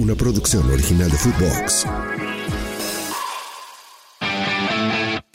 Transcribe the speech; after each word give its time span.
una 0.00 0.14
producción 0.14 0.68
original 0.70 1.10
de 1.10 1.16
Footbox. 1.18 1.86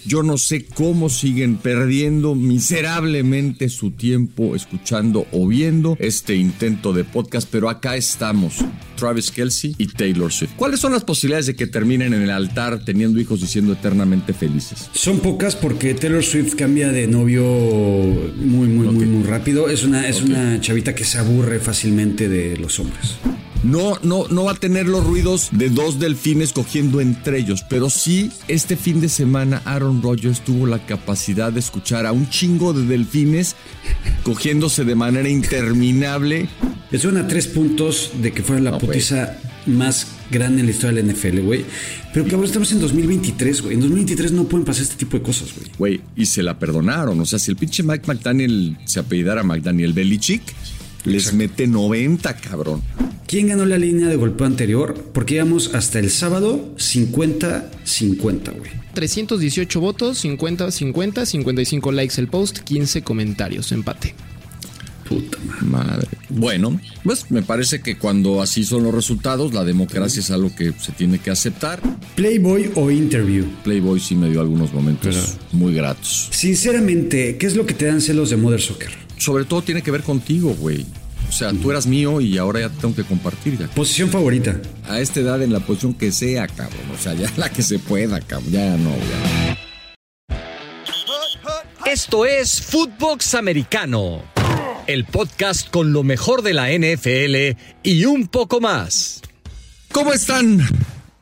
Yo 0.07 0.23
no 0.23 0.37
sé 0.37 0.65
cómo 0.65 1.09
siguen 1.09 1.57
perdiendo 1.57 2.35
miserablemente 2.35 3.69
su 3.69 3.91
tiempo 3.91 4.55
escuchando 4.55 5.27
o 5.31 5.47
viendo 5.47 5.97
este 5.99 6.35
intento 6.35 6.93
de 6.93 7.03
podcast, 7.03 7.47
pero 7.51 7.69
acá 7.69 7.95
estamos. 7.95 8.57
Travis 8.97 9.29
Kelsey 9.29 9.75
y 9.77 9.87
Taylor 9.87 10.31
Swift. 10.31 10.53
¿Cuáles 10.55 10.79
son 10.79 10.93
las 10.93 11.03
posibilidades 11.03 11.47
de 11.47 11.55
que 11.55 11.67
terminen 11.67 12.13
en 12.13 12.21
el 12.23 12.29
altar 12.31 12.83
teniendo 12.83 13.19
hijos 13.19 13.41
y 13.41 13.47
siendo 13.47 13.73
eternamente 13.73 14.33
felices? 14.33 14.89
Son 14.93 15.19
pocas 15.19 15.55
porque 15.55 15.93
Taylor 15.93 16.23
Swift 16.23 16.55
cambia 16.55 16.91
de 16.91 17.07
novio 17.07 17.43
muy, 17.43 18.67
muy, 18.67 18.87
muy, 18.87 19.05
muy 19.05 19.23
rápido. 19.23 19.69
Es 19.69 19.83
una, 19.83 20.07
es 20.07 20.21
una 20.21 20.59
chavita 20.59 20.95
que 20.95 21.03
se 21.03 21.19
aburre 21.19 21.59
fácilmente 21.59 22.29
de 22.29 22.57
los 22.57 22.79
hombres. 22.79 23.17
No, 23.65 23.97
no, 24.03 24.27
no 24.29 24.43
va 24.43 24.51
a 24.51 24.55
tener 24.55 24.85
los 24.87 25.03
ruidos 25.03 25.49
de 25.51 25.71
dos 25.71 25.99
delfines 25.99 26.53
cogiendo 26.53 27.01
entre 27.01 27.39
ellos, 27.39 27.65
pero 27.67 27.89
sí 27.89 28.29
este 28.47 28.77
fin 28.77 29.01
de 29.01 29.09
semana 29.09 29.63
Aaron 29.65 30.03
Rodgers 30.03 30.41
tuvo 30.41 30.67
la 30.67 30.85
capacidad 30.85 31.51
de 31.51 31.61
escuchar 31.61 32.05
a 32.05 32.11
un 32.11 32.29
chingo 32.29 32.73
de 32.73 32.85
delfines 32.85 33.55
cogiéndose 34.21 34.85
de 34.85 34.93
manera 34.93 35.29
interminable. 35.29 36.47
Es 36.91 37.05
una 37.05 37.27
tres 37.27 37.47
puntos 37.47 38.11
de 38.21 38.31
que 38.31 38.43
fuera 38.43 38.61
la 38.61 38.71
No, 38.71 38.77
putiza 38.77 39.37
más 39.65 40.07
grande 40.29 40.59
en 40.59 40.67
la 40.67 40.71
historia 40.71 41.01
de 41.01 41.07
la 41.07 41.13
NFL, 41.13 41.39
güey. 41.39 41.65
Pero 42.13 42.25
cabrón, 42.25 42.45
estamos 42.45 42.71
en 42.71 42.79
2023, 42.79 43.61
güey. 43.63 43.73
En 43.73 43.79
2023 43.79 44.31
no 44.31 44.43
pueden 44.45 44.63
pasar 44.63 44.83
este 44.83 44.95
tipo 44.95 45.17
de 45.17 45.23
cosas, 45.23 45.49
güey. 45.55 45.71
Güey, 45.77 46.01
y 46.15 46.27
se 46.27 46.43
la 46.43 46.59
perdonaron. 46.59 47.19
O 47.19 47.25
sea, 47.25 47.39
si 47.39 47.49
el 47.49 47.57
pinche 47.57 47.81
Mike 47.81 48.05
McDaniel 48.05 48.77
se 48.85 48.99
apellidara 48.99 49.43
McDaniel 49.43 49.93
Belichick, 49.93 50.43
les 51.05 51.33
mete 51.33 51.67
90, 51.67 52.35
cabrón. 52.37 52.81
¿Quién 53.27 53.47
ganó 53.47 53.65
la 53.65 53.77
línea 53.77 54.07
de 54.07 54.15
golpeo 54.15 54.45
anterior? 54.45 54.93
Porque 55.13 55.35
íbamos 55.35 55.73
hasta 55.73 55.99
el 55.99 56.11
sábado 56.11 56.73
50-50, 56.77 58.57
güey. 58.57 58.71
318 58.93 59.79
votos, 59.79 60.19
50, 60.19 60.71
50, 60.71 61.25
55 61.25 61.91
likes 61.91 62.21
el 62.21 62.27
post, 62.27 62.59
15 62.59 63.01
comentarios, 63.03 63.71
empate. 63.71 64.15
Puta 65.07 65.37
madre. 65.61 65.85
Madre. 65.85 66.07
Bueno, 66.29 66.79
pues 67.03 67.29
me 67.29 67.41
parece 67.41 67.81
que 67.81 67.97
cuando 67.97 68.41
así 68.41 68.63
son 68.63 68.83
los 68.83 68.93
resultados, 68.93 69.53
la 69.53 69.63
democracia 69.63 70.19
es 70.19 70.31
algo 70.31 70.53
que 70.55 70.73
se 70.73 70.91
tiene 70.91 71.19
que 71.19 71.31
aceptar. 71.31 71.79
Playboy 72.15 72.71
o 72.75 72.89
Interview. 72.89 73.45
Playboy 73.63 73.99
sí 73.99 74.15
me 74.15 74.29
dio 74.29 74.41
algunos 74.41 74.73
momentos 74.73 75.37
muy 75.51 75.73
gratos. 75.73 76.29
Sinceramente, 76.31 77.37
¿qué 77.37 77.45
es 77.45 77.55
lo 77.55 77.65
que 77.65 77.73
te 77.73 77.85
dan 77.85 78.01
celos 78.01 78.31
de 78.31 78.37
Mother 78.37 78.61
Soccer? 78.61 78.89
Sobre 79.17 79.45
todo 79.45 79.61
tiene 79.61 79.81
que 79.81 79.91
ver 79.91 80.01
contigo, 80.01 80.55
güey. 80.59 80.85
O 81.29 81.31
sea, 81.31 81.51
tú 81.51 81.71
eras 81.71 81.87
mío 81.87 82.21
y 82.21 82.37
ahora 82.37 82.61
ya 82.61 82.69
te 82.69 82.81
tengo 82.81 82.95
que 82.95 83.03
compartir. 83.03 83.57
Ya. 83.57 83.67
Posición 83.67 84.09
favorita. 84.09 84.59
A 84.87 84.99
esta 84.99 85.19
edad, 85.19 85.41
en 85.41 85.51
la 85.51 85.59
posición 85.59 85.93
que 85.93 86.11
sea, 86.11 86.47
cabrón. 86.47 86.91
O 86.93 86.97
sea, 87.01 87.13
ya 87.13 87.31
la 87.37 87.49
que 87.49 87.61
se 87.61 87.79
pueda, 87.79 88.19
cabrón. 88.21 88.51
Ya 88.51 88.77
no, 88.77 88.91
ya. 88.91 89.57
Esto 91.85 92.25
es 92.25 92.61
Footbox 92.61 93.35
Americano, 93.35 94.23
el 94.87 95.05
podcast 95.05 95.69
con 95.69 95.93
lo 95.93 96.03
mejor 96.03 96.41
de 96.41 96.53
la 96.53 96.69
NFL 96.71 97.57
y 97.83 98.05
un 98.05 98.27
poco 98.27 98.61
más. 98.61 99.21
¿Cómo 99.91 100.13
están? 100.13 100.59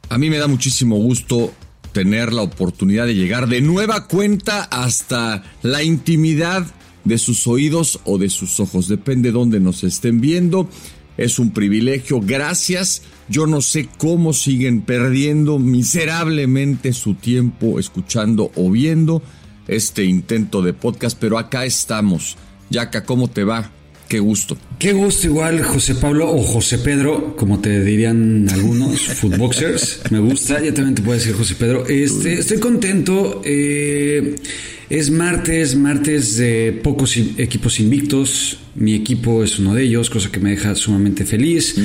A 0.10 0.18
mí 0.18 0.30
me 0.30 0.38
da 0.38 0.48
muchísimo 0.48 0.98
gusto 0.98 1.54
tener 1.92 2.34
la 2.34 2.42
oportunidad 2.42 3.06
de 3.06 3.16
llegar 3.16 3.48
de 3.48 3.62
nueva 3.62 4.08
cuenta 4.08 4.64
hasta 4.64 5.44
la 5.62 5.84
intimidad 5.84 6.66
de 7.04 7.18
sus 7.18 7.48
oídos 7.48 8.00
o 8.06 8.18
de 8.18 8.30
sus 8.30 8.60
ojos. 8.60 8.88
Depende 8.88 9.30
de 9.30 9.34
dónde 9.34 9.60
nos 9.60 9.84
estén 9.84 10.20
viendo. 10.20 10.70
Es 11.18 11.40
un 11.40 11.52
privilegio. 11.52 12.20
Gracias. 12.22 13.04
Yo 13.30 13.46
no 13.48 13.62
sé 13.62 13.88
cómo 13.98 14.34
siguen 14.34 14.82
perdiendo 14.82 15.60
miserablemente 15.60 16.94
su 16.94 17.14
tiempo 17.14 17.80
escuchando 17.80 18.52
o 18.56 18.72
viendo 18.72 19.22
este 19.68 20.04
intento 20.04 20.62
de 20.62 20.74
podcast, 20.74 21.18
pero 21.20 21.38
acá 21.38 21.66
estamos. 21.66 22.36
Yaka, 22.74 23.04
¿cómo 23.04 23.30
te 23.30 23.44
va? 23.44 23.72
Qué 24.10 24.20
gusto. 24.20 24.58
Qué 24.80 24.94
gusto 24.94 25.28
igual 25.28 25.64
José 25.64 25.94
Pablo 25.96 26.30
o 26.32 26.42
José 26.42 26.80
Pedro, 26.80 27.36
como 27.36 27.60
te 27.62 27.84
dirían 27.84 28.48
algunos 28.52 29.00
footboxers. 29.20 30.02
Me 30.10 30.20
gusta, 30.20 30.62
ya 30.62 30.74
también 30.74 30.96
te 30.96 31.04
puedo 31.04 31.18
decir 31.18 31.34
José 31.34 31.56
Pedro. 31.56 31.88
Este, 31.88 32.34
estoy 32.34 32.58
contento. 32.60 33.42
eh, 33.46 34.36
es 34.90 35.10
martes, 35.10 35.76
martes 35.76 36.38
de 36.38 36.80
pocos 36.84 37.16
equipos 37.18 37.80
invictos. 37.80 38.58
Mi 38.76 38.94
equipo 38.96 39.44
es 39.44 39.58
uno 39.60 39.74
de 39.74 39.84
ellos, 39.84 40.10
cosa 40.10 40.32
que 40.32 40.40
me 40.40 40.52
deja 40.52 40.76
sumamente 40.76 41.26
feliz. 41.26 41.76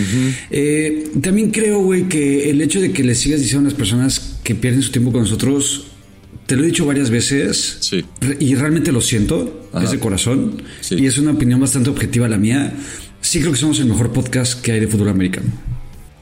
Eh, 0.50 1.10
también 1.22 1.50
creo, 1.50 1.80
güey, 1.80 2.08
que 2.08 2.50
el 2.50 2.60
hecho 2.60 2.80
de 2.80 2.92
que 2.92 3.04
le 3.04 3.14
sigas 3.14 3.40
diciendo 3.40 3.68
a 3.68 3.70
las 3.70 3.78
personas 3.78 4.38
que 4.42 4.54
pierden 4.54 4.82
su 4.82 4.90
tiempo 4.90 5.12
con 5.12 5.22
nosotros, 5.22 5.87
te 6.48 6.56
lo 6.56 6.64
he 6.64 6.66
dicho 6.66 6.86
varias 6.86 7.10
veces. 7.10 7.76
Sí. 7.80 8.04
Y 8.40 8.54
realmente 8.54 8.90
lo 8.90 9.02
siento, 9.02 9.68
Ajá. 9.72 9.84
es 9.84 9.90
de 9.90 9.98
corazón. 9.98 10.62
Sí. 10.80 10.96
Y 10.98 11.04
es 11.06 11.18
una 11.18 11.32
opinión 11.32 11.60
bastante 11.60 11.90
objetiva 11.90 12.26
la 12.26 12.38
mía. 12.38 12.72
Sí 13.20 13.40
creo 13.40 13.52
que 13.52 13.58
somos 13.58 13.78
el 13.80 13.86
mejor 13.86 14.12
podcast 14.14 14.62
que 14.62 14.72
hay 14.72 14.80
de 14.80 14.88
fútbol 14.88 15.10
americano. 15.10 15.48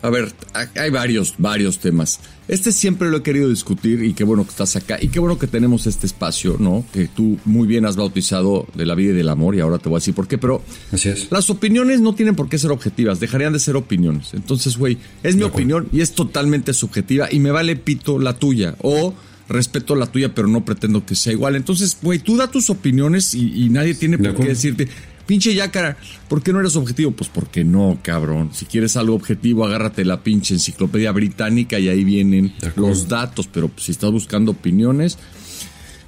A 0.02 0.10
ver, 0.10 0.32
hay 0.74 0.90
varios, 0.90 1.34
varios 1.38 1.78
temas. 1.78 2.18
Este 2.48 2.72
siempre 2.72 3.08
lo 3.08 3.18
he 3.18 3.22
querido 3.22 3.48
discutir 3.48 4.02
y 4.04 4.14
qué 4.14 4.24
bueno 4.24 4.42
que 4.44 4.50
estás 4.50 4.74
acá 4.74 4.98
y 5.00 5.08
qué 5.08 5.20
bueno 5.20 5.38
que 5.38 5.46
tenemos 5.46 5.86
este 5.86 6.06
espacio, 6.06 6.56
¿no? 6.58 6.84
Que 6.92 7.06
tú 7.06 7.38
muy 7.44 7.68
bien 7.68 7.86
has 7.86 7.94
bautizado 7.96 8.66
de 8.74 8.84
la 8.84 8.94
vida 8.96 9.12
y 9.12 9.16
del 9.16 9.28
amor 9.28 9.54
y 9.54 9.60
ahora 9.60 9.78
te 9.78 9.88
voy 9.88 9.96
a 9.96 10.00
decir 10.00 10.14
por 10.14 10.26
qué, 10.26 10.38
pero 10.38 10.60
Así 10.92 11.08
es. 11.08 11.28
las 11.30 11.50
opiniones 11.50 12.00
no 12.00 12.14
tienen 12.14 12.34
por 12.34 12.48
qué 12.48 12.58
ser 12.58 12.72
objetivas, 12.72 13.20
dejarían 13.20 13.52
de 13.52 13.58
ser 13.60 13.76
opiniones. 13.76 14.34
Entonces, 14.34 14.76
güey, 14.76 14.98
es 15.22 15.36
mi 15.36 15.44
opinión 15.44 15.88
y 15.92 16.00
es 16.00 16.12
totalmente 16.12 16.72
subjetiva 16.72 17.28
y 17.30 17.38
me 17.38 17.50
vale 17.52 17.76
pito 17.76 18.18
la 18.18 18.34
tuya 18.34 18.74
o 18.82 19.14
respeto 19.48 19.94
la 19.94 20.06
tuya, 20.06 20.34
pero 20.34 20.48
no 20.48 20.64
pretendo 20.64 21.04
que 21.04 21.14
sea 21.14 21.32
igual. 21.32 21.56
Entonces, 21.56 21.96
güey, 22.02 22.18
tú 22.18 22.36
da 22.36 22.50
tus 22.50 22.70
opiniones 22.70 23.34
y, 23.34 23.64
y 23.64 23.68
nadie 23.68 23.94
tiene 23.94 24.18
por 24.18 24.34
qué 24.36 24.48
decirte, 24.48 24.88
pinche 25.26 25.54
Yacara, 25.54 25.96
¿por 26.28 26.42
qué 26.42 26.52
no 26.52 26.60
eres 26.60 26.76
objetivo? 26.76 27.10
Pues 27.12 27.28
porque 27.28 27.64
no, 27.64 27.98
cabrón. 28.02 28.50
Si 28.52 28.64
quieres 28.64 28.96
algo 28.96 29.14
objetivo, 29.14 29.66
agárrate 29.66 30.04
la 30.04 30.22
pinche 30.22 30.54
enciclopedia 30.54 31.12
británica 31.12 31.78
y 31.78 31.88
ahí 31.88 32.04
vienen 32.04 32.54
los 32.76 33.08
datos, 33.08 33.48
pero 33.52 33.70
si 33.76 33.92
estás 33.92 34.10
buscando 34.10 34.52
opiniones, 34.52 35.18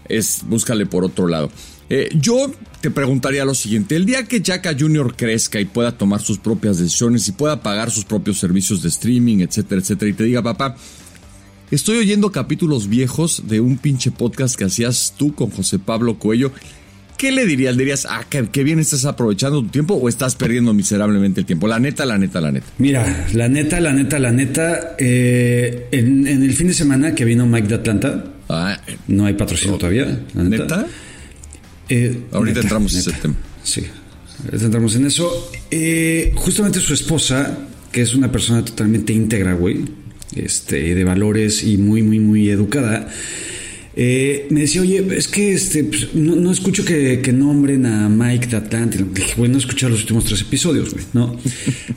es 0.08 0.42
búscale 0.46 0.86
por 0.86 1.04
otro 1.04 1.28
lado. 1.28 1.50
Eh, 1.90 2.10
yo 2.20 2.52
te 2.80 2.90
preguntaría 2.90 3.44
lo 3.44 3.54
siguiente: 3.54 3.96
el 3.96 4.04
día 4.04 4.24
que 4.24 4.42
Jacka 4.42 4.76
Jr. 4.78 5.14
crezca 5.16 5.58
y 5.60 5.64
pueda 5.64 5.96
tomar 5.96 6.20
sus 6.20 6.38
propias 6.38 6.78
decisiones 6.78 7.26
y 7.28 7.32
pueda 7.32 7.62
pagar 7.62 7.90
sus 7.90 8.04
propios 8.04 8.38
servicios 8.38 8.82
de 8.82 8.88
streaming, 8.88 9.38
etcétera, 9.38 9.80
etcétera, 9.80 10.10
y 10.10 10.14
te 10.14 10.24
diga, 10.24 10.42
papá, 10.42 10.76
estoy 11.70 11.98
oyendo 11.98 12.32
capítulos 12.32 12.88
viejos 12.88 13.44
de 13.46 13.60
un 13.60 13.78
pinche 13.78 14.10
podcast 14.10 14.56
que 14.56 14.64
hacías 14.64 15.14
tú 15.16 15.34
con 15.34 15.50
José 15.50 15.78
Pablo 15.78 16.18
Cuello. 16.18 16.52
¿Qué 17.16 17.32
le 17.32 17.46
dirías? 17.46 17.74
¿Le 17.74 17.80
dirías, 17.82 18.06
ah, 18.08 18.24
qué, 18.30 18.42
bien 18.62 18.78
estás 18.78 19.04
aprovechando 19.04 19.60
tu 19.60 19.68
tiempo 19.68 19.94
o 19.94 20.08
estás 20.08 20.36
perdiendo 20.36 20.72
miserablemente 20.72 21.40
el 21.40 21.46
tiempo? 21.46 21.66
La 21.66 21.80
neta, 21.80 22.06
la 22.06 22.16
neta, 22.16 22.40
la 22.40 22.52
neta. 22.52 22.66
Mira, 22.78 23.26
la 23.32 23.48
neta, 23.48 23.80
la 23.80 23.92
neta, 23.92 24.20
la 24.20 24.30
neta. 24.30 24.94
eh, 24.98 25.88
en, 25.90 26.28
en 26.28 26.42
el 26.44 26.52
fin 26.54 26.68
de 26.68 26.74
semana 26.74 27.14
que 27.16 27.24
vino 27.24 27.44
Mike 27.46 27.66
de 27.68 27.74
Atlanta, 27.74 28.24
Ah, 28.48 28.80
no 29.08 29.26
hay 29.26 29.34
patrocinio 29.34 29.76
todavía. 29.76 30.04
La 30.34 30.42
neta. 30.44 30.62
¿Neta? 30.64 30.86
Eh, 31.88 32.18
Ahorita 32.32 32.54
neta, 32.54 32.60
entramos 32.62 32.92
en 32.94 32.98
ese 33.00 33.12
tema. 33.12 33.34
Sí, 33.62 33.82
ahorita 34.44 34.64
entramos 34.66 34.94
en 34.96 35.06
eso. 35.06 35.50
Eh, 35.70 36.32
justamente 36.34 36.80
su 36.80 36.94
esposa, 36.94 37.58
que 37.92 38.00
es 38.02 38.14
una 38.14 38.30
persona 38.32 38.64
totalmente 38.64 39.12
íntegra, 39.12 39.52
güey, 39.54 39.84
este, 40.34 40.94
de 40.94 41.04
valores 41.04 41.62
y 41.64 41.76
muy, 41.76 42.02
muy, 42.02 42.20
muy 42.20 42.50
educada, 42.50 43.08
eh, 44.00 44.46
me 44.50 44.60
decía, 44.60 44.82
oye, 44.82 45.04
es 45.16 45.26
que 45.26 45.52
este, 45.52 45.82
pues, 45.82 46.14
no, 46.14 46.36
no 46.36 46.52
escucho 46.52 46.84
que, 46.84 47.20
que 47.20 47.32
nombren 47.32 47.84
a 47.84 48.08
Mike 48.08 48.46
dije, 49.12 49.34
güey, 49.36 49.50
no 49.50 49.56
he 49.56 49.60
escuchado 49.60 49.90
los 49.90 50.02
últimos 50.02 50.24
tres 50.24 50.40
episodios, 50.42 50.92
güey, 50.92 51.04
¿no? 51.14 51.36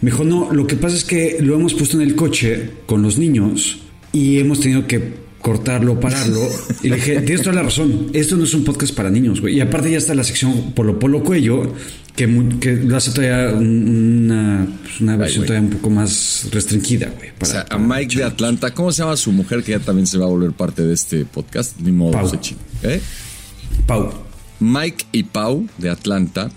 Me 0.02 0.10
dijo, 0.10 0.24
no, 0.24 0.52
lo 0.52 0.66
que 0.66 0.76
pasa 0.76 0.96
es 0.96 1.04
que 1.04 1.38
lo 1.42 1.54
hemos 1.54 1.76
puesto 1.76 1.98
en 1.98 2.08
el 2.08 2.16
coche 2.16 2.72
con 2.88 3.04
los 3.04 3.20
niños 3.20 3.82
y 4.14 4.40
hemos 4.40 4.62
tenido 4.62 4.88
que 4.88 5.22
cortarlo, 5.42 6.00
pararlo. 6.00 6.42
Y 6.82 6.90
le 6.90 6.96
dije, 6.96 7.22
tienes 7.22 7.44
toda 7.44 7.56
la 7.56 7.64
razón, 7.64 8.08
esto 8.14 8.36
no 8.36 8.46
es 8.46 8.54
un 8.56 8.64
podcast 8.64 8.96
para 8.96 9.12
niños, 9.12 9.42
güey. 9.42 9.58
Y 9.58 9.62
aparte 9.62 9.92
ya 9.92 10.00
está 10.00 10.16
la 10.16 10.24
sección 10.24 10.72
Polo 10.74 10.98
Polo 10.98 11.24
Cuello, 11.24 11.72
que, 12.16 12.28
que 12.60 12.76
lo 12.76 12.98
hace 12.98 13.12
todavía 13.12 13.54
un- 13.56 14.26
una, 14.32 14.68
pues, 14.84 15.02
una 15.02 15.18
versión 15.18 15.46
todavía 15.46 15.70
un 15.70 15.76
poco 15.76 15.90
más 15.90 16.48
restringida, 16.52 17.10
güey. 17.16 17.30
O 17.40 17.46
sea, 17.46 17.66
a 17.70 17.78
Mike 17.78 18.18
de. 18.18 18.24
Atlanta, 18.24 18.74
¿cómo 18.74 18.92
se 18.92 19.02
llama 19.04 19.18
su 19.18 19.32
mujer 19.32 19.64
que 19.64 19.72
ya 19.72 19.80
también 19.80 20.08
se 20.08 20.18
va 20.18 20.26
a 20.26 20.30
volver 20.30 20.52
parte 20.52 20.84
de 20.84 20.94
este 20.94 21.26
podcast? 21.26 21.80
Ni 21.80 21.92
modo, 21.92 22.12
Pau. 22.14 22.32
¿eh? 22.84 23.02
Pau. 23.88 24.12
Mike 24.60 25.06
y 25.12 25.24
Pau 25.24 25.68
de 25.80 25.90
Atlanta, 25.90 26.52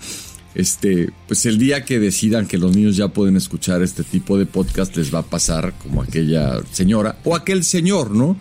este, 0.53 1.09
pues 1.27 1.45
el 1.47 1.57
día 1.57 1.83
que 1.85 1.99
decidan 1.99 2.45
que 2.47 2.57
los 2.57 2.75
niños 2.75 2.95
ya 2.95 3.07
pueden 3.07 3.35
escuchar 3.35 3.81
este 3.81 4.03
tipo 4.03 4.37
de 4.37 4.45
podcast, 4.45 4.95
les 4.95 5.13
va 5.13 5.19
a 5.19 5.23
pasar 5.25 5.73
como 5.81 6.03
aquella 6.03 6.59
señora 6.71 7.17
o 7.23 7.35
aquel 7.35 7.63
señor, 7.63 8.11
¿no? 8.11 8.37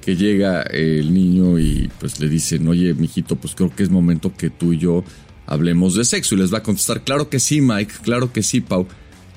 Que 0.00 0.14
llega 0.16 0.62
eh, 0.62 0.98
el 1.00 1.12
niño 1.12 1.58
y 1.58 1.90
pues 1.98 2.20
le 2.20 2.28
dicen, 2.28 2.66
oye, 2.68 2.94
mijito, 2.94 3.36
pues 3.36 3.54
creo 3.54 3.74
que 3.74 3.82
es 3.82 3.90
momento 3.90 4.32
que 4.36 4.48
tú 4.48 4.72
y 4.72 4.78
yo 4.78 5.02
hablemos 5.50 5.94
de 5.94 6.06
sexo. 6.06 6.34
Y 6.34 6.38
les 6.38 6.52
va 6.52 6.58
a 6.58 6.62
contestar, 6.62 7.02
claro 7.04 7.28
que 7.28 7.38
sí, 7.38 7.60
Mike, 7.60 7.92
claro 8.02 8.32
que 8.32 8.42
sí, 8.42 8.62
Pau. 8.62 8.86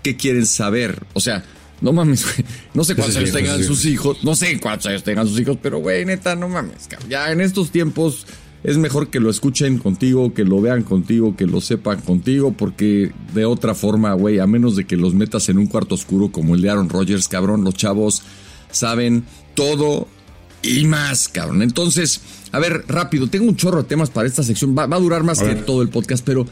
¿Qué 0.01 0.15
quieren 0.15 0.45
saber? 0.45 1.03
O 1.13 1.19
sea, 1.19 1.43
No 1.81 1.91
mames, 1.91 2.23
güey. 2.23 2.47
No 2.73 2.85
sé 2.85 2.95
cuántos 2.95 3.17
años 3.17 3.31
tengan 3.33 3.61
sus 3.61 3.83
hijos. 3.85 4.23
No 4.23 4.35
sé 4.35 4.57
cuántos 4.61 4.85
años 4.87 5.03
tengan 5.03 5.27
sus 5.27 5.37
hijos, 5.37 5.57
pero 5.61 5.79
güey, 5.79 6.05
neta, 6.05 6.33
no 6.35 6.47
mames. 6.47 6.87
cabrón. 6.87 7.09
Ya 7.09 7.29
en 7.31 7.41
estos 7.41 7.71
tiempos 7.71 8.25
es 8.63 8.77
mejor 8.77 9.09
que 9.09 9.19
lo 9.19 9.29
escuchen 9.29 9.77
contigo, 9.79 10.33
que 10.33 10.45
lo 10.45 10.61
vean 10.61 10.83
contigo, 10.83 11.35
que 11.35 11.45
lo 11.45 11.59
sepan 11.59 11.99
contigo, 11.99 12.53
porque 12.53 13.11
de 13.33 13.43
otra 13.43 13.75
forma, 13.75 14.13
güey, 14.13 14.39
a 14.39 14.47
menos 14.47 14.77
de 14.77 14.85
que 14.85 14.95
los 14.95 15.13
metas 15.13 15.49
en 15.49 15.57
un 15.57 15.67
cuarto 15.67 15.95
oscuro 15.95 16.31
como 16.31 16.55
el 16.55 16.61
de 16.61 16.69
Aaron 16.69 16.87
Rodgers, 16.87 17.27
cabrón, 17.27 17.65
los 17.65 17.73
chavos 17.75 18.23
saben 18.71 19.25
todo 19.53 20.07
y 20.63 20.85
más, 20.85 21.27
cabrón. 21.27 21.61
Entonces, 21.61 22.21
a 22.51 22.59
ver, 22.59 22.85
rápido, 22.87 23.27
tengo 23.27 23.45
un 23.45 23.55
chorro 23.55 23.83
de 23.83 23.87
temas 23.89 24.09
para 24.09 24.27
esta 24.27 24.43
sección. 24.43 24.75
Va, 24.77 24.85
va 24.87 24.95
a 24.97 24.99
durar 24.99 25.23
más 25.23 25.39
A 25.41 25.45
que 25.45 25.55
ver. 25.55 25.65
todo 25.65 25.81
el 25.81 25.89
podcast, 25.89 26.23
pero. 26.25 26.45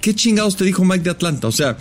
¿qué 0.00 0.14
chingados 0.14 0.56
te 0.56 0.64
dijo 0.64 0.84
Mike 0.84 1.04
de 1.04 1.10
Atlanta? 1.10 1.46
O 1.48 1.52
sea, 1.52 1.76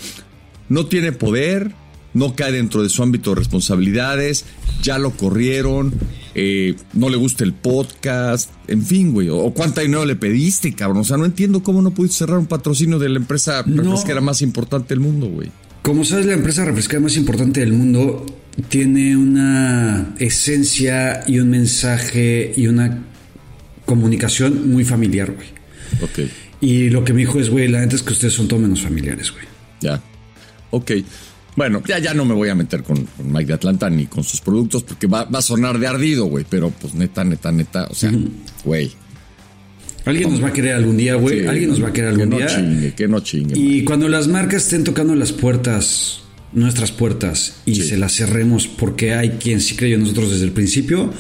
no 0.70 0.86
tiene 0.86 1.12
poder, 1.12 1.74
no 2.14 2.36
cae 2.36 2.52
dentro 2.52 2.82
de 2.84 2.90
su 2.90 3.04
ámbito 3.04 3.32
de 3.32 3.36
responsabilidades, 3.38 4.46
ya 4.82 4.98
lo 5.00 5.12
corrieron, 5.12 5.94
eh, 6.34 6.76
no 6.94 7.10
le 7.10 7.18
gusta 7.18 7.44
el 7.44 7.54
podcast, 7.54 8.52
en 8.68 8.84
fin, 8.86 9.12
güey. 9.12 9.30
O, 9.30 9.52
cuánta 9.54 9.82
dinero 9.82 10.06
le 10.06 10.16
pediste, 10.16 10.74
cabrón. 10.74 11.00
O 11.00 11.04
sea, 11.04 11.18
no 11.18 11.26
entiendo 11.26 11.64
cómo 11.64 11.82
no 11.82 11.92
pudiste 11.92 12.20
cerrar 12.20 12.38
un 12.38 12.46
patrocinio 12.48 13.00
de 13.00 13.10
la 13.10 13.18
empresa 13.18 13.64
No. 13.66 13.84
refresquera 13.84 14.22
más 14.22 14.42
importante 14.42 14.90
del 14.90 15.00
mundo, 15.00 15.28
güey. 15.28 15.52
Como 15.82 16.04
sabes, 16.04 16.26
la 16.26 16.34
empresa 16.34 16.66
refrescada 16.66 17.00
más 17.02 17.16
importante 17.16 17.60
del 17.60 17.74
mundo 17.74 18.26
tiene 18.70 19.18
una 19.18 20.14
esencia 20.20 21.24
y 21.28 21.40
un 21.40 21.50
mensaje 21.50 22.54
y 22.56 22.68
una 22.68 23.04
comunicación 23.86 24.72
muy 24.72 24.84
familiar, 24.86 25.32
güey. 25.32 25.48
Ok, 26.02 26.30
Y 26.62 26.90
lo 26.90 27.04
que 27.04 27.14
me 27.14 27.20
dijo 27.20 27.40
es, 27.40 27.50
güey, 27.50 27.68
la 27.68 27.80
neta 27.82 27.96
es 27.96 28.02
que 28.04 28.14
ustedes 28.14 28.34
son 28.34 28.48
todo 28.48 28.60
menos 28.60 28.82
familiares, 28.82 29.32
güey. 29.32 29.46
ya. 29.82 30.02
Ok. 30.72 30.92
Bueno, 31.56 31.82
ya, 31.88 32.00
ya 32.00 32.14
no 32.14 32.26
me 32.26 32.34
voy 32.34 32.50
a 32.50 32.56
meter 32.56 32.84
con, 32.84 33.06
con 33.06 33.32
Mike 33.32 33.46
de 33.46 33.54
Atlanta 33.54 33.90
ni 33.90 34.08
con 34.08 34.26
sus 34.26 34.42
productos 34.42 34.84
porque 34.84 35.08
va, 35.08 35.24
va 35.24 35.40
a 35.40 35.42
sonar 35.42 35.80
de 35.80 35.88
ardido, 35.88 36.26
güey. 36.26 36.46
Pero 36.50 36.70
pues 36.70 36.94
neta, 36.96 37.24
neta, 37.24 37.50
neta. 37.52 37.88
O 37.90 37.96
sea, 37.96 38.12
güey. 38.66 38.92
Alguien 40.04 40.32
nos 40.32 40.44
va 40.44 40.50
a 40.50 40.54
querer 40.54 40.74
algún 40.74 40.98
día, 40.98 41.16
güey. 41.16 41.42
Sí, 41.42 41.48
Alguien 41.48 41.70
nos 41.70 41.82
va 41.82 41.88
a 41.90 41.94
querer 41.94 42.10
algún 42.10 42.30
que 42.32 42.36
día. 42.36 42.46
no 42.46 42.52
chingue, 42.56 42.94
que 42.94 43.08
no 43.08 43.20
chingue. 43.22 43.58
Y 43.58 43.84
cuando 43.86 44.10
las 44.10 44.28
marcas 44.28 44.64
estén 44.64 44.84
tocando 44.84 45.16
las 45.16 45.32
puertas, 45.32 46.24
nuestras 46.56 46.92
puertas, 46.92 47.58
y 47.66 47.76
Sí. 47.76 47.82
se 47.90 47.98
las 47.98 48.14
cerremos 48.16 48.68
porque 48.68 49.14
hay 49.14 49.32
quien 49.32 49.62
sí 49.62 49.76
creyó 49.76 49.96
en 49.96 50.02
nosotros 50.02 50.32
desde 50.32 50.46
el 50.46 50.52
principio, 50.52 51.14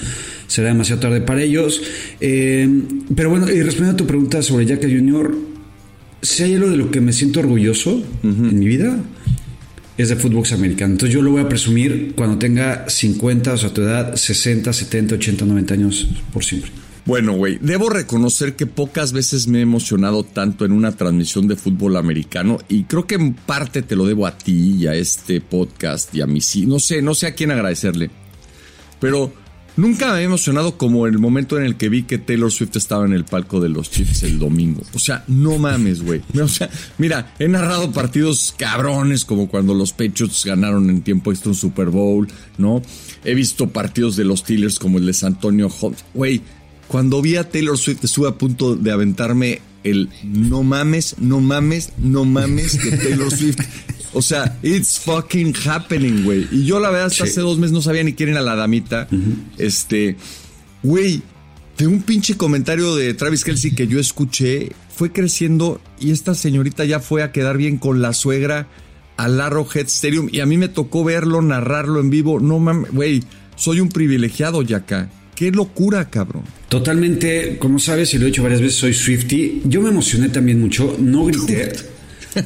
será 0.47 0.69
demasiado 0.69 1.01
tarde 1.01 1.21
para 1.21 1.43
ellos. 1.43 1.81
Eh, 2.21 2.67
pero 3.15 3.29
bueno, 3.29 3.45
y 3.49 3.61
respondiendo 3.61 3.93
a 3.93 3.97
tu 3.97 4.07
pregunta 4.07 4.41
sobre 4.41 4.65
Jack 4.65 4.81
Jr., 4.83 5.35
si 6.21 6.43
hay 6.43 6.55
algo 6.55 6.69
de 6.69 6.77
lo 6.77 6.89
que 6.89 7.01
me 7.01 7.13
siento 7.13 7.39
orgulloso 7.41 8.03
en 8.23 8.57
mi 8.57 8.65
vida, 8.65 8.97
es 9.97 10.09
de 10.09 10.15
fútbol 10.15 10.43
americano. 10.51 10.93
Entonces 10.93 11.13
yo 11.13 11.21
lo 11.21 11.31
voy 11.31 11.41
a 11.41 11.47
presumir 11.49 12.13
cuando 12.15 12.37
tenga 12.37 12.89
50, 12.89 13.53
o 13.53 13.57
sea, 13.57 13.73
tu 13.73 13.81
edad, 13.81 14.15
60, 14.15 14.73
70, 14.73 15.15
80, 15.15 15.45
90 15.45 15.73
años 15.75 16.07
por 16.33 16.43
siempre. 16.43 16.71
Bueno, 17.05 17.33
güey, 17.33 17.59
debo 17.61 17.89
reconocer 17.89 18.55
que 18.55 18.65
pocas 18.65 19.13
veces 19.13 19.47
me 19.47 19.59
he 19.59 19.61
emocionado 19.61 20.23
tanto 20.23 20.65
en 20.65 20.71
una 20.71 20.91
transmisión 20.91 21.47
de 21.47 21.55
fútbol 21.55 21.97
americano 21.97 22.57
y 22.67 22.85
creo 22.85 23.05
que 23.05 23.13
en 23.13 23.35
parte 23.35 23.83
te 23.83 23.95
lo 23.95 24.07
debo 24.07 24.25
a 24.25 24.35
ti 24.35 24.77
y 24.79 24.87
a 24.87 24.95
este 24.95 25.39
podcast 25.39 26.13
y 26.15 26.21
a 26.21 26.27
mí 26.27 26.41
sí. 26.41 26.65
No 26.65 26.79
sé, 26.79 27.03
no 27.03 27.13
sé 27.13 27.27
a 27.27 27.35
quién 27.35 27.51
agradecerle. 27.51 28.09
Pero 28.99 29.31
nunca 29.77 30.13
me 30.13 30.21
he 30.21 30.23
emocionado 30.23 30.79
como 30.79 31.05
el 31.05 31.19
momento 31.19 31.59
en 31.59 31.65
el 31.65 31.75
que 31.75 31.89
vi 31.89 32.03
que 32.03 32.17
Taylor 32.17 32.51
Swift 32.51 32.75
estaba 32.75 33.05
en 33.05 33.13
el 33.13 33.23
palco 33.23 33.59
de 33.59 33.69
los 33.69 33.91
Chiefs 33.91 34.23
el 34.23 34.39
domingo. 34.39 34.81
O 34.95 34.97
sea, 34.97 35.23
no 35.27 35.59
mames, 35.59 36.01
güey. 36.01 36.23
O 36.41 36.47
sea, 36.47 36.71
mira, 36.97 37.35
he 37.37 37.47
narrado 37.47 37.91
partidos 37.91 38.55
cabrones 38.57 39.25
como 39.25 39.47
cuando 39.47 39.75
los 39.75 39.91
Patriots 39.91 40.43
ganaron 40.43 40.89
en 40.89 41.03
tiempo 41.03 41.31
extra 41.31 41.51
un 41.51 41.55
Super 41.55 41.89
Bowl, 41.89 42.27
¿no? 42.57 42.81
He 43.23 43.35
visto 43.35 43.69
partidos 43.69 44.15
de 44.15 44.23
los 44.23 44.39
Steelers 44.39 44.79
como 44.79 44.97
el 44.97 45.05
de 45.05 45.13
San 45.13 45.33
Antonio 45.33 45.69
Holmes. 45.79 46.03
Güey, 46.15 46.41
cuando 46.87 47.21
vi 47.21 47.35
a 47.35 47.49
Taylor 47.49 47.77
Swift 47.77 48.03
estuve 48.03 48.27
a 48.29 48.33
punto 48.37 48.75
de 48.75 48.91
aventarme 48.91 49.61
el 49.83 50.09
no 50.23 50.63
mames, 50.63 51.15
no 51.19 51.39
mames, 51.41 51.91
no 51.97 52.25
mames 52.25 52.83
de 52.83 52.97
Taylor 52.97 53.31
Swift. 53.31 53.59
O 54.13 54.21
sea, 54.21 54.57
it's 54.63 54.97
fucking 54.99 55.53
happening, 55.65 56.23
güey. 56.23 56.47
Y 56.51 56.65
yo 56.65 56.79
la 56.79 56.89
verdad 56.89 57.07
hasta 57.07 57.25
Sí. 57.25 57.31
hace 57.31 57.41
dos 57.41 57.57
meses 57.59 57.73
no 57.73 57.81
sabía 57.81 58.01
ni 58.03 58.13
quién 58.13 58.29
era 58.29 58.41
la 58.41 58.55
damita. 58.55 59.07
Este, 59.57 60.15
güey, 60.83 61.21
de 61.77 61.87
un 61.87 62.01
pinche 62.01 62.37
comentario 62.37 62.95
de 62.95 63.13
Travis 63.13 63.43
Kelsey 63.43 63.71
que 63.75 63.87
yo 63.87 63.99
escuché, 63.99 64.71
fue 64.95 65.11
creciendo 65.11 65.81
y 65.99 66.11
esta 66.11 66.33
señorita 66.33 66.85
ya 66.85 66.99
fue 67.01 67.21
a 67.23 67.31
quedar 67.33 67.57
bien 67.57 67.77
con 67.77 68.01
la 68.01 68.13
suegra 68.13 68.67
al 69.17 69.39
Arrowhead 69.41 69.87
Stadium 69.87 70.29
y 70.31 70.39
a 70.39 70.45
mí 70.45 70.57
me 70.57 70.69
tocó 70.69 71.03
verlo, 71.03 71.41
narrarlo 71.41 71.99
en 71.99 72.09
vivo. 72.09 72.39
No 72.39 72.59
mames, 72.59 72.91
güey, 72.93 73.23
soy 73.57 73.81
un 73.81 73.89
privilegiado 73.89 74.61
ya 74.61 74.77
acá. 74.77 75.09
Qué 75.35 75.51
locura, 75.51 76.09
cabrón. 76.09 76.43
Totalmente, 76.69 77.57
como 77.59 77.77
sabes, 77.77 78.13
y 78.13 78.17
lo 78.17 78.23
he 78.23 78.27
dicho 78.27 78.41
varias 78.41 78.61
veces, 78.61 78.77
soy 78.77 78.93
Swifty. 78.93 79.61
Yo 79.65 79.81
me 79.81 79.89
emocioné 79.89 80.29
también 80.29 80.59
mucho, 80.59 80.95
no 80.99 81.25
grité, 81.25 81.73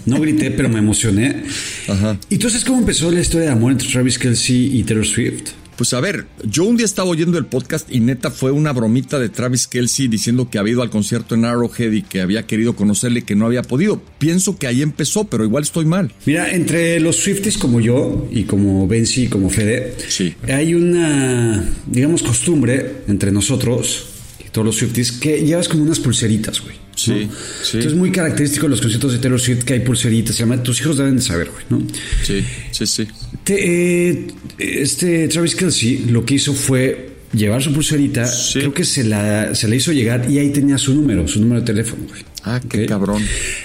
no 0.05 0.19
grité, 0.19 0.51
pero 0.51 0.69
me 0.69 0.79
emocioné. 0.79 1.43
Ajá. 1.87 2.17
¿Y 2.29 2.37
tú 2.37 2.49
sabes 2.49 2.65
cómo 2.65 2.79
empezó 2.79 3.11
la 3.11 3.21
historia 3.21 3.47
de 3.47 3.53
amor 3.53 3.71
entre 3.71 3.87
Travis 3.87 4.17
Kelsey 4.17 4.77
y 4.77 4.83
Taylor 4.83 5.05
Swift? 5.05 5.51
Pues 5.79 5.93
a 5.93 6.01
ver, 6.01 6.25
yo 6.43 6.65
un 6.65 6.75
día 6.75 6.85
estaba 6.85 7.07
oyendo 7.09 7.37
el 7.37 7.45
podcast 7.45 7.89
y 7.89 8.01
neta 8.01 8.31
fue 8.31 8.51
una 8.51 8.73
bromita 8.73 9.17
de 9.17 9.29
Travis 9.29 9.65
Kelsey 9.65 10.09
diciendo 10.09 10.49
que 10.49 10.59
había 10.59 10.73
ido 10.73 10.81
al 10.81 10.89
concierto 10.89 11.35
en 11.35 11.45
Arrowhead 11.45 11.93
y 11.93 12.01
que 12.01 12.19
había 12.19 12.45
querido 12.45 12.75
conocerle 12.75 13.21
y 13.21 13.23
que 13.23 13.33
no 13.37 13.45
había 13.45 13.61
podido. 13.61 14.01
Pienso 14.17 14.57
que 14.57 14.67
ahí 14.67 14.81
empezó, 14.81 15.23
pero 15.29 15.45
igual 15.45 15.63
estoy 15.63 15.85
mal. 15.85 16.11
Mira, 16.25 16.51
entre 16.51 16.99
los 16.99 17.15
Swifties 17.15 17.57
como 17.57 17.79
yo 17.79 18.27
y 18.29 18.43
como 18.43 18.89
Benzi 18.89 19.23
y 19.23 19.27
como 19.29 19.49
Fede, 19.49 19.95
Sí. 20.09 20.35
hay 20.49 20.73
una, 20.75 21.63
digamos, 21.87 22.23
costumbre 22.23 23.03
entre 23.07 23.31
nosotros 23.31 24.05
y 24.45 24.49
todos 24.49 24.65
los 24.65 24.75
Swifties 24.75 25.13
que 25.13 25.45
llevas 25.45 25.69
como 25.69 25.83
unas 25.83 26.01
pulseritas, 26.01 26.59
güey. 26.59 26.75
¿No? 27.07 27.15
Sí. 27.15 27.21
Entonces 27.21 27.85
es 27.85 27.93
muy 27.95 28.11
característico 28.11 28.65
de 28.65 28.69
los 28.71 28.81
conciertos 28.81 29.13
de 29.13 29.19
Taylor 29.19 29.39
Swift 29.39 29.63
que 29.63 29.73
hay 29.73 29.79
pulseritas. 29.81 30.35
Se 30.35 30.43
llama, 30.43 30.61
tus 30.61 30.79
hijos 30.81 30.97
deben 30.97 31.15
de 31.15 31.21
saber, 31.21 31.49
güey, 31.49 31.63
¿no? 31.69 31.87
Sí, 32.23 32.43
sí, 32.71 32.85
sí. 32.85 33.07
Te- 33.43 34.09
eh, 34.09 34.27
este 34.57 35.27
Travis 35.27 35.55
Kelsey 35.55 36.05
lo 36.09 36.25
que 36.25 36.35
hizo 36.35 36.53
fue 36.53 37.09
llevar 37.33 37.61
su 37.61 37.71
pulserita, 37.71 38.25
Sí. 38.25 38.59
creo 38.59 38.73
que 38.73 38.83
se 38.83 39.03
la, 39.03 39.53
se 39.53 39.67
la 39.67 39.75
hizo 39.75 39.91
llegar 39.91 40.29
y 40.29 40.39
ahí 40.39 40.49
tenía 40.49 40.77
su 40.77 40.93
número, 40.93 41.27
su 41.27 41.39
número 41.39 41.61
de 41.61 41.65
teléfono, 41.67 42.03
güey. 42.09 42.21
Ah, 42.43 42.61
qué 42.67 42.83
Ok. 42.83 42.87
cabrón. 42.89 43.21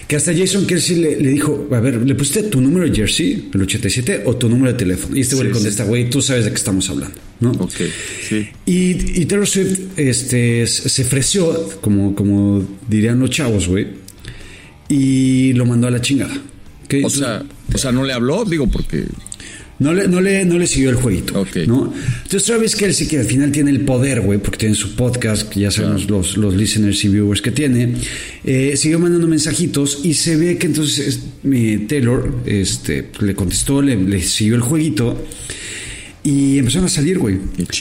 Que 0.08 0.16
hasta 0.16 0.34
Jason 0.36 0.66
Kelsey 0.66 0.96
le, 0.96 1.20
le 1.20 1.28
dijo, 1.30 1.68
a 1.70 1.80
ver, 1.80 1.94
¿le 2.04 2.14
pusiste 2.14 2.42
tu 2.44 2.60
número 2.60 2.88
de 2.88 2.94
jersey, 2.94 3.50
el 3.54 3.62
87, 3.62 4.22
o 4.24 4.36
tu 4.36 4.48
número 4.48 4.72
de 4.72 4.78
teléfono? 4.78 5.16
Y 5.16 5.20
este 5.20 5.36
güey 5.36 5.46
Sí, 5.46 5.48
le 5.48 5.54
contesta, 5.54 5.84
güey, 5.84 6.10
tú 6.10 6.20
sabes 6.20 6.44
de 6.44 6.50
qué 6.50 6.56
estamos 6.56 6.88
hablando, 6.90 7.16
¿no? 7.40 7.52
Ok, 7.52 7.72
sí. 8.28 8.48
Y, 8.66 9.20
y 9.20 9.26
Taylor 9.26 9.46
Swift 9.46 9.80
este, 9.96 10.66
se 10.66 11.02
ofreció, 11.02 11.68
como, 11.80 12.14
como 12.16 12.66
dirían 12.88 13.20
los 13.20 13.30
chavos, 13.30 13.68
güey, 13.68 13.86
y 14.88 15.52
lo 15.54 15.66
mandó 15.66 15.86
a 15.86 15.90
la 15.90 16.00
chingada. 16.00 16.34
¿ok? 16.84 16.94
O 17.04 17.10
sea, 17.10 17.42
o 17.72 17.78
sea, 17.78 17.92
no 17.92 18.04
le 18.04 18.12
habló, 18.12 18.44
digo, 18.44 18.66
porque. 18.66 19.04
No 19.84 19.92
le, 19.92 20.08
no, 20.08 20.18
le, 20.18 20.46
no 20.46 20.58
le 20.58 20.66
siguió 20.66 20.88
el 20.88 20.96
jueguito. 20.96 21.38
Ok. 21.38 21.56
¿no? 21.66 21.92
Entonces 22.22 22.44
Travis 22.44 22.74
Kelsey, 22.74 23.06
que 23.06 23.18
al 23.18 23.26
final 23.26 23.52
tiene 23.52 23.70
el 23.70 23.82
poder, 23.82 24.22
güey, 24.22 24.38
porque 24.38 24.56
tiene 24.56 24.74
su 24.74 24.96
podcast, 24.96 25.50
que 25.50 25.60
ya 25.60 25.70
sabemos 25.70 26.08
los, 26.08 26.38
los 26.38 26.54
listeners 26.54 27.04
y 27.04 27.08
viewers 27.08 27.42
que 27.42 27.50
tiene, 27.50 27.94
eh, 28.44 28.78
siguió 28.78 28.98
mandando 28.98 29.28
mensajitos 29.28 30.00
y 30.02 30.14
se 30.14 30.36
ve 30.36 30.56
que 30.56 30.68
entonces 30.68 31.20
eh, 31.44 31.84
Taylor 31.86 32.34
este, 32.46 33.10
le 33.20 33.34
contestó, 33.34 33.82
le, 33.82 33.94
le 33.96 34.22
siguió 34.22 34.54
el 34.54 34.62
jueguito 34.62 35.22
y 36.24 36.58
empezaron 36.58 36.86
a 36.86 36.88
salir, 36.88 37.18
güey. 37.18 37.38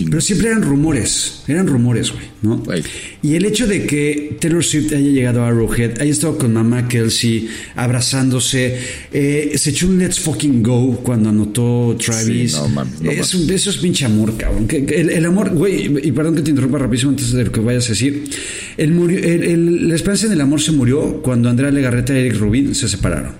Pero 0.09 0.19
siempre 0.21 0.49
eran 0.49 0.61
rumores, 0.63 1.43
eran 1.47 1.65
rumores, 1.65 2.11
güey, 2.11 2.25
¿no? 2.41 2.57
Güey. 2.57 2.83
Y 3.21 3.35
el 3.35 3.45
hecho 3.45 3.65
de 3.67 3.85
que 3.87 4.35
Taylor 4.39 4.61
Swift 4.63 4.91
haya 4.91 5.09
llegado 5.09 5.43
a 5.43 5.47
Arrowhead, 5.47 6.01
haya 6.01 6.11
estado 6.11 6.37
con 6.37 6.51
mamá 6.51 6.87
Kelsey, 6.89 7.47
abrazándose, 7.75 8.77
eh, 9.13 9.53
se 9.55 9.69
echó 9.69 9.87
un 9.87 9.97
Let's 9.97 10.19
Fucking 10.19 10.61
Go 10.61 10.97
cuando 11.03 11.29
anotó 11.29 11.95
Travis. 12.03 12.51
Sí, 12.51 12.57
no 12.57 12.67
mames, 12.69 13.01
no 13.01 13.11
es 13.11 13.17
mames. 13.17 13.33
un, 13.35 13.49
eso 13.49 13.69
es 13.69 13.77
pinche 13.77 14.03
amor, 14.05 14.35
cabrón. 14.35 14.67
El, 14.69 15.09
el 15.09 15.25
amor, 15.25 15.51
güey, 15.51 15.85
y 16.07 16.11
perdón 16.11 16.35
que 16.35 16.41
te 16.41 16.49
interrumpa 16.49 16.77
rapidísimo 16.79 17.11
antes 17.11 17.31
de 17.31 17.45
lo 17.45 17.51
que 17.51 17.61
vayas 17.61 17.85
a 17.85 17.89
decir. 17.89 18.25
El 18.75 18.91
murió, 18.91 19.19
el- 19.19 19.87
la 19.87 19.95
esperanza 19.95 20.25
en 20.25 20.33
el 20.33 20.41
amor 20.41 20.61
se 20.61 20.71
murió 20.73 21.21
cuando 21.21 21.49
Andrea 21.49 21.71
Legarreta 21.71 22.13
y 22.13 22.17
Eric 22.25 22.37
Rubin 22.39 22.75
se 22.75 22.89
separaron. 22.89 23.33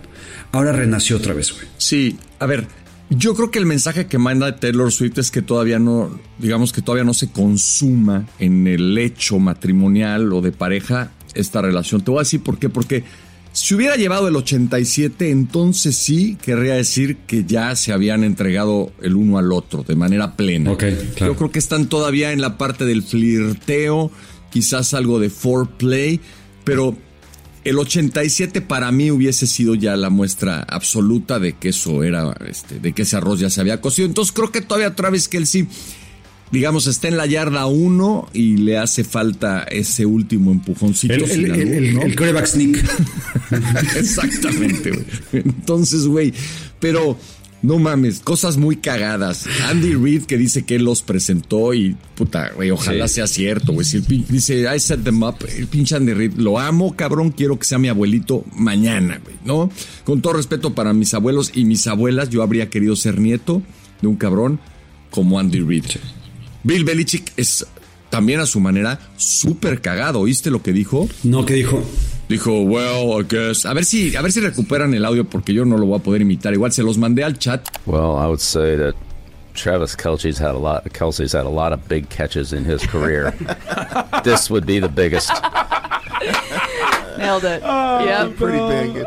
Ahora 0.53 0.71
renació 0.71 1.17
otra 1.17 1.33
vez, 1.33 1.51
güey. 1.51 1.65
Sí, 1.77 2.15
a 2.39 2.45
ver, 2.45 2.65
yo 3.09 3.35
creo 3.35 3.51
que 3.51 3.59
el 3.59 3.65
mensaje 3.65 4.07
que 4.07 4.17
manda 4.17 4.55
Taylor 4.57 4.91
Swift 4.91 5.17
es 5.17 5.31
que 5.31 5.41
todavía 5.41 5.79
no, 5.79 6.19
digamos 6.39 6.73
que 6.73 6.81
todavía 6.81 7.03
no 7.03 7.13
se 7.13 7.29
consuma 7.31 8.27
en 8.39 8.67
el 8.67 8.97
hecho 8.97 9.39
matrimonial 9.39 10.33
o 10.33 10.41
de 10.41 10.51
pareja 10.51 11.11
esta 11.33 11.61
relación. 11.61 12.01
Te 12.01 12.11
voy 12.11 12.19
a 12.19 12.21
decir 12.21 12.41
por 12.41 12.57
qué, 12.57 12.69
porque 12.69 13.03
si 13.51 13.75
hubiera 13.75 13.95
llevado 13.95 14.27
el 14.27 14.35
87, 14.35 15.29
entonces 15.29 15.95
sí 15.95 16.37
querría 16.41 16.73
decir 16.73 17.17
que 17.27 17.45
ya 17.45 17.75
se 17.75 17.93
habían 17.93 18.23
entregado 18.23 18.91
el 19.01 19.15
uno 19.15 19.37
al 19.37 19.51
otro 19.51 19.83
de 19.83 19.95
manera 19.95 20.35
plena. 20.35 20.71
Ok, 20.71 20.83
claro. 21.15 21.33
Yo 21.33 21.37
creo 21.37 21.51
que 21.51 21.59
están 21.59 21.87
todavía 21.87 22.31
en 22.31 22.41
la 22.41 22.57
parte 22.57 22.83
del 22.85 23.03
flirteo, 23.03 24.11
quizás 24.51 24.95
algo 24.95 25.19
de 25.19 25.29
foreplay, 25.29 26.19
pero 26.63 26.97
el 27.63 27.79
87 27.79 28.61
para 28.61 28.91
mí 28.91 29.11
hubiese 29.11 29.47
sido 29.47 29.75
ya 29.75 29.95
la 29.95 30.09
muestra 30.09 30.61
absoluta 30.61 31.39
de 31.39 31.53
que 31.53 31.69
eso 31.69 32.03
era, 32.03 32.35
este, 32.49 32.79
de 32.79 32.93
que 32.93 33.03
ese 33.03 33.15
arroz 33.15 33.39
ya 33.39 33.49
se 33.49 33.61
había 33.61 33.79
cocido. 33.81 34.07
Entonces 34.07 34.33
creo 34.33 34.51
que 34.51 34.61
todavía 34.61 34.95
Travis 34.95 35.27
Kelsey, 35.27 35.67
digamos, 36.51 36.87
está 36.87 37.07
en 37.07 37.17
la 37.17 37.25
yarda 37.25 37.65
1 37.65 38.29
y 38.33 38.57
le 38.57 38.77
hace 38.77 39.03
falta 39.03 39.63
ese 39.63 40.05
último 40.05 40.51
empujoncito. 40.51 41.13
El, 41.13 41.23
el, 41.45 41.55
el- 41.55 41.93
¿no? 41.95 42.01
el 42.03 42.15
quarterback 42.15 42.45
sneak. 42.47 42.83
Exactamente, 43.97 44.91
güey. 44.91 45.05
Entonces, 45.45 46.05
güey, 46.05 46.33
pero 46.79 47.17
no 47.63 47.79
mames, 47.79 48.19
cosas 48.19 48.57
muy 48.57 48.75
cagadas. 48.75 49.45
Andy 49.67 49.95
Reid 49.95 50.23
que 50.25 50.37
dice 50.37 50.63
que 50.65 50.75
él 50.75 50.83
los 50.83 51.01
presentó 51.01 51.73
y 51.73 51.95
puta, 52.15 52.51
güey, 52.55 52.69
ojalá 52.69 53.07
sea 53.07 53.25
cierto, 53.25 53.73
güey. 53.73 53.85
Si 53.85 53.97
el 53.97 54.03
pin- 54.03 54.25
dice, 54.27 54.67
I 54.75 54.79
set 54.79 55.03
them 55.03 55.23
up, 55.23 55.37
el 55.57 55.65
pinche 55.67 55.95
Andy 55.95 56.13
Reid, 56.13 56.33
lo 56.33 56.59
amo, 56.59 56.95
cabrón, 56.95 57.31
quiero 57.31 57.57
que 57.57 57.65
sea 57.65 57.79
mi 57.79 57.87
abuelito 57.87 58.43
mañana, 58.55 59.19
güey, 59.23 59.37
¿no? 59.45 59.71
Con 60.03 60.21
todo 60.21 60.33
respeto 60.33 60.75
para 60.75 60.93
mis 60.93 61.13
abuelos 61.15 61.51
y 61.55 61.65
mis 61.65 61.87
abuelas, 61.87 62.29
yo 62.29 62.43
habría 62.43 62.69
querido 62.69 62.95
ser 62.95 63.19
nieto 63.19 63.63
de 64.01 64.07
un 64.07 64.17
cabrón 64.17 64.59
como 65.09 65.39
Andy 65.39 65.61
Reid. 65.61 65.85
Bill 66.63 66.83
Belichick 66.83 67.31
es 67.37 67.65
también 68.09 68.39
a 68.41 68.45
su 68.45 68.59
manera 68.59 68.99
súper 69.17 69.81
cagado, 69.81 70.19
¿oíste 70.19 70.51
lo 70.51 70.61
que 70.61 70.71
dijo? 70.73 71.07
No, 71.23 71.45
¿qué 71.45 71.53
dijo? 71.55 71.83
Dijo, 72.33 72.63
well, 72.63 73.21
I 73.21 73.23
guess. 73.23 73.63
A 73.63 73.75
ver 73.75 73.85
si, 73.85 74.15
a 74.15 74.21
ver 74.23 74.31
si 74.31 74.39
recuperan 74.39 74.91
el 74.95 75.05
audio 75.05 75.23
porque 75.23 75.53
yo 75.53 75.65
no 75.65 75.77
lo 75.77 75.85
voy 75.85 75.99
a 75.99 76.03
poder 76.03 76.23
imitar. 76.23 76.51
Igual 76.51 76.71
se 76.71 76.81
los 76.81 76.97
mandé 76.97 77.23
al 77.23 77.37
chat. 77.37 77.61
Well, 77.85 78.17
I 78.17 78.25
would 78.25 78.39
say 78.39 78.75
that 78.75 78.95
Travis 79.53 79.95
Kelce's 79.95 80.39
had 80.39 80.55
a 80.55 80.57
lot. 80.57 80.91
Kelsey's 80.93 81.33
had 81.33 81.45
a 81.45 81.49
lot 81.49 81.73
of 81.73 81.87
big 81.87 82.09
catches 82.09 82.51
in 82.51 82.65
his 82.65 82.87
career. 82.87 83.35
this 84.23 84.49
would 84.49 84.65
be 84.65 84.79
the 84.79 84.89
biggest. 84.89 85.29
Nailed 87.19 87.43
it. 87.43 87.61
yep. 87.61 88.35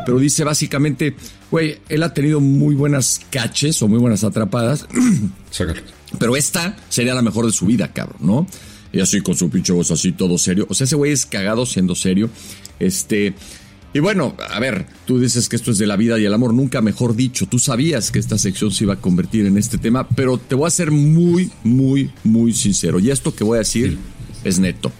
Pero 0.05 0.19
dice 0.19 0.45
básicamente, 0.45 1.13
güey, 1.51 1.79
él 1.89 2.03
ha 2.03 2.13
tenido 2.13 2.39
muy 2.39 2.75
buenas 2.75 3.19
catches 3.29 3.81
o 3.81 3.89
muy 3.89 3.99
buenas 3.99 4.23
atrapadas, 4.23 4.87
pero 6.17 6.37
esta 6.37 6.77
sería 6.87 7.13
la 7.13 7.21
mejor 7.21 7.45
de 7.45 7.51
su 7.51 7.65
vida, 7.65 7.91
cabrón, 7.91 8.19
¿no? 8.21 8.47
Y 8.93 9.01
así 9.01 9.19
con 9.19 9.35
su 9.35 9.49
pinche 9.49 9.73
voz 9.73 9.91
así, 9.91 10.13
todo 10.13 10.37
serio. 10.37 10.65
O 10.69 10.73
sea, 10.73 10.85
ese 10.85 10.95
güey 10.95 11.11
es 11.11 11.25
cagado 11.25 11.65
siendo 11.65 11.93
serio. 11.93 12.29
Este. 12.79 13.33
Y 13.93 13.99
bueno, 13.99 14.35
a 14.49 14.59
ver, 14.59 14.85
tú 15.05 15.19
dices 15.19 15.49
que 15.49 15.55
esto 15.55 15.71
es 15.71 15.77
de 15.77 15.87
la 15.87 15.95
vida 15.95 16.19
y 16.19 16.25
el 16.25 16.33
amor, 16.33 16.53
nunca 16.53 16.81
mejor 16.81 17.15
dicho. 17.15 17.47
Tú 17.47 17.57
sabías 17.57 18.11
que 18.11 18.19
esta 18.19 18.37
sección 18.37 18.71
se 18.71 18.83
iba 18.83 18.93
a 18.93 19.01
convertir 19.01 19.45
en 19.45 19.57
este 19.57 19.77
tema, 19.77 20.07
pero 20.09 20.37
te 20.37 20.55
voy 20.55 20.67
a 20.67 20.71
ser 20.71 20.91
muy, 20.91 21.49
muy, 21.63 22.11
muy 22.23 22.53
sincero. 22.53 22.99
Y 22.99 23.09
esto 23.09 23.33
que 23.33 23.43
voy 23.43 23.55
a 23.55 23.59
decir 23.59 23.97
es 24.43 24.59
neto. 24.59 24.91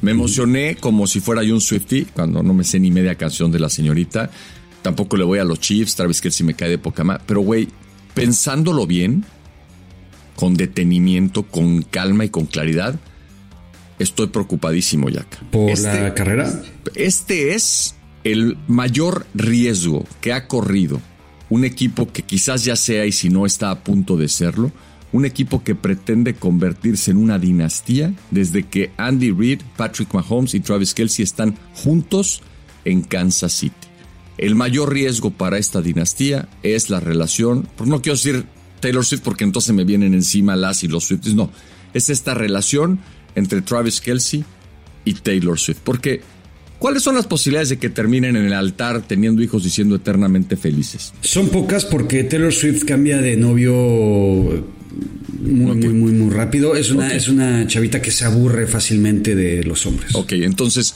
Me 0.00 0.12
emocioné 0.12 0.76
como 0.76 1.06
si 1.06 1.20
fuera 1.20 1.42
yo 1.42 1.54
un 1.54 1.60
Swifty 1.60 2.06
cuando 2.06 2.42
no 2.42 2.54
me 2.54 2.64
sé 2.64 2.80
ni 2.80 2.90
media 2.90 3.16
canción 3.16 3.52
de 3.52 3.58
la 3.58 3.68
señorita. 3.68 4.30
Tampoco 4.80 5.16
le 5.18 5.24
voy 5.24 5.38
a 5.40 5.44
los 5.44 5.60
Chiefs, 5.60 5.94
Travis 5.96 6.22
Kelce 6.22 6.44
me 6.44 6.54
cae 6.54 6.70
de 6.70 6.78
poca 6.78 7.04
más. 7.04 7.20
Pero, 7.26 7.42
güey, 7.42 7.68
pensándolo 8.14 8.86
bien, 8.86 9.24
con 10.36 10.54
detenimiento, 10.54 11.42
con 11.42 11.82
calma 11.82 12.24
y 12.24 12.30
con 12.30 12.46
claridad, 12.46 12.98
estoy 14.00 14.26
preocupadísimo, 14.28 15.08
Jack. 15.08 15.44
¿Por 15.50 15.70
Este- 15.70 16.00
la 16.02 16.14
carrera? 16.14 16.50
este 16.94 17.54
es 17.54 17.94
el 18.24 18.58
mayor 18.68 19.26
riesgo 19.34 20.04
que 20.20 20.32
ha 20.32 20.48
corrido 20.48 21.00
un 21.48 21.64
equipo 21.64 22.12
que 22.12 22.22
quizás 22.22 22.64
ya 22.64 22.76
sea 22.76 23.06
y 23.06 23.12
si 23.12 23.28
no 23.28 23.46
está 23.46 23.70
a 23.70 23.80
punto 23.84 24.16
de 24.16 24.28
serlo, 24.28 24.70
un 25.12 25.24
equipo 25.24 25.64
que 25.64 25.74
pretende 25.74 26.34
convertirse 26.34 27.10
en 27.10 27.16
una 27.16 27.38
dinastía 27.40 28.14
desde 28.30 28.62
que 28.64 28.92
Andy 28.96 29.32
Reid, 29.32 29.60
Patrick 29.76 30.14
Mahomes 30.14 30.54
y 30.54 30.60
Travis 30.60 30.94
Kelsey 30.94 31.24
están 31.24 31.56
juntos 31.74 32.42
en 32.84 33.02
Kansas 33.02 33.52
City. 33.52 33.74
El 34.38 34.54
mayor 34.54 34.92
riesgo 34.92 35.30
para 35.32 35.58
esta 35.58 35.82
dinastía 35.82 36.48
es 36.62 36.88
la 36.88 37.00
relación, 37.00 37.68
no 37.84 38.00
quiero 38.00 38.16
decir 38.16 38.44
Taylor 38.80 39.04
Swift 39.04 39.22
porque 39.22 39.44
entonces 39.44 39.74
me 39.74 39.84
vienen 39.84 40.14
encima 40.14 40.54
las 40.56 40.84
y 40.84 40.88
los 40.88 41.04
Swifties, 41.04 41.34
no, 41.34 41.50
es 41.92 42.08
esta 42.08 42.32
relación 42.34 43.00
entre 43.40 43.62
Travis 43.62 44.00
Kelsey 44.00 44.44
y 45.04 45.14
Taylor 45.14 45.58
Swift. 45.58 45.80
Porque, 45.82 46.20
¿cuáles 46.78 47.02
son 47.02 47.16
las 47.16 47.26
posibilidades 47.26 47.70
de 47.70 47.78
que 47.78 47.90
terminen 47.90 48.36
en 48.36 48.44
el 48.44 48.52
altar 48.52 49.02
teniendo 49.06 49.42
hijos 49.42 49.66
y 49.66 49.70
siendo 49.70 49.96
eternamente 49.96 50.56
felices? 50.56 51.12
Son 51.22 51.48
pocas 51.48 51.84
porque 51.84 52.22
Taylor 52.24 52.52
Swift 52.52 52.84
cambia 52.84 53.20
de 53.20 53.36
novio 53.36 53.74
muy, 55.40 55.76
muy, 55.76 55.92
muy, 55.92 56.12
muy 56.12 56.30
rápido. 56.30 56.76
Es 56.76 56.90
una, 56.90 57.12
es 57.14 57.28
una 57.28 57.66
chavita 57.66 58.02
que 58.02 58.10
se 58.10 58.24
aburre 58.24 58.66
fácilmente 58.66 59.34
de 59.34 59.64
los 59.64 59.86
hombres. 59.86 60.14
Ok, 60.14 60.32
entonces, 60.32 60.94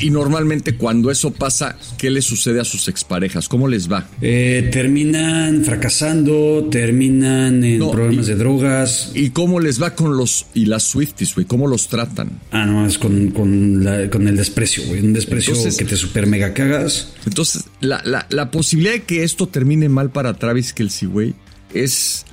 y 0.00 0.10
normalmente 0.10 0.76
cuando 0.76 1.10
eso 1.10 1.32
pasa, 1.32 1.76
¿qué 1.98 2.10
le 2.10 2.22
sucede 2.22 2.60
a 2.60 2.64
sus 2.64 2.88
exparejas? 2.88 3.48
¿Cómo 3.48 3.68
les 3.68 3.90
va? 3.90 4.08
Eh, 4.20 4.68
terminan 4.72 5.64
fracasando, 5.64 6.68
terminan 6.70 7.62
en 7.64 7.78
No, 7.78 7.90
problemas 7.90 8.26
y- 8.26 8.30
de 8.30 8.36
drogas. 8.36 9.10
¿Y 9.14 9.30
cómo 9.30 9.60
les 9.60 9.80
va 9.82 9.94
con 9.94 10.16
los 10.16 10.46
y 10.54 10.66
las 10.66 10.82
Swifties, 10.84 11.34
güey? 11.34 11.46
¿Cómo 11.46 11.66
los 11.66 11.88
tratan? 11.88 12.40
Ah, 12.50 12.66
no, 12.66 12.86
es 12.86 12.98
con, 12.98 13.30
con, 13.30 13.84
la- 13.84 14.08
con 14.10 14.26
el 14.28 14.36
desprecio, 14.36 14.84
güey. 14.86 15.00
Un 15.00 15.12
desprecio 15.12 15.54
Entonces- 15.54 15.76
que 15.78 15.84
te 15.84 15.96
super 15.96 16.26
mega 16.26 16.54
cagas. 16.54 17.12
Entonces, 17.26 17.64
la, 17.80 18.02
la- 18.04 18.26
la 18.30 18.50
posibilidad 18.50 18.92
de 18.94 19.02
que 19.02 19.24
esto 19.24 19.46
termine 19.48 19.88
mal 19.88 20.10
para 20.10 20.34
Travis 20.34 20.72
Kelsey, 20.72 21.08
güey, 21.08 21.34
es 21.72 22.24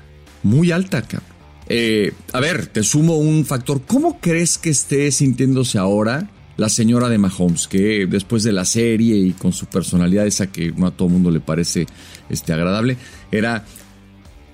muy 0.43 0.71
alta, 0.71 1.01
cabrón. 1.01 1.29
Eh, 1.73 2.11
a 2.33 2.39
ver, 2.41 2.67
te 2.67 2.83
sumo 2.83 3.17
un 3.17 3.45
factor. 3.45 3.81
¿Cómo 3.87 4.19
crees 4.19 4.57
que 4.57 4.69
esté 4.69 5.09
sintiéndose 5.11 5.77
ahora 5.77 6.29
la 6.61 6.69
señora 6.69 7.09
de 7.09 7.17
Mahomes? 7.17 7.67
Que 7.67 8.05
después 8.07 8.43
de 8.43 8.53
la 8.53 8.63
serie 8.63 9.17
y 9.17 9.31
con 9.31 9.51
su 9.51 9.65
personalidad 9.65 10.25
esa 10.25 10.47
que 10.47 10.71
no 10.71 10.87
a 10.87 10.91
todo 10.91 11.09
mundo 11.09 11.29
le 11.31 11.41
parece 11.41 11.87
este, 12.29 12.53
agradable, 12.53 12.95
era 13.31 13.65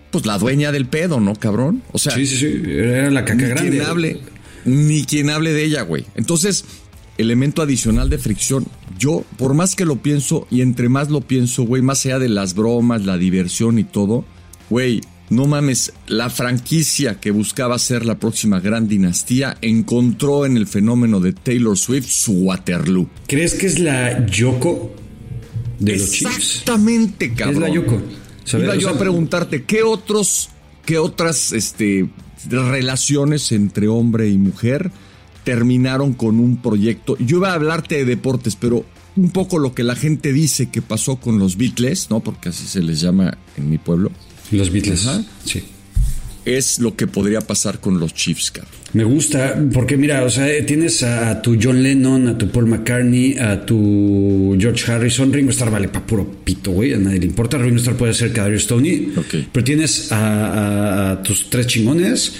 pues 0.09 0.25
la 0.25 0.37
dueña 0.39 0.71
del 0.71 0.87
pedo, 0.87 1.19
¿no, 1.19 1.35
cabrón? 1.35 1.83
O 1.91 1.99
sea, 1.99 2.13
Sí, 2.13 2.25
sí, 2.25 2.37
sí. 2.37 2.61
Era 2.65 3.11
la 3.11 3.25
caca 3.25 3.43
ni 3.43 3.49
grande. 3.49 3.69
quien 3.69 3.81
hable, 3.85 4.19
ni 4.65 5.03
quien 5.03 5.29
hable 5.29 5.53
de 5.53 5.65
ella, 5.65 5.81
güey. 5.83 6.05
Entonces, 6.15 6.63
elemento 7.17 7.61
adicional 7.61 8.09
de 8.09 8.17
fricción. 8.17 8.65
Yo, 8.97 9.23
por 9.37 9.53
más 9.53 9.75
que 9.75 9.85
lo 9.85 9.97
pienso 9.97 10.47
y 10.49 10.61
entre 10.61 10.87
más 10.89 11.09
lo 11.09 11.21
pienso, 11.21 11.63
güey, 11.63 11.81
más 11.81 12.05
allá 12.05 12.19
de 12.19 12.29
las 12.29 12.55
bromas, 12.55 13.05
la 13.05 13.17
diversión 13.17 13.79
y 13.79 13.83
todo, 13.83 14.23
güey, 14.69 15.01
no 15.29 15.45
mames, 15.45 15.93
la 16.07 16.29
franquicia 16.29 17.19
que 17.19 17.31
buscaba 17.31 17.77
ser 17.79 18.05
la 18.05 18.17
próxima 18.17 18.59
gran 18.59 18.87
dinastía 18.87 19.57
encontró 19.61 20.45
en 20.45 20.55
el 20.55 20.67
fenómeno 20.67 21.19
de 21.19 21.33
Taylor 21.33 21.77
Swift 21.77 22.07
su 22.07 22.33
Waterloo. 22.33 23.09
¿Crees 23.27 23.55
que 23.55 23.67
es 23.67 23.79
la 23.79 24.25
Yoko 24.25 24.95
de 25.79 25.97
los 25.97 26.11
Chiefs? 26.11 26.37
Exactamente, 26.37 27.33
cabrón. 27.33 27.55
Es 27.55 27.69
la 27.69 27.75
Yoko. 27.75 28.01
Iba 28.53 28.73
O 28.73 28.75
yo 28.75 28.87
sea, 28.87 28.91
a 28.91 28.99
preguntarte, 28.99 29.63
¿qué 29.63 29.83
otros, 29.83 30.49
qué 30.85 30.97
otras 30.97 31.51
este, 31.51 32.09
relaciones 32.49 33.51
entre 33.51 33.89
hombre 33.89 34.29
y 34.29 34.37
mujer 34.37 34.91
terminaron 35.43 36.13
con 36.13 36.39
un 36.39 36.61
proyecto? 36.61 37.17
Yo 37.19 37.37
iba 37.37 37.51
a 37.51 37.55
hablarte 37.55 37.95
de 37.95 38.05
deportes, 38.05 38.55
pero 38.55 38.85
un 39.17 39.31
poco 39.31 39.59
lo 39.59 39.73
que 39.73 39.83
la 39.83 39.95
gente 39.95 40.31
dice 40.31 40.69
que 40.69 40.81
pasó 40.81 41.17
con 41.17 41.39
los 41.39 41.57
Beatles, 41.57 42.09
¿no? 42.09 42.21
Porque 42.21 42.49
así 42.49 42.65
se 42.65 42.81
les 42.81 43.01
llama 43.01 43.37
en 43.57 43.69
mi 43.69 43.77
pueblo, 43.77 44.11
Los 44.51 44.71
Beatles. 44.71 45.05
Ajá. 45.07 45.23
Sí. 45.45 45.63
es 46.45 46.79
lo 46.79 46.95
que 46.95 47.07
podría 47.07 47.41
pasar 47.41 47.79
con 47.81 47.99
los 47.99 48.13
Chiefs, 48.13 48.51
cabrón. 48.51 48.71
Me 48.93 49.03
gusta, 49.03 49.61
porque 49.73 49.97
mira, 49.97 50.23
o 50.23 50.29
sea, 50.29 50.47
tienes 50.65 51.03
a, 51.03 51.41
tu 51.41 51.57
John 51.61 51.83
Lennon, 51.83 52.27
a 52.29 52.37
tu 52.37 52.49
Paul 52.49 52.67
McCartney, 52.67 53.37
a 53.37 53.65
tu 53.65 54.55
George 54.57 54.89
Harrison, 54.89 55.33
Ringo 55.33 55.51
Starr 55.51 55.69
vale 55.71 55.89
pa' 55.89 56.05
puro 56.05 56.25
pito, 56.45 56.71
güey, 56.71 56.93
a 56.93 56.97
nadie 56.97 57.19
le 57.19 57.25
importa. 57.25 57.57
Ringo 57.57 57.75
Starr 57.77 57.97
puede 57.97 58.13
ser 58.13 58.31
Kadarius 58.31 58.63
Stoney, 58.63 59.11
Ok. 59.17 59.35
pero 59.51 59.63
tienes 59.65 60.09
a, 60.13 60.17
a- 60.19 61.11
a 61.11 61.21
tus 61.23 61.49
tres 61.49 61.67
chingones. 61.67 62.31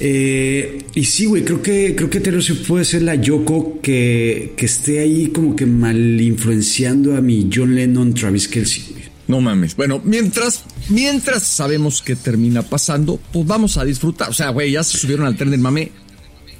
Eh, 0.00 0.78
y 0.96 1.04
sí, 1.04 1.26
güey, 1.26 1.44
creo 1.44 1.62
que, 1.62 1.94
creo 1.94 2.10
que 2.10 2.18
Taylor 2.18 2.42
Swift 2.42 2.66
puede 2.66 2.84
ser 2.84 3.02
la 3.02 3.14
Yoko 3.14 3.78
que, 3.80 4.52
que 4.56 4.66
esté 4.66 4.98
ahí 4.98 5.28
como 5.28 5.54
que 5.54 5.64
mal 5.66 6.20
influenciando 6.20 7.16
a 7.16 7.20
mi 7.20 7.48
John 7.54 7.72
Lennon, 7.76 8.12
Travis 8.14 8.48
Kelsey. 8.48 8.82
No 9.26 9.40
mames. 9.40 9.74
Bueno, 9.76 10.00
mientras, 10.04 10.64
mientras 10.90 11.44
sabemos 11.44 12.02
qué 12.02 12.14
termina 12.14 12.62
pasando, 12.62 13.18
pues 13.32 13.46
vamos 13.46 13.76
a 13.76 13.84
disfrutar. 13.84 14.28
O 14.30 14.34
sea, 14.34 14.50
güey, 14.50 14.72
ya 14.72 14.84
se 14.84 14.98
subieron 14.98 15.26
al 15.26 15.36
tren 15.36 15.50
del 15.50 15.60
mame 15.60 15.92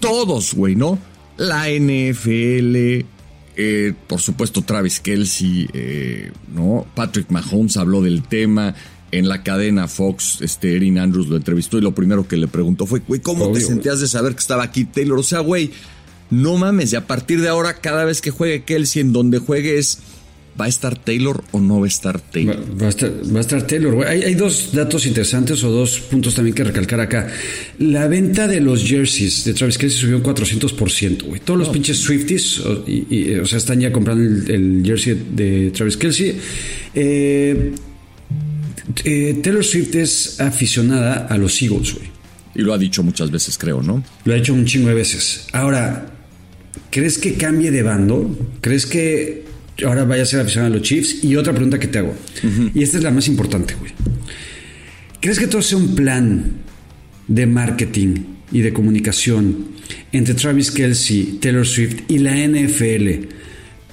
todos, 0.00 0.54
güey, 0.54 0.76
¿no? 0.76 0.98
La 1.36 1.70
NFL, 1.70 3.04
eh, 3.56 3.94
por 4.06 4.20
supuesto 4.20 4.62
Travis 4.62 5.00
Kelsey, 5.00 5.68
eh, 5.72 6.30
¿no? 6.54 6.86
Patrick 6.94 7.30
Mahomes 7.30 7.76
habló 7.76 8.02
del 8.02 8.22
tema. 8.22 8.74
En 9.12 9.28
la 9.28 9.44
cadena 9.44 9.86
Fox, 9.86 10.38
este 10.40 10.74
Erin 10.74 10.98
Andrews 10.98 11.28
lo 11.28 11.36
entrevistó 11.36 11.78
y 11.78 11.80
lo 11.80 11.94
primero 11.94 12.26
que 12.26 12.36
le 12.36 12.48
preguntó 12.48 12.84
fue, 12.84 13.00
güey, 13.06 13.20
¿cómo 13.20 13.44
Obvio, 13.44 13.54
te 13.54 13.60
sentías 13.60 14.00
de 14.00 14.08
saber 14.08 14.32
que 14.32 14.40
estaba 14.40 14.64
aquí 14.64 14.86
Taylor? 14.86 15.20
O 15.20 15.22
sea, 15.22 15.38
güey, 15.38 15.70
no 16.30 16.56
mames, 16.56 16.92
y 16.92 16.96
a 16.96 17.06
partir 17.06 17.40
de 17.40 17.48
ahora, 17.48 17.74
cada 17.74 18.04
vez 18.04 18.20
que 18.20 18.32
juegue 18.32 18.64
Kelsey, 18.64 19.02
en 19.02 19.12
donde 19.12 19.38
juegue 19.38 19.78
es 19.78 20.00
¿Va 20.60 20.66
a 20.66 20.68
estar 20.68 20.96
Taylor 20.96 21.42
o 21.50 21.60
no 21.60 21.80
va 21.80 21.86
a 21.86 21.88
estar 21.88 22.20
Taylor? 22.20 22.56
va 22.80 22.86
a 22.86 22.88
estar, 22.90 23.10
va 23.34 23.38
a 23.38 23.40
estar 23.40 23.66
Taylor, 23.66 23.92
güey. 23.94 24.08
Hay, 24.08 24.22
hay 24.22 24.34
dos 24.34 24.70
datos 24.72 25.04
interesantes 25.04 25.64
o 25.64 25.70
dos 25.72 25.98
puntos 25.98 26.36
también 26.36 26.54
que 26.54 26.62
recalcar 26.62 27.00
acá. 27.00 27.28
La 27.80 28.06
venta 28.06 28.46
de 28.46 28.60
los 28.60 28.84
jerseys 28.86 29.44
de 29.44 29.52
Travis 29.54 29.78
Kelsey 29.78 29.98
subió 30.00 30.16
un 30.18 30.22
400%, 30.22 31.24
güey. 31.24 31.40
Todos 31.40 31.58
los 31.58 31.68
pinches 31.70 31.96
Swifties, 31.98 32.60
o, 32.60 32.84
y- 32.86 33.04
y, 33.10 33.34
o 33.34 33.46
sea, 33.46 33.58
están 33.58 33.80
ya 33.80 33.90
comprando 33.90 34.22
el, 34.22 34.48
el 34.48 34.82
jersey 34.84 35.20
de 35.34 35.72
Travis 35.72 35.96
Kelsey. 35.96 36.36
Eh, 36.94 37.72
eh, 39.04 39.40
Taylor 39.42 39.64
Swift 39.64 39.94
es 39.96 40.40
aficionada 40.40 41.26
a 41.28 41.36
los 41.38 41.60
Eagles, 41.62 41.94
güey. 41.94 42.06
Y 42.54 42.62
lo 42.62 42.72
ha 42.72 42.78
dicho 42.78 43.02
muchas 43.02 43.30
veces, 43.30 43.58
creo, 43.58 43.82
¿no? 43.82 44.04
Lo 44.24 44.34
ha 44.34 44.36
hecho 44.36 44.54
un 44.54 44.64
chingo 44.66 44.88
de 44.88 44.94
veces. 44.94 45.46
Ahora, 45.52 46.06
¿crees 46.90 47.18
que 47.18 47.34
cambie 47.34 47.70
de 47.72 47.82
bando? 47.82 48.38
¿Crees 48.60 48.86
que 48.86 49.42
ahora 49.84 50.04
vaya 50.04 50.22
a 50.22 50.26
ser 50.26 50.40
aficionado 50.40 50.74
a 50.74 50.78
los 50.78 50.86
Chiefs? 50.86 51.24
Y 51.24 51.36
otra 51.36 51.52
pregunta 51.52 51.78
que 51.78 51.88
te 51.88 51.98
hago. 51.98 52.14
Y 52.74 52.82
esta 52.82 52.98
es 52.98 53.02
la 53.02 53.10
más 53.10 53.26
importante, 53.28 53.74
güey. 53.74 53.92
¿Crees 55.20 55.38
que 55.38 55.46
todo 55.46 55.62
sea 55.62 55.78
un 55.78 55.94
plan 55.94 56.52
de 57.26 57.46
marketing 57.46 58.14
y 58.52 58.60
de 58.60 58.72
comunicación 58.72 59.68
entre 60.12 60.34
Travis 60.34 60.70
Kelsey, 60.70 61.38
Taylor 61.40 61.66
Swift 61.66 62.02
y 62.08 62.18
la 62.18 62.36
NFL 62.36 63.26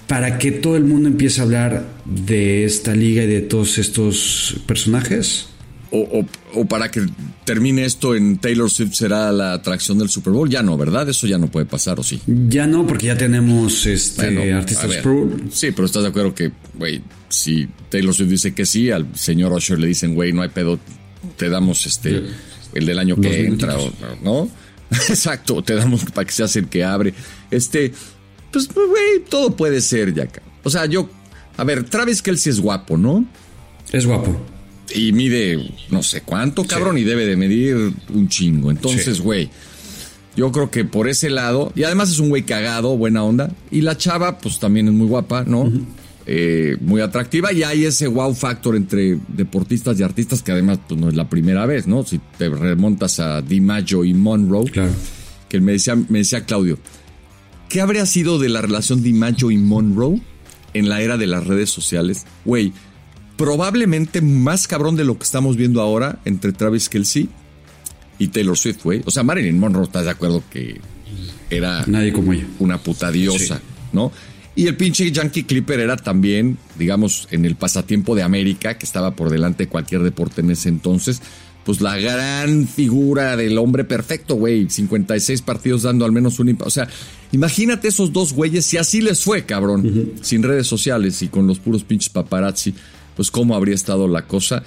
para 0.07 0.38
que 0.38 0.51
todo 0.51 0.75
el 0.75 0.83
mundo 0.83 1.07
empiece 1.07 1.39
a 1.39 1.45
hablar 1.45 1.88
de 2.05 2.65
esta 2.65 2.93
liga 2.93 3.23
y 3.23 3.27
de 3.27 3.41
todos 3.41 3.77
estos 3.77 4.61
personajes? 4.67 5.47
O, 5.93 6.00
o- 6.21 6.60
o 6.62 6.65
para 6.65 6.89
que 6.89 7.05
termine 7.43 7.83
esto 7.83 8.15
en 8.15 8.38
Taylor 8.38 8.69
Swift 8.69 8.93
será 8.93 9.29
la 9.33 9.51
atracción 9.53 9.98
del 10.00 10.07
Super 10.10 10.31
Bowl. 10.31 10.50
Ya 10.50 10.63
no, 10.63 10.77
¿verdad? 10.77 11.10
Eso 11.10 11.27
ya 11.27 11.38
no 11.38 11.48
puede 11.51 11.65
pasar, 11.65 12.00
¿o 12.00 12.03
sí? 12.03 12.21
Ya 12.48 12.65
no, 12.65 12.88
porque 12.88 13.07
ya 13.07 13.17
tenemos 13.17 13.86
este, 13.86 14.31
Bueno, 14.33 14.57
artistas 14.57 14.88
ver. 14.89 15.01
pro. 15.01 15.29
Sí, 15.51 15.71
pero 15.71 15.86
estás 15.86 16.03
de 16.03 16.10
acuerdo 16.10 16.33
que, 16.33 16.51
güey, 16.75 17.01
si 17.27 17.67
Taylor 17.89 18.13
Swift 18.13 18.29
dice 18.29 18.53
que 18.53 18.65
sí, 18.65 18.89
al 18.89 19.05
señor 19.17 19.51
Usher 19.51 19.79
le 19.79 19.88
dicen, 19.88 20.15
güey, 20.15 20.31
no 20.31 20.41
hay 20.43 20.50
pedo, 20.50 20.79
te 21.38 21.50
damos 21.50 21.86
este 21.86 22.24
el 22.74 22.86
del 22.86 22.98
año 22.98 23.17
que 23.17 23.45
entra, 23.48 23.77
o-. 23.77 23.91
¿no? 24.24 24.50
Exacto, 25.10 25.62
te 25.62 25.75
damos 25.75 26.05
para 26.05 26.25
que 26.25 26.31
seas 26.31 26.55
el 26.55 26.67
que 26.69 26.86
abre. 26.86 27.13
Este, 27.50 27.91
pues, 28.51 28.69
güey, 28.74 29.25
todo 29.29 29.55
puede 29.57 29.81
ser, 29.81 30.13
ya. 30.13 30.27
O 30.63 30.69
sea, 30.69 30.86
yo, 30.86 31.10
a 31.57 31.63
ver, 31.65 31.83
Travis 31.83 32.21
Kelsey 32.21 32.51
es 32.51 32.62
guapo, 32.62 32.98
¿no? 32.98 33.25
Es 33.91 34.05
guapo. 34.05 34.39
Y 34.95 35.12
mide 35.13 35.71
no 35.89 36.03
sé 36.03 36.21
cuánto, 36.21 36.63
cabrón, 36.65 36.98
y 36.98 37.03
debe 37.03 37.25
de 37.25 37.36
medir 37.38 37.93
un 38.13 38.27
chingo. 38.29 38.71
Entonces, 38.71 39.17
Sí. 39.17 39.24
güey, 39.24 39.50
yo 40.36 40.51
creo 40.51 40.71
que 40.71 40.86
por 40.86 41.07
ese 41.10 41.29
lado, 41.29 41.71
y 41.75 41.83
además 41.83 42.10
es 42.12 42.19
un 42.19 42.29
güey 42.29 42.43
cagado, 42.43 42.95
buena 42.98 43.24
onda. 43.24 43.51
Y 43.69 43.81
la 43.81 43.98
chava, 43.98 44.38
pues 44.39 44.60
también 44.60 44.88
es 44.88 44.93
muy 44.93 45.07
guapa, 45.07 45.43
¿no? 45.45 45.71
Eh, 46.27 46.77
muy 46.81 47.01
atractiva 47.01 47.51
y 47.51 47.63
hay 47.63 47.83
ese 47.86 48.07
wow 48.07 48.33
factor 48.36 48.75
entre 48.75 49.17
deportistas 49.27 50.00
y 50.00 50.03
artistas 50.03 50.43
que 50.43 50.51
además 50.51 50.79
pues 50.88 51.00
no 51.01 51.10
es 51.10 51.15
la 51.15 51.27
primera 51.27 51.65
vez, 51.65 51.88
¿no? 51.88 52.03
Si 52.05 52.19
te 52.38 52.48
remontas 52.48 53.19
a 53.19 53.41
DiMaggio 53.41 54.05
y 54.05 54.13
Monroe, 54.13 54.69
Claro. 54.69 54.91
que 55.50 55.60
me 55.60 55.71
decía, 55.74 55.95
me 55.95 56.19
decía 56.19 56.45
Claudio, 56.45 56.77
¿qué 57.69 57.81
habría 57.81 58.05
sido 58.05 58.38
de 58.38 58.50
la 58.50 58.62
relación 58.62 59.01
DiMaggio 59.01 59.50
y 59.50 59.57
Monroe 59.57 60.21
en 60.75 60.89
la 60.89 61.01
era 61.01 61.17
de 61.17 61.25
las 61.27 61.45
redes 61.48 61.71
sociales? 61.71 62.25
Güey, 62.45 62.71
probablemente 63.41 64.21
más 64.21 64.67
cabrón 64.67 64.95
de 64.95 65.03
lo 65.03 65.17
que 65.17 65.24
estamos 65.24 65.55
viendo 65.57 65.81
ahora 65.81 66.19
entre 66.25 66.51
Travis 66.53 66.89
Kelsey 66.89 67.29
y 68.19 68.27
Taylor 68.27 68.57
Swift, 68.57 68.83
güey. 68.83 69.01
O 69.05 69.12
sea, 69.12 69.24
Marilyn 69.24 69.60
Monroe, 69.60 69.83
¿estás 69.86 70.05
de 70.05 70.12
acuerdo 70.12 70.43
que 70.51 70.79
era 71.50 71.83
Nadie 71.88 72.13
como 72.13 72.33
ella. 72.33 72.45
una 72.60 72.77
puta 72.77 73.12
diosa, 73.12 73.60
¿no? 73.93 74.12
Y 74.55 74.67
el 74.67 74.75
pinche 74.75 75.10
Yankee 75.12 75.43
Clipper 75.43 75.79
era 75.79 75.95
también, 75.98 76.57
digamos, 76.77 77.27
en 77.31 77.45
el 77.45 77.55
pasatiempo 77.55 78.15
de 78.15 78.24
América, 78.24 78.77
que 78.77 78.86
estaba 78.86 79.15
por 79.15 79.29
delante 79.29 79.63
de 79.63 79.69
cualquier 79.69 80.03
deporte 80.03 80.41
en 80.41 80.51
ese 80.51 80.69
entonces, 80.69 81.21
pues 81.63 81.79
la 81.79 81.98
gran 81.98 82.67
figura 82.67 83.38
del 83.38 83.57
hombre 83.57 83.86
perfecto, 83.86 84.36
güey. 84.36 84.69
56 84.69 85.41
partidos 85.41 85.83
dando 85.83 86.05
al 86.05 86.12
menos 86.12 86.39
un... 86.39 86.48
impa- 86.50 86.65
O 86.65 86.69
sea, 86.69 86.88
imagínate 87.31 87.88
esos 87.88 88.12
dos 88.12 88.33
güeyes, 88.33 88.65
si 88.65 88.77
así 88.77 89.00
les 89.01 89.24
fue, 89.24 89.45
cabrón, 89.45 90.13
sin 90.21 90.43
redes 90.43 90.67
sociales 90.67 91.21
y 91.21 91.27
con 91.29 91.48
los 91.48 91.60
puros 91.60 91.83
pinches 91.83 92.10
paparazzi, 92.10 92.74
pues 93.22 93.30
cómo 93.30 93.54
habría 93.56 93.75
estado 93.75 94.08
la 94.08 94.24
cosa. 94.24 94.63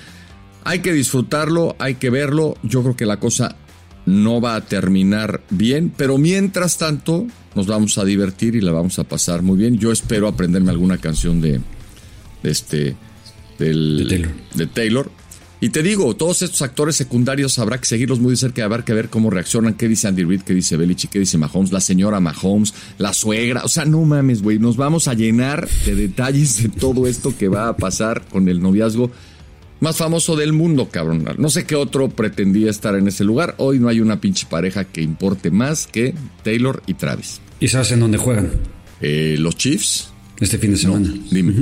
Hay 0.62 0.78
que 0.78 0.92
disfrutarlo, 0.92 1.74
hay 1.80 1.96
que 1.96 2.08
verlo. 2.08 2.56
Yo 2.62 2.82
creo 2.82 2.94
que 2.94 3.04
la 3.04 3.18
cosa 3.18 3.56
no 4.06 4.40
va 4.40 4.54
a 4.54 4.60
terminar 4.60 5.42
bien, 5.50 5.92
pero 5.96 6.18
mientras 6.18 6.78
tanto 6.78 7.26
nos 7.56 7.66
vamos 7.66 7.98
a 7.98 8.04
divertir 8.04 8.54
y 8.54 8.60
la 8.60 8.70
vamos 8.70 9.00
a 9.00 9.04
pasar 9.04 9.42
muy 9.42 9.58
bien. 9.58 9.76
Yo 9.80 9.90
espero 9.90 10.28
aprenderme 10.28 10.70
alguna 10.70 10.98
canción 10.98 11.40
de, 11.40 11.60
de 12.44 12.50
este 12.52 12.96
del, 13.58 13.96
De 13.96 14.06
Taylor. 14.06 14.32
de 14.54 14.66
Taylor. 14.68 15.10
Y 15.60 15.70
te 15.70 15.82
digo, 15.82 16.14
todos 16.14 16.42
estos 16.42 16.60
actores 16.62 16.94
secundarios 16.96 17.58
habrá 17.58 17.78
que 17.78 17.86
seguirlos 17.86 18.20
muy 18.20 18.32
de 18.32 18.36
cerca 18.36 18.64
habrá 18.64 18.84
que 18.84 18.92
ver 18.92 19.08
cómo 19.08 19.30
reaccionan, 19.30 19.74
qué 19.74 19.88
dice 19.88 20.08
Andy 20.08 20.24
Reid, 20.24 20.42
qué 20.42 20.52
dice 20.52 20.76
Belichick, 20.76 21.10
qué 21.10 21.18
dice 21.18 21.38
Mahomes, 21.38 21.72
la 21.72 21.80
señora 21.80 22.20
Mahomes, 22.20 22.74
la 22.98 23.14
suegra. 23.14 23.62
O 23.64 23.68
sea, 23.68 23.86
no 23.86 24.02
mames, 24.02 24.42
güey, 24.42 24.58
nos 24.58 24.76
vamos 24.76 25.08
a 25.08 25.14
llenar 25.14 25.66
de 25.86 25.94
detalles 25.94 26.62
de 26.62 26.68
todo 26.68 27.06
esto 27.06 27.34
que 27.38 27.48
va 27.48 27.68
a 27.68 27.76
pasar 27.76 28.22
con 28.30 28.48
el 28.50 28.60
noviazgo 28.60 29.10
más 29.80 29.96
famoso 29.96 30.36
del 30.36 30.52
mundo, 30.52 30.88
cabrón. 30.90 31.24
No 31.38 31.48
sé 31.48 31.64
qué 31.64 31.76
otro 31.76 32.08
pretendía 32.10 32.70
estar 32.70 32.94
en 32.94 33.08
ese 33.08 33.24
lugar. 33.24 33.54
Hoy 33.58 33.78
no 33.78 33.88
hay 33.88 34.00
una 34.00 34.20
pinche 34.20 34.46
pareja 34.48 34.84
que 34.84 35.00
importe 35.02 35.50
más 35.50 35.86
que 35.86 36.14
Taylor 36.42 36.82
y 36.86 36.94
Travis. 36.94 37.40
¿Y 37.60 37.68
sabes 37.68 37.90
en 37.92 38.00
dónde 38.00 38.18
juegan? 38.18 38.50
Eh, 39.00 39.36
los 39.38 39.56
Chiefs, 39.56 40.10
Este 40.40 40.58
fin 40.58 40.70
de 40.74 40.76
no, 40.76 40.94
semana. 40.94 41.14
dime. 41.30 41.54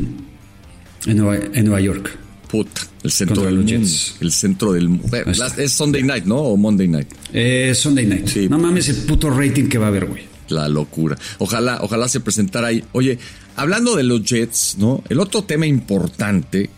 En, 1.07 1.17
Nueva, 1.17 1.45
en 1.53 1.65
Nueva 1.65 1.81
York. 1.81 2.19
Puta, 2.53 2.83
el 3.03 3.11
centro 3.11 3.45
del 3.45 3.57
mundo. 3.57 3.71
Jets. 3.71 4.17
El 4.21 4.31
centro 4.31 4.75
del 4.75 4.91
mundo. 4.91 5.09
Es 5.57 5.73
Sunday 5.73 6.03
night, 6.03 6.27
¿no? 6.27 6.37
O 6.37 6.59
Monday 6.59 6.87
night. 6.87 7.09
Eh, 7.33 7.73
Sunday 7.75 8.05
night. 8.05 8.27
Sí. 8.27 8.47
No 8.47 8.59
mames 8.59 8.91
el 8.91 8.97
puto 8.97 9.31
rating 9.31 9.71
que 9.71 9.79
va 9.79 9.87
a 9.87 9.89
haber, 9.89 10.05
güey. 10.05 10.25
La 10.51 10.69
locura. 10.69 11.17
Ojalá, 11.39 11.79
ojalá 11.81 12.09
se 12.09 12.21
presentara 12.21 12.67
ahí. 12.67 12.85
Oye, 12.93 13.19
hablando 13.57 13.97
de 13.97 14.03
los 14.03 14.23
Jets, 14.23 14.77
¿no? 14.79 15.03
El 15.09 15.21
otro 15.21 15.45
tema 15.45 15.67
importante, 15.67 16.69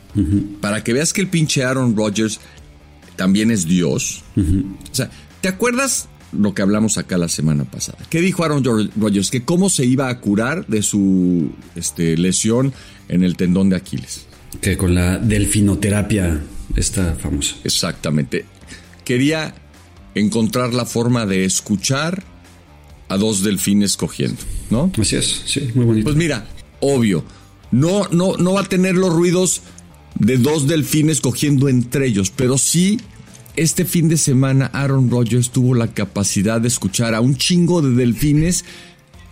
para 0.60 0.84
que 0.84 0.92
veas 0.92 1.12
que 1.12 1.22
el 1.22 1.26
pinche 1.26 1.64
Aaron 1.64 1.96
Rodgers 1.96 2.38
también 3.16 3.50
es 3.50 3.66
Dios. 3.66 4.22
O 4.36 4.94
sea, 4.94 5.10
¿te 5.40 5.48
acuerdas 5.48 6.08
lo 6.30 6.54
que 6.54 6.62
hablamos 6.62 6.98
acá 6.98 7.18
la 7.18 7.28
semana 7.28 7.64
pasada? 7.64 7.98
¿Qué 8.10 8.20
dijo 8.20 8.44
Aaron 8.44 8.62
Rodgers? 8.62 9.28
Que 9.28 9.42
cómo 9.42 9.68
se 9.68 9.84
iba 9.84 10.08
a 10.08 10.20
curar 10.20 10.68
de 10.68 10.82
su 10.82 11.50
este, 11.74 12.16
lesión 12.16 12.72
en 13.08 13.24
el 13.24 13.36
tendón 13.36 13.70
de 13.70 13.74
Aquiles. 13.76 14.28
Que 14.60 14.76
con 14.76 14.94
la 14.94 15.18
delfinoterapia 15.18 16.40
está 16.76 17.14
famosa. 17.14 17.56
Exactamente. 17.64 18.44
Quería 19.04 19.54
encontrar 20.14 20.72
la 20.74 20.86
forma 20.86 21.26
de 21.26 21.44
escuchar 21.44 22.22
a 23.08 23.16
dos 23.16 23.42
delfines 23.42 23.96
cogiendo, 23.96 24.40
¿no? 24.70 24.90
Así 24.98 25.16
es, 25.16 25.42
sí, 25.46 25.70
muy 25.74 25.84
bonito. 25.84 26.04
Pues 26.04 26.16
mira, 26.16 26.46
obvio, 26.80 27.24
no, 27.70 28.08
no, 28.10 28.36
no 28.36 28.54
va 28.54 28.62
a 28.62 28.64
tener 28.64 28.94
los 28.94 29.12
ruidos 29.12 29.62
de 30.18 30.38
dos 30.38 30.66
delfines 30.66 31.20
cogiendo 31.20 31.68
entre 31.68 32.06
ellos, 32.06 32.32
pero 32.34 32.56
sí, 32.56 33.00
este 33.56 33.84
fin 33.84 34.08
de 34.08 34.16
semana 34.16 34.66
Aaron 34.66 35.10
Rodgers 35.10 35.50
tuvo 35.50 35.74
la 35.74 35.88
capacidad 35.88 36.60
de 36.60 36.68
escuchar 36.68 37.14
a 37.14 37.20
un 37.20 37.36
chingo 37.36 37.82
de 37.82 37.90
delfines 37.90 38.64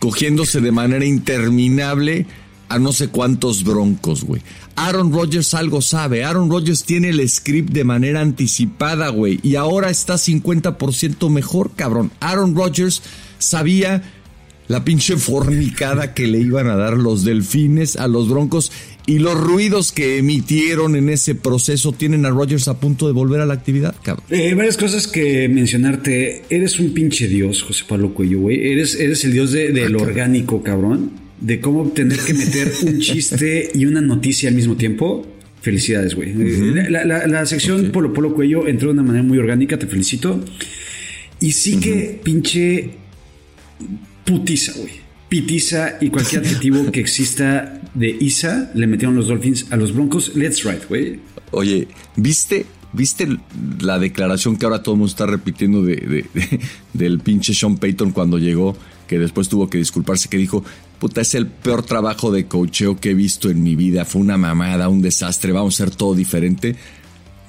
cogiéndose 0.00 0.60
de 0.60 0.72
manera 0.72 1.04
interminable 1.04 2.26
a 2.72 2.78
no 2.78 2.92
sé 2.92 3.08
cuántos 3.08 3.64
broncos, 3.64 4.24
güey. 4.24 4.42
Aaron 4.76 5.12
Rodgers 5.12 5.54
algo 5.54 5.82
sabe. 5.82 6.24
Aaron 6.24 6.50
Rodgers 6.50 6.84
tiene 6.84 7.10
el 7.10 7.28
script 7.28 7.70
de 7.72 7.84
manera 7.84 8.20
anticipada, 8.20 9.08
güey. 9.10 9.38
Y 9.42 9.56
ahora 9.56 9.90
está 9.90 10.14
50% 10.14 11.28
mejor, 11.30 11.72
cabrón. 11.76 12.10
Aaron 12.20 12.54
Rodgers 12.56 13.02
sabía 13.38 14.02
la 14.68 14.84
pinche 14.84 15.16
fornicada 15.16 16.14
que 16.14 16.26
le 16.26 16.38
iban 16.38 16.68
a 16.68 16.76
dar 16.76 16.96
los 16.96 17.24
delfines 17.24 17.96
a 17.96 18.08
los 18.08 18.28
broncos 18.28 18.72
y 19.04 19.18
los 19.18 19.38
ruidos 19.38 19.90
que 19.92 20.18
emitieron 20.18 20.94
en 20.96 21.08
ese 21.10 21.34
proceso 21.34 21.92
tienen 21.92 22.24
a 22.24 22.30
Rodgers 22.30 22.68
a 22.68 22.78
punto 22.78 23.06
de 23.08 23.12
volver 23.12 23.40
a 23.40 23.46
la 23.46 23.54
actividad, 23.54 23.94
cabrón. 24.02 24.24
Eh, 24.30 24.54
varias 24.54 24.76
cosas 24.78 25.08
que 25.08 25.48
mencionarte. 25.48 26.44
Eres 26.48 26.78
un 26.78 26.94
pinche 26.94 27.26
dios, 27.28 27.62
José 27.62 27.84
Pablo 27.86 28.14
Cuello, 28.14 28.38
güey. 28.40 28.72
Eres, 28.72 28.94
eres 28.94 29.24
el 29.24 29.32
dios 29.32 29.50
de- 29.50 29.72
del 29.72 29.96
orgánico, 29.96 30.62
cabrón. 30.62 31.10
De 31.42 31.60
cómo 31.60 31.88
tener 31.90 32.18
que 32.20 32.34
meter 32.34 32.72
un 32.86 33.00
chiste 33.06 33.70
y 33.74 33.84
una 33.86 34.00
noticia 34.00 34.48
al 34.48 34.54
mismo 34.54 34.76
tiempo. 34.76 35.26
Felicidades, 35.60 36.14
güey. 36.14 36.30
Eh, 36.30 36.86
la, 36.90 37.04
la- 37.04 37.26
la 37.26 37.46
sección 37.46 37.90
Polo 37.92 38.12
Polo 38.12 38.34
Cuello 38.34 38.66
entró 38.66 38.88
de 38.88 38.94
una 38.94 39.02
manera 39.02 39.22
muy 39.24 39.38
orgánica, 39.38 39.78
te 39.78 39.86
felicito. 39.86 40.42
Y 41.40 41.52
sí 41.52 41.78
que 41.80 42.20
pinche 42.22 42.90
putiza, 44.24 44.72
güey. 44.78 45.02
Pitiza 45.28 45.96
y 46.00 46.10
cualquier 46.10 46.42
adjetivo 46.44 46.90
que 46.92 47.00
exista 47.00 47.80
de 47.94 48.16
Isa 48.20 48.70
le 48.74 48.86
metieron 48.86 49.16
los 49.16 49.28
Dolphins 49.28 49.66
a 49.70 49.76
los 49.76 49.94
Broncos. 49.94 50.32
Let's 50.36 50.62
ride, 50.64 50.80
güey. 50.88 51.18
Oye, 51.50 51.88
¿viste 52.16 52.66
¿Viste 52.94 53.26
la 53.80 53.98
declaración 53.98 54.58
que 54.58 54.66
ahora 54.66 54.82
todo 54.82 54.94
el 54.94 54.98
mundo 54.98 55.10
está 55.10 55.24
repitiendo 55.24 55.82
de, 55.82 55.96
de- 55.96 56.26
de- 56.34 56.60
del 56.92 57.20
pinche 57.20 57.54
Sean 57.54 57.78
Payton 57.78 58.10
cuando 58.12 58.36
llegó, 58.38 58.76
que 59.08 59.18
después 59.18 59.48
tuvo 59.48 59.70
que 59.70 59.78
disculparse, 59.78 60.28
que 60.28 60.36
dijo, 60.36 60.62
puta, 61.02 61.20
es 61.20 61.34
el 61.34 61.48
peor 61.48 61.82
trabajo 61.82 62.30
de 62.30 62.46
cocheo 62.46 63.00
que 63.00 63.10
he 63.10 63.14
visto 63.14 63.50
en 63.50 63.60
mi 63.60 63.74
vida, 63.74 64.04
fue 64.04 64.20
una 64.20 64.36
mamada, 64.36 64.88
un 64.88 65.02
desastre, 65.02 65.50
vamos 65.50 65.80
a 65.80 65.82
hacer 65.82 65.96
todo 65.96 66.14
diferente. 66.14 66.76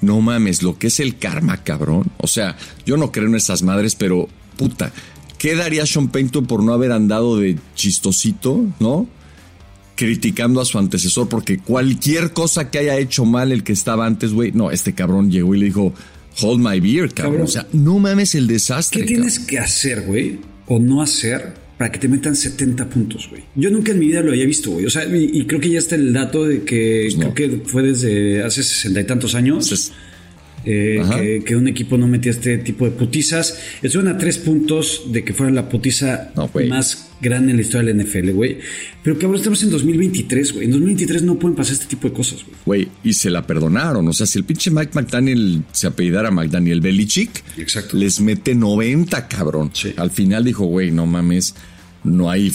No 0.00 0.20
mames, 0.20 0.64
lo 0.64 0.76
que 0.76 0.88
es 0.88 0.98
el 0.98 1.18
karma, 1.18 1.62
cabrón. 1.62 2.10
O 2.18 2.26
sea, 2.26 2.56
yo 2.84 2.96
no 2.96 3.12
creo 3.12 3.28
en 3.28 3.36
esas 3.36 3.62
madres, 3.62 3.94
pero 3.94 4.28
puta, 4.56 4.90
¿qué 5.38 5.54
daría 5.54 5.86
Sean 5.86 6.08
Payton 6.08 6.46
por 6.46 6.64
no 6.64 6.72
haber 6.72 6.90
andado 6.90 7.38
de 7.38 7.56
chistosito, 7.76 8.60
no? 8.80 9.06
criticando 9.94 10.60
a 10.60 10.64
su 10.64 10.76
antecesor 10.80 11.28
porque 11.28 11.58
cualquier 11.58 12.32
cosa 12.32 12.68
que 12.68 12.78
haya 12.80 12.98
hecho 12.98 13.24
mal 13.24 13.52
el 13.52 13.62
que 13.62 13.72
estaba 13.72 14.04
antes, 14.04 14.32
güey, 14.32 14.50
no, 14.50 14.72
este 14.72 14.94
cabrón 14.94 15.30
llegó 15.30 15.54
y 15.54 15.60
le 15.60 15.66
dijo, 15.66 15.94
hold 16.42 16.58
my 16.58 16.80
beer, 16.80 17.14
cabrón. 17.14 17.34
Cabrón. 17.34 17.42
O 17.42 17.46
sea, 17.46 17.68
no 17.72 18.00
mames 18.00 18.34
el 18.34 18.48
desastre. 18.48 19.02
¿Qué 19.02 19.06
tienes 19.06 19.38
que 19.38 19.60
hacer, 19.60 20.02
güey? 20.02 20.40
O 20.66 20.80
no 20.80 21.02
hacer 21.02 21.62
para 21.78 21.90
que 21.90 21.98
te 21.98 22.08
metan 22.08 22.36
70 22.36 22.88
puntos, 22.88 23.28
güey. 23.30 23.42
Yo 23.56 23.70
nunca 23.70 23.92
en 23.92 23.98
mi 23.98 24.06
vida 24.06 24.20
lo 24.22 24.30
había 24.30 24.46
visto, 24.46 24.70
güey. 24.70 24.86
O 24.86 24.90
sea, 24.90 25.04
y, 25.06 25.30
y 25.32 25.44
creo 25.46 25.60
que 25.60 25.70
ya 25.70 25.78
está 25.78 25.96
el 25.96 26.12
dato 26.12 26.44
de 26.44 26.62
que 26.62 27.08
Pues 27.10 27.16
no. 27.18 27.34
creo 27.34 27.50
que 27.50 27.56
fue 27.68 27.82
desde 27.82 28.42
hace 28.42 28.62
sesenta 28.62 29.00
y 29.00 29.04
tantos 29.04 29.34
años. 29.34 29.64
Entonces, 29.64 29.92
eh, 30.64 31.02
que, 31.14 31.44
que 31.44 31.56
un 31.56 31.68
equipo 31.68 31.96
no 31.98 32.06
metía 32.08 32.30
este 32.32 32.58
tipo 32.58 32.84
de 32.84 32.92
putizas. 32.92 33.58
Estuvieron 33.82 34.14
a 34.14 34.18
tres 34.18 34.38
puntos 34.38 35.02
de 35.12 35.24
que 35.24 35.32
fuera 35.34 35.52
la 35.52 35.68
putiza 35.68 36.30
No, 36.36 36.50
más 36.68 37.10
grande 37.20 37.50
en 37.52 37.56
la 37.56 37.62
historia 37.62 37.92
del 37.92 38.04
NFL, 38.06 38.30
güey. 38.32 38.58
Pero 39.02 39.18
cabrón, 39.18 39.36
estamos 39.36 39.62
en 39.62 39.70
2023, 39.70 40.52
güey. 40.52 40.64
En 40.66 40.70
2023 40.72 41.22
no 41.22 41.38
pueden 41.38 41.56
pasar 41.56 41.74
este 41.74 41.86
tipo 41.86 42.08
de 42.08 42.14
cosas, 42.14 42.40
güey. 42.44 42.56
güey, 42.64 42.88
y 43.02 43.12
se 43.14 43.30
la 43.30 43.46
perdonaron. 43.46 44.06
O 44.08 44.12
sea, 44.12 44.26
si 44.26 44.38
el 44.38 44.44
pinche 44.44 44.70
Mike 44.70 44.92
McDaniel 44.94 45.62
se 45.72 45.86
apellidara 45.86 46.30
McDaniel 46.30 46.80
Belichick, 46.80 47.42
Exacto. 47.56 47.96
les 47.96 48.20
mete 48.20 48.54
90, 48.54 49.28
cabrón. 49.28 49.70
Sí. 49.72 49.92
Al 49.96 50.10
final 50.10 50.44
dijo, 50.44 50.64
güey, 50.66 50.90
no 50.90 51.06
mames, 51.06 51.54
no 52.02 52.30
hay 52.30 52.52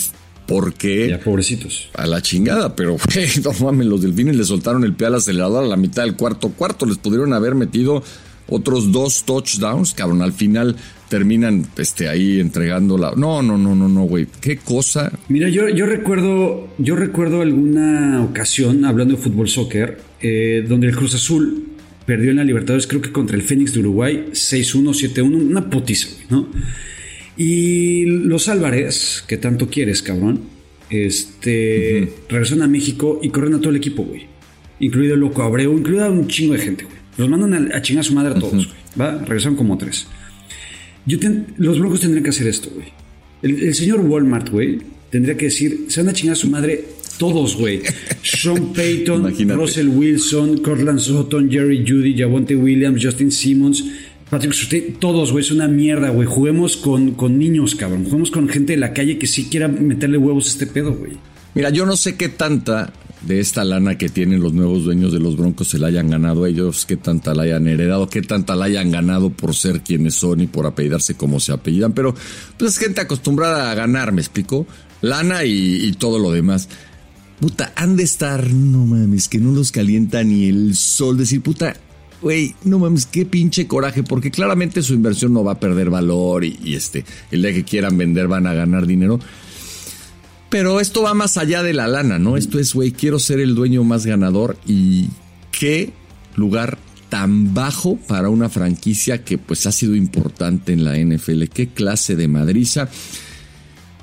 por 0.49 0.73
qué. 0.73 1.09
Ya, 1.09 1.19
pobrecitos. 1.19 1.89
a 1.93 2.07
la 2.07 2.21
chingada, 2.21 2.75
pero 2.75 2.97
güey, 3.13 3.27
no 3.43 3.53
mames, 3.65 3.87
los 3.87 4.01
delfines 4.01 4.35
le 4.35 4.43
soltaron 4.43 4.83
el 4.83 4.93
pie 4.93 5.07
al 5.07 5.15
acelerador 5.15 5.63
a 5.63 5.67
la 5.67 5.77
mitad 5.77 6.03
del 6.03 6.15
cuarto 6.15 6.49
cuarto, 6.49 6.85
les 6.85 6.97
pudieron 6.97 7.33
haber 7.33 7.55
metido 7.55 8.03
otros 8.47 8.91
dos 8.91 9.23
touchdowns, 9.25 9.93
cabrón, 9.93 10.23
al 10.23 10.33
final 10.33 10.75
terminan 11.07 11.67
este 11.77 12.07
ahí 12.07 12.39
entregando 12.39 12.97
la 12.97 13.13
No, 13.15 13.41
no, 13.41 13.57
no, 13.57 13.75
no, 13.75 13.87
no, 13.87 14.03
güey. 14.03 14.27
Qué 14.41 14.57
cosa. 14.57 15.11
Mira, 15.27 15.49
yo, 15.49 15.69
yo 15.69 15.85
recuerdo, 15.85 16.67
yo 16.77 16.95
recuerdo 16.95 17.41
alguna 17.41 18.23
ocasión, 18.23 18.85
hablando 18.85 19.15
de 19.15 19.21
fútbol 19.21 19.49
soccer, 19.49 19.99
eh, 20.21 20.65
donde 20.67 20.87
el 20.87 20.95
Cruz 20.95 21.15
Azul 21.15 21.67
perdió 22.05 22.31
en 22.31 22.37
la 22.37 22.43
Libertadores, 22.43 22.87
creo 22.87 23.01
que 23.01 23.11
contra 23.11 23.35
el 23.35 23.43
Fénix 23.43 23.73
de 23.73 23.81
Uruguay, 23.81 24.29
6-1, 24.31 25.13
7-1, 25.13 25.23
una 25.25 25.69
putiza, 25.69 26.09
güey, 26.11 26.25
¿no? 26.29 26.47
Y 27.41 28.03
los 28.05 28.49
Álvarez, 28.49 29.23
que 29.25 29.37
tanto 29.37 29.69
quieres, 29.69 30.01
cabrón, 30.01 30.41
este, 30.89 32.11
regresaron 32.27 32.63
a 32.63 32.67
México 32.67 33.19
y 33.23 33.29
corren 33.29 33.53
a 33.53 33.59
todo 33.59 33.69
el 33.69 33.77
equipo, 33.77 34.03
güey. 34.03 34.23
Incluido 34.81 35.13
el 35.13 35.21
Loco 35.21 35.41
Abreu, 35.43 35.77
incluido 35.77 36.03
a 36.03 36.09
un 36.09 36.27
chingo 36.27 36.53
de 36.53 36.59
gente, 36.59 36.83
güey. 36.83 36.97
Los 37.17 37.29
mandan 37.29 37.71
a, 37.71 37.77
a 37.77 37.81
chingar 37.81 38.01
a 38.01 38.03
su 38.03 38.13
madre 38.13 38.31
a 38.31 38.39
todos, 38.39 38.67
güey. 38.67 38.77
¿Va? 38.99 39.17
Regresaron 39.19 39.55
como 39.55 39.77
tres. 39.77 40.05
Yo 41.05 41.17
ten- 41.17 41.47
los 41.57 41.79
Broncos 41.79 42.01
tendrían 42.01 42.23
que 42.25 42.29
hacer 42.31 42.47
esto, 42.47 42.69
güey. 42.75 42.87
El, 43.41 43.63
el 43.67 43.73
señor 43.73 44.01
Walmart, 44.01 44.49
güey, 44.49 44.79
tendría 45.09 45.37
que 45.37 45.45
decir, 45.45 45.85
se 45.87 46.01
van 46.01 46.09
a 46.09 46.13
chingar 46.13 46.33
a 46.33 46.35
su 46.35 46.49
madre 46.49 46.83
todos, 47.17 47.55
güey. 47.55 47.81
Sean 48.21 48.73
Payton, 48.73 49.21
Imagínate. 49.21 49.59
Russell 49.61 49.87
Wilson, 49.87 50.57
Cortland 50.57 50.99
Sutton, 50.99 51.49
Jerry 51.49 51.85
Judy, 51.87 52.17
Javonte 52.17 52.55
Williams, 52.57 53.01
Justin 53.03 53.31
Simmons, 53.31 53.83
Patrick 54.29 54.53
Surtain, 54.53 54.93
todos, 54.99 55.31
güey, 55.31 55.43
es 55.43 55.51
una 55.51 55.67
mierda, 55.67 56.09
güey. 56.09 56.27
Juguemos 56.27 56.77
con, 56.77 57.11
con 57.11 57.39
niños, 57.39 57.75
cabrón. 57.75 58.05
Juguemos 58.05 58.29
con 58.31 58.47
gente 58.47 58.73
de 58.73 58.79
la 58.79 58.93
calle 58.93 59.17
que 59.17 59.27
sí 59.27 59.45
quiera 59.45 59.67
meterle 59.67 60.17
huevos 60.17 60.45
a 60.45 60.49
este 60.49 60.67
pedo, 60.67 60.93
güey. 60.93 61.13
Mira, 61.55 61.71
yo 61.71 61.85
no 61.85 61.97
sé 61.97 62.15
qué 62.15 62.29
tanta 62.29 62.93
de 63.21 63.39
esta 63.39 63.63
lana 63.63 63.97
que 63.97 64.07
tienen 64.07 64.41
los 64.41 64.53
nuevos 64.53 64.85
dueños 64.85 65.11
de 65.11 65.19
los 65.19 65.35
Broncos 65.35 65.67
se 65.67 65.77
la 65.77 65.87
hayan 65.87 66.09
ganado 66.09 66.45
ellos, 66.45 66.85
qué 66.85 66.95
tanta 66.95 67.33
la 67.33 67.43
hayan 67.43 67.67
heredado, 67.67 68.07
qué 68.07 68.21
tanta 68.21 68.55
la 68.55 68.65
hayan 68.65 68.91
ganado 68.91 69.29
por 69.29 69.55
ser 69.55 69.81
quienes 69.81 70.15
son 70.15 70.41
y 70.41 70.47
por 70.47 70.65
apellidarse 70.65 71.15
como 71.15 71.39
se 71.39 71.51
apellidan, 71.51 71.93
pero 71.93 72.15
pues 72.57 72.71
es 72.71 72.77
gente 72.77 73.01
acostumbrada 73.01 73.71
a 73.71 73.75
ganar, 73.75 74.13
¿me 74.13 74.21
explico? 74.21 74.67
Lana 75.01 75.43
y, 75.43 75.85
y 75.85 75.91
todo 75.93 76.19
lo 76.19 76.31
demás. 76.31 76.69
Puta, 77.39 77.71
han 77.75 77.95
de 77.95 78.03
estar, 78.03 78.49
no 78.51 78.85
mames, 78.85 79.29
que 79.29 79.39
no 79.39 79.51
los 79.51 79.71
calienta 79.71 80.23
ni 80.23 80.49
el 80.49 80.75
sol. 80.75 81.17
Decir, 81.17 81.41
puta, 81.41 81.75
güey, 82.21 82.55
no 82.63 82.79
mames, 82.79 83.05
qué 83.05 83.25
pinche 83.25 83.67
coraje, 83.67 84.03
porque 84.03 84.31
claramente 84.31 84.81
su 84.81 84.93
inversión 84.93 85.33
no 85.33 85.43
va 85.43 85.53
a 85.53 85.59
perder 85.59 85.89
valor 85.89 86.43
y, 86.43 86.75
este, 86.75 87.05
el 87.31 87.41
día 87.41 87.53
que 87.53 87.63
quieran 87.63 87.97
vender 87.97 88.27
van 88.27 88.47
a 88.47 88.53
ganar 88.53 88.85
dinero. 88.85 89.19
Pero 90.49 90.79
esto 90.79 91.03
va 91.03 91.13
más 91.13 91.37
allá 91.37 91.61
de 91.61 91.73
la 91.73 91.87
lana, 91.87 92.17
¿no? 92.17 92.35
Esto 92.35 92.59
es, 92.59 92.73
güey, 92.73 92.91
quiero 92.91 93.19
ser 93.19 93.39
el 93.39 93.53
dueño 93.53 93.83
más 93.83 94.05
ganador 94.05 94.57
y 94.65 95.09
qué 95.51 95.93
lugar 96.35 96.77
tan 97.09 97.53
bajo 97.53 97.97
para 97.97 98.29
una 98.29 98.49
franquicia 98.49 99.23
que 99.23 99.37
pues 99.37 99.65
ha 99.65 99.71
sido 99.71 99.95
importante 99.95 100.73
en 100.73 100.85
la 100.85 100.97
NFL. 100.97 101.45
Qué 101.53 101.67
clase 101.69 102.15
de 102.15 102.27
madriza. 102.27 102.89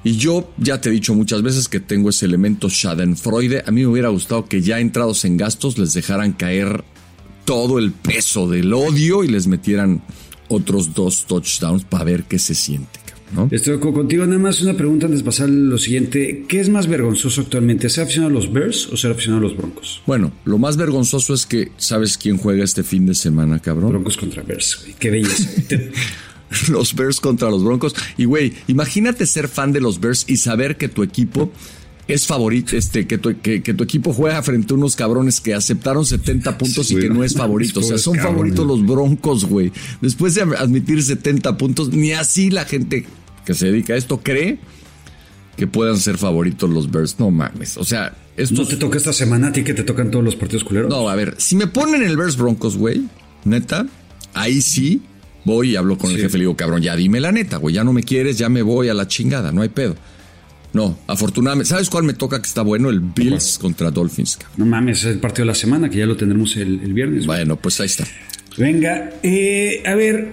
Y 0.05 0.17
yo 0.17 0.53
ya 0.57 0.81
te 0.81 0.89
he 0.89 0.93
dicho 0.93 1.15
muchas 1.15 1.43
veces 1.43 1.69
que 1.69 1.81
tengo 1.81 2.11
ese 2.11 2.27
elemento 2.27 2.69
Schadenfreude. 2.69 3.65
A 3.67 3.73
mí 3.73 3.81
me 3.81 3.89
hubiera 3.89 4.09
gustado 4.09 4.47
que 4.47 4.61
ya 4.61 4.79
entrados 4.79 5.25
en 5.25 5.37
gastos 5.37 5.79
les 5.79 5.95
dejaran 5.95 6.33
caer 6.33 6.85
todo 7.47 7.79
el 7.79 7.93
peso 7.93 8.47
del 8.51 8.75
odio 8.75 9.25
y 9.25 9.29
les 9.29 9.47
metieran 9.47 10.03
otros 10.49 10.93
dos 10.93 11.25
touchdowns 11.27 11.85
para 11.85 12.05
ver 12.05 12.25
qué 12.25 12.39
se 12.39 12.55
siente, 12.55 13.01
¿no? 13.35 13.49
Estoy 13.51 13.79
co- 13.81 13.93
contigo. 13.95 14.27
Nada 14.27 14.39
más 14.39 14.61
una 14.61 14.75
pregunta 14.77 15.07
antes 15.07 15.21
de 15.21 15.25
pasar 15.25 15.47
a 15.49 15.53
lo 15.53 15.79
siguiente. 15.79 16.45
¿Qué 16.47 16.61
es 16.61 16.69
más 16.69 16.87
vergonzoso 16.87 17.41
actualmente? 17.41 17.89
¿Ser 17.89 18.05
aficionado 18.05 18.31
a 18.31 18.35
los 18.35 18.53
Bears 18.53 18.89
o 18.93 18.97
ser 18.99 19.13
aficionado 19.13 19.47
a 19.47 19.49
los 19.49 19.57
Broncos? 19.57 20.03
Bueno, 20.07 20.31
lo 20.45 20.59
más 20.59 20.77
vergonzoso 20.77 21.33
es 21.35 21.47
que, 21.47 21.73
¿sabes 21.79 22.19
quién 22.19 22.37
juega 22.37 22.63
este 22.63 22.83
fin 22.83 23.07
de 23.07 23.15
semana, 23.15 23.59
cabrón? 23.59 23.91
Broncos 23.91 24.17
contra 24.19 24.43
Bears, 24.43 24.79
güey. 24.83 24.95
Qué 24.99 25.11
belleza. 25.11 25.49
los 26.71 26.95
Bears 26.95 27.21
contra 27.21 27.51
los 27.51 27.65
Broncos. 27.65 27.95
Y 28.17 28.25
güey, 28.25 28.53
imagínate 28.69 29.27
ser 29.27 29.49
fan 29.49 29.73
de 29.73 29.81
los 29.81 30.01
Bears 30.01 30.25
y 30.29 30.37
saber 30.37 30.77
que 30.77 30.89
tu 30.89 31.03
equipo 31.03 31.51
es 32.09 32.27
favorito, 32.27 32.77
este, 32.77 33.07
que 33.07 33.19
tu, 33.19 33.41
que, 33.41 33.63
que 33.63 33.75
tu 33.75 33.85
equipo 33.85 34.13
juega 34.13 34.43
frente 34.43 34.73
a 34.73 34.77
unos 34.77 34.95
cabrones 34.95 35.41
que 35.41 35.55
aceptaron 35.55 36.07
70 36.07 36.57
puntos 36.57 36.87
Sí, 36.87 36.97
y 36.97 37.01
que 37.01 37.09
no 37.09 37.25
es 37.25 37.35
favorito. 37.37 37.81
O 37.81 37.83
sea, 37.83 37.99
son 37.99 38.17
favoritos 38.17 38.67
los 38.67 38.85
Broncos, 38.87 39.45
güey. 39.45 39.73
Después 40.01 40.35
de 40.35 40.43
admitir 40.43 41.03
70 41.03 41.57
puntos, 41.57 41.91
ni 41.91 42.13
así 42.13 42.51
la 42.51 42.65
gente 42.65 43.07
que 43.45 43.55
se 43.55 43.67
dedica 43.67 43.95
a 43.95 43.97
esto 43.97 44.21
cree 44.23 44.59
que 45.57 45.67
puedan 45.67 45.99
ser 45.99 46.19
favoritos 46.19 46.71
los 46.71 46.91
Bears. 46.91 47.19
No 47.19 47.31
mames. 47.31 47.77
O 47.77 47.85
sea, 47.85 48.15
esto 48.37 48.55
¿No 48.63 48.69
te 48.69 48.77
toca 48.77 48.99
esta 48.99 49.13
semana 49.13 49.49
a 49.49 49.53
ti 49.53 49.65
que 49.65 49.75
te 49.75 49.83
tocan 49.83 50.11
todos 50.11 50.25
los 50.25 50.37
partidos 50.37 50.65
culeros? 50.65 50.91
no, 50.91 51.09
a 51.09 51.15
ver, 51.15 51.35
si 51.39 51.57
me 51.57 51.67
ponen 51.67 52.03
el 52.03 52.17
Bears 52.17 52.37
Broncos, 52.37 52.77
güey, 52.77 53.05
neta, 53.45 53.87
ahí 54.35 54.61
sí 54.61 55.03
voy 55.45 55.71
y 55.71 55.77
hablo 55.77 55.97
con 55.97 56.11
el 56.11 56.19
jefe. 56.19 56.39
Le 56.39 56.43
digo, 56.43 56.57
cabrón, 56.57 56.83
ya 56.83 56.95
dime 56.95 57.19
la 57.19 57.33
neta, 57.33 57.57
güey, 57.57 57.75
ya 57.75 57.83
no 57.83 57.93
me 57.93 58.03
quieres, 58.03 58.37
ya 58.37 58.49
me 58.49 58.63
voy 58.63 58.91
a 58.91 58.95
la 58.95 59.09
chingada, 59.09 59.53
no 59.53 59.63
hay 59.63 59.71
pedo. 59.71 59.97
No, 60.77 60.99
afortunadamente, 61.07 61.69
¿sabes 61.71 61.89
cuál 61.91 62.05
me 62.05 62.13
toca 62.15 62.41
que 62.41 62.47
está 62.47 62.63
bueno? 62.63 62.91
El 62.91 63.01
Bills 63.01 63.59
contra 63.59 63.91
Dolphins. 63.91 64.37
cabrón. 64.37 64.55
No 64.59 64.67
mames, 64.67 64.99
es 65.01 65.07
el 65.07 65.19
partido 65.19 65.45
de 65.45 65.49
la 65.49 65.55
semana 65.55 65.89
que 65.91 65.99
ya 65.99 66.07
lo 66.07 66.17
tendremos 66.17 66.57
el, 66.57 66.81
el 66.83 66.93
viernes. 66.93 67.27
Bueno, 67.27 67.57
pues 67.57 67.81
ahí 67.81 67.87
está. 67.87 68.05
Venga, 68.59 69.11
eh, 69.23 69.83
a 69.87 69.95
ver, 69.95 70.29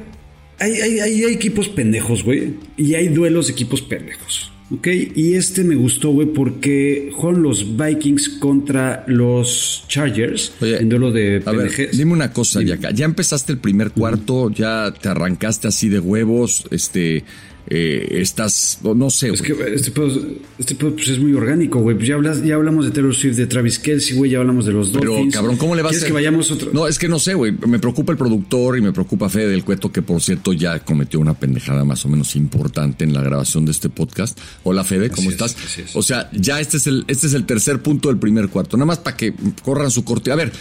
hay, 0.59 0.73
hay- 0.73 0.99
hay- 0.99 1.23
hay 1.23 1.33
equipos 1.33 1.67
pendejos, 1.69 2.23
güey, 2.23 2.53
y 2.77 2.93
hay 2.95 3.07
duelos 3.09 3.47
de 3.47 3.53
equipos 3.53 3.81
pendejos, 3.81 4.51
¿ok? 4.71 4.87
Y 5.15 5.33
este 5.33 5.63
me 5.63 5.75
gustó, 5.75 6.11
güey, 6.11 6.27
porque 6.27 7.11
juegan 7.15 7.41
los 7.43 7.75
Vikings 7.77 8.29
contra 8.39 9.03
los 9.07 9.83
Chargers 9.89 10.53
Oye, 10.61 10.77
en 10.77 10.87
duelo 10.89 11.11
de 11.11 11.41
A 11.45 11.51
ver, 11.51 11.67
pendejes. 11.69 11.97
dime 11.97 12.13
una 12.13 12.31
cosa, 12.31 12.61
Yaka. 12.61 12.91
Ya 12.91 13.05
empezaste 13.05 13.51
el 13.51 13.57
primer 13.59 13.91
cuarto, 13.91 14.49
ya 14.51 14.93
te 14.93 15.09
arrancaste 15.09 15.67
así 15.67 15.89
de 15.89 15.99
huevos, 15.99 16.65
este, 16.71 17.23
eh, 17.67 18.17
estás, 18.21 18.79
no, 18.83 19.09
sé, 19.09 19.29
Es 19.29 19.41
güey. 19.41 19.57
que 19.57 19.73
este 19.73 19.91
pedo, 19.91 20.21
este 20.59 20.75
pedo, 20.75 20.93
pues, 20.95 21.07
es 21.07 21.19
muy 21.19 21.33
orgánico, 21.33 21.79
güey. 21.79 21.95
Pues 21.95 22.07
ya, 22.07 22.15
hablas, 22.15 22.43
ya 22.43 22.55
hablamos 22.55 22.85
de 22.85 22.91
Taylor 22.91 23.15
Swift, 23.15 23.35
de 23.37 23.47
Travis 23.47 23.79
Kelsey, 23.79 24.17
güey. 24.17 24.31
Ya 24.31 24.39
hablamos 24.39 24.65
de 24.65 24.73
los 24.73 24.89
Pero, 24.89 25.13
Dolphins. 25.13 25.33
cabrón, 25.33 25.57
¿cómo 25.57 25.73
le 25.75 25.81
vas 25.81 26.01
a 26.01 26.05
que 26.05 26.11
vayamos 26.11 26.51
otro? 26.51 26.71
No, 26.73 26.87
es 26.87 26.99
que 26.99 27.07
no 27.07 27.19
sé, 27.19 27.33
güey. 27.35 27.53
Me 27.67 27.79
preocupa 27.79 28.11
el 28.11 28.17
productor 28.17 28.77
y 28.77 28.81
me 28.81 28.91
preocupa 28.91 29.29
Fede 29.29 29.47
del 29.47 29.63
Cueto, 29.63 29.91
que 29.91 30.01
por 30.01 30.21
cierto 30.21 30.51
ya 30.53 30.79
cometió 30.79 31.19
una 31.19 31.33
pendejada 31.35 31.85
más 31.85 32.05
o 32.05 32.09
menos 32.09 32.35
importante 32.35 33.05
en 33.05 33.13
la 33.13 33.21
grabación 33.21 33.63
de 33.65 33.71
este 33.71 33.89
podcast. 33.89 34.37
Hola, 34.63 34.83
Fede, 34.83 35.09
¿cómo 35.09 35.21
Así 35.21 35.27
es, 35.29 35.33
estás? 35.33 35.55
así 35.65 35.81
es. 35.83 35.95
O 35.95 36.01
sea, 36.03 36.29
ya 36.33 36.59
este 36.59 36.77
es 36.77 36.87
el, 36.87 37.05
este 37.07 37.27
es 37.27 37.33
el 37.33 37.45
tercer 37.45 37.81
punto 37.81 38.09
del 38.09 38.17
primer 38.17 38.49
cuarto. 38.49 38.75
Nada 38.77 38.87
más 38.87 38.99
para 38.99 39.15
que 39.15 39.33
corran 39.63 39.89
su 39.89 40.03
corte. 40.03 40.31
A 40.31 40.35
ver, 40.35 40.51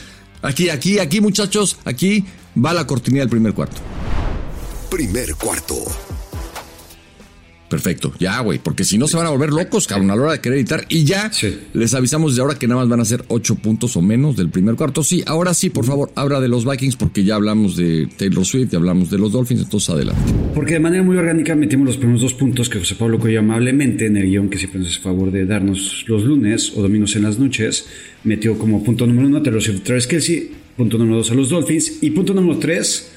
aquí, 0.43 0.69
aquí, 0.69 0.99
aquí, 1.01 1.21
muchachos, 1.21 1.79
aquí 1.85 2.25
va 2.57 2.73
la 2.73 2.87
cortinilla 2.87 3.23
del 3.23 3.31
primer 3.31 3.55
cuarto. 3.55 3.79
Primer 4.91 5.35
cuarto. 5.35 5.75
Perfecto, 7.73 8.13
ya, 8.21 8.39
güey, 8.41 8.59
porque 8.59 8.85
si 8.85 8.99
no 8.99 9.09
se 9.09 9.17
van 9.17 9.25
a 9.27 9.31
volver 9.31 9.49
locos, 9.49 9.87
cabrón, 9.87 10.11
a 10.11 10.15
la 10.15 10.21
hora 10.21 10.33
de 10.33 10.41
querer 10.41 10.59
editar. 10.59 10.85
Y 10.91 11.05
ya 11.05 11.33
Sí. 11.33 11.59
les 11.73 11.95
avisamos 11.95 12.37
de 12.37 12.43
ahora 12.43 12.55
que 12.59 12.69
nada 12.69 12.83
más 12.83 12.89
van 12.91 13.01
a 13.01 13.05
ser 13.07 13.25
ocho 13.29 13.55
puntos 13.55 13.97
o 13.97 14.03
menos 14.03 14.37
del 14.37 14.51
primer 14.51 14.75
cuarto. 14.75 15.03
Sí, 15.03 15.23
ahora 15.27 15.55
sí, 15.55 15.71
por 15.71 15.87
favor, 15.87 16.13
habla 16.15 16.39
de 16.41 16.49
los 16.49 16.67
Vikings 16.71 16.97
porque 16.97 17.25
ya 17.25 17.37
hablamos 17.37 17.75
de 17.79 18.09
Taylor 18.19 18.45
Swift, 18.45 18.73
ya 18.73 18.77
hablamos 18.79 19.09
de 19.11 19.17
los 19.17 19.33
Dolphins, 19.33 19.63
entonces 19.63 19.89
adelante. 19.89 20.21
Porque 20.55 20.75
de 20.75 20.81
manera 20.81 21.03
muy 21.03 21.17
orgánica 21.17 21.55
metimos 21.55 21.87
los 21.87 21.97
primeros 21.97 22.21
dos 22.21 22.35
puntos 22.35 22.69
que 22.69 22.79
José 22.79 22.95
Pablo 22.95 23.19
Coyo 23.19 23.39
amablemente 23.41 24.05
en 24.05 24.19
el 24.19 24.27
guion 24.27 24.51
que 24.51 24.59
siempre 24.59 24.81
nos 24.81 24.91
hace 24.91 25.01
favor 25.01 25.31
de 25.31 25.47
darnos 25.47 26.05
los 26.09 26.25
lunes 26.25 26.75
o 26.77 26.83
domingos 26.83 27.17
en 27.17 27.23
las 27.23 27.39
noches, 27.39 27.87
metió 28.25 28.59
como 28.59 28.85
punto 28.85 29.07
número 29.07 29.29
uno 29.29 29.39
a 29.39 29.43
Taylor 29.43 29.63
Swift, 29.63 29.83
Travis 29.83 30.07
Kelsey, 30.07 30.51
punto 30.77 30.99
número 30.99 31.17
dos 31.17 31.31
a 31.31 31.35
los 31.35 31.49
Dolphins 31.49 32.03
y 32.03 32.11
punto 32.11 32.35
número 32.35 32.59
tres 32.59 33.13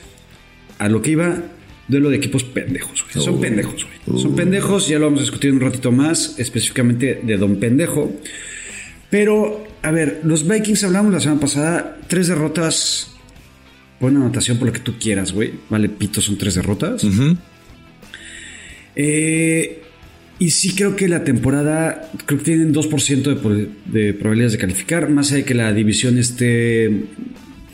a 0.80 0.88
lo 0.88 1.02
que 1.02 1.12
iba 1.12 1.44
duelo 1.88 2.10
de 2.10 2.18
equipos 2.18 2.44
pendejos. 2.44 3.04
güey. 3.04 3.26
Son 3.26 3.40
pendejos, 3.40 3.86
güey. 4.06 4.22
Son 4.22 4.36
pendejos, 4.36 4.88
ya 4.88 5.00
lo 5.00 5.06
vamos 5.06 5.20
a 5.20 5.24
discutir 5.24 5.52
un 5.52 5.62
ratito 5.62 5.92
más, 5.92 6.36
específicamente 6.40 7.22
de 7.24 7.38
Don 7.38 7.58
Pendejo. 7.58 8.12
Pero, 9.10 9.68
a 9.82 9.92
ver, 9.92 10.22
los 10.24 10.48
Vikings 10.48 10.84
hablamos 10.84 11.14
la 11.14 11.20
semana 11.20 11.40
pasada, 11.40 12.00
tres 12.08 12.28
derrotas. 12.28 13.12
Buena 14.00 14.20
anotación 14.20 14.58
por 14.58 14.68
lo 14.68 14.74
que 14.74 14.80
tú 14.80 14.96
quieras, 15.00 15.32
güey. 15.32 15.54
Vale, 15.70 15.90
pito, 15.90 16.22
son 16.22 16.38
tres 16.38 16.56
derrotas. 16.56 17.06
Eh, 18.96 19.82
y 20.40 20.50
sí 20.50 20.76
creo 20.76 20.96
que 20.96 21.08
la 21.08 21.24
temporada, 21.24 22.12
creo 22.26 22.40
que 22.40 22.46
tienen 22.46 22.74
2% 22.74 23.24
de, 23.24 23.70
de 23.86 24.14
probabilidades 24.14 24.54
de 24.54 24.58
calificar, 24.58 25.10
más 25.10 25.30
allá 25.30 25.38
de 25.38 25.46
que 25.46 25.54
la 25.54 25.72
división 25.72 26.18
esté 26.18 27.06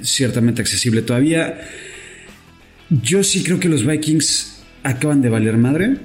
ciertamente 0.01 0.61
accesible 0.61 1.01
todavía. 1.01 1.59
Yo 2.91 3.23
sí 3.23 3.41
creo 3.41 3.59
que 3.59 3.69
los 3.69 3.85
Vikings 3.85 4.57
acaban 4.83 5.21
de 5.21 5.29
valer 5.29 5.57
madre. 5.57 5.97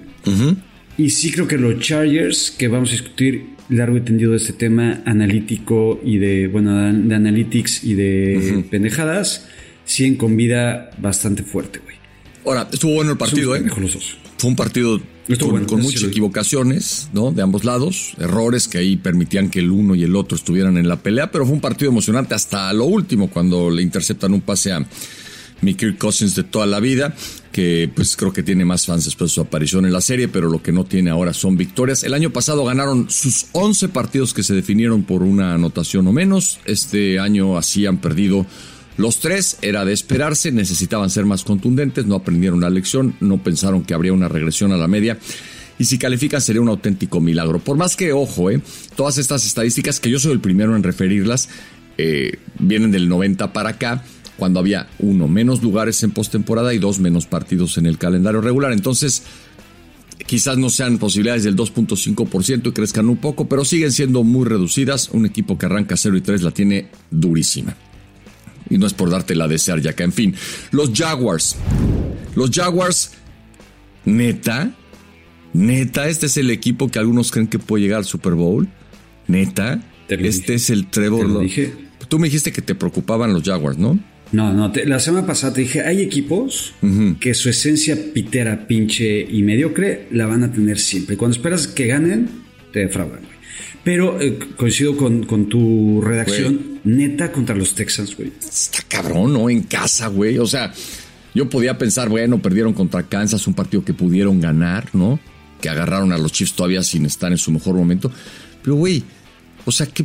Y 0.96 1.10
sí 1.10 1.30
creo 1.30 1.46
que 1.46 1.58
los 1.58 1.78
Chargers, 1.80 2.50
que 2.50 2.68
vamos 2.68 2.90
a 2.90 2.92
discutir 2.92 3.56
largo 3.68 3.96
y 3.96 4.00
tendido 4.00 4.30
de 4.30 4.38
este 4.38 4.52
tema 4.52 5.02
analítico 5.04 6.00
y 6.04 6.18
de, 6.18 6.46
bueno, 6.46 6.74
de 6.92 7.14
analytics 7.14 7.84
y 7.84 7.94
de 7.94 8.64
pendejadas, 8.70 9.46
siguen 9.84 10.16
con 10.16 10.36
vida 10.36 10.90
bastante 10.98 11.42
fuerte, 11.42 11.80
güey. 11.80 11.96
Ahora, 12.44 12.68
estuvo 12.72 12.94
bueno 12.94 13.12
el 13.12 13.18
partido, 13.18 13.56
¿eh? 13.56 13.64
los 13.64 13.94
dos. 13.94 14.16
Fue 14.38 14.50
un 14.50 14.56
partido 14.56 15.00
con, 15.38 15.50
bueno, 15.50 15.66
con 15.66 15.80
sí, 15.80 15.84
muchas 15.84 16.02
equivocaciones, 16.04 17.08
¿no? 17.12 17.32
De 17.32 17.42
ambos 17.42 17.64
lados, 17.64 18.14
errores 18.18 18.68
que 18.68 18.78
ahí 18.78 18.96
permitían 18.96 19.50
que 19.50 19.58
el 19.58 19.72
uno 19.72 19.94
y 19.94 20.04
el 20.04 20.14
otro 20.14 20.36
estuvieran 20.36 20.76
en 20.76 20.88
la 20.88 21.02
pelea, 21.02 21.32
pero 21.32 21.44
fue 21.44 21.54
un 21.54 21.60
partido 21.60 21.90
emocionante 21.90 22.34
hasta 22.34 22.72
lo 22.72 22.84
último, 22.84 23.28
cuando 23.28 23.70
le 23.70 23.82
interceptan 23.82 24.32
un 24.32 24.42
pase 24.42 24.72
a 24.72 24.86
mi 25.60 25.74
Kirk 25.74 25.98
Cousins 25.98 26.34
de 26.34 26.44
toda 26.44 26.66
la 26.66 26.80
vida, 26.80 27.14
que 27.52 27.90
pues 27.94 28.16
creo 28.16 28.32
que 28.32 28.42
tiene 28.42 28.64
más 28.64 28.86
fans 28.86 29.04
después 29.04 29.30
de 29.30 29.34
su 29.34 29.40
aparición 29.40 29.86
en 29.86 29.92
la 29.92 30.00
serie, 30.00 30.28
pero 30.28 30.48
lo 30.48 30.62
que 30.62 30.72
no 30.72 30.84
tiene 30.84 31.10
ahora 31.10 31.32
son 31.32 31.56
victorias. 31.56 32.04
El 32.04 32.14
año 32.14 32.30
pasado 32.30 32.64
ganaron 32.64 33.08
sus 33.10 33.46
11 33.52 33.88
partidos 33.88 34.34
que 34.34 34.42
se 34.42 34.54
definieron 34.54 35.04
por 35.04 35.22
una 35.22 35.54
anotación 35.54 36.06
o 36.06 36.12
menos. 36.12 36.60
Este 36.64 37.18
año 37.18 37.56
así 37.56 37.86
han 37.86 37.98
perdido 37.98 38.46
los 38.96 39.20
tres, 39.20 39.58
era 39.60 39.84
de 39.84 39.92
esperarse, 39.92 40.52
necesitaban 40.52 41.10
ser 41.10 41.26
más 41.26 41.44
contundentes, 41.44 42.06
no 42.06 42.14
aprendieron 42.14 42.60
la 42.60 42.70
lección, 42.70 43.14
no 43.20 43.42
pensaron 43.42 43.84
que 43.84 43.92
habría 43.92 44.12
una 44.12 44.28
regresión 44.28 44.72
a 44.72 44.76
la 44.76 44.88
media. 44.88 45.18
Y 45.78 45.84
si 45.84 45.98
califican 45.98 46.40
sería 46.40 46.62
un 46.62 46.68
auténtico 46.68 47.20
milagro. 47.20 47.58
Por 47.58 47.76
más 47.76 47.96
que, 47.96 48.12
ojo, 48.12 48.50
eh, 48.50 48.62
todas 48.94 49.18
estas 49.18 49.44
estadísticas, 49.44 50.00
que 50.00 50.08
yo 50.08 50.18
soy 50.18 50.32
el 50.32 50.40
primero 50.40 50.74
en 50.74 50.82
referirlas, 50.82 51.50
eh, 51.98 52.38
vienen 52.58 52.90
del 52.90 53.08
90 53.08 53.52
para 53.52 53.70
acá, 53.70 54.02
cuando 54.36 54.60
había 54.60 54.88
uno 54.98 55.28
menos 55.28 55.62
lugares 55.62 56.02
en 56.02 56.10
postemporada 56.10 56.74
y 56.74 56.78
dos 56.78 56.98
menos 57.00 57.26
partidos 57.26 57.78
en 57.78 57.86
el 57.86 57.98
calendario 57.98 58.40
regular. 58.40 58.72
Entonces, 58.72 59.22
quizás 60.26 60.58
no 60.58 60.70
sean 60.70 60.98
posibilidades 60.98 61.44
del 61.44 61.56
2.5% 61.56 62.68
y 62.68 62.72
crezcan 62.72 63.08
un 63.08 63.16
poco, 63.16 63.48
pero 63.48 63.64
siguen 63.64 63.92
siendo 63.92 64.24
muy 64.24 64.44
reducidas. 64.44 65.10
Un 65.10 65.26
equipo 65.26 65.56
que 65.56 65.66
arranca 65.66 65.96
0 65.96 66.16
y 66.16 66.20
3 66.20 66.42
la 66.42 66.50
tiene 66.50 66.88
durísima. 67.10 67.76
Y 68.68 68.78
no 68.78 68.86
es 68.86 68.94
por 68.94 69.10
dártela 69.10 69.44
a 69.44 69.48
desear, 69.48 69.80
ya 69.80 69.94
que, 69.94 70.02
en 70.02 70.12
fin, 70.12 70.34
los 70.72 70.90
Jaguars. 70.92 71.56
Los 72.34 72.50
Jaguars, 72.50 73.12
neta, 74.04 74.72
neta, 75.52 76.08
este 76.08 76.26
es 76.26 76.36
el 76.36 76.50
equipo 76.50 76.88
que 76.88 76.98
algunos 76.98 77.30
creen 77.30 77.46
que 77.46 77.58
puede 77.58 77.84
llegar 77.84 77.98
al 77.98 78.04
Super 78.04 78.34
Bowl. 78.34 78.68
Neta, 79.28 79.82
este 80.08 80.16
dije. 80.16 80.54
es 80.54 80.70
el 80.70 80.88
Trevor. 80.88 81.28
Lo. 81.28 81.40
Tú 82.08 82.18
me 82.18 82.26
dijiste 82.26 82.52
que 82.52 82.62
te 82.62 82.74
preocupaban 82.74 83.32
los 83.32 83.42
Jaguars, 83.42 83.78
¿no? 83.78 83.98
No, 84.32 84.52
no, 84.52 84.72
te- 84.72 84.86
la 84.86 84.98
semana 84.98 85.26
pasada 85.26 85.52
te 85.54 85.60
dije, 85.62 85.82
hay 85.82 86.02
equipos 86.02 86.74
que 87.20 87.32
su 87.34 87.48
esencia 87.48 87.96
pitera, 88.12 88.66
pinche 88.66 89.20
y 89.20 89.42
mediocre 89.42 90.08
la 90.10 90.26
van 90.26 90.42
a 90.42 90.52
tener 90.52 90.78
siempre. 90.78 91.16
Cuando 91.16 91.36
esperas 91.36 91.68
que 91.68 91.86
ganen, 91.86 92.28
te 92.72 92.80
defraudan, 92.80 93.20
güey. 93.20 93.36
Pero 93.84 94.20
eh, 94.20 94.36
coincido 94.56 94.96
con, 94.96 95.24
con 95.26 95.48
tu 95.48 96.00
redacción, 96.00 96.80
neta 96.82 97.30
contra 97.30 97.54
los 97.54 97.74
Texans, 97.76 98.16
güey. 98.16 98.32
Está 98.40 98.80
cabrón, 98.88 99.32
¿no? 99.32 99.48
En 99.48 99.62
casa, 99.62 100.08
güey. 100.08 100.38
O 100.38 100.46
sea, 100.46 100.72
yo 101.32 101.48
podía 101.48 101.78
pensar, 101.78 102.08
bueno, 102.08 102.42
perdieron 102.42 102.72
contra 102.72 103.04
Kansas, 103.04 103.46
un 103.46 103.54
partido 103.54 103.84
que 103.84 103.94
pudieron 103.94 104.40
ganar, 104.40 104.88
¿no? 104.92 105.20
Que 105.60 105.68
agarraron 105.68 106.10
a 106.12 106.18
los 106.18 106.32
Chiefs 106.32 106.54
todavía 106.54 106.82
sin 106.82 107.06
estar 107.06 107.30
en 107.30 107.38
su 107.38 107.52
mejor 107.52 107.76
momento. 107.76 108.10
Pero, 108.62 108.74
güey, 108.74 109.04
o 109.64 109.70
sea, 109.70 109.86
¿qué, 109.86 110.04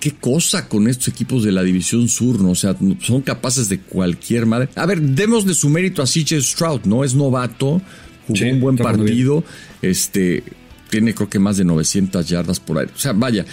qué 0.00 0.12
cosa 0.12 0.66
con 0.68 0.88
estos 0.88 1.08
equipos 1.08 1.44
de 1.44 1.52
la 1.52 1.62
División 1.62 2.08
Sur, 2.08 2.40
¿no? 2.40 2.50
O 2.50 2.54
sea, 2.54 2.74
son 3.00 3.20
capaces 3.20 3.68
de 3.68 3.80
cualquier 3.80 4.46
madre. 4.46 4.68
A 4.74 4.86
ver, 4.86 5.00
démosle 5.00 5.54
su 5.54 5.68
mérito 5.68 6.02
a 6.02 6.06
CJ 6.06 6.40
Stroud, 6.40 6.80
¿no? 6.84 7.04
Es 7.04 7.14
novato, 7.14 7.80
jugó 8.26 8.36
Sí, 8.38 8.44
un 8.46 8.60
buen 8.60 8.76
partido, 8.76 9.44
este, 9.82 10.42
tiene 10.88 11.14
creo 11.14 11.28
que 11.28 11.38
más 11.38 11.58
de 11.58 11.64
900 11.64 12.26
yardas 12.26 12.58
por 12.58 12.78
ahí. 12.78 12.86
O 12.86 12.98
sea, 12.98 13.12
vaya, 13.12 13.44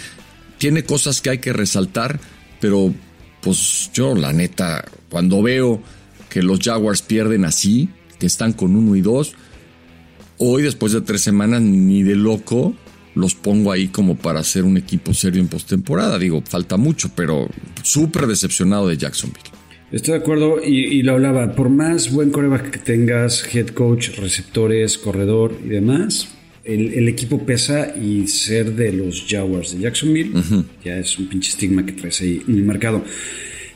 tiene 0.56 0.84
cosas 0.84 1.20
que 1.20 1.30
hay 1.30 1.38
que 1.38 1.52
resaltar, 1.52 2.18
pero 2.60 2.92
pues 3.42 3.90
yo 3.92 4.14
la 4.14 4.32
neta, 4.32 4.84
cuando 5.10 5.42
veo 5.42 5.82
que 6.30 6.42
los 6.42 6.60
Jaguars 6.60 7.02
pierden 7.02 7.44
así, 7.44 7.90
que 8.18 8.26
están 8.26 8.54
con 8.54 8.74
uno 8.74 8.96
y 8.96 9.02
dos, 9.02 9.34
hoy 10.38 10.62
después 10.62 10.92
de 10.92 11.02
tres 11.02 11.20
semanas 11.20 11.60
ni 11.60 12.02
de 12.02 12.16
loco 12.16 12.74
los 13.18 13.34
pongo 13.34 13.72
ahí 13.72 13.88
como 13.88 14.16
para 14.16 14.40
hacer 14.40 14.64
un 14.64 14.76
equipo 14.76 15.12
serio 15.12 15.40
en 15.40 15.48
postemporada. 15.48 16.18
Digo, 16.18 16.42
falta 16.46 16.76
mucho, 16.76 17.10
pero 17.14 17.48
súper 17.82 18.26
decepcionado 18.26 18.88
de 18.88 18.96
Jacksonville. 18.96 19.50
Estoy 19.90 20.12
de 20.12 20.20
acuerdo 20.20 20.60
y, 20.64 20.84
y 20.84 21.02
lo 21.02 21.12
hablaba. 21.12 21.54
Por 21.54 21.68
más 21.68 22.12
buen 22.12 22.30
coreback 22.30 22.70
que 22.70 22.78
tengas, 22.78 23.44
head 23.54 23.68
coach, 23.68 24.10
receptores, 24.18 24.98
corredor 24.98 25.58
y 25.64 25.68
demás, 25.68 26.28
el, 26.64 26.94
el 26.94 27.08
equipo 27.08 27.44
pesa 27.44 27.94
y 27.96 28.26
ser 28.26 28.74
de 28.74 28.92
los 28.92 29.24
Jaguars 29.26 29.74
de 29.74 29.80
Jacksonville 29.80 30.32
ya 30.84 30.98
es 30.98 31.18
un 31.18 31.26
pinche 31.28 31.50
estigma 31.50 31.84
que 31.84 31.92
traes 31.92 32.20
ahí 32.20 32.42
muy 32.46 32.62
marcado. 32.62 33.02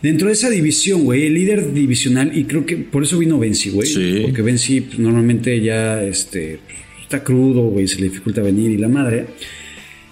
Dentro 0.02 0.26
de 0.26 0.34
esa 0.34 0.50
división, 0.50 1.04
güey, 1.04 1.26
el 1.26 1.34
líder 1.34 1.72
divisional, 1.72 2.36
y 2.36 2.44
creo 2.44 2.66
que 2.66 2.76
por 2.76 3.04
eso 3.04 3.18
vino 3.18 3.38
Benzi, 3.38 3.70
güey. 3.70 3.88
Sí. 3.88 4.18
Porque 4.22 4.42
Benzi 4.42 4.80
pues, 4.80 4.98
normalmente 4.98 5.60
ya 5.60 6.02
este, 6.02 6.58
está 7.12 7.22
crudo, 7.22 7.62
güey, 7.64 7.86
se 7.86 8.00
le 8.00 8.08
dificulta 8.08 8.40
venir 8.40 8.70
y 8.70 8.78
la 8.78 8.88
madre. 8.88 9.26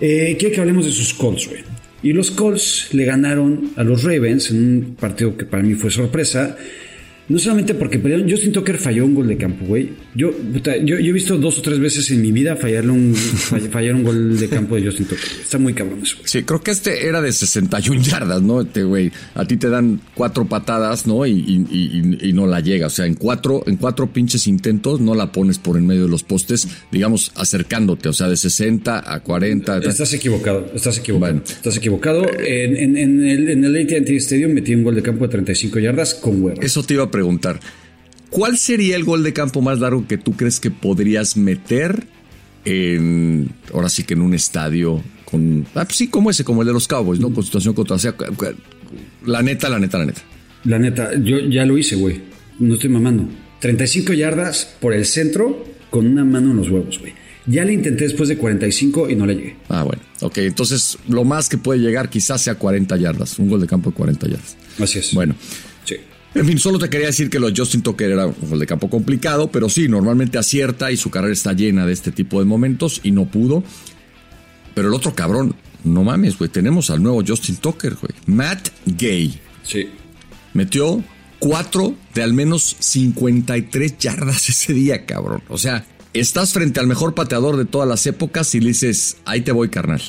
Eh, 0.01 0.37
quiero 0.39 0.55
que 0.55 0.61
hablemos 0.61 0.85
de 0.85 0.93
sus 0.93 1.15
Colts, 1.15 1.49
güey. 1.49 1.63
Y 2.03 2.13
los 2.13 2.31
Colts 2.31 2.89
le 2.93 3.05
ganaron 3.05 3.73
a 3.77 3.85
los 3.85 4.03
Ravens 4.03 4.51
en 4.51 4.57
un 4.59 4.97
partido 4.97 5.37
que 5.37 5.47
para 5.47 5.63
mí 5.63 5.75
fue 5.75 5.91
sorpresa. 5.91 6.57
No 7.31 7.39
solamente 7.39 7.75
porque 7.75 7.99
perdieron, 7.99 8.29
Justin 8.29 8.53
Tucker 8.53 8.77
falló 8.77 9.05
un 9.07 9.15
gol 9.15 9.29
de 9.29 9.37
campo, 9.39 9.65
güey. 9.65 9.89
Yo, 10.15 10.33
puta, 10.33 10.77
yo, 10.77 10.99
yo 10.99 11.11
he 11.11 11.13
visto 11.13 11.39
dos 11.39 11.59
o 11.59 11.63
tres 11.63 11.79
veces 11.79 12.11
en 12.11 12.21
mi 12.21 12.33
vida 12.33 12.57
fallarle 12.57 12.91
un, 12.91 13.15
fallar 13.15 13.95
un 13.95 14.03
gol 14.03 14.39
de 14.39 14.49
campo 14.49 14.75
de 14.77 14.85
Justin 14.85 15.07
Tucker. 15.07 15.25
Está 15.43 15.57
muy 15.59 15.73
cabrón 15.73 16.01
eso, 16.03 16.17
güey. 16.17 16.29
Sí, 16.29 16.43
creo 16.43 16.61
que 16.63 16.73
este 16.73 17.07
era 17.07 17.23
de 17.23 17.33
61 17.33 18.03
yardas, 18.03 18.43
¿no? 18.43 18.61
Este 18.63 18.83
güey, 18.83 19.13
a 19.35 19.47
ti 19.47 19.57
te 19.57 19.69
dan 19.71 20.01
cuatro 20.15 20.47
patadas, 20.49 21.07
¿no? 21.07 21.25
Y, 21.25 21.31
y- 21.33 21.67
y- 21.71 22.29
y 22.29 22.33
no 22.33 22.47
la 22.47 22.61
llega. 22.61 22.89
O 22.89 22.91
sea, 22.91 23.07
en 23.07 23.15
cuatro, 23.15 23.63
en 23.67 23.77
cuatro 23.77 24.13
pinches 24.13 24.47
intentos 24.47 25.01
no 25.01 25.15
la 25.15 25.31
pones 25.33 25.59
por 25.59 25.77
en 25.77 25.87
medio 25.87 26.03
de 26.03 26.09
los 26.09 26.25
postes, 26.25 26.67
digamos, 26.91 27.33
acercándote. 27.37 28.09
O 28.09 28.13
sea, 28.13 28.29
de 28.29 28.37
60 28.37 29.05
a 29.15 29.21
40. 29.21 29.79
Estás 29.79 30.13
equivocado, 30.15 30.71
estás 30.75 30.99
equivocado. 30.99 31.33
Bueno. 31.35 31.45
Estás 31.49 31.77
equivocado. 31.77 32.25
En, 32.41 32.77
en- 32.77 32.97
en 32.97 33.25
el, 33.25 33.49
en 33.51 33.65
el 33.65 33.77
AT&T 33.77 34.17
Stadium 34.17 34.53
metí 34.53 34.75
un 34.75 34.83
gol 34.83 34.97
de 34.97 35.03
campo 35.03 35.25
de 35.27 35.31
35 35.31 35.79
yardas 35.79 36.15
con 36.15 36.43
huevos. 36.43 36.65
Eso 36.65 36.83
te 36.83 36.95
iba 36.95 37.05
a 37.05 37.11
preguntar. 37.21 37.61
¿Cuál 38.31 38.57
sería 38.57 38.97
el 38.97 39.05
gol 39.05 39.23
de 39.23 39.35
campo 39.35 39.61
más 39.61 39.79
largo 39.79 40.07
que 40.07 40.17
tú 40.17 40.33
crees 40.37 40.59
que 40.59 40.71
podrías 40.71 41.37
meter 41.37 42.07
en, 42.65 43.51
ahora 43.75 43.91
sí 43.91 44.05
que 44.05 44.15
en 44.15 44.23
un 44.23 44.33
estadio 44.33 45.03
con, 45.25 45.67
ah, 45.75 45.85
pues 45.85 45.97
sí, 45.97 46.09
como 46.09 46.31
ese, 46.31 46.45
como 46.45 46.63
el 46.63 46.69
de 46.69 46.73
los 46.73 46.89
Cowboys, 46.89 47.21
¿no? 47.21 47.31
Con 47.31 47.45
situación 47.45 47.75
contra, 47.75 47.97
o 47.97 47.99
sea, 47.99 48.15
la 49.27 49.43
neta, 49.43 49.69
la 49.69 49.79
neta, 49.79 49.99
la 49.99 50.07
neta. 50.07 50.23
La 50.65 50.79
neta, 50.79 51.11
yo 51.19 51.41
ya 51.41 51.67
lo 51.67 51.77
hice, 51.77 51.97
güey. 51.97 52.21
No 52.59 52.75
estoy 52.75 52.89
mamando. 52.89 53.29
35 53.61 54.15
yardas 54.15 54.77
por 54.81 54.95
el 54.95 55.05
centro 55.05 55.65
con 55.91 56.07
una 56.07 56.25
mano 56.25 56.53
en 56.53 56.57
los 56.57 56.71
huevos, 56.71 56.99
güey. 56.99 57.13
Ya 57.47 57.65
le 57.65 57.75
intenté 57.75 58.05
después 58.05 58.29
de 58.29 58.39
45 58.39 59.11
y 59.11 59.17
no 59.17 59.27
le 59.27 59.35
llegué. 59.35 59.57
Ah, 59.69 59.83
bueno. 59.83 60.03
Ok, 60.21 60.39
entonces 60.39 60.99
lo 61.09 61.25
más 61.25 61.49
que 61.49 61.59
puede 61.59 61.81
llegar 61.81 62.09
quizás 62.09 62.43
sea 62.43 62.55
40 62.55 62.97
yardas, 62.97 63.39
un 63.39 63.49
gol 63.49 63.61
de 63.61 63.67
campo 63.67 63.91
de 63.91 63.97
40 63.97 64.29
yardas. 64.29 64.57
Así 64.79 64.99
es. 64.99 65.13
Bueno. 65.15 65.35
En 66.35 66.47
fin, 66.47 66.59
solo 66.59 66.79
te 66.79 66.89
quería 66.89 67.09
decir 67.09 67.29
que 67.29 67.41
lo 67.41 67.51
de 67.51 67.55
Justin 67.57 67.83
Tucker 67.83 68.11
era 68.11 68.27
un 68.27 68.35
gol 68.49 68.59
de 68.59 68.67
campo 68.67 68.89
complicado, 68.89 69.51
pero 69.51 69.69
sí, 69.69 69.89
normalmente 69.89 70.39
acierta 70.39 70.93
y 70.93 70.97
su 70.97 71.11
carrera 71.11 71.33
está 71.33 71.53
llena 71.53 71.87
de 71.87 71.93
este 71.93 72.13
tipo 72.13 72.39
de 72.39 72.45
momentos 72.45 73.01
y 73.03 73.11
no 73.11 73.27
pudo. 73.27 73.65
Pero 74.75 74.89
el 74.89 74.95
otro 74.95 75.15
cabrón, 75.15 75.57
no 75.83 76.05
mames, 76.05 76.39
güey, 76.39 76.49
tenemos 76.49 76.91
al 76.91 77.03
nuevo 77.03 77.23
Justin 77.27 77.57
Tucker, 77.57 77.95
güey. 77.95 78.13
Matt 78.27 78.69
Gay. 78.87 79.41
Sí. 79.65 79.89
Metió 80.55 81.03
cuatro 81.41 81.97
de 82.15 82.23
al 82.23 82.33
menos 82.33 82.77
53 82.79 83.99
yardas 83.99 84.49
ese 84.49 84.73
día, 84.73 85.07
cabrón. 85.07 85.43
O 85.49 85.59
sea, 85.59 85.85
estás 86.13 86.53
frente 86.53 86.79
al 86.79 86.87
mejor 86.87 87.15
pateador 87.15 87.57
de 87.57 87.65
todas 87.65 87.89
las 87.89 88.07
épocas 88.07 88.55
y 88.55 88.61
le 88.61 88.69
dices, 88.69 89.17
ahí 89.25 89.41
te 89.41 89.51
voy, 89.51 89.69
carnal. 89.69 90.03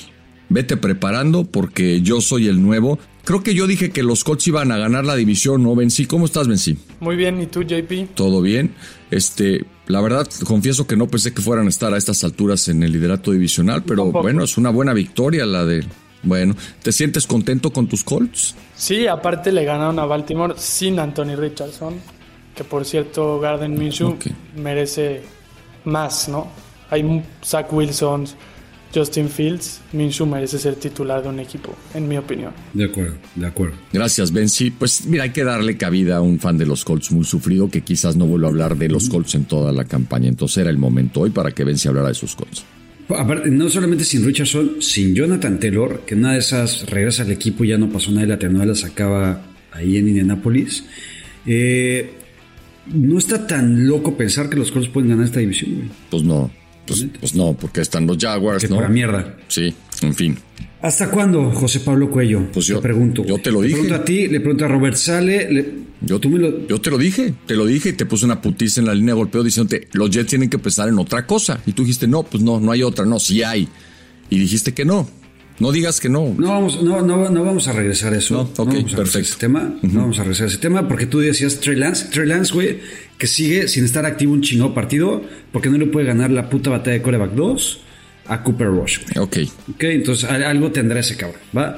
Vete 0.49 0.77
preparando 0.77 1.45
porque 1.45 2.01
yo 2.01 2.21
soy 2.21 2.47
el 2.47 2.61
nuevo. 2.61 2.99
Creo 3.23 3.43
que 3.43 3.53
yo 3.53 3.67
dije 3.67 3.91
que 3.91 4.03
los 4.03 4.23
Colts 4.23 4.47
iban 4.47 4.71
a 4.71 4.77
ganar 4.77 5.05
la 5.05 5.15
división, 5.15 5.61
¿no, 5.63 5.75
Benzi? 5.75 6.05
¿Cómo 6.05 6.25
estás, 6.25 6.47
Benzi? 6.47 6.77
Muy 6.99 7.15
bien, 7.15 7.39
¿y 7.41 7.45
tú, 7.45 7.61
JP? 7.61 8.15
Todo 8.15 8.41
bien. 8.41 8.73
Este, 9.11 9.63
la 9.87 10.01
verdad, 10.01 10.27
confieso 10.45 10.87
que 10.87 10.97
no 10.97 11.07
pensé 11.07 11.33
que 11.33 11.41
fueran 11.41 11.67
a 11.67 11.69
estar 11.69 11.93
a 11.93 11.97
estas 11.97 12.23
alturas 12.23 12.67
en 12.67 12.81
el 12.81 12.91
liderato 12.91 13.31
divisional, 13.31 13.83
pero 13.83 14.03
Tampoco. 14.03 14.23
bueno, 14.23 14.43
es 14.43 14.57
una 14.57 14.69
buena 14.71 14.93
victoria 14.93 15.45
la 15.45 15.65
de. 15.65 15.85
Bueno, 16.23 16.55
¿te 16.83 16.91
sientes 16.91 17.25
contento 17.27 17.71
con 17.73 17.87
tus 17.87 18.03
Colts? 18.03 18.55
Sí, 18.75 19.07
aparte 19.07 19.51
le 19.51 19.65
ganaron 19.65 19.97
a 19.99 20.05
Baltimore 20.05 20.53
sin 20.57 20.99
Anthony 20.99 21.35
Richardson, 21.35 21.95
que 22.55 22.63
por 22.63 22.85
cierto, 22.85 23.39
Garden 23.39 23.77
Minshew 23.77 24.17
merece 24.55 25.23
más, 25.85 26.29
¿no? 26.29 26.47
Hay 26.89 27.23
Zach 27.43 27.71
Wilson, 27.73 28.25
Justin 28.93 29.29
Fields, 29.29 29.81
Minshew 29.93 30.25
merece 30.25 30.59
ser 30.59 30.75
titular 30.75 31.23
de 31.23 31.29
un 31.29 31.39
equipo, 31.39 31.75
en 31.93 32.07
mi 32.07 32.17
opinión. 32.17 32.51
De 32.73 32.85
acuerdo, 32.85 33.15
de 33.35 33.47
acuerdo. 33.47 33.75
Gracias, 33.93 34.31
Benzi. 34.31 34.71
Pues 34.71 35.05
mira, 35.05 35.23
hay 35.23 35.31
que 35.31 35.43
darle 35.43 35.77
cabida 35.77 36.17
a 36.17 36.21
un 36.21 36.39
fan 36.39 36.57
de 36.57 36.65
los 36.65 36.83
Colts 36.83 37.11
muy 37.11 37.23
sufrido 37.23 37.69
que 37.69 37.81
quizás 37.81 38.15
no 38.15 38.25
vuelva 38.25 38.47
a 38.47 38.51
hablar 38.51 38.77
de 38.77 38.89
los 38.89 39.09
Colts 39.09 39.35
en 39.35 39.45
toda 39.45 39.71
la 39.71 39.85
campaña. 39.85 40.27
Entonces 40.27 40.57
era 40.57 40.69
el 40.69 40.77
momento 40.77 41.21
hoy 41.21 41.29
para 41.29 41.51
que 41.51 41.63
Benzi 41.63 41.87
hablara 41.87 42.09
de 42.09 42.15
sus 42.15 42.35
Colts. 42.35 42.63
Aparte, 43.09 43.49
no 43.49 43.69
solamente 43.69 44.03
sin 44.05 44.25
Richardson, 44.25 44.81
sin 44.81 45.13
Jonathan 45.13 45.59
Taylor, 45.59 46.01
que 46.05 46.15
una 46.15 46.33
de 46.33 46.39
esas 46.39 46.89
regresa 46.89 47.23
al 47.23 47.31
equipo 47.31 47.63
y 47.63 47.69
ya 47.69 47.77
no 47.77 47.89
pasó 47.89 48.11
nada 48.11 48.25
y 48.25 48.29
la 48.29 48.39
telenovela 48.39 48.75
se 48.75 48.87
acaba 48.87 49.41
ahí 49.71 49.97
en 49.97 50.07
Indianapolis. 50.07 50.85
Eh, 51.45 52.13
no 52.93 53.17
está 53.17 53.47
tan 53.47 53.87
loco 53.87 54.17
pensar 54.17 54.49
que 54.49 54.57
los 54.57 54.71
Colts 54.71 54.89
pueden 54.89 55.09
ganar 55.09 55.25
esta 55.25 55.39
división, 55.39 55.75
güey. 55.75 55.89
Pues 56.09 56.23
no, 56.23 56.51
pues, 56.99 57.19
pues 57.19 57.35
no, 57.35 57.53
porque 57.53 57.81
están 57.81 58.05
los 58.07 58.17
Jaguars, 58.17 58.63
Que 58.63 58.69
¿no? 58.69 58.75
para 58.77 58.89
mierda. 58.89 59.37
Sí, 59.47 59.73
en 60.01 60.13
fin. 60.13 60.37
¿Hasta 60.81 61.11
cuándo, 61.11 61.51
José 61.51 61.79
Pablo 61.81 62.09
Cuello? 62.09 62.51
Pues 62.51 62.65
yo- 62.65 62.77
te 62.77 62.81
pregunto. 62.81 63.23
yo 63.23 63.37
te 63.37 63.51
lo 63.51 63.61
Le 63.61 63.67
dije. 63.67 63.79
pregunto 63.81 64.01
a 64.01 64.05
ti, 64.05 64.27
le 64.27 64.39
pregunto 64.39 64.65
a 64.65 64.67
Robert 64.67 64.95
Sale. 64.95 65.51
le- 65.51 65.73
Yo, 66.01 66.19
tú 66.19 66.29
me 66.29 66.39
lo. 66.39 66.67
yo 66.67 66.81
te 66.81 66.89
lo 66.89 66.97
dije, 66.97 67.35
te 67.45 67.53
lo 67.55 67.67
dije 67.67 67.89
y 67.89 67.93
te 67.93 68.07
puse 68.07 68.25
una 68.25 68.41
putiza 68.41 68.81
en 68.81 68.87
la 68.87 68.95
línea 68.95 69.13
de 69.13 69.19
golpeo 69.19 69.43
diciéndote, 69.43 69.87
los 69.93 70.09
Jets 70.09 70.29
tienen 70.29 70.49
que 70.49 70.57
pensar 70.57 70.89
en 70.89 70.97
otra 70.97 71.27
cosa. 71.27 71.61
Y 71.67 71.73
tú 71.73 71.83
dijiste, 71.83 72.07
no, 72.07 72.23
pues 72.23 72.41
no, 72.43 72.59
no 72.59 72.71
hay 72.71 72.81
otra, 72.81 73.05
no, 73.05 73.19
sí 73.19 73.43
hay. 73.43 73.67
Y 74.31 74.39
dijiste 74.39 74.73
que 74.73 74.83
no. 74.83 75.07
No 75.61 75.71
digas 75.71 75.99
que 75.99 76.09
no. 76.09 76.33
No 76.37 76.47
vamos, 76.49 76.81
no, 76.83 77.01
no, 77.01 77.29
no 77.29 77.43
vamos 77.45 77.67
a 77.67 77.71
regresar 77.73 78.13
a 78.13 78.17
eso. 78.17 78.33
No, 78.33 78.41
ok, 78.41 78.57
vamos 78.57 78.73
a 78.73 78.73
regresar 78.73 78.99
a 78.99 79.03
perfecto. 79.03 79.29
ese 79.29 79.37
tema. 79.39 79.73
No 79.83 79.99
vamos 80.01 80.19
a 80.19 80.23
regresar 80.23 80.45
a 80.45 80.49
ese 80.49 80.57
tema 80.57 80.87
porque 80.87 81.05
tú 81.05 81.19
decías 81.19 81.59
Trey 81.59 81.77
Lance. 81.77 82.07
Trey 82.11 82.27
Lance, 82.27 82.53
güey, 82.53 82.79
que 83.17 83.27
sigue 83.27 83.67
sin 83.67 83.85
estar 83.85 84.05
activo 84.05 84.33
un 84.33 84.41
chingado 84.41 84.73
partido 84.73 85.21
porque 85.51 85.69
no 85.69 85.77
le 85.77 85.85
puede 85.85 86.07
ganar 86.07 86.31
la 86.31 86.49
puta 86.49 86.69
batalla 86.71 86.93
de 86.97 87.01
coreback 87.01 87.31
2 87.33 87.79
a 88.27 88.43
Cooper 88.43 88.67
Rush, 88.67 88.99
güey. 89.13 89.23
Ok. 89.25 89.37
Ok, 89.75 89.83
entonces 89.83 90.29
al- 90.29 90.43
algo 90.43 90.71
tendrá 90.71 90.99
ese 90.99 91.15
cabrón, 91.15 91.39
¿va? 91.55 91.77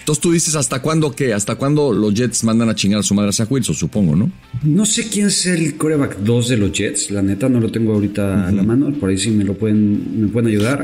Entonces 0.00 0.22
tú 0.22 0.32
dices, 0.32 0.54
¿hasta 0.56 0.80
cuándo 0.80 1.12
qué? 1.14 1.32
¿Hasta 1.34 1.54
cuándo 1.56 1.92
los 1.92 2.14
Jets 2.14 2.42
mandan 2.42 2.68
a 2.70 2.74
chingar 2.74 3.00
a 3.00 3.02
su 3.02 3.14
madre 3.14 3.28
a 3.28 3.32
Zach 3.32 3.50
Wilson, 3.52 3.74
supongo, 3.76 4.16
no? 4.16 4.32
No 4.62 4.84
sé 4.86 5.08
quién 5.08 5.30
sea 5.30 5.54
el 5.54 5.76
coreback 5.76 6.16
2 6.20 6.48
de 6.48 6.56
los 6.56 6.72
Jets, 6.72 7.10
la 7.10 7.22
neta, 7.22 7.48
no 7.48 7.60
lo 7.60 7.70
tengo 7.70 7.92
ahorita 7.94 8.48
a 8.48 8.50
la 8.50 8.62
mano, 8.62 8.90
por 8.98 9.10
ahí 9.10 9.18
sí 9.18 9.30
me 9.30 9.44
lo 9.44 9.54
pueden, 9.54 10.22
me 10.22 10.28
pueden 10.28 10.48
ayudar. 10.48 10.82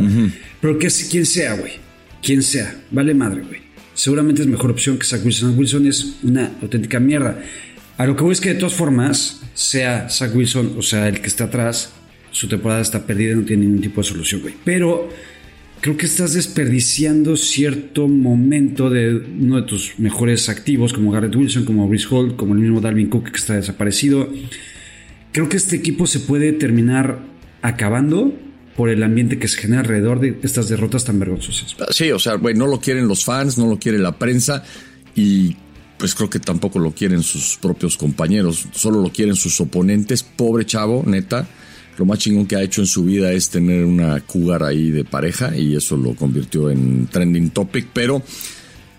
Pero 0.60 0.78
que 0.78 0.88
quién 1.10 1.26
sea, 1.26 1.54
güey. 1.54 1.72
Quien 2.26 2.42
sea, 2.42 2.74
vale 2.90 3.14
madre, 3.14 3.42
güey. 3.42 3.60
Seguramente 3.94 4.42
es 4.42 4.48
mejor 4.48 4.72
opción 4.72 4.98
que 4.98 5.06
Zach 5.06 5.24
Wilson. 5.24 5.56
Wilson 5.56 5.86
es 5.86 6.16
una 6.24 6.50
auténtica 6.60 6.98
mierda. 6.98 7.40
A 7.96 8.04
lo 8.04 8.16
que 8.16 8.24
voy 8.24 8.32
es 8.32 8.40
que 8.40 8.48
de 8.48 8.56
todas 8.56 8.74
formas, 8.74 9.42
sea 9.54 10.08
Zach 10.10 10.34
Wilson 10.34 10.74
o 10.76 10.82
sea 10.82 11.06
el 11.06 11.20
que 11.20 11.28
está 11.28 11.44
atrás, 11.44 11.92
su 12.32 12.48
temporada 12.48 12.80
está 12.80 13.06
perdida 13.06 13.30
y 13.30 13.36
no 13.36 13.44
tiene 13.44 13.64
ningún 13.64 13.80
tipo 13.80 14.00
de 14.00 14.08
solución, 14.08 14.40
güey. 14.40 14.54
Pero 14.64 15.08
creo 15.80 15.96
que 15.96 16.06
estás 16.06 16.34
desperdiciando 16.34 17.36
cierto 17.36 18.08
momento 18.08 18.90
de 18.90 19.14
uno 19.14 19.60
de 19.60 19.62
tus 19.62 19.96
mejores 20.00 20.48
activos, 20.48 20.92
como 20.92 21.12
Garrett 21.12 21.36
Wilson, 21.36 21.64
como 21.64 21.86
Brice 21.86 22.08
Hall, 22.10 22.34
como 22.34 22.54
el 22.54 22.60
mismo 22.60 22.80
Dalvin 22.80 23.08
Cook 23.08 23.30
que 23.30 23.36
está 23.36 23.54
desaparecido. 23.54 24.28
Creo 25.30 25.48
que 25.48 25.58
este 25.58 25.76
equipo 25.76 26.08
se 26.08 26.18
puede 26.18 26.52
terminar 26.52 27.20
acabando 27.62 28.36
por 28.76 28.90
el 28.90 29.02
ambiente 29.02 29.38
que 29.38 29.48
se 29.48 29.58
genera 29.58 29.80
alrededor 29.80 30.20
de 30.20 30.38
estas 30.42 30.68
derrotas 30.68 31.04
tan 31.04 31.18
vergonzosas. 31.18 31.74
Sí, 31.90 32.10
o 32.12 32.18
sea, 32.18 32.34
güey, 32.34 32.54
no 32.54 32.66
lo 32.66 32.78
quieren 32.78 33.08
los 33.08 33.24
fans, 33.24 33.56
no 33.56 33.66
lo 33.66 33.78
quiere 33.78 33.98
la 33.98 34.12
prensa 34.18 34.62
y 35.14 35.56
pues 35.98 36.14
creo 36.14 36.28
que 36.28 36.40
tampoco 36.40 36.78
lo 36.78 36.92
quieren 36.92 37.22
sus 37.22 37.56
propios 37.56 37.96
compañeros, 37.96 38.66
solo 38.72 39.00
lo 39.00 39.10
quieren 39.10 39.34
sus 39.34 39.58
oponentes. 39.60 40.22
Pobre 40.22 40.66
chavo, 40.66 41.02
neta. 41.06 41.48
Lo 41.96 42.04
más 42.04 42.18
chingón 42.18 42.46
que 42.46 42.56
ha 42.56 42.62
hecho 42.62 42.82
en 42.82 42.86
su 42.86 43.04
vida 43.04 43.32
es 43.32 43.48
tener 43.48 43.82
una 43.84 44.20
cougar 44.20 44.62
ahí 44.62 44.90
de 44.90 45.04
pareja 45.04 45.56
y 45.56 45.74
eso 45.74 45.96
lo 45.96 46.14
convirtió 46.14 46.70
en 46.70 47.06
trending 47.06 47.48
topic, 47.50 47.88
pero 47.94 48.22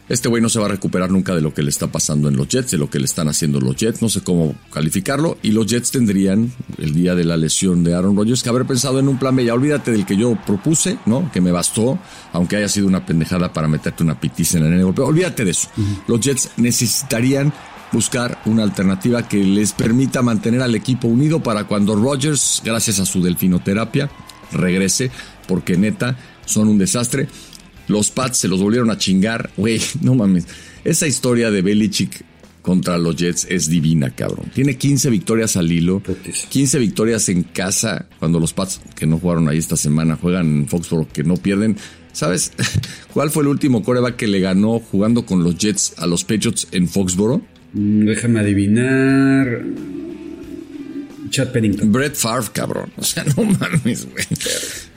este 0.10 0.30
güey 0.30 0.42
no 0.42 0.50
se 0.50 0.60
va 0.60 0.66
a 0.66 0.70
recuperar 0.70 1.12
nunca 1.12 1.36
de 1.36 1.42
lo 1.42 1.54
que 1.54 1.62
le 1.62 1.70
está 1.70 1.88
pasando 1.88 2.30
en 2.30 2.38
los 2.38 2.48
Jets, 2.48 2.72
de 2.72 2.78
lo 2.78 2.90
que 2.90 3.00
le 3.00 3.06
están 3.06 3.28
haciendo 3.28 3.60
los 3.60 3.76
Jets, 3.76 4.02
no 4.02 4.10
sé 4.10 4.22
cómo 4.22 4.56
calificarlo. 4.72 5.38
Y 5.42 5.52
los 5.52 5.68
Jets 5.68 5.92
tendrían, 5.92 6.52
el 6.78 6.94
día 6.94 7.16
de 7.16 7.26
la 7.26 7.36
lesión 7.36 7.84
de 7.84 7.94
Aaron 7.94 8.16
Rodgers, 8.16 8.42
que 8.42 8.50
haber 8.50 8.66
pensado 8.66 9.00
en 9.00 9.08
un 9.08 9.20
plan 9.20 9.36
B. 9.36 9.44
Ya 9.46 9.54
olvídate 9.54 9.92
del 9.92 10.06
que 10.06 10.16
yo 10.16 10.38
propuse, 10.46 10.98
¿no? 11.06 11.30
Que 11.32 11.42
me 11.42 11.52
bastó, 11.52 12.00
aunque 12.34 12.56
haya 12.58 12.70
sido 12.70 12.88
una 12.88 13.06
pendejada 13.06 13.52
para 13.52 13.68
meterte 13.68 14.04
una 14.04 14.20
pitiza 14.20 14.58
en 14.58 14.66
el 14.66 14.84
golpe. 14.84 15.02
Olvídate 15.02 15.44
de 15.44 15.52
eso. 15.52 15.70
Los 16.08 16.22
Jets 16.22 16.52
necesitarían 16.58 17.54
buscar 17.92 18.42
una 18.46 18.64
alternativa 18.64 19.28
que 19.28 19.44
les 19.44 19.74
permita 19.74 20.22
mantener 20.22 20.62
al 20.62 20.76
equipo 20.76 21.08
unido 21.08 21.42
para 21.42 21.66
cuando 21.66 21.96
Rodgers, 21.96 22.62
gracias 22.64 23.00
a 23.00 23.06
su 23.06 23.22
delfinoterapia, 23.22 24.10
regrese, 24.52 25.12
porque 25.48 25.78
neta, 25.78 26.18
son 26.46 26.68
un 26.68 26.78
desastre. 26.78 27.28
Los 27.88 28.12
Pats 28.12 28.38
se 28.40 28.48
los 28.48 28.62
volvieron 28.62 28.90
a 28.92 28.98
chingar. 28.98 29.50
Güey, 29.58 29.82
no 30.02 30.16
mames. 30.16 30.46
Esa 30.84 31.08
historia 31.08 31.52
de 31.52 31.62
Belichick 31.62 32.24
contra 32.62 32.98
los 32.98 33.16
Jets 33.16 33.48
es 33.50 33.70
divina, 33.70 34.14
cabrón. 34.14 34.52
Tiene 34.54 34.78
15 34.78 35.10
victorias 35.10 35.56
al 35.56 35.72
hilo. 35.72 36.00
Putis. 36.00 36.48
15 36.50 36.80
victorias 36.80 37.30
en 37.30 37.44
casa. 37.44 38.08
Cuando 38.20 38.40
los 38.40 38.54
Pats, 38.54 38.82
que 38.96 39.06
no 39.06 39.20
jugaron 39.20 39.48
ahí 39.48 39.58
esta 39.58 39.78
semana, 39.78 40.18
juegan 40.18 40.48
en 40.48 40.68
Foxborough, 40.68 41.08
que 41.08 41.24
no 41.24 41.36
pierden. 41.38 41.78
¿Sabes 42.12 42.52
cuál 43.14 43.30
fue 43.30 43.44
el 43.44 43.50
último 43.50 43.84
coreback 43.84 44.16
que 44.18 44.28
le 44.28 44.40
ganó 44.42 44.80
jugando 44.80 45.26
con 45.26 45.44
los 45.44 45.58
Jets 45.58 45.94
a 45.98 46.08
los 46.08 46.24
Patriots 46.26 46.68
en 46.72 46.90
Foxborough? 46.90 47.42
Mm, 47.74 48.06
Déjame 48.06 48.40
adivinar. 48.42 49.64
Chad 51.30 51.52
Pennington. 51.52 51.92
Brett 51.92 52.16
Favre, 52.16 52.48
cabrón. 52.54 52.92
O 52.98 53.04
sea, 53.04 53.24
no 53.38 53.44
mames, 53.44 54.08
güey. 54.12 54.26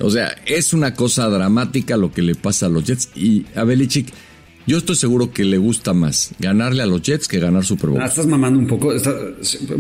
O 0.00 0.10
sea, 0.10 0.34
es 0.46 0.72
una 0.72 0.94
cosa 0.94 1.28
dramática 1.28 1.96
lo 1.96 2.12
que 2.12 2.22
le 2.22 2.34
pasa 2.34 2.66
a 2.66 2.68
los 2.68 2.84
Jets. 2.84 3.10
Y 3.14 3.46
a 3.54 3.64
Belichick, 3.64 4.12
yo 4.66 4.78
estoy 4.78 4.96
seguro 4.96 5.32
que 5.32 5.44
le 5.44 5.58
gusta 5.58 5.92
más 5.94 6.30
ganarle 6.38 6.82
a 6.82 6.86
los 6.86 7.02
Jets 7.02 7.28
que 7.28 7.38
ganar 7.38 7.64
Super 7.64 7.90
Bowl. 7.90 8.00
Ah, 8.02 8.06
estás 8.06 8.26
mamando 8.26 8.58
un 8.58 8.66
poco. 8.66 8.92
está- 8.92 9.14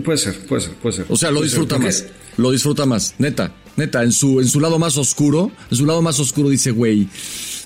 puede 0.04 0.18
ser, 0.18 0.38
puede 0.46 0.60
ser, 0.62 0.74
puede 0.74 0.96
ser. 0.96 1.06
O 1.08 1.16
sea, 1.16 1.30
lo 1.30 1.38
ser, 1.40 1.48
disfruta 1.48 1.78
más. 1.78 2.06
Lo 2.36 2.50
disfruta 2.50 2.86
más. 2.86 3.14
Neta, 3.18 3.54
neta. 3.76 4.02
En 4.02 4.12
su, 4.12 4.40
en 4.40 4.48
su 4.48 4.60
lado 4.60 4.78
más 4.78 4.96
oscuro, 4.96 5.50
en 5.70 5.76
su 5.76 5.86
lado 5.86 6.02
más 6.02 6.18
oscuro 6.20 6.48
dice, 6.48 6.70
güey, 6.70 7.08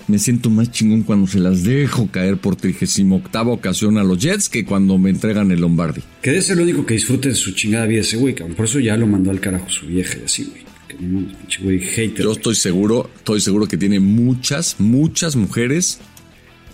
me 0.08 0.18
siento 0.18 0.50
más 0.50 0.70
chingón 0.70 1.02
cuando 1.02 1.26
se 1.26 1.38
las 1.38 1.64
dejo 1.64 2.08
caer 2.10 2.36
por 2.36 2.56
38 2.56 3.22
ocasión 3.46 3.98
a 3.98 4.04
los 4.04 4.18
Jets 4.18 4.48
que 4.48 4.64
cuando 4.64 4.98
me 4.98 5.10
entregan 5.10 5.50
el 5.50 5.60
Lombardi. 5.60 6.02
Que 6.22 6.30
debe 6.30 6.42
ser 6.42 6.56
el 6.58 6.64
único 6.64 6.86
que 6.86 6.94
disfrute 6.94 7.30
de 7.30 7.34
su 7.34 7.52
chingada 7.52 7.86
vida 7.86 8.00
ese 8.00 8.16
güey, 8.16 8.34
cabrón. 8.34 8.56
Por 8.56 8.66
eso 8.66 8.80
ya 8.80 8.96
lo 8.96 9.06
mandó 9.06 9.30
al 9.30 9.40
carajo 9.40 9.68
su 9.68 9.86
vieja 9.86 10.18
y 10.20 10.24
así, 10.24 10.44
güey. 10.44 10.64
No 11.00 11.26
güey 11.62 11.80
hater. 11.80 12.24
Yo 12.24 12.32
estoy 12.32 12.54
seguro, 12.54 13.10
estoy 13.16 13.40
seguro 13.40 13.66
que 13.66 13.76
tiene 13.76 13.98
muchas, 13.98 14.76
muchas 14.78 15.34
mujeres 15.34 15.98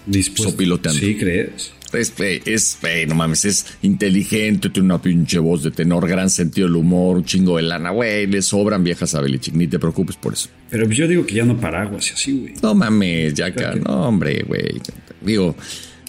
dispuesto. 0.07 0.51
sopiloteando. 0.51 1.01
Sí, 1.01 1.17
crees. 1.17 1.73
Es, 1.93 2.13
es 2.19 2.77
fe, 2.77 3.07
no 3.07 3.15
mames, 3.15 3.45
es 3.45 3.67
inteligente, 3.83 4.71
tiene 4.71 4.87
una 4.87 5.03
pinche 5.03 5.39
voz 5.39 5.63
de 5.63 5.71
tenor, 5.71 6.09
gran 6.09 6.31
sentido 6.31 6.69
del 6.69 6.77
humor, 6.77 7.17
un 7.17 7.25
chingo 7.25 7.57
de 7.57 7.65
lana, 7.65 7.91
güey, 7.91 8.27
le 8.27 8.43
sobran 8.43 8.85
viejas 8.85 9.15
a 9.15 9.21
Belichick, 9.21 9.55
ni 9.55 9.67
te 9.67 9.79
preocupes 9.79 10.17
por 10.17 10.33
eso. 10.33 10.49
Pero 10.71 10.89
yo 10.89 11.09
digo 11.09 11.27
que 11.27 11.35
ya 11.35 11.45
no 11.45 11.59
paraguas 11.59 12.11
y 12.11 12.15
así, 12.15 12.33
güey. 12.33 12.55
No 12.63 12.75
mames, 12.75 13.35
ya 13.35 13.47
acá, 13.47 13.75
no 13.75 14.09
hombre, 14.09 14.45
güey. 14.47 14.81
Digo, 15.21 15.57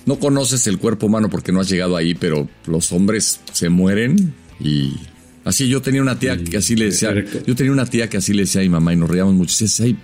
no 0.05 0.19
conoces 0.19 0.67
el 0.67 0.77
cuerpo 0.77 1.07
humano 1.07 1.29
porque 1.29 1.51
no 1.51 1.59
has 1.59 1.69
llegado 1.69 1.95
ahí, 1.97 2.13
pero 2.13 2.47
los 2.65 2.91
hombres 2.91 3.39
se 3.51 3.69
mueren 3.69 4.33
y 4.59 4.93
así 5.45 5.67
yo 5.67 5.81
tenía 5.81 6.01
una 6.01 6.19
tía 6.19 6.37
que 6.37 6.57
así 6.57 6.75
le 6.75 6.85
decía, 6.85 7.13
yo 7.45 7.55
tenía 7.55 7.71
una 7.71 7.85
tía 7.85 8.09
que 8.09 8.17
así 8.17 8.33
le 8.33 8.43
decía 8.43 8.61
a 8.61 8.63
mi 8.63 8.69
mamá 8.69 8.93
y 8.93 8.95
nos 8.95 9.09
reíamos 9.09 9.33
mucho, 9.33 9.55
dice, 9.59 9.83
ay, 9.83 9.97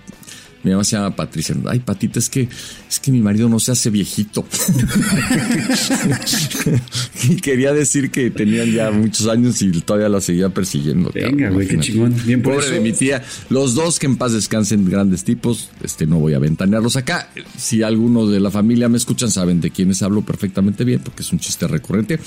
Mi 0.62 0.72
mamá 0.72 0.84
se 0.84 0.96
llama 0.96 1.14
Patricia. 1.14 1.54
Ay, 1.66 1.80
Patita, 1.80 2.18
es 2.18 2.28
que, 2.28 2.48
es 2.88 3.00
que 3.00 3.12
mi 3.12 3.20
marido 3.20 3.48
no 3.48 3.60
se 3.60 3.72
hace 3.72 3.90
viejito. 3.90 4.44
y 7.28 7.36
quería 7.36 7.72
decir 7.72 8.10
que 8.10 8.30
tenían 8.30 8.72
ya 8.72 8.90
muchos 8.90 9.26
años 9.28 9.60
y 9.62 9.70
todavía 9.80 10.08
la 10.08 10.20
seguía 10.20 10.48
persiguiendo. 10.48 11.10
Venga, 11.14 11.50
güey, 11.50 11.68
qué 11.68 11.78
chingón. 11.78 12.14
Bien 12.26 12.42
por 12.42 12.54
Pobre 12.54 12.66
eso. 12.66 12.74
de 12.74 12.80
mi 12.80 12.92
tía. 12.92 13.22
Los 13.50 13.74
dos 13.74 13.98
que 13.98 14.06
en 14.06 14.16
paz 14.16 14.32
descansen, 14.32 14.88
grandes 14.88 15.24
tipos. 15.24 15.70
Este, 15.82 16.06
no 16.06 16.18
voy 16.18 16.34
a 16.34 16.38
ventanearlos 16.38 16.96
acá. 16.96 17.30
Si 17.56 17.82
algunos 17.82 18.30
de 18.30 18.40
la 18.40 18.50
familia 18.50 18.88
me 18.88 18.96
escuchan, 18.96 19.30
saben 19.30 19.60
de 19.60 19.70
quiénes 19.70 20.02
hablo 20.02 20.22
perfectamente 20.22 20.84
bien, 20.84 21.00
porque 21.00 21.22
es 21.22 21.32
un 21.32 21.38
chiste 21.38 21.66
recurrente. 21.68 22.18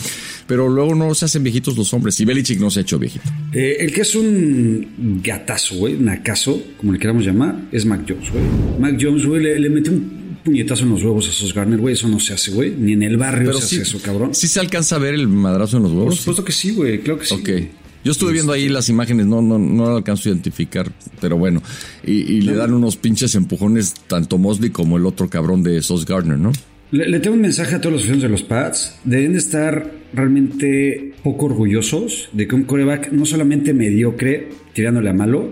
Pero 0.47 0.69
luego 0.69 0.95
no 0.95 1.13
se 1.15 1.25
hacen 1.25 1.43
viejitos 1.43 1.77
los 1.77 1.93
hombres. 1.93 2.19
Y 2.19 2.25
Belichick 2.25 2.59
no 2.59 2.71
se 2.71 2.79
ha 2.79 2.81
hecho 2.83 2.97
viejito. 2.97 3.29
Eh, 3.53 3.77
el 3.79 3.93
que 3.93 4.01
es 4.01 4.15
un 4.15 5.21
gatazo, 5.23 5.75
güey, 5.75 5.97
nacazo, 5.97 6.61
como 6.77 6.93
le 6.93 6.99
queramos 6.99 7.25
llamar, 7.25 7.55
es 7.71 7.85
Mac 7.85 8.01
Jones, 8.07 8.20
güey. 8.31 8.43
Mac 8.79 8.97
Jones, 9.01 9.25
güey, 9.25 9.41
le, 9.43 9.59
le 9.59 9.69
metió 9.69 9.91
un 9.93 10.37
puñetazo 10.43 10.83
en 10.83 10.89
los 10.91 11.03
huevos 11.03 11.27
a 11.29 11.31
Sos 11.31 11.53
Garner, 11.53 11.79
güey. 11.79 11.93
Eso 11.93 12.07
no 12.07 12.19
se 12.19 12.33
hace, 12.33 12.51
güey. 12.51 12.71
Ni 12.77 12.93
en 12.93 13.03
el 13.03 13.17
barrio 13.17 13.47
Pero 13.47 13.59
se 13.61 13.67
sí, 13.67 13.75
hace 13.81 13.83
eso, 13.97 14.01
cabrón. 14.03 14.33
sí 14.35 14.47
se 14.47 14.59
alcanza 14.59 14.95
a 14.97 14.99
ver 14.99 15.13
el 15.13 15.27
madrazo 15.27 15.77
en 15.77 15.83
los 15.83 15.91
Por 15.91 15.99
huevos. 16.01 16.17
supuesto 16.17 16.43
que 16.45 16.51
sí, 16.51 16.71
güey. 16.71 16.99
Claro 16.99 17.19
que 17.19 17.25
sí. 17.25 17.35
Ok. 17.35 17.49
Yo 18.03 18.11
estuve 18.11 18.33
viendo 18.33 18.51
ahí 18.51 18.67
las 18.67 18.89
imágenes, 18.89 19.27
no, 19.27 19.43
no, 19.43 19.59
no 19.59 19.95
alcanzo 19.95 20.27
a 20.27 20.31
identificar, 20.31 20.91
pero 21.19 21.37
bueno. 21.37 21.61
Y, 22.03 22.13
y 22.13 22.41
le 22.41 22.55
dan 22.55 22.73
unos 22.73 22.95
pinches 22.97 23.35
empujones 23.35 23.93
tanto 24.07 24.39
Mosley 24.39 24.71
como 24.71 24.97
el 24.97 25.05
otro 25.05 25.29
cabrón 25.29 25.61
de 25.61 25.79
Sos 25.83 26.03
Gardner, 26.07 26.39
¿no? 26.39 26.51
Le, 26.89 27.07
le 27.07 27.19
tengo 27.19 27.35
un 27.35 27.41
mensaje 27.43 27.75
a 27.75 27.79
todos 27.79 27.93
los 27.93 28.01
aficionados 28.01 28.23
de 28.23 28.29
los 28.29 28.41
Pats. 28.41 28.95
Deben 29.03 29.33
de 29.33 29.37
estar 29.37 29.91
realmente 30.13 31.13
poco 31.23 31.45
orgullosos 31.45 32.29
de 32.33 32.47
que 32.47 32.55
un 32.55 32.63
coreback 32.63 33.11
no 33.11 33.25
solamente 33.27 33.73
mediocre, 33.73 34.49
tirándole 34.73 35.09
a 35.09 35.13
malo, 35.13 35.51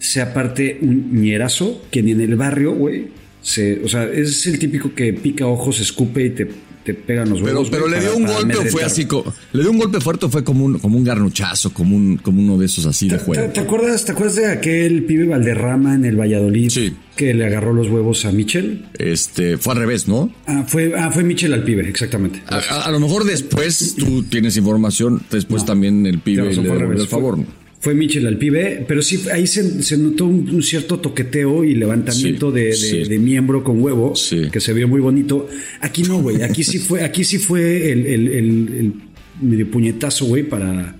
sea 0.00 0.24
aparte 0.24 0.78
un 0.82 1.22
ñerazo 1.22 1.82
que 1.92 2.02
ni 2.02 2.10
en 2.10 2.20
el 2.22 2.34
barrio, 2.34 2.72
güey. 2.74 3.08
se- 3.42 3.80
O 3.84 3.88
sea, 3.88 4.04
es 4.04 4.46
el 4.48 4.58
típico 4.58 4.92
que 4.94 5.12
pica 5.14 5.46
ojos, 5.46 5.80
escupe 5.80 6.26
y 6.26 6.30
te, 6.30 6.46
te 6.84 6.92
pega 6.92 7.22
en 7.22 7.30
los 7.30 7.38
Pero, 7.40 7.52
huevos. 7.52 7.70
pero 7.70 7.82
güey, 7.84 7.94
le 7.94 8.00
dio 8.00 8.12
para- 8.12 8.18
un 8.18 8.32
golpe 8.34 8.56
o 8.58 8.66
fue 8.70 8.82
así, 8.84 9.06
co- 9.06 9.32
le 9.54 9.62
dio 9.62 9.70
un 9.70 9.78
golpe 9.78 9.98
fuerte 10.00 10.26
o 10.26 10.28
fue 10.28 10.44
como 10.44 10.62
un, 10.66 10.78
como 10.78 10.98
un 10.98 11.04
garnuchazo, 11.04 11.72
como 11.72 11.96
un, 11.96 12.18
como 12.18 12.42
uno 12.42 12.58
de 12.58 12.66
esos 12.66 12.84
así 12.84 13.08
de 13.08 13.16
¿Te, 13.16 13.24
juego. 13.24 13.42
te- 13.44 13.48
te 13.48 13.60
acuerdas, 13.60 14.04
¿Te 14.04 14.12
acuerdas 14.12 14.36
de 14.36 14.46
aquel 14.46 15.04
pibe 15.04 15.26
Valderrama 15.26 15.94
en 15.94 16.04
el 16.04 16.20
Valladolid 16.20 16.68
Sí. 16.68 16.92
que 17.16 17.32
le 17.32 17.46
agarró 17.46 17.72
los 17.72 17.88
huevos 17.88 18.26
a 18.26 18.32
Michel? 18.32 18.84
Este, 18.98 19.56
fue 19.56 19.72
al 19.72 19.78
revés, 19.80 20.06
¿no? 20.06 20.30
Ah, 20.46 20.64
fue, 20.68 20.92
ah, 20.94 21.10
fue 21.10 21.22
Michel 21.24 21.54
al 21.54 21.64
pibe, 21.64 21.88
exactamente. 21.88 22.42
A, 22.46 22.56
a- 22.58 22.82
a 22.82 22.90
lo 22.90 23.00
mejor 23.00 23.24
después 23.24 23.94
tú 23.96 24.22
tienes 24.24 24.54
información, 24.58 25.22
después 25.30 25.62
No. 25.62 25.66
también 25.66 26.04
el 26.06 26.18
pibe 26.20 26.42
razón, 26.44 26.64
le 26.64 26.68
fue 26.74 26.82
al 26.84 26.92
el 27.00 27.08
favor. 27.08 27.36
Fue, 27.36 27.44
fue 27.80 27.94
Mitchell 27.94 28.26
al 28.26 28.36
pibe, 28.36 28.84
pero 28.86 29.00
sí, 29.02 29.20
ahí 29.32 29.46
se, 29.46 29.82
se 29.82 29.96
notó 29.96 30.26
un, 30.26 30.48
un 30.50 30.62
cierto 30.62 30.98
toqueteo 31.00 31.64
y 31.64 31.74
levantamiento 31.74 32.50
Sí, 32.50 32.54
de, 32.56 32.64
de- 32.66 32.72
sí. 32.74 33.04
de 33.08 33.18
miembro 33.18 33.64
con 33.64 33.82
huevo, 33.82 34.14
Sí. 34.14 34.48
que 34.52 34.60
se 34.60 34.72
vio 34.74 34.86
muy 34.86 35.00
bonito. 35.00 35.48
Aquí 35.80 36.02
no, 36.02 36.20
güey. 36.20 36.42
Aquí 36.42 36.62
sí 36.62 36.78
fue, 36.78 37.02
aquí 37.02 37.24
sí 37.24 37.38
fue 37.38 37.90
el, 37.90 38.06
el- 38.06 38.28
el- 38.28 38.68
el 38.78 38.92
medio 39.40 39.70
puñetazo, 39.70 40.26
güey, 40.26 40.42
para, 40.42 40.94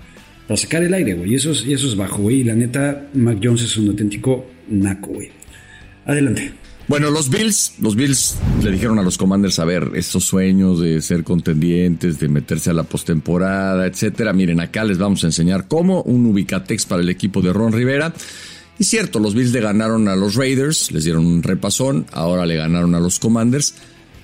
para 0.49 0.57
sacar 0.57 0.83
el 0.83 0.95
aire, 0.95 1.12
güey. 1.14 1.33
Y 1.33 1.35
eso 1.35 1.53
es, 1.53 1.66
y 1.66 1.74
eso 1.74 1.87
es 1.87 1.97
bajo, 1.97 2.22
güey. 2.22 2.41
Y 2.41 2.45
la 2.45 2.55
neta, 2.55 3.11
Mac 3.14 3.39
Jones 3.43 3.62
es 3.62 3.76
un 3.76 3.89
auténtico 3.89 4.51
naco, 4.70 5.12
güey. 5.12 5.28
Adelante. 6.07 6.51
Bueno, 6.91 7.12
los 7.12 7.30
Bills, 7.30 7.74
los 7.78 7.95
Bills 7.95 8.34
le 8.64 8.72
dijeron 8.72 8.99
a 8.99 9.05
los 9.05 9.16
Commanders, 9.16 9.61
a 9.61 9.64
ver, 9.64 9.93
estos 9.95 10.24
sueños 10.24 10.80
de 10.80 11.01
ser 11.03 11.22
contendientes, 11.22 12.18
de 12.18 12.26
meterse 12.28 12.70
a 12.70 12.72
la 12.72 12.82
postemporada, 12.82 13.86
etcétera. 13.86 14.32
Miren, 14.32 14.59
acá 14.59 14.82
les 14.82 14.99
vamos 14.99 15.22
a 15.22 15.28
enseñar 15.28 15.68
cómo 15.68 16.03
un 16.03 16.26
ubicatex 16.26 16.86
para 16.86 17.01
el 17.01 17.09
equipo 17.09 17.43
de 17.43 17.53
Ron 17.53 17.72
Rivera. 17.72 18.12
Y 18.76 18.82
cierto, 18.82 19.20
los 19.20 19.36
Bills 19.36 19.53
le 19.53 19.61
ganaron 19.61 20.09
a 20.09 20.16
los 20.16 20.34
Raiders, 20.34 20.91
les 20.91 21.05
dieron 21.05 21.26
un 21.26 21.45
repasón, 21.45 22.07
ahora 22.11 22.45
le 22.45 22.57
ganaron 22.57 22.93
a 22.97 22.99
los 22.99 23.20
Commanders, 23.20 23.76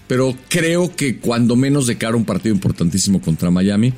pero 0.09 0.37
creo 0.49 0.97
que 0.97 1.19
cuando 1.21 1.55
menos 1.55 1.87
de 1.87 1.99
cara 1.99 2.15
a 2.15 2.17
un 2.17 2.25
partido 2.25 2.53
importantísimo 2.53 3.21
contra 3.21 3.53
Miami, 3.53 3.95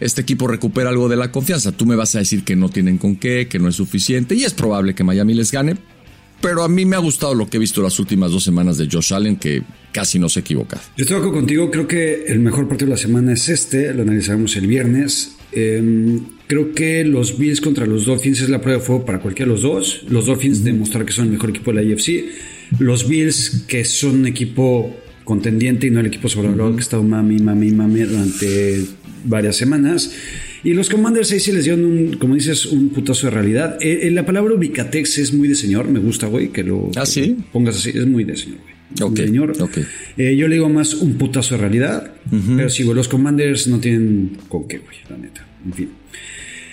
este 0.00 0.22
equipo 0.22 0.48
recupera 0.48 0.88
algo 0.88 1.10
de 1.10 1.16
la 1.16 1.30
confianza. 1.30 1.70
Tú 1.70 1.84
me 1.84 1.96
vas 1.96 2.14
a 2.14 2.20
decir 2.20 2.44
que 2.44 2.56
no 2.56 2.70
tienen 2.70 2.96
con 2.96 3.16
qué, 3.16 3.46
que 3.46 3.58
no 3.58 3.68
es 3.68 3.74
suficiente, 3.74 4.34
y 4.34 4.44
es 4.44 4.54
probable 4.54 4.94
que 4.94 5.04
Miami 5.04 5.34
les 5.34 5.52
gane, 5.52 5.76
pero 6.40 6.62
a 6.62 6.68
mí 6.68 6.84
me 6.84 6.96
ha 6.96 7.00
gustado 7.00 7.34
lo 7.34 7.48
que 7.48 7.56
he 7.56 7.60
visto 7.60 7.82
las 7.82 7.98
últimas 7.98 8.30
dos 8.30 8.44
semanas 8.44 8.78
de 8.78 8.88
Josh 8.90 9.12
Allen, 9.14 9.36
que 9.36 9.62
casi 9.92 10.18
no 10.18 10.28
se 10.28 10.40
equivoca. 10.40 10.76
Yo 10.96 11.02
estoy 11.02 11.14
de 11.14 11.20
acuerdo 11.22 11.38
contigo, 11.38 11.70
creo 11.70 11.88
que 11.88 12.24
el 12.26 12.40
mejor 12.40 12.68
partido 12.68 12.86
de 12.86 12.96
la 12.96 13.00
semana 13.00 13.32
es 13.32 13.48
este, 13.48 13.92
lo 13.94 14.02
analizaremos 14.02 14.54
el 14.56 14.66
viernes. 14.66 15.36
Eh, 15.52 16.20
creo 16.46 16.72
que 16.72 17.04
los 17.04 17.38
Bills 17.38 17.60
contra 17.60 17.86
los 17.86 18.04
Dolphins 18.04 18.42
es 18.42 18.50
la 18.50 18.60
prueba 18.60 18.80
de 18.80 18.86
fuego 18.86 19.04
para 19.04 19.20
cualquiera 19.20 19.48
de 19.48 19.54
los 19.54 19.62
dos. 19.62 20.04
Los 20.08 20.26
Dolphins 20.26 20.64
demostrar 20.64 21.04
que 21.06 21.12
son 21.12 21.26
el 21.26 21.32
mejor 21.32 21.50
equipo 21.50 21.72
de 21.72 21.82
la 21.82 21.92
AFC. 21.92 22.26
Los 22.78 23.08
Bills 23.08 23.64
que 23.66 23.84
son 23.84 24.20
un 24.20 24.26
equipo 24.26 24.94
contendiente 25.24 25.86
y 25.86 25.90
no 25.90 26.00
el 26.00 26.06
equipo 26.06 26.28
sobrevalorado 26.28 26.72
que 26.72 26.80
ha 26.80 26.82
estado 26.82 27.02
mami, 27.02 27.38
mami, 27.38 27.70
mami 27.70 28.00
durante 28.00 28.84
varias 29.24 29.56
semanas. 29.56 30.12
Y 30.66 30.74
los 30.74 30.90
Commanders 30.90 31.30
ahí 31.30 31.38
sí 31.38 31.52
les 31.52 31.62
dieron, 31.62 31.84
un, 31.84 32.16
como 32.16 32.34
dices, 32.34 32.66
un 32.66 32.88
putazo 32.88 33.28
de 33.28 33.30
realidad. 33.30 33.78
Eh, 33.80 34.00
eh, 34.02 34.10
la 34.10 34.26
palabra 34.26 34.52
ubicatex 34.52 35.18
es 35.18 35.32
muy 35.32 35.46
de 35.46 35.54
señor, 35.54 35.88
me 35.88 36.00
gusta, 36.00 36.26
güey, 36.26 36.48
que 36.48 36.64
lo 36.64 36.90
¿Ah, 36.96 37.06
sí? 37.06 37.36
pongas 37.52 37.76
así, 37.76 37.90
es 37.90 38.04
muy 38.04 38.24
de 38.24 38.36
señor, 38.36 38.58
güey. 38.62 39.10
Ok, 39.12 39.16
Señor. 39.16 39.52
ok. 39.60 39.78
Eh, 40.16 40.34
yo 40.34 40.48
le 40.48 40.56
digo 40.56 40.68
más 40.68 40.94
un 40.94 41.18
putazo 41.18 41.54
de 41.54 41.60
realidad. 41.60 42.14
Pero 42.56 42.68
sí, 42.68 42.82
güey, 42.82 42.96
los 42.96 43.06
Commanders 43.06 43.68
no 43.68 43.78
tienen 43.78 44.38
con 44.48 44.66
qué, 44.66 44.78
güey, 44.78 44.96
la 45.08 45.16
neta. 45.18 45.46
En 45.64 45.72
fin. 45.72 45.88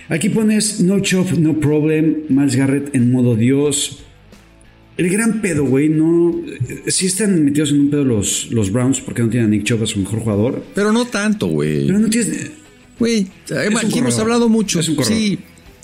Aquí 0.10 0.30
pones 0.30 0.80
No 0.80 1.00
Chop, 1.00 1.32
No 1.34 1.60
Problem, 1.60 2.24
Miles 2.30 2.56
Garrett 2.56 2.96
en 2.96 3.12
modo 3.12 3.36
Dios. 3.36 4.00
El 4.98 5.08
gran 5.10 5.40
pedo, 5.40 5.66
güey, 5.66 5.90
no. 5.90 6.42
Sí 6.88 7.06
están 7.06 7.46
metidos 7.46 7.70
en 7.70 7.82
un 7.82 7.90
pedo 7.92 8.06
los, 8.06 8.50
los 8.52 8.72
Browns 8.72 9.02
porque 9.02 9.22
no 9.22 9.30
tienen 9.30 9.50
a 9.50 9.52
Nick 9.52 9.66
Chubb 9.66 9.84
a 9.84 9.86
su 9.86 10.00
mejor 10.00 10.20
jugador. 10.22 10.64
Pero 10.74 10.92
no 10.92 11.06
tanto, 11.06 11.46
güey. 11.46 11.86
Pero 11.86 12.00
no 12.00 12.10
tienes. 12.10 12.63
Güey, 13.00 13.28
aquí 13.82 14.00
hemos 14.00 14.20
hablado 14.20 14.50
mucho. 14.50 14.82
Sí, 14.82 15.40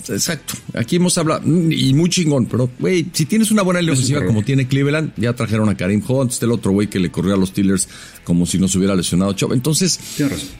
exacto. 0.08 0.54
Aquí 0.74 0.96
hemos 0.96 1.16
hablado, 1.18 1.42
mm, 1.44 1.72
y 1.72 1.94
muy 1.94 2.08
chingón, 2.08 2.46
pero, 2.46 2.70
güey, 2.78 3.06
si 3.12 3.26
tienes 3.26 3.50
una 3.50 3.62
buena 3.62 3.80
línea 3.80 3.94
ofensiva 3.94 4.24
como 4.24 4.42
tiene 4.42 4.66
Cleveland, 4.68 5.12
ya 5.16 5.34
trajeron 5.34 5.68
a 5.68 5.76
Karim 5.76 6.02
Hunt, 6.06 6.32
este 6.32 6.46
el 6.46 6.52
otro 6.52 6.72
güey 6.72 6.88
que 6.88 6.98
le 6.98 7.10
corrió 7.10 7.34
a 7.34 7.36
los 7.36 7.50
Steelers 7.50 7.88
como 8.24 8.46
si 8.46 8.58
no 8.58 8.68
se 8.68 8.78
hubiera 8.78 8.94
lesionado 8.94 9.32
Chubb. 9.32 9.52
Entonces, 9.52 9.98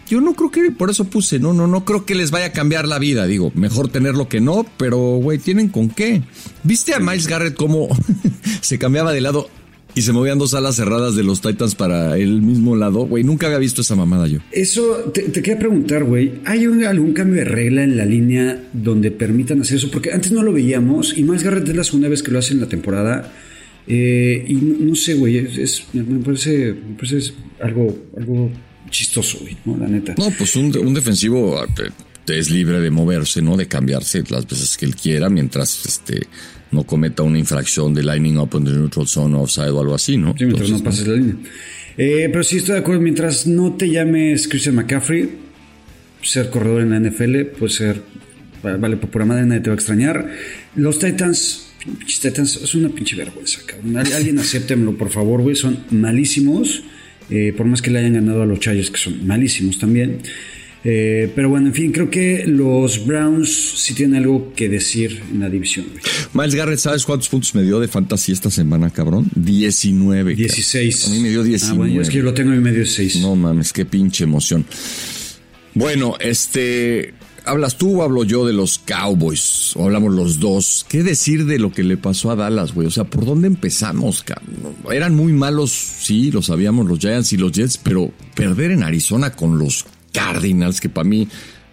yo 0.09 0.21
no 0.21 0.35
creo 0.35 0.51
que, 0.51 0.71
por 0.71 0.91
eso 0.91 1.05
puse, 1.05 1.39
no, 1.39 1.53
no, 1.53 1.67
no 1.67 1.85
creo 1.85 2.05
que 2.05 2.15
les 2.15 2.31
vaya 2.31 2.47
a 2.47 2.53
cambiar 2.53 2.87
la 2.87 2.99
vida. 2.99 3.27
Digo, 3.27 3.53
mejor 3.55 3.89
tenerlo 3.89 4.29
que 4.29 4.41
no, 4.41 4.67
pero, 4.77 4.99
güey, 4.99 5.39
¿tienen 5.39 5.69
con 5.69 5.89
qué? 5.89 6.23
¿Viste 6.65 6.95
a 6.95 7.01
Miles 7.01 7.27
Garrett 7.27 7.55
cómo 7.55 7.89
se 8.61 8.79
cambiaba 8.79 9.13
de 9.13 9.21
lado 9.21 9.49
y 9.95 10.03
se 10.03 10.13
movían 10.13 10.39
dos 10.39 10.55
alas 10.55 10.77
cerradas 10.77 11.15
de 11.17 11.23
los 11.25 11.41
Titans 11.41 11.75
para 11.75 12.17
el 12.17 12.43
mismo 12.43 12.77
lado? 12.77 13.07
Güey, 13.07 13.25
nunca 13.25 13.47
había 13.47 13.59
visto 13.59 13.81
esa 13.83 13.97
mamada 13.97 14.27
yo. 14.29 14.39
Eso 14.53 15.11
te, 15.15 15.23
te 15.23 15.43
quería 15.43 15.59
preguntar, 15.59 16.05
güey. 16.05 16.33
¿Hay 16.45 16.67
un- 16.67 16.85
algún 16.85 17.13
cambio 17.13 17.37
de 17.37 17.45
regla 17.45 17.83
en 17.85 17.97
la 17.97 18.05
línea 18.05 18.63
donde 18.73 19.11
permitan 19.11 19.61
hacer 19.61 19.79
eso? 19.79 19.91
Porque 19.91 20.13
antes 20.13 20.33
no 20.33 20.43
lo 20.43 20.53
veíamos 20.53 21.17
y 21.17 21.25
más 21.25 21.43
Garrett 21.43 21.69
es 21.69 21.77
la 21.77 21.85
segunda 21.85 22.09
vez 22.09 22.23
que 22.23 22.31
lo 22.31 22.39
hace 22.39 22.55
en 22.55 22.61
la 22.61 22.69
temporada. 22.69 23.33
Eh, 23.87 24.45
y 24.49 24.55
no, 24.55 24.77
no 24.91 24.95
sé, 24.95 25.15
güey. 25.15 25.39
Es, 25.39 25.59
es- 25.59 25.83
me, 25.93 26.21
parece, 26.25 26.75
me 26.75 26.95
parece 26.95 27.19
es 27.19 27.35
algo, 27.61 27.99
algo 28.17 28.51
chistoso, 28.91 29.39
güey, 29.41 29.57
¿no? 29.65 29.77
La 29.77 29.87
neta. 29.89 30.15
No, 30.19 30.31
pues 30.37 30.57
un, 30.57 30.77
un 30.79 30.95
defensivo 30.95 31.61
te 32.25 32.39
es 32.39 32.51
libre 32.51 32.81
de 32.81 32.91
moverse, 32.91 33.43
¿no? 33.43 33.57
De 33.57 33.67
cambiarse 33.67 34.23
las 34.29 34.47
veces 34.47 34.77
que 34.77 34.85
él 34.87 34.95
quiera, 34.95 35.29
mientras 35.31 35.85
este 35.87 36.27
no 36.73 36.85
cometa 36.85 37.23
una 37.23 37.39
infracción 37.39 37.95
de 37.95 38.03
lining 38.03 38.39
up 38.39 38.51
in 38.55 38.65
the 38.65 38.71
neutral 38.71 39.07
zone, 39.07 39.37
offside 39.37 39.71
o 39.71 39.81
algo 39.81 39.95
así, 39.95 40.17
¿no? 40.17 40.35
Sí, 40.39 40.45
mientras 40.47 40.69
Entonces, 40.71 40.79
no 40.79 40.85
pases 40.85 41.07
la 41.09 41.15
línea. 41.17 41.35
Eh, 41.97 42.29
pero 42.31 42.43
sí 42.45 42.59
estoy 42.59 42.75
de 42.75 42.81
acuerdo. 42.81 43.01
Mientras 43.01 43.47
no 43.47 43.75
te 43.75 43.89
llames 43.91 44.47
Christian 44.49 44.77
McCaffrey, 44.77 45.29
ser 46.23 46.51
corredor 46.51 46.83
en 46.83 46.91
la 46.91 47.01
NFL 47.01 47.45
puede 47.59 47.73
ser. 47.73 48.03
Vale, 48.63 48.97
por 48.99 49.11
pura 49.11 49.25
madre 49.25 49.47
nadie 49.47 49.63
te 49.63 49.71
va 49.71 49.75
a 49.75 49.77
extrañar. 49.77 50.31
Los 50.77 50.99
Titans. 50.99 51.67
Pinches 51.99 52.21
Titans 52.21 52.57
es 52.63 52.75
una 52.75 52.91
pinche 52.91 53.17
vergüenza, 53.17 53.61
cabrón. 53.67 53.97
Al- 53.97 54.13
Alguien 54.13 54.39
acéptemelo, 54.39 54.97
por 54.99 55.09
favor, 55.11 55.41
güey. 55.43 55.57
Son 55.57 55.79
malísimos. 55.91 56.83
eh, 57.31 57.55
por 57.57 57.65
más 57.67 57.81
que 57.81 57.91
le 57.91 58.01
hayan 58.01 58.15
ganado 58.15 58.43
a 58.43 58.47
los 58.47 58.59
Chargers, 58.61 58.91
que 58.91 58.99
son 58.99 59.27
malísimos 59.27 59.79
también. 59.79 60.19
Eh, 60.83 61.31
pero 61.35 61.51
bueno, 61.51 61.67
en 61.67 61.75
fin, 61.75 61.93
creo 61.93 62.09
que 62.09 62.45
los 62.47 63.05
Browns 63.05 63.51
sí 63.77 63.93
tienen 63.95 64.17
algo 64.17 64.53
que 64.55 64.69
decir 64.69 65.23
en 65.31 65.41
la 65.41 65.51
división. 65.51 65.87
güey. 65.91 66.03
Miles 66.33 66.55
Garrett, 66.55 66.79
¿sabes 66.79 67.05
cuántos 67.05 67.29
puntos 67.29 67.55
me 67.55 67.63
dio 67.63 67.81
de 67.81 67.89
fantasy 67.89 68.33
esta 68.33 68.51
semana, 68.51 68.89
cabrón? 68.91 69.29
19. 69.35 70.33
cabrón. 70.33 70.37
16. 70.37 71.07
A 71.07 71.11
mí 71.11 71.21
me 71.21 71.29
dio 71.29 71.43
19. 71.43 71.75
Ah, 71.75 71.77
bueno, 71.77 72.01
es 72.03 72.09
que 72.09 72.17
yo 72.17 72.23
lo 72.23 72.33
tengo 72.35 72.53
en 72.53 72.63
medio 72.63 72.81
de 72.81 72.87
6. 72.87 73.21
No 73.21 73.37
mames, 73.37 73.73
qué 73.73 73.85
pinche 73.85 74.25
emoción. 74.25 74.65
Bueno, 75.75 76.17
este. 76.21 77.15
¿Hablas 77.47 77.79
tú 77.79 78.01
o 78.01 78.03
hablo 78.03 78.23
yo 78.23 78.47
de 78.47 78.53
los 78.53 78.79
Cowboys? 78.79 79.75
¿O 79.75 79.85
hablamos 79.85 80.15
los 80.15 80.41
dos? 80.41 80.85
¿Qué 80.89 81.03
decir 81.03 81.47
de 81.47 81.59
lo 81.59 81.73
que 81.73 81.83
le 81.83 81.97
pasó 81.97 82.31
a 82.31 82.37
Dallas, 82.37 82.75
güey? 82.75 82.87
O 82.87 82.91
sea, 82.91 83.05
¿por 83.05 83.25
dónde 83.25 83.47
empezamos, 83.49 84.23
cabrón? 84.23 84.77
Eran 84.93 85.15
muy 85.15 85.33
malos, 85.33 85.71
sí, 85.73 86.31
lo 86.31 86.43
sabíamos, 86.43 86.87
los 86.87 86.99
Giants 86.99 87.33
y 87.33 87.39
los 87.39 87.51
Jets, 87.53 87.79
pero 87.79 88.13
perder 88.35 88.73
en 88.73 88.83
Arizona 88.83 89.33
con 89.33 89.59
los 89.59 89.87
Cardinals, 90.13 90.81
que 90.81 90.89
para 90.89 91.09
mí. 91.09 91.29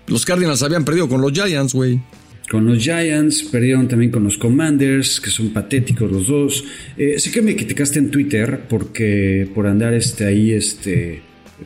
Los 0.07 0.25
Cardinals 0.25 0.63
habían 0.63 0.85
perdido 0.85 1.09
con 1.09 1.21
los 1.21 1.31
Giants, 1.33 1.73
güey. 1.73 1.99
con 2.49 2.65
los 2.65 2.81
Giants, 2.81 3.43
perdieron 3.43 3.89
también 3.89 4.09
con 4.09 4.23
los 4.23 4.37
Commanders, 4.37 5.19
que 5.19 5.29
son 5.29 5.49
patéticos 5.49 6.09
los 6.09 6.27
dos. 6.27 6.63
Eh, 6.97 7.19
sé 7.19 7.29
que 7.29 7.41
me 7.41 7.55
criticaste 7.57 7.99
en 7.99 8.09
Twitter 8.09 8.61
porque 8.69 9.49
por 9.53 9.67
andar 9.67 9.93
este, 9.93 10.25
ahí 10.25 10.51
este, 10.53 11.21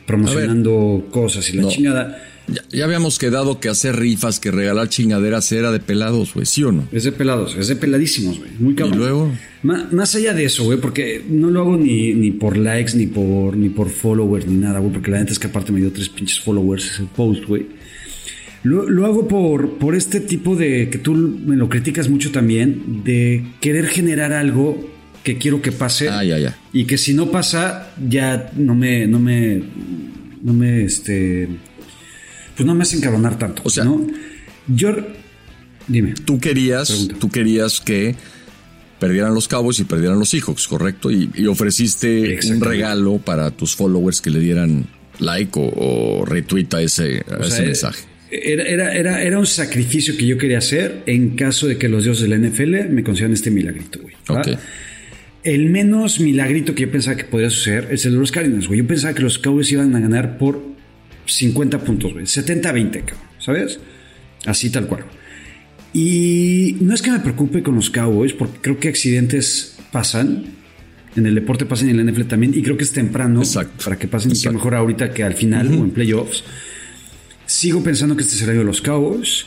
promocionando 0.06 1.06
cosas 1.10 1.48
y 1.50 1.56
la 1.56 1.62
No. 1.62 1.68
chingada. 1.68 2.28
Ya, 2.54 2.62
ya 2.70 2.84
habíamos 2.84 3.18
quedado 3.18 3.60
que 3.60 3.68
hacer 3.68 3.96
rifas, 3.96 4.40
que 4.40 4.50
regalar 4.50 4.88
chingaderas 4.88 5.50
era 5.52 5.72
de 5.72 5.80
pelados, 5.80 6.34
güey, 6.34 6.46
¿sí 6.46 6.62
o 6.64 6.72
no? 6.72 6.86
Es 6.92 7.04
de 7.04 7.12
pelados, 7.12 7.56
es 7.58 7.68
de 7.68 7.76
peladísimos, 7.76 8.38
güey. 8.38 8.50
Muy 8.58 8.74
cabrón. 8.74 8.94
Y 8.94 8.98
luego? 8.98 9.32
Más 9.62 10.14
allá 10.14 10.34
de 10.34 10.44
eso, 10.44 10.64
güey, 10.64 10.78
porque 10.78 11.24
no 11.28 11.50
lo 11.50 11.60
hago 11.60 11.76
ni, 11.76 12.14
ni 12.14 12.32
por 12.32 12.56
likes, 12.56 12.96
ni 12.96 13.06
por, 13.06 13.56
ni 13.56 13.68
por 13.68 13.90
followers, 13.90 14.46
ni 14.46 14.56
nada, 14.56 14.80
güey, 14.80 14.92
porque 14.92 15.10
la 15.10 15.20
neta 15.20 15.32
es 15.32 15.38
que 15.38 15.46
aparte 15.46 15.72
me 15.72 15.80
dio 15.80 15.92
tres 15.92 16.08
pinches 16.08 16.40
followers 16.40 16.90
ese 16.90 17.04
post, 17.14 17.44
güey. 17.44 17.66
Lo, 18.64 18.88
lo 18.88 19.06
hago 19.06 19.26
por, 19.26 19.78
por 19.78 19.94
este 19.94 20.20
tipo 20.20 20.56
de, 20.56 20.88
que 20.88 20.98
tú 20.98 21.14
me 21.14 21.56
lo 21.56 21.68
criticas 21.68 22.08
mucho 22.08 22.30
también, 22.30 23.02
de 23.04 23.44
querer 23.60 23.86
generar 23.86 24.32
algo 24.32 24.92
que 25.22 25.38
quiero 25.38 25.62
que 25.62 25.72
pase. 25.72 26.08
Ah, 26.08 26.24
ya, 26.24 26.38
ya. 26.38 26.58
Y 26.72 26.84
que 26.84 26.98
si 26.98 27.14
no 27.14 27.30
pasa, 27.30 27.92
ya 28.08 28.50
no 28.56 28.74
me, 28.74 29.06
no 29.06 29.18
me, 29.18 29.62
no 30.42 30.52
me, 30.52 30.84
este, 30.84 31.48
pues 32.56 32.66
no 32.66 32.74
me 32.74 32.82
hace 32.82 32.96
encabronar 32.96 33.38
tanto. 33.38 33.62
O 33.64 33.70
sea- 33.70 33.84
¿no? 33.84 34.06
Yo, 34.68 34.94
dime. 35.88 36.14
Tú 36.24 36.38
querías, 36.38 36.88
Pregunta. 36.90 37.16
tú 37.18 37.30
querías 37.30 37.80
que 37.80 38.14
perdieran 39.00 39.34
los 39.34 39.48
Cowboys 39.48 39.80
y 39.80 39.84
perdieran 39.84 40.18
los 40.18 40.28
Seahawks, 40.30 40.68
¿correcto? 40.68 41.10
Y, 41.10 41.28
y 41.34 41.46
ofreciste 41.46 42.38
un 42.48 42.60
regalo 42.60 43.18
para 43.18 43.50
tus 43.50 43.74
followers 43.74 44.20
que 44.20 44.30
le 44.30 44.38
dieran 44.38 44.86
like 45.18 45.58
o, 45.58 45.62
o 46.20 46.24
retweet 46.24 46.68
a 46.74 46.80
ese, 46.82 47.24
a 47.30 47.36
O 47.38 47.40
ese 47.42 47.56
sea, 47.56 47.64
mensaje. 47.66 48.04
Era, 48.30 48.62
era, 48.64 48.94
era, 48.94 49.22
era 49.22 49.38
un 49.38 49.46
sacrificio 49.46 50.16
que 50.16 50.24
yo 50.26 50.38
quería 50.38 50.58
hacer 50.58 51.02
en 51.06 51.30
caso 51.36 51.66
de 51.66 51.76
que 51.76 51.88
los 51.88 52.04
dioses 52.04 52.22
de 52.22 52.28
la 52.28 52.36
NFL 52.48 52.88
me 52.90 53.02
concedan 53.02 53.32
este 53.32 53.50
milagrito, 53.50 53.98
güey. 54.00 54.14
El 55.42 55.70
menos 55.70 56.20
milagrito 56.20 56.72
que 56.74 56.82
yo 56.82 56.90
pensaba 56.92 57.16
que 57.16 57.24
podía 57.24 57.50
suceder 57.50 57.88
es 57.90 58.06
el 58.06 58.12
de 58.12 58.18
los 58.18 58.30
Cardinals, 58.30 58.68
güey. 58.68 58.78
Yo 58.78 58.86
pensaba 58.86 59.12
que 59.12 59.22
los 59.22 59.38
Cowboys 59.38 59.72
iban 59.72 59.94
a 59.96 60.00
ganar 60.00 60.38
por 60.38 60.62
50 61.26 61.78
puntos, 61.78 62.12
güey. 62.12 62.24
70-20, 62.24 63.04
cabrón. 63.04 63.26
¿Sabes? 63.38 63.80
Así 64.46 64.70
tal 64.70 64.86
cual. 64.86 65.04
Y 65.92 66.76
no 66.80 66.94
es 66.94 67.02
que 67.02 67.10
me 67.10 67.20
preocupe 67.20 67.62
con 67.62 67.74
los 67.74 67.90
Cowboys, 67.90 68.32
porque 68.32 68.58
creo 68.60 68.78
que 68.78 68.88
accidentes 68.88 69.76
pasan. 69.90 70.44
En 71.14 71.26
el 71.26 71.34
deporte 71.34 71.66
pasan 71.66 71.88
y 71.88 71.90
en 71.90 71.98
la 72.04 72.10
NFL 72.10 72.22
también. 72.22 72.54
Y 72.54 72.62
creo 72.62 72.76
que 72.76 72.84
es 72.84 72.92
temprano 72.92 73.42
Exacto. 73.42 73.84
para 73.84 73.98
que 73.98 74.08
pasen 74.08 74.30
y 74.30 74.34
que 74.34 74.38
Exacto. 74.38 74.58
mejor 74.58 74.74
ahorita 74.74 75.12
que 75.12 75.22
al 75.22 75.34
final 75.34 75.68
o 75.68 75.84
en 75.84 75.90
playoffs. 75.90 76.44
Sigo 77.44 77.82
pensando 77.82 78.16
que 78.16 78.22
este 78.22 78.36
será 78.36 78.52
de 78.52 78.64
los 78.64 78.80
Cowboys. 78.80 79.46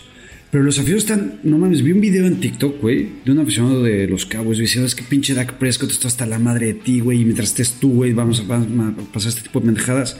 Pero 0.51 0.63
los 0.63 0.77
aficionados 0.77 1.03
están. 1.03 1.39
No 1.43 1.57
mames, 1.57 1.81
vi 1.81 1.91
un 1.91 1.99
video 1.99 2.25
en 2.27 2.39
TikTok, 2.39 2.79
güey, 2.79 3.09
de 3.25 3.31
un 3.31 3.39
aficionado 3.39 3.83
de 3.83 4.07
los 4.07 4.25
Cowboys 4.25 4.59
diciendo: 4.59 4.85
Es 4.85 4.95
que 4.95 5.03
pinche 5.03 5.33
Dak 5.33 5.53
Prescott 5.53 5.89
está 5.91 6.07
hasta 6.07 6.25
la 6.25 6.39
madre 6.39 6.67
de 6.67 6.73
ti, 6.75 6.99
güey. 6.99 7.21
Y 7.21 7.25
mientras 7.25 7.49
estés 7.49 7.73
tú, 7.73 7.91
güey, 7.91 8.13
vamos 8.13 8.39
a, 8.39 8.43
vamos 8.43 8.93
a 8.97 9.11
pasar 9.11 9.29
este 9.29 9.41
tipo 9.41 9.59
de 9.59 9.65
pendejadas. 9.65 10.17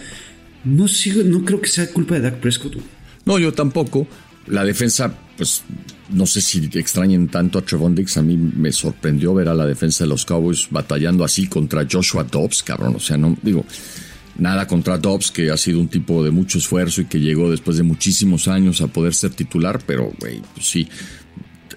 No 0.65 0.87
sigo, 0.87 1.23
no 1.23 1.45
creo 1.45 1.61
que 1.61 1.69
sea 1.69 1.87
culpa 1.91 2.15
de 2.15 2.21
Dak 2.21 2.39
Prescott. 2.39 2.75
No, 3.25 3.39
yo 3.39 3.53
tampoco. 3.53 4.07
La 4.47 4.63
defensa, 4.63 5.11
pues, 5.37 5.63
no 6.09 6.25
sé 6.25 6.41
si 6.41 6.69
extrañen 6.73 7.27
tanto 7.27 7.59
a 7.59 7.61
Trevon 7.61 7.95
Diggs. 7.95 8.17
A 8.17 8.21
mí 8.21 8.35
me 8.37 8.71
sorprendió 8.71 9.33
ver 9.33 9.47
a 9.49 9.53
la 9.53 9.65
defensa 9.65 10.03
de 10.03 10.09
los 10.09 10.25
Cowboys 10.25 10.67
batallando 10.69 11.23
así 11.23 11.47
contra 11.47 11.87
Joshua 11.89 12.23
Dobbs, 12.23 12.63
cabrón. 12.63 12.95
O 12.95 12.99
sea, 12.99 13.17
no, 13.17 13.37
digo, 13.41 13.65
nada 14.37 14.67
contra 14.67 14.97
Dobbs, 14.97 15.31
que 15.31 15.51
ha 15.51 15.57
sido 15.57 15.79
un 15.79 15.87
tipo 15.87 16.23
de 16.23 16.31
mucho 16.31 16.57
esfuerzo 16.57 17.01
y 17.01 17.05
que 17.05 17.19
llegó 17.19 17.49
después 17.49 17.77
de 17.77 17.83
muchísimos 17.83 18.47
años 18.47 18.81
a 18.81 18.87
poder 18.87 19.13
ser 19.13 19.31
titular, 19.31 19.79
pero, 19.85 20.11
güey, 20.19 20.41
pues 20.53 20.67
sí. 20.67 20.87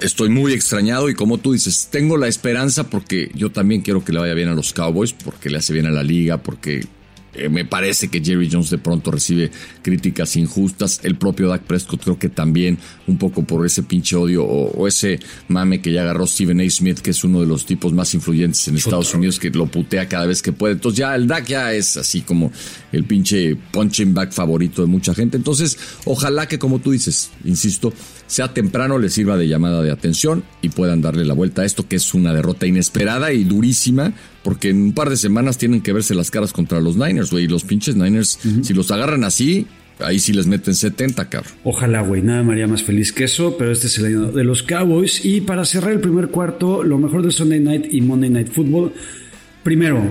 Estoy 0.00 0.28
muy 0.28 0.52
extrañado 0.52 1.08
y 1.08 1.14
como 1.14 1.38
tú 1.38 1.52
dices, 1.52 1.88
tengo 1.90 2.16
la 2.16 2.28
esperanza 2.28 2.88
porque 2.88 3.32
yo 3.34 3.50
también 3.50 3.80
quiero 3.80 4.04
que 4.04 4.12
le 4.12 4.20
vaya 4.20 4.34
bien 4.34 4.48
a 4.48 4.54
los 4.54 4.72
Cowboys, 4.72 5.12
porque 5.12 5.50
le 5.50 5.58
hace 5.58 5.72
bien 5.72 5.86
a 5.86 5.90
la 5.90 6.04
liga, 6.04 6.40
porque 6.40 6.86
eh, 7.34 7.48
me 7.48 7.64
parece 7.64 8.08
que 8.08 8.22
Jerry 8.22 8.48
Jones 8.50 8.70
de 8.70 8.78
pronto 8.78 9.10
recibe 9.10 9.50
críticas 9.82 10.36
injustas. 10.36 11.00
El 11.02 11.16
propio 11.16 11.48
Dak 11.48 11.62
Prescott 11.62 12.02
creo 12.02 12.18
que 12.18 12.28
también 12.28 12.78
un 13.06 13.18
poco 13.18 13.44
por 13.44 13.64
ese 13.66 13.82
pinche 13.82 14.16
odio 14.16 14.44
o, 14.44 14.70
o 14.70 14.88
ese 14.88 15.20
mame 15.48 15.80
que 15.80 15.92
ya 15.92 16.02
agarró 16.02 16.26
Stephen 16.26 16.60
A. 16.60 16.70
Smith, 16.70 17.00
que 17.00 17.10
es 17.10 17.24
uno 17.24 17.40
de 17.40 17.46
los 17.46 17.66
tipos 17.66 17.92
más 17.92 18.14
influyentes 18.14 18.66
en 18.68 18.76
Estados 18.76 19.14
Unidos, 19.14 19.38
que 19.38 19.50
lo 19.50 19.66
putea 19.66 20.08
cada 20.08 20.26
vez 20.26 20.42
que 20.42 20.52
puede. 20.52 20.74
Entonces 20.74 20.98
ya 20.98 21.14
el 21.14 21.26
Dak 21.26 21.46
ya 21.46 21.72
es 21.72 21.96
así 21.96 22.22
como 22.22 22.50
el 22.92 23.04
pinche 23.04 23.56
punching 23.72 24.14
back 24.14 24.32
favorito 24.32 24.82
de 24.82 24.88
mucha 24.88 25.14
gente. 25.14 25.36
Entonces 25.36 25.78
ojalá 26.04 26.48
que 26.48 26.58
como 26.58 26.78
tú 26.78 26.92
dices, 26.92 27.30
insisto, 27.44 27.92
sea 28.28 28.52
temprano, 28.52 28.98
le 28.98 29.08
sirva 29.08 29.36
de 29.36 29.48
llamada 29.48 29.82
de 29.82 29.90
atención 29.90 30.44
y 30.62 30.68
puedan 30.68 31.00
darle 31.00 31.24
la 31.24 31.34
vuelta 31.34 31.62
a 31.62 31.64
esto, 31.64 31.88
que 31.88 31.96
es 31.96 32.14
una 32.14 32.32
derrota 32.32 32.66
inesperada 32.66 33.32
y 33.32 33.42
durísima, 33.42 34.12
porque 34.44 34.68
en 34.68 34.82
un 34.82 34.92
par 34.92 35.10
de 35.10 35.16
semanas 35.16 35.58
tienen 35.58 35.80
que 35.80 35.92
verse 35.92 36.14
las 36.14 36.30
caras 36.30 36.52
contra 36.52 36.80
los 36.80 36.96
Niners, 36.96 37.30
güey. 37.30 37.44
Y 37.44 37.48
los 37.48 37.64
pinches 37.64 37.96
Niners, 37.96 38.38
si 38.62 38.74
los 38.74 38.90
agarran 38.90 39.24
así, 39.24 39.66
ahí 39.98 40.18
sí 40.18 40.34
les 40.34 40.46
meten 40.46 40.74
70, 40.74 41.28
cabrón. 41.30 41.52
Ojalá, 41.64 42.02
güey, 42.02 42.22
nada 42.22 42.42
me 42.42 42.52
haría 42.52 42.66
más 42.66 42.82
feliz 42.82 43.12
que 43.12 43.24
eso, 43.24 43.56
pero 43.56 43.72
este 43.72 43.86
es 43.86 43.98
el 43.98 44.04
año 44.04 44.30
de 44.30 44.44
los 44.44 44.62
Cowboys. 44.62 45.24
Y 45.24 45.40
para 45.40 45.64
cerrar 45.64 45.92
el 45.92 46.00
primer 46.00 46.28
cuarto, 46.28 46.82
lo 46.82 46.98
mejor 46.98 47.24
de 47.24 47.32
Sunday 47.32 47.60
Night 47.60 47.86
y 47.90 48.02
Monday 48.02 48.28
Night 48.28 48.52
Football. 48.52 48.92
Primero, 49.62 50.02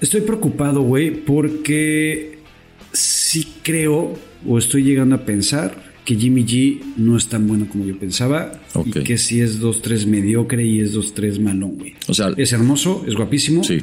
estoy 0.00 0.22
preocupado, 0.22 0.80
güey, 0.80 1.10
porque 1.10 2.38
sí 2.92 3.54
creo 3.62 4.18
o 4.48 4.58
estoy 4.58 4.82
llegando 4.82 5.14
a 5.14 5.24
pensar 5.26 5.95
que 6.06 6.14
Jimmy 6.16 6.44
G 6.46 6.80
no 6.96 7.18
es 7.18 7.28
tan 7.28 7.46
bueno 7.46 7.66
como 7.68 7.84
yo 7.84 7.98
pensaba 7.98 8.52
Ok. 8.72 8.86
y 8.86 8.92
que 9.02 9.18
sí 9.18 9.40
es 9.42 9.60
2-3 9.60 10.06
mediocre 10.06 10.64
y 10.64 10.80
es 10.80 10.94
2-3 10.96 11.38
malón, 11.40 11.76
güey. 11.76 11.94
O 12.08 12.14
sea, 12.14 12.30
Es 12.38 12.52
hermoso, 12.54 13.04
es 13.06 13.14
guapísimo, 13.14 13.62
sí. 13.62 13.80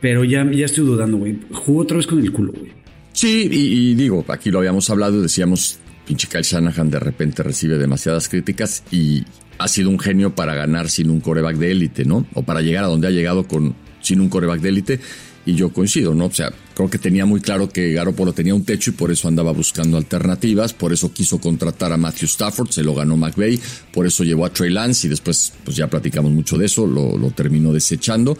pero 0.00 0.24
ya, 0.24 0.44
ya 0.52 0.66
estoy 0.66 0.84
dudando, 0.84 1.16
güey. 1.16 1.38
Jugó 1.52 1.80
otra 1.80 1.96
vez 1.96 2.06
con 2.06 2.18
el 2.20 2.30
culo, 2.32 2.52
güey. 2.52 2.72
Sí, 3.12 3.48
y, 3.50 3.90
y 3.90 3.94
digo, 3.94 4.24
aquí 4.28 4.50
lo 4.50 4.58
habíamos 4.58 4.90
hablado 4.90 5.18
y 5.18 5.22
decíamos, 5.22 5.78
pinche 6.06 6.28
Kyle 6.28 6.42
Shanahan 6.42 6.90
de 6.90 6.98
repente 7.00 7.42
recibe 7.42 7.78
demasiadas 7.78 8.28
críticas 8.28 8.82
y 8.90 9.24
ha 9.58 9.68
sido 9.68 9.88
un 9.88 9.98
genio 9.98 10.34
para 10.34 10.54
ganar 10.54 10.90
sin 10.90 11.08
un 11.08 11.20
coreback 11.20 11.56
de 11.56 11.70
élite, 11.72 12.04
¿no? 12.04 12.26
O 12.34 12.42
para 12.42 12.60
llegar 12.60 12.84
a 12.84 12.88
donde 12.88 13.06
ha 13.06 13.10
llegado 13.10 13.46
con 13.48 13.74
sin 14.02 14.20
un 14.20 14.28
coreback 14.28 14.60
de 14.60 14.68
élite. 14.68 15.00
Y 15.46 15.54
yo 15.54 15.70
coincido, 15.72 16.12
¿no? 16.14 16.26
O 16.26 16.30
sea, 16.32 16.52
creo 16.76 16.90
que 16.90 16.98
tenía 16.98 17.24
muy 17.24 17.40
claro 17.40 17.70
que 17.70 17.94
Garoppolo 17.94 18.34
tenía 18.34 18.54
un 18.54 18.62
techo 18.62 18.90
y 18.90 18.92
por 18.92 19.10
eso 19.10 19.28
andaba 19.28 19.50
buscando 19.50 19.96
alternativas, 19.96 20.74
por 20.74 20.92
eso 20.92 21.10
quiso 21.10 21.40
contratar 21.40 21.90
a 21.90 21.96
Matthew 21.96 22.26
Stafford, 22.26 22.68
se 22.68 22.82
lo 22.82 22.94
ganó 22.94 23.16
McVay, 23.16 23.58
por 23.94 24.04
eso 24.04 24.24
llevó 24.24 24.44
a 24.44 24.50
Trey 24.52 24.70
Lance 24.70 25.06
y 25.06 25.10
después, 25.10 25.54
pues 25.64 25.74
ya 25.74 25.88
platicamos 25.88 26.32
mucho 26.32 26.58
de 26.58 26.66
eso, 26.66 26.86
lo, 26.86 27.16
lo 27.16 27.30
terminó 27.30 27.72
desechando. 27.72 28.36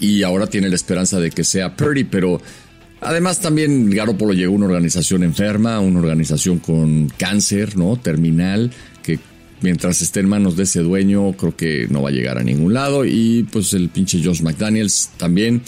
Y 0.00 0.24
ahora 0.24 0.48
tiene 0.48 0.68
la 0.68 0.74
esperanza 0.74 1.20
de 1.20 1.30
que 1.30 1.44
sea 1.44 1.76
Purdy, 1.76 2.02
pero 2.02 2.42
además 3.00 3.38
también 3.38 3.88
Garoppolo 3.88 4.32
llegó 4.32 4.54
a 4.54 4.56
una 4.56 4.66
organización 4.66 5.22
enferma, 5.22 5.78
una 5.78 6.00
organización 6.00 6.58
con 6.58 7.08
cáncer, 7.18 7.76
¿no? 7.76 7.96
Terminal, 7.96 8.72
que 9.04 9.20
mientras 9.60 10.02
esté 10.02 10.18
en 10.18 10.28
manos 10.28 10.56
de 10.56 10.64
ese 10.64 10.80
dueño 10.80 11.34
creo 11.34 11.54
que 11.54 11.86
no 11.88 12.02
va 12.02 12.08
a 12.08 12.12
llegar 12.12 12.36
a 12.36 12.42
ningún 12.42 12.74
lado. 12.74 13.04
Y 13.04 13.46
pues 13.52 13.74
el 13.74 13.90
pinche 13.90 14.20
Josh 14.24 14.42
McDaniels 14.42 15.10
también 15.18 15.62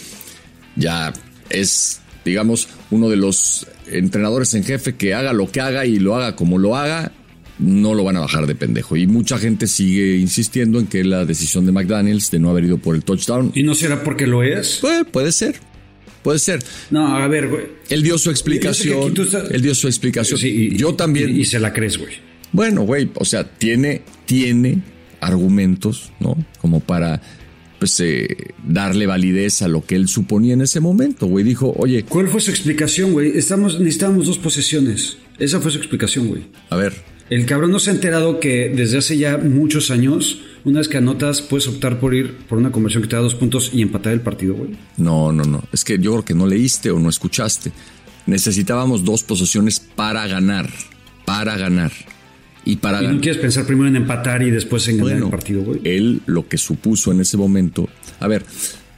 ya 0.75 1.13
es, 1.51 2.01
digamos, 2.25 2.69
uno 2.91 3.09
de 3.09 3.17
los 3.17 3.67
entrenadores 3.91 4.55
en 4.55 4.65
jefe 4.65 4.95
que 4.95 5.15
haga 5.15 5.33
lo 5.33 5.51
que 5.51 5.61
haga 5.61 5.87
y 5.87 5.99
lo 5.99 6.17
haga 6.17 6.37
como 6.37 6.59
lo 6.59 6.77
haga, 6.77 7.13
no 7.59 7.95
lo 7.95 8.03
van 8.05 8.17
a 8.17 8.21
bajar 8.21 8.47
de 8.47 8.55
pendejo. 8.55 8.97
Y 8.97 9.07
mucha 9.07 9.39
gente 9.39 9.67
sigue 9.67 10.17
insistiendo 10.17 10.81
en 10.81 10.87
que 10.87 11.05
la 11.05 11.25
decisión 11.25 11.67
de 11.67 11.73
McDaniels 11.73 12.31
de 12.31 12.39
no 12.39 12.51
haber 12.51 12.65
ido 12.65 12.79
por 12.79 12.95
el 12.97 13.05
touchdown, 13.05 13.53
¿Y 13.55 13.63
no 13.63 13.75
será 13.75 14.03
porque 14.03 14.27
lo 14.27 14.43
es? 14.43 14.79
pues, 14.81 15.05
puede 15.13 15.31
ser, 15.33 15.57
puede 16.23 16.39
ser. 16.39 16.63
No, 16.91 17.17
a 17.17 17.29
ver, 17.29 17.49
güey. 17.49 17.65
Él 17.89 18.03
dio 18.03 18.17
su 18.19 18.31
explicación, 18.31 19.15
estás- 19.17 19.51
él 19.51 19.63
dio 19.63 19.75
su 19.75 19.87
explicación. 19.87 20.39
Sí, 20.39 20.71
y- 20.73 20.77
Yo 20.77 20.95
también. 20.95 21.37
Y, 21.37 21.41
y 21.41 21.45
se 21.45 21.59
la 21.61 21.73
crees, 21.73 21.99
güey. 21.99 22.15
Bueno, 22.53 22.83
güey, 22.83 23.11
o 23.15 23.25
sea, 23.25 23.45
tiene, 23.49 24.03
tiene 24.27 24.79
argumentos, 25.21 26.13
¿no? 26.21 26.37
Como 26.61 26.81
para 26.81 27.21
pues 27.83 27.99
eh, 27.99 28.55
darle 28.65 29.07
validez 29.07 29.61
a 29.63 29.67
lo 29.67 29.85
que 29.85 29.97
él 29.97 30.07
suponía 30.07 30.55
en 30.55 30.61
ese 30.61 30.79
momento, 30.79 31.27
güey. 31.27 31.45
Dijo, 31.45 31.75
oye, 31.77 32.05
¿Cuál 32.05 32.29
fue 32.29 32.41
su 32.41 32.53
explicación, 32.53 33.11
güey? 33.11 33.37
Estamos, 33.37 33.81
necesitábamos 33.81 34.29
dos 34.29 34.39
posesiones. 34.39 35.17
Esa 35.41 35.59
fue 35.61 35.73
su 35.73 35.79
explicación, 35.79 36.29
güey. 36.29 36.45
a 36.71 36.77
ver, 36.77 36.95
El 37.29 37.45
cabrón 37.45 37.73
no 37.73 37.81
se 37.81 37.91
ha 37.91 37.95
enterado 37.95 38.39
que 38.39 38.73
desde 38.73 38.99
hace 38.99 39.19
ya 39.19 39.37
muchos 39.37 39.91
años, 39.91 40.43
una 40.65 40.79
vez 40.79 40.87
que 40.87 40.99
anotas, 40.99 41.43
puedes 41.43 41.67
optar 41.67 41.99
por 41.99 42.15
ir 42.15 42.37
por 42.49 42.57
una 42.57 42.71
conversión 42.71 43.03
que 43.03 43.09
te 43.09 43.17
da 43.17 43.23
dos 43.23 43.35
puntos 43.35 43.73
y 43.75 43.83
empatar 43.83 44.13
el 44.13 44.21
partido, 44.21 44.55
güey. 44.55 44.77
no, 44.97 45.33
no, 45.33 45.43
no. 45.43 45.65
Es 45.73 45.83
que 45.83 45.99
yo 45.99 46.13
creo 46.13 46.25
que 46.25 46.35
no 46.35 46.47
leíste 46.47 46.93
o 46.93 47.01
no 47.01 47.09
escuchaste. 47.09 47.73
Necesitábamos 48.27 49.05
dos 49.05 49.25
posesiones 49.25 49.81
para 49.81 50.25
ganar, 50.29 50.71
para 51.25 51.57
ganar. 51.57 51.91
Y 52.65 52.77
para 52.77 53.03
¿Y 53.03 53.09
no 53.09 53.21
quieres 53.21 53.41
pensar 53.41 53.67
primero 53.67 53.89
en 53.89 53.97
empatar 53.97 54.43
y 54.43 54.51
después 54.51 54.87
en 54.89 54.99
ganar 54.99 55.17
el 55.17 55.29
partido, 55.29 55.63
güey? 55.63 55.81
Él 55.85 56.23
lo 56.27 56.47
que 56.49 56.59
supuso 56.59 57.11
en 57.11 57.21
ese 57.21 57.37
momento. 57.37 57.89
A 58.21 58.29
ver, 58.29 58.45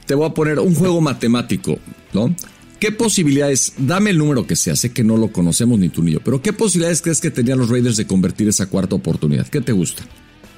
te 0.05 0.13
voy 0.13 0.27
a 0.27 0.33
poner 0.33 0.59
un 0.59 0.75
juego 0.75 1.01
matemático, 1.01 1.79
¿no? 2.13 2.35
¿Qué 2.79 2.91
posibilidades? 2.91 3.73
Dame 3.77 4.11
el 4.11 4.17
número 4.17 4.45
que 4.45 4.55
sea, 4.55 4.75
sé 4.75 4.91
que 4.91 5.03
no 5.03 5.17
lo 5.17 5.31
conocemos 5.31 5.79
ni 5.79 5.89
tú 5.89 6.03
ni 6.03 6.11
yo, 6.11 6.19
pero 6.19 6.41
¿qué 6.41 6.53
posibilidades 6.53 7.01
crees 7.01 7.21
que 7.21 7.31
tenían 7.31 7.57
los 7.57 7.69
Raiders 7.69 7.97
de 7.97 8.05
convertir 8.05 8.47
esa 8.47 8.67
cuarta 8.67 8.95
oportunidad? 8.95 9.47
¿Qué 9.47 9.61
te 9.61 9.71
gusta? 9.71 10.03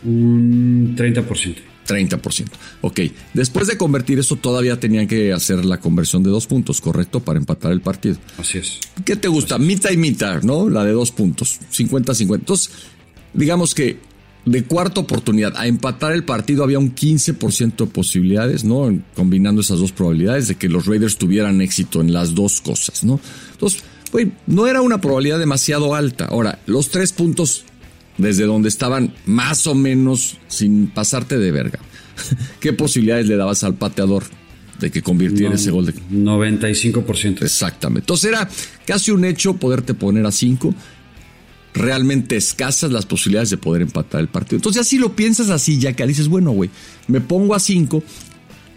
Un 0.04 0.96
30%. 0.98 1.56
30%. 1.88 2.46
Ok, 2.82 3.00
después 3.34 3.68
de 3.68 3.78
convertir 3.78 4.20
eso 4.20 4.36
todavía 4.36 4.80
tenían 4.80 5.08
que 5.08 5.32
hacer 5.32 5.64
la 5.64 5.80
conversión 5.80 6.22
de 6.22 6.30
dos 6.30 6.46
puntos, 6.48 6.82
¿correcto? 6.82 7.22
Para 7.22 7.40
empatar 7.40 7.72
el 7.72 7.82
partido. 7.82 8.18
Así 8.38 8.58
es. 8.58 8.80
¿Qué 9.06 9.16
te 9.16 9.30
gusta? 9.30 9.58
Mitad 9.58 9.92
y 9.92 9.98
mitad, 9.98 10.42
¿no? 10.44 10.70
La 10.70 10.84
de 10.84 10.92
dos 10.92 11.12
puntos, 11.12 11.60
50-50. 11.72 12.36
Entonces, 12.36 12.72
digamos 13.38 13.74
que 13.74 14.00
de 14.46 14.64
cuarta 14.64 15.02
oportunidad 15.02 15.56
a 15.58 15.68
empatar 15.68 16.14
el 16.14 16.24
partido 16.24 16.64
había 16.64 16.80
un 16.80 16.96
15% 16.96 17.76
de 17.76 17.86
posibilidades, 17.88 18.64
¿no? 18.64 18.98
Combinando 19.14 19.62
esas 19.62 19.80
dos 19.80 19.92
probabilidades 19.92 20.48
de 20.48 20.56
que 20.56 20.70
los 20.70 20.86
Raiders 20.86 21.18
tuvieran 21.18 21.62
éxito 21.62 22.02
en 22.02 22.14
las 22.14 22.34
dos 22.34 22.62
cosas, 22.62 23.04
¿no? 23.04 23.20
Entonces, 23.52 23.84
güey, 24.12 24.32
no 24.48 24.68
era 24.68 24.82
una 24.82 25.02
probabilidad 25.02 25.40
demasiado 25.40 25.96
alta. 25.96 26.26
Ahora, 26.26 26.60
los 26.66 26.90
tres 26.90 27.12
puntos 27.12 27.66
desde 28.18 28.46
donde 28.46 28.70
estaban 28.70 29.14
más 29.26 29.68
o 29.68 29.76
menos 29.76 30.38
sin 30.48 30.88
pasarte 30.88 31.38
de 31.38 31.52
verga. 31.52 31.80
¿Qué 32.60 32.74
posibilidades 32.74 33.28
le 33.28 33.36
dabas 33.36 33.64
al 33.64 33.76
pateador 33.76 34.24
de 34.80 34.92
que 34.92 35.02
convirtiera 35.02 35.50
No, 35.50 35.56
ese 35.56 35.72
gol 35.72 35.86
de 35.88 35.94
95%. 35.94 37.44
Exactamente. 37.44 38.02
Entonces 38.02 38.30
era 38.30 38.50
casi 38.86 39.12
un 39.12 39.26
hecho 39.26 39.56
poderte 39.56 39.94
poner 39.94 40.26
a 40.26 40.32
5. 40.32 40.74
Realmente 41.78 42.36
escasas 42.38 42.92
las 42.92 43.06
posibilidades 43.06 43.50
de 43.50 43.58
poder 43.58 43.82
empatar 43.84 44.22
el 44.22 44.28
partido. 44.28 44.58
Entonces, 44.58 44.82
así 44.82 44.98
lo 44.98 45.16
piensas 45.16 45.50
así, 45.50 45.80
ya 45.80 45.94
que 45.94 46.06
dices, 46.08 46.28
bueno, 46.28 46.52
güey, 46.52 46.70
me 47.08 47.22
pongo 47.22 47.56
a 47.56 47.60
5. 47.60 48.04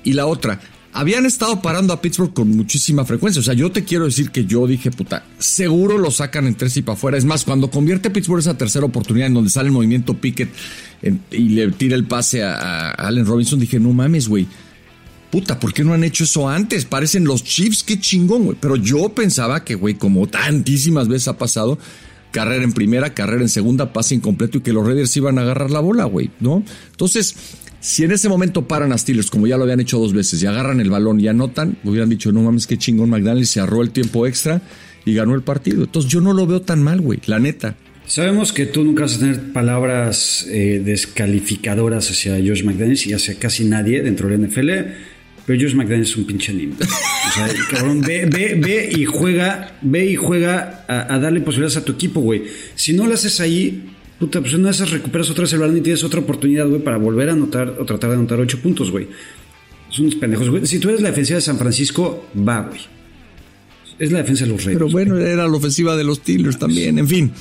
Y 0.05 0.12
la 0.14 0.26
otra, 0.26 0.61
habían 0.92 1.26
estado 1.26 1.62
parando 1.62 1.92
a 1.92 2.01
Pittsburgh 2.01 2.32
con 2.32 2.51
muchísima 2.57 3.05
frecuencia. 3.05 3.40
O 3.40 3.42
sea, 3.42 3.55
yo 3.55 3.70
te 3.70 3.84
quiero 3.84 4.05
decir 4.07 4.30
que 4.30 4.44
yo 4.44 4.66
dije, 4.66 4.90
puta, 4.90 5.24
seguro 5.38 5.98
lo 5.98 6.11
sacan 6.11 6.46
en 6.46 6.55
tres 6.55 6.76
y 6.76 6.82
para 6.82 6.94
afuera. 6.96 7.16
Es 7.18 7.24
más, 7.24 7.44
cuando 7.44 7.70
convierte 7.70 8.11
Pittsburgh 8.11 8.40
esa 8.40 8.57
tercera 8.59 8.86
oportunidad 8.86 9.28
en 9.28 9.34
donde 9.34 9.51
sale 9.51 9.66
el 9.68 9.72
movimiento 9.72 10.14
Pickett 10.14 10.51
en- 11.03 11.20
y 11.30 11.51
le 11.51 11.70
tira 11.72 11.96
el 11.96 12.05
pase 12.05 12.42
a, 12.42 12.55
a 12.57 12.90
Allen 12.92 13.26
Robinson, 13.26 13.59
dije, 13.61 13.78
no 13.80 13.92
mames, 13.92 14.28
güey. 14.28 14.46
Puta, 15.30 15.61
¿por 15.61 15.72
qué 15.72 15.84
no 15.84 15.92
han 15.94 16.03
hecho 16.03 16.24
eso 16.24 16.48
antes? 16.48 16.86
Parecen 16.86 17.24
los 17.24 17.44
Chiefs, 17.44 17.84
qué 17.84 18.01
chingón, 18.01 18.46
güey. 18.46 18.57
Pero 18.61 18.74
yo 18.74 19.11
pensaba 19.11 19.62
que, 19.64 19.76
güey, 19.76 19.94
como 19.94 20.26
tantísimas 20.26 21.07
veces 21.07 21.28
ha 21.28 21.38
pasado, 21.38 21.78
carrera 22.31 22.64
en 22.64 22.72
primera, 22.72 23.14
carrera 23.14 23.43
en 23.43 23.49
segunda, 23.49 23.93
pase 23.93 24.14
incompleto 24.14 24.59
y 24.59 24.61
que 24.61 24.72
los 24.72 24.87
Raiders 24.87 25.16
iban 25.16 25.39
a 25.39 25.43
agarrar 25.43 25.70
la 25.70 25.81
bola, 25.81 26.05
güey, 26.05 26.31
¿no? 26.41 26.62
Entonces, 26.91 27.37
si 27.81 28.05
en 28.05 28.12
ese 28.12 28.28
momento 28.28 28.68
paran 28.68 28.93
a 28.93 28.99
Steelers, 28.99 29.31
como 29.31 29.47
ya 29.47 29.57
lo 29.57 29.64
habían 29.64 29.81
hecho 29.81 29.99
dos 29.99 30.12
veces, 30.12 30.43
y 30.43 30.47
agarran 30.47 30.81
el 30.81 30.91
balón 30.91 31.20
y 31.20 31.28
anotan, 31.28 31.78
hubieran 31.85 32.09
dicho, 32.09 32.31
no 32.33 32.43
mames, 32.43 32.66
qué 32.66 32.76
chingón, 32.76 33.11
McDaniel 33.11 33.47
se 33.47 33.61
ahorró 33.61 33.83
el 33.83 33.91
tiempo 33.91 34.26
extra 34.26 34.61
y 35.05 35.14
ganó 35.14 35.35
el 35.35 35.43
partido. 35.43 35.85
Entonces, 35.85 36.11
yo 36.11 36.20
no 36.20 36.33
lo 36.33 36.47
veo 36.47 36.61
tan 36.62 36.83
mal, 36.83 37.01
güey, 37.01 37.20
la 37.26 37.39
neta. 37.39 37.76
Sabemos 38.07 38.53
que 38.53 38.66
tú 38.66 38.83
nunca 38.83 39.03
vas 39.03 39.16
a 39.16 39.20
tener 39.20 39.53
palabras 39.53 40.45
eh, 40.51 40.83
descalificadoras 40.85 42.11
hacia 42.11 42.35
Josh 42.35 42.64
McDaniels 42.64 43.07
y 43.07 43.12
hacia 43.12 43.37
casi 43.37 43.64
nadie 43.64 44.03
dentro 44.03 44.28
de 44.28 44.37
la 44.37 44.47
NFL, 44.49 44.70
pero 45.47 45.61
Josh 45.61 45.74
McDaniels 45.74 46.11
es 46.11 46.16
un 46.16 46.24
pinche 46.24 46.53
lindo. 46.53 46.76
O 46.84 47.32
sea, 47.32 47.47
el 47.47 47.66
cabrón, 47.68 48.01
ve, 48.01 48.26
ve, 48.26 48.55
ve 48.61 48.91
y 48.93 49.05
juega, 49.05 49.76
ve 49.82 50.07
y 50.07 50.16
juega 50.16 50.84
a, 50.88 51.14
a 51.14 51.18
darle 51.18 51.41
posibilidades 51.41 51.76
a 51.76 51.84
tu 51.84 51.93
equipo, 51.93 52.20
güey. 52.20 52.45
Si 52.74 52.93
no 52.93 53.07
lo 53.07 53.14
haces 53.14 53.41
ahí, 53.41 53.91
puta, 54.18 54.41
pues 54.41 54.55
una 54.55 54.66
de 54.66 54.72
esas 54.72 54.91
recuperas 54.91 55.30
otra 55.30 55.43
vez 55.43 55.53
el 55.53 55.61
balón 55.61 55.76
y 55.76 55.80
tienes 55.80 56.05
otra 56.05 56.20
oportunidad, 56.20 56.66
güey, 56.66 56.82
para 56.82 56.99
volver 56.99 57.30
a 57.30 57.32
anotar 57.32 57.76
o 57.78 57.84
tratar 57.84 58.11
de 58.11 58.16
anotar 58.16 58.38
ocho 58.41 58.61
puntos, 58.61 58.91
güey. 58.91 59.09
Son 59.88 60.05
unos 60.05 60.16
pendejos, 60.16 60.49
güey. 60.49 60.66
Si 60.66 60.78
tú 60.78 60.88
eres 60.88 61.01
la 61.01 61.09
defensiva 61.09 61.36
de 61.36 61.43
San 61.43 61.59
Francisco, 61.59 62.26
va, 62.36 62.62
güey. 62.62 62.80
Es 63.99 64.12
la 64.12 64.18
defensa 64.18 64.45
de 64.45 64.51
los 64.51 64.64
Raiders. 64.64 64.78
Pero 64.78 64.91
bueno, 64.91 65.18
era 65.18 65.47
la 65.47 65.57
ofensiva 65.57 65.97
de 65.97 66.05
los 66.05 66.18
Steelers 66.18 66.59
también, 66.59 66.99
en 66.99 67.09
fin. 67.09 67.32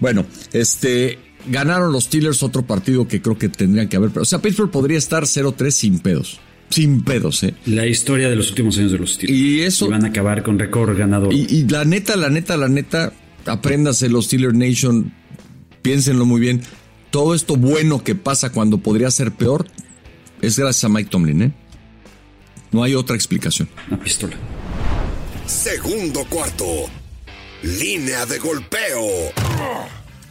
Bueno, 0.00 0.26
este 0.52 1.18
ganaron 1.48 1.92
los 1.92 2.04
Steelers 2.04 2.42
otro 2.42 2.62
partido 2.66 3.06
que 3.06 3.20
creo 3.20 3.38
que 3.38 3.48
tendrían 3.48 3.88
que 3.88 3.96
haber. 3.96 4.10
O 4.18 4.24
sea, 4.24 4.40
Pittsburgh 4.40 4.70
podría 4.70 4.98
estar 4.98 5.24
0-3 5.24 5.70
sin 5.70 5.98
pedos. 6.00 6.40
Sin 6.72 7.02
pedos, 7.02 7.42
¿eh? 7.44 7.54
La 7.66 7.86
historia 7.86 8.28
de 8.28 8.36
los 8.36 8.48
últimos 8.50 8.76
años 8.78 8.92
de 8.92 8.98
los 8.98 9.12
Steelers. 9.14 9.38
Y 9.38 9.60
eso- 9.60 9.88
van 9.88 10.04
a 10.04 10.08
acabar 10.08 10.42
con 10.42 10.58
récord 10.58 10.96
ganador. 10.98 11.32
Y, 11.32 11.46
y 11.48 11.68
la 11.68 11.84
neta, 11.84 12.16
la 12.16 12.28
neta, 12.30 12.56
la 12.56 12.68
neta, 12.68 13.12
apréndase 13.46 14.08
los 14.08 14.24
Steelers 14.26 14.54
Nation, 14.54 15.12
piénsenlo 15.82 16.24
muy 16.26 16.40
bien. 16.40 16.62
Todo 17.10 17.34
esto 17.34 17.56
bueno 17.56 18.02
que 18.02 18.14
pasa 18.14 18.50
cuando 18.50 18.78
podría 18.78 19.10
ser 19.10 19.32
peor 19.32 19.66
es 20.40 20.58
gracias 20.58 20.84
a 20.84 20.88
Mike 20.88 21.10
Tomlin, 21.10 21.42
¿eh? 21.42 21.52
No 22.70 22.82
hay 22.82 22.94
otra 22.94 23.14
explicación. 23.16 23.68
Una 23.88 24.00
pistola. 24.02 24.34
Segundo 25.46 26.24
cuarto. 26.28 26.64
Línea 27.62 28.24
de 28.26 28.38
golpeo. 28.38 29.02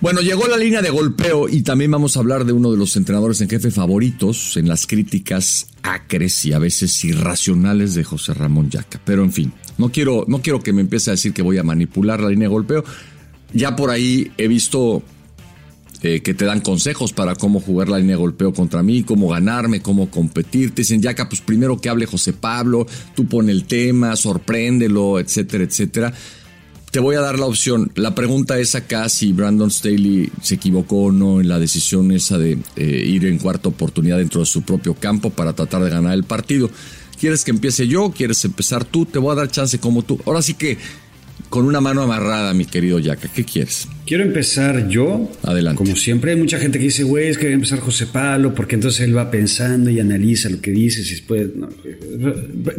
Bueno, 0.01 0.21
llegó 0.21 0.47
la 0.47 0.57
línea 0.57 0.81
de 0.81 0.89
golpeo 0.89 1.47
y 1.47 1.61
también 1.61 1.91
vamos 1.91 2.17
a 2.17 2.21
hablar 2.21 2.43
de 2.43 2.53
uno 2.53 2.71
de 2.71 2.77
los 2.77 2.97
entrenadores 2.97 3.39
en 3.41 3.49
jefe 3.49 3.69
favoritos 3.69 4.57
en 4.57 4.67
las 4.67 4.87
críticas 4.87 5.67
acres 5.83 6.43
y 6.43 6.53
a 6.53 6.59
veces 6.59 7.05
irracionales 7.05 7.93
de 7.93 8.03
José 8.03 8.33
Ramón 8.33 8.71
Yaca. 8.71 8.99
Pero 9.05 9.23
en 9.23 9.31
fin, 9.31 9.53
no 9.77 9.91
quiero, 9.91 10.25
no 10.27 10.41
quiero 10.41 10.59
que 10.59 10.73
me 10.73 10.81
empiece 10.81 11.11
a 11.11 11.13
decir 11.13 11.33
que 11.33 11.43
voy 11.43 11.59
a 11.59 11.63
manipular 11.63 12.19
la 12.19 12.29
línea 12.29 12.47
de 12.47 12.53
golpeo. 12.53 12.83
Ya 13.53 13.75
por 13.75 13.91
ahí 13.91 14.31
he 14.39 14.47
visto 14.47 15.03
eh, 16.01 16.23
que 16.23 16.33
te 16.33 16.45
dan 16.45 16.61
consejos 16.61 17.13
para 17.13 17.35
cómo 17.35 17.59
jugar 17.59 17.87
la 17.87 17.99
línea 17.99 18.15
de 18.15 18.21
golpeo 18.21 18.53
contra 18.53 18.81
mí, 18.81 19.03
cómo 19.03 19.27
ganarme, 19.27 19.83
cómo 19.83 20.09
competir. 20.09 20.73
Te 20.73 20.81
dicen, 20.81 21.03
Yaca, 21.03 21.29
pues 21.29 21.41
primero 21.41 21.79
que 21.79 21.89
hable 21.89 22.07
José 22.07 22.33
Pablo, 22.33 22.87
tú 23.13 23.27
pon 23.27 23.51
el 23.51 23.65
tema, 23.65 24.15
sorpréndelo, 24.15 25.19
etcétera, 25.19 25.63
etcétera. 25.63 26.11
Te 26.91 26.99
voy 26.99 27.15
a 27.15 27.21
dar 27.21 27.39
la 27.39 27.45
opción. 27.45 27.89
La 27.95 28.13
pregunta 28.13 28.59
es 28.59 28.75
acá 28.75 29.07
si 29.07 29.31
Brandon 29.31 29.71
Staley 29.71 30.29
se 30.41 30.55
equivocó 30.55 31.03
o 31.03 31.11
no 31.13 31.39
en 31.39 31.47
la 31.47 31.57
decisión 31.57 32.11
esa 32.11 32.37
de 32.37 32.57
eh, 32.75 33.03
ir 33.05 33.25
en 33.25 33.37
cuarta 33.37 33.69
oportunidad 33.69 34.17
dentro 34.17 34.41
de 34.41 34.45
su 34.45 34.63
propio 34.63 34.93
campo 34.93 35.29
para 35.29 35.53
tratar 35.53 35.83
de 35.83 35.89
ganar 35.89 36.13
el 36.13 36.25
partido. 36.25 36.69
¿Quieres 37.17 37.45
que 37.45 37.51
empiece 37.51 37.87
yo? 37.87 38.11
¿Quieres 38.11 38.43
empezar 38.43 38.83
tú? 38.83 39.05
Te 39.05 39.19
voy 39.19 39.31
a 39.31 39.35
dar 39.35 39.49
chance 39.49 39.79
como 39.79 40.03
tú. 40.03 40.19
Ahora 40.25 40.41
sí 40.41 40.55
que 40.55 40.77
con 41.51 41.65
una 41.65 41.79
mano 41.79 42.01
amarrada, 42.01 42.53
mi 42.53 42.65
querido 42.65 42.99
Yaka. 42.99 43.29
¿Qué 43.29 43.45
quieres? 43.45 43.87
Quiero 44.05 44.23
empezar 44.23 44.89
yo. 44.89 45.31
Adelante. 45.43 45.77
Como 45.77 45.95
siempre, 45.95 46.31
hay 46.31 46.37
mucha 46.37 46.59
gente 46.59 46.77
que 46.77 46.85
dice, 46.85 47.03
güey, 47.03 47.29
es 47.29 47.37
que 47.37 47.43
debe 47.43 47.55
empezar 47.55 47.79
José 47.79 48.07
Pablo, 48.07 48.53
porque 48.53 48.75
entonces 48.75 49.01
él 49.01 49.15
va 49.15 49.31
pensando 49.31 49.89
y 49.89 49.99
analiza 49.99 50.49
lo 50.49 50.59
que 50.59 50.71
dices 50.71 51.07
y 51.07 51.11
después. 51.11 51.47
no. 51.55 51.69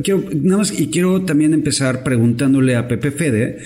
Quiero, 0.03 0.25
nada 0.35 0.59
más, 0.59 0.79
y 0.79 0.89
quiero 0.89 1.23
también 1.23 1.55
empezar 1.55 2.03
preguntándole 2.03 2.77
a 2.77 2.89
Pepe 2.89 3.11
Fede. 3.11 3.59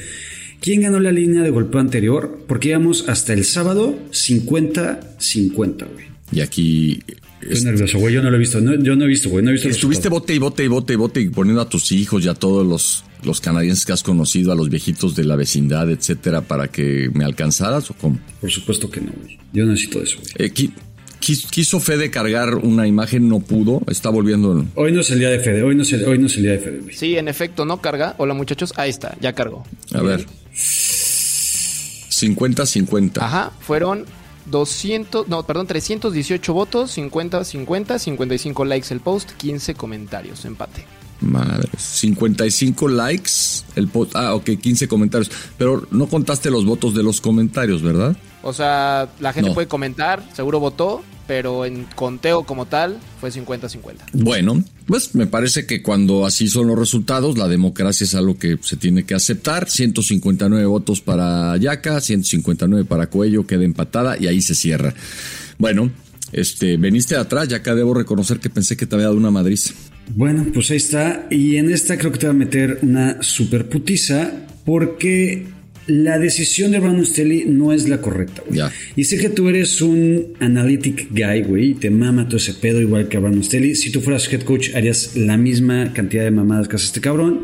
¿Quién 0.60 0.80
ganó 0.82 0.98
la 1.00 1.12
línea 1.12 1.42
de 1.42 1.50
golpeo 1.50 1.80
anterior? 1.80 2.40
Porque 2.48 2.68
íbamos 2.70 3.08
hasta 3.08 3.32
el 3.32 3.44
sábado 3.44 3.94
50-50, 4.10 5.86
güey. 5.92 6.06
Y 6.32 6.40
aquí 6.40 7.00
Estoy 7.40 7.64
nervioso, 7.70 7.98
güey. 7.98 8.14
Yo 8.14 8.22
no 8.22 8.30
lo 8.30 8.36
he 8.36 8.40
visto. 8.40 8.60
No, 8.60 8.74
yo 8.74 8.96
no 8.96 9.04
he 9.04 9.08
visto, 9.08 9.28
güey. 9.30 9.44
No 9.44 9.50
he 9.50 9.52
visto 9.52 9.68
Estuviste 9.68 10.08
bote 10.08 10.34
y 10.34 10.38
bote 10.38 10.64
y 10.64 10.68
bote 10.68 10.92
y 10.94 10.96
bote 10.96 11.20
y 11.20 11.28
poniendo 11.28 11.60
a 11.62 11.68
tus 11.68 11.92
hijos 11.92 12.24
y 12.24 12.28
a 12.28 12.34
todos 12.34 12.66
los, 12.66 13.04
los 13.24 13.40
canadienses 13.40 13.84
que 13.86 13.92
has 13.92 14.02
conocido, 14.02 14.50
a 14.50 14.56
los 14.56 14.68
viejitos 14.68 15.14
de 15.14 15.24
la 15.24 15.36
vecindad, 15.36 15.88
etcétera, 15.90 16.40
para 16.40 16.68
que 16.68 17.08
me 17.14 17.24
alcanzaras 17.24 17.88
o 17.90 17.94
cómo? 17.94 18.18
Por 18.40 18.50
supuesto 18.50 18.90
que 18.90 19.00
no, 19.00 19.12
güey. 19.22 19.38
Yo 19.52 19.64
necesito 19.64 20.02
eso, 20.02 20.16
güey. 20.18 20.48
Eh, 20.48 20.52
qui- 20.52 20.72
quis- 21.20 21.48
quiso 21.48 21.78
Fede 21.78 22.10
cargar 22.10 22.56
una 22.56 22.88
imagen, 22.88 23.28
no 23.28 23.38
pudo, 23.38 23.80
está 23.88 24.10
volviendo. 24.10 24.66
Hoy 24.74 24.90
no 24.90 25.02
es 25.02 25.10
el 25.12 25.20
día 25.20 25.28
de 25.30 25.38
Fede. 25.38 25.62
Hoy 25.62 25.76
no 25.76 25.82
es 25.82 25.92
el, 25.92 26.04
hoy 26.04 26.18
no 26.18 26.26
es 26.26 26.36
el 26.36 26.42
día 26.42 26.52
de 26.52 26.58
Fede, 26.58 26.78
güey. 26.80 26.96
Sí, 26.96 27.16
en 27.16 27.28
efecto, 27.28 27.64
no 27.64 27.80
carga. 27.80 28.16
Hola 28.18 28.34
muchachos, 28.34 28.72
ahí 28.76 28.90
está, 28.90 29.16
ya 29.20 29.34
cargó. 29.34 29.64
A 29.92 30.00
ver. 30.02 30.26
50-50. 30.56 33.18
Ajá, 33.22 33.52
fueron 33.60 34.04
200, 34.46 35.28
no, 35.28 35.42
perdón, 35.44 35.66
318 35.66 36.52
votos, 36.52 36.90
50, 36.92 37.44
50, 37.44 37.98
55 37.98 38.64
likes 38.64 38.92
el 38.94 39.00
post, 39.00 39.32
15 39.32 39.74
comentarios, 39.74 40.44
empate. 40.44 40.84
Madre. 41.20 41.68
55 41.78 42.88
likes. 42.88 43.30
El 43.74 43.88
post. 43.88 44.14
Ah, 44.14 44.34
ok, 44.34 44.50
15 44.60 44.86
comentarios. 44.86 45.30
Pero 45.56 45.86
no 45.90 46.08
contaste 46.08 46.50
los 46.50 46.66
votos 46.66 46.94
de 46.94 47.02
los 47.02 47.22
comentarios, 47.22 47.82
¿verdad? 47.82 48.14
O 48.42 48.52
sea, 48.52 49.08
la 49.18 49.32
gente 49.32 49.48
No. 49.48 49.54
puede 49.54 49.66
comentar, 49.66 50.22
seguro 50.34 50.60
votó, 50.60 51.02
pero 51.26 51.64
en 51.64 51.84
conteo 51.94 52.44
como 52.44 52.66
tal 52.66 52.98
fue 53.20 53.30
50-50. 53.30 53.78
Bueno, 54.12 54.62
pues 54.86 55.14
me 55.14 55.26
parece 55.26 55.66
que 55.66 55.82
cuando 55.82 56.26
así 56.26 56.48
son 56.48 56.68
los 56.68 56.78
resultados, 56.78 57.36
la 57.36 57.48
democracia 57.48 58.04
es 58.04 58.14
algo 58.14 58.38
que 58.38 58.58
se 58.62 58.76
tiene 58.76 59.04
que 59.04 59.14
aceptar. 59.14 59.68
159 59.68 60.64
votos 60.66 61.00
para 61.00 61.56
Yaca, 61.56 62.00
159 62.00 62.84
para 62.84 63.08
Cuello, 63.08 63.46
queda 63.46 63.64
empatada 63.64 64.16
y 64.18 64.26
ahí 64.26 64.40
se 64.40 64.54
cierra. 64.54 64.94
Bueno, 65.58 65.90
este, 66.32 66.76
veniste 66.76 67.14
de 67.14 67.20
atrás, 67.20 67.48
Yaca, 67.48 67.74
debo 67.74 67.94
reconocer 67.94 68.38
que 68.38 68.50
pensé 68.50 68.76
que 68.76 68.86
te 68.86 68.94
había 68.94 69.06
dado 69.06 69.18
una 69.18 69.30
madriz. 69.30 69.74
Bueno, 70.14 70.46
pues 70.52 70.70
ahí 70.70 70.76
está. 70.76 71.26
Y 71.30 71.56
en 71.56 71.70
esta 71.70 71.98
creo 71.98 72.12
que 72.12 72.18
te 72.18 72.26
va 72.26 72.32
a 72.32 72.36
meter 72.36 72.78
una 72.82 73.22
super 73.22 73.68
putiza 73.68 74.30
porque 74.64 75.46
la 75.86 76.18
decisión 76.18 76.72
de 76.72 76.80
Brandon 76.80 77.06
Staley 77.06 77.44
no 77.46 77.72
es 77.72 77.88
la 77.88 78.00
correcta, 78.00 78.42
güey. 78.48 78.60
Y 78.96 79.04
sé 79.04 79.18
que 79.18 79.28
tú 79.28 79.48
eres 79.48 79.80
un 79.80 80.34
analytic 80.40 81.08
guy, 81.10 81.42
güey, 81.42 81.70
y 81.70 81.74
te 81.74 81.90
mama 81.90 82.26
todo 82.26 82.38
ese 82.38 82.54
pedo 82.54 82.80
igual 82.80 83.08
que 83.08 83.16
a 83.16 83.20
Brandon 83.20 83.44
Staley. 83.44 83.74
Si 83.76 83.90
tú 83.92 84.00
fueras 84.00 84.32
head 84.32 84.42
coach 84.42 84.74
harías 84.74 85.16
la 85.16 85.36
misma 85.36 85.92
cantidad 85.92 86.24
de 86.24 86.30
mamadas 86.32 86.66
que 86.68 86.76
hace 86.76 86.86
este 86.86 87.00
cabrón. 87.00 87.42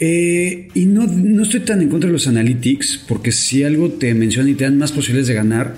Eh, 0.00 0.68
y 0.74 0.86
no, 0.86 1.06
no 1.06 1.44
estoy 1.44 1.60
tan 1.60 1.80
en 1.80 1.88
contra 1.88 2.08
de 2.08 2.12
los 2.12 2.26
analytics 2.26 3.04
porque 3.06 3.30
si 3.30 3.62
algo 3.62 3.88
te 3.88 4.12
menciona 4.14 4.50
y 4.50 4.54
te 4.54 4.64
dan 4.64 4.76
más 4.76 4.90
posibilidades 4.90 5.28
de 5.28 5.34
ganar, 5.34 5.76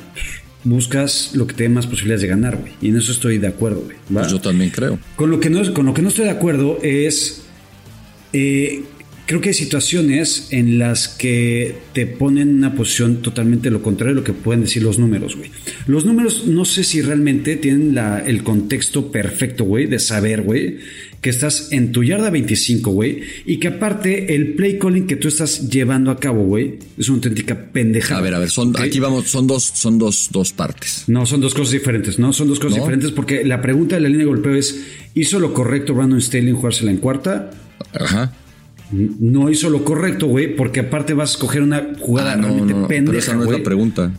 buscas 0.65 1.33
lo 1.35 1.47
que 1.47 1.53
te 1.55 1.65
dé 1.65 1.69
más 1.69 1.87
posibilidades 1.87 2.23
de 2.23 2.29
ganar, 2.29 2.57
güey. 2.57 2.73
Y 2.81 2.89
en 2.89 2.97
eso 2.97 3.13
estoy 3.13 3.37
de 3.37 3.49
acuerdo, 3.49 3.83
güey. 3.83 3.97
Pues 4.11 4.29
yo 4.31 4.41
también 4.41 4.71
creo. 4.71 4.99
Con 5.17 5.31
lo 5.31 5.41
que 5.41 5.51
no, 5.51 5.75
con 5.75 5.85
lo 5.85 5.93
que 5.93 6.01
no 6.01 6.09
estoy 6.09 6.25
de 6.25 6.31
acuerdo 6.31 6.79
es. 6.83 7.43
eh, 8.33 8.83
creo 9.27 9.41
que 9.41 9.49
hay 9.51 9.55
situaciones 9.55 10.49
en 10.51 10.79
las 10.79 11.09
que 11.09 11.77
te 11.93 12.07
ponen 12.07 12.49
en 12.51 12.55
una 12.57 12.75
posición 12.75 13.23
totalmente 13.23 13.71
lo 13.71 13.83
contrario 13.83 14.15
de 14.15 14.21
lo 14.21 14.25
que 14.25 14.33
pueden 14.33 14.63
decir 14.63 14.83
los 14.83 14.99
números, 14.99 15.37
güey. 15.37 15.51
Los 15.87 16.05
números 16.05 16.45
no 16.47 16.65
sé 16.65 16.85
si 16.85 17.01
realmente 17.03 17.57
tienen 17.57 17.95
la- 17.95 18.21
el 18.21 18.43
contexto 18.43 19.11
perfecto, 19.11 19.65
güey, 19.65 19.87
de 19.87 19.99
saber, 19.99 20.43
güey, 20.43 20.79
que 21.23 21.31
estás 21.31 21.69
en 21.73 21.91
tu 21.93 22.05
yarda 22.05 22.29
25, 22.29 22.91
güey, 22.91 23.23
y 23.47 23.59
que 23.59 23.69
aparte 23.69 24.35
el 24.35 24.55
play 24.55 24.79
calling 24.79 25.07
que 25.07 25.17
tú 25.17 25.29
estás 25.29 25.71
llevando 25.71 26.11
a 26.11 26.21
cabo, 26.21 26.45
güey, 26.45 26.75
es 26.99 27.09
una 27.09 27.17
auténtica 27.17 27.73
pendejada. 27.73 28.19
A 28.21 28.23
ver, 28.23 28.35
a 28.35 28.39
ver, 28.39 28.51
son, 28.51 28.75
aquí 28.79 29.01
vamos, 29.01 29.29
son 29.31 29.47
dos, 29.47 29.63
son 29.65 29.97
dos, 29.99 30.29
dos 30.33 30.53
partes. 30.53 31.05
No, 31.07 31.25
son 31.25 31.41
dos 31.41 31.55
cosas 31.55 31.73
diferentes, 31.73 32.19
¿no? 32.19 32.35
Son 32.35 32.47
dos 32.47 32.59
cosas 32.61 32.77
¿No? 32.77 32.85
diferentes 32.85 33.11
porque 33.13 33.43
la 33.43 33.63
pregunta 33.63 33.95
de 33.97 34.03
la 34.03 34.09
línea 34.09 34.27
de 34.27 34.33
golpeo 34.33 34.55
es, 34.55 34.85
¿hizo 35.15 35.41
lo 35.41 35.55
correcto 35.55 35.95
Brandon 35.95 36.21
Staley 36.21 36.51
en 36.51 36.57
jugársela 36.57 36.91
en 36.91 36.99
cuarta? 36.99 37.51
Ajá. 37.95 38.35
No 38.91 39.51
hizo 39.51 39.71
lo 39.71 39.85
correcto, 39.85 40.27
güey, 40.27 40.55
porque 40.55 40.81
aparte 40.81 41.15
vas 41.15 41.31
a 41.31 41.33
escoger 41.33 41.63
una 41.63 41.95
jugada 41.99 42.33
Ah, 42.33 42.37
no, 42.37 42.43
realmente 42.43 42.73
no, 42.75 42.81
no, 42.81 42.89
pero 42.89 43.05
pendeja, 43.05 43.19
esa 43.19 43.35
no 43.35 43.45
es 43.45 43.51
la 43.51 43.65
pregunta. 43.65 44.13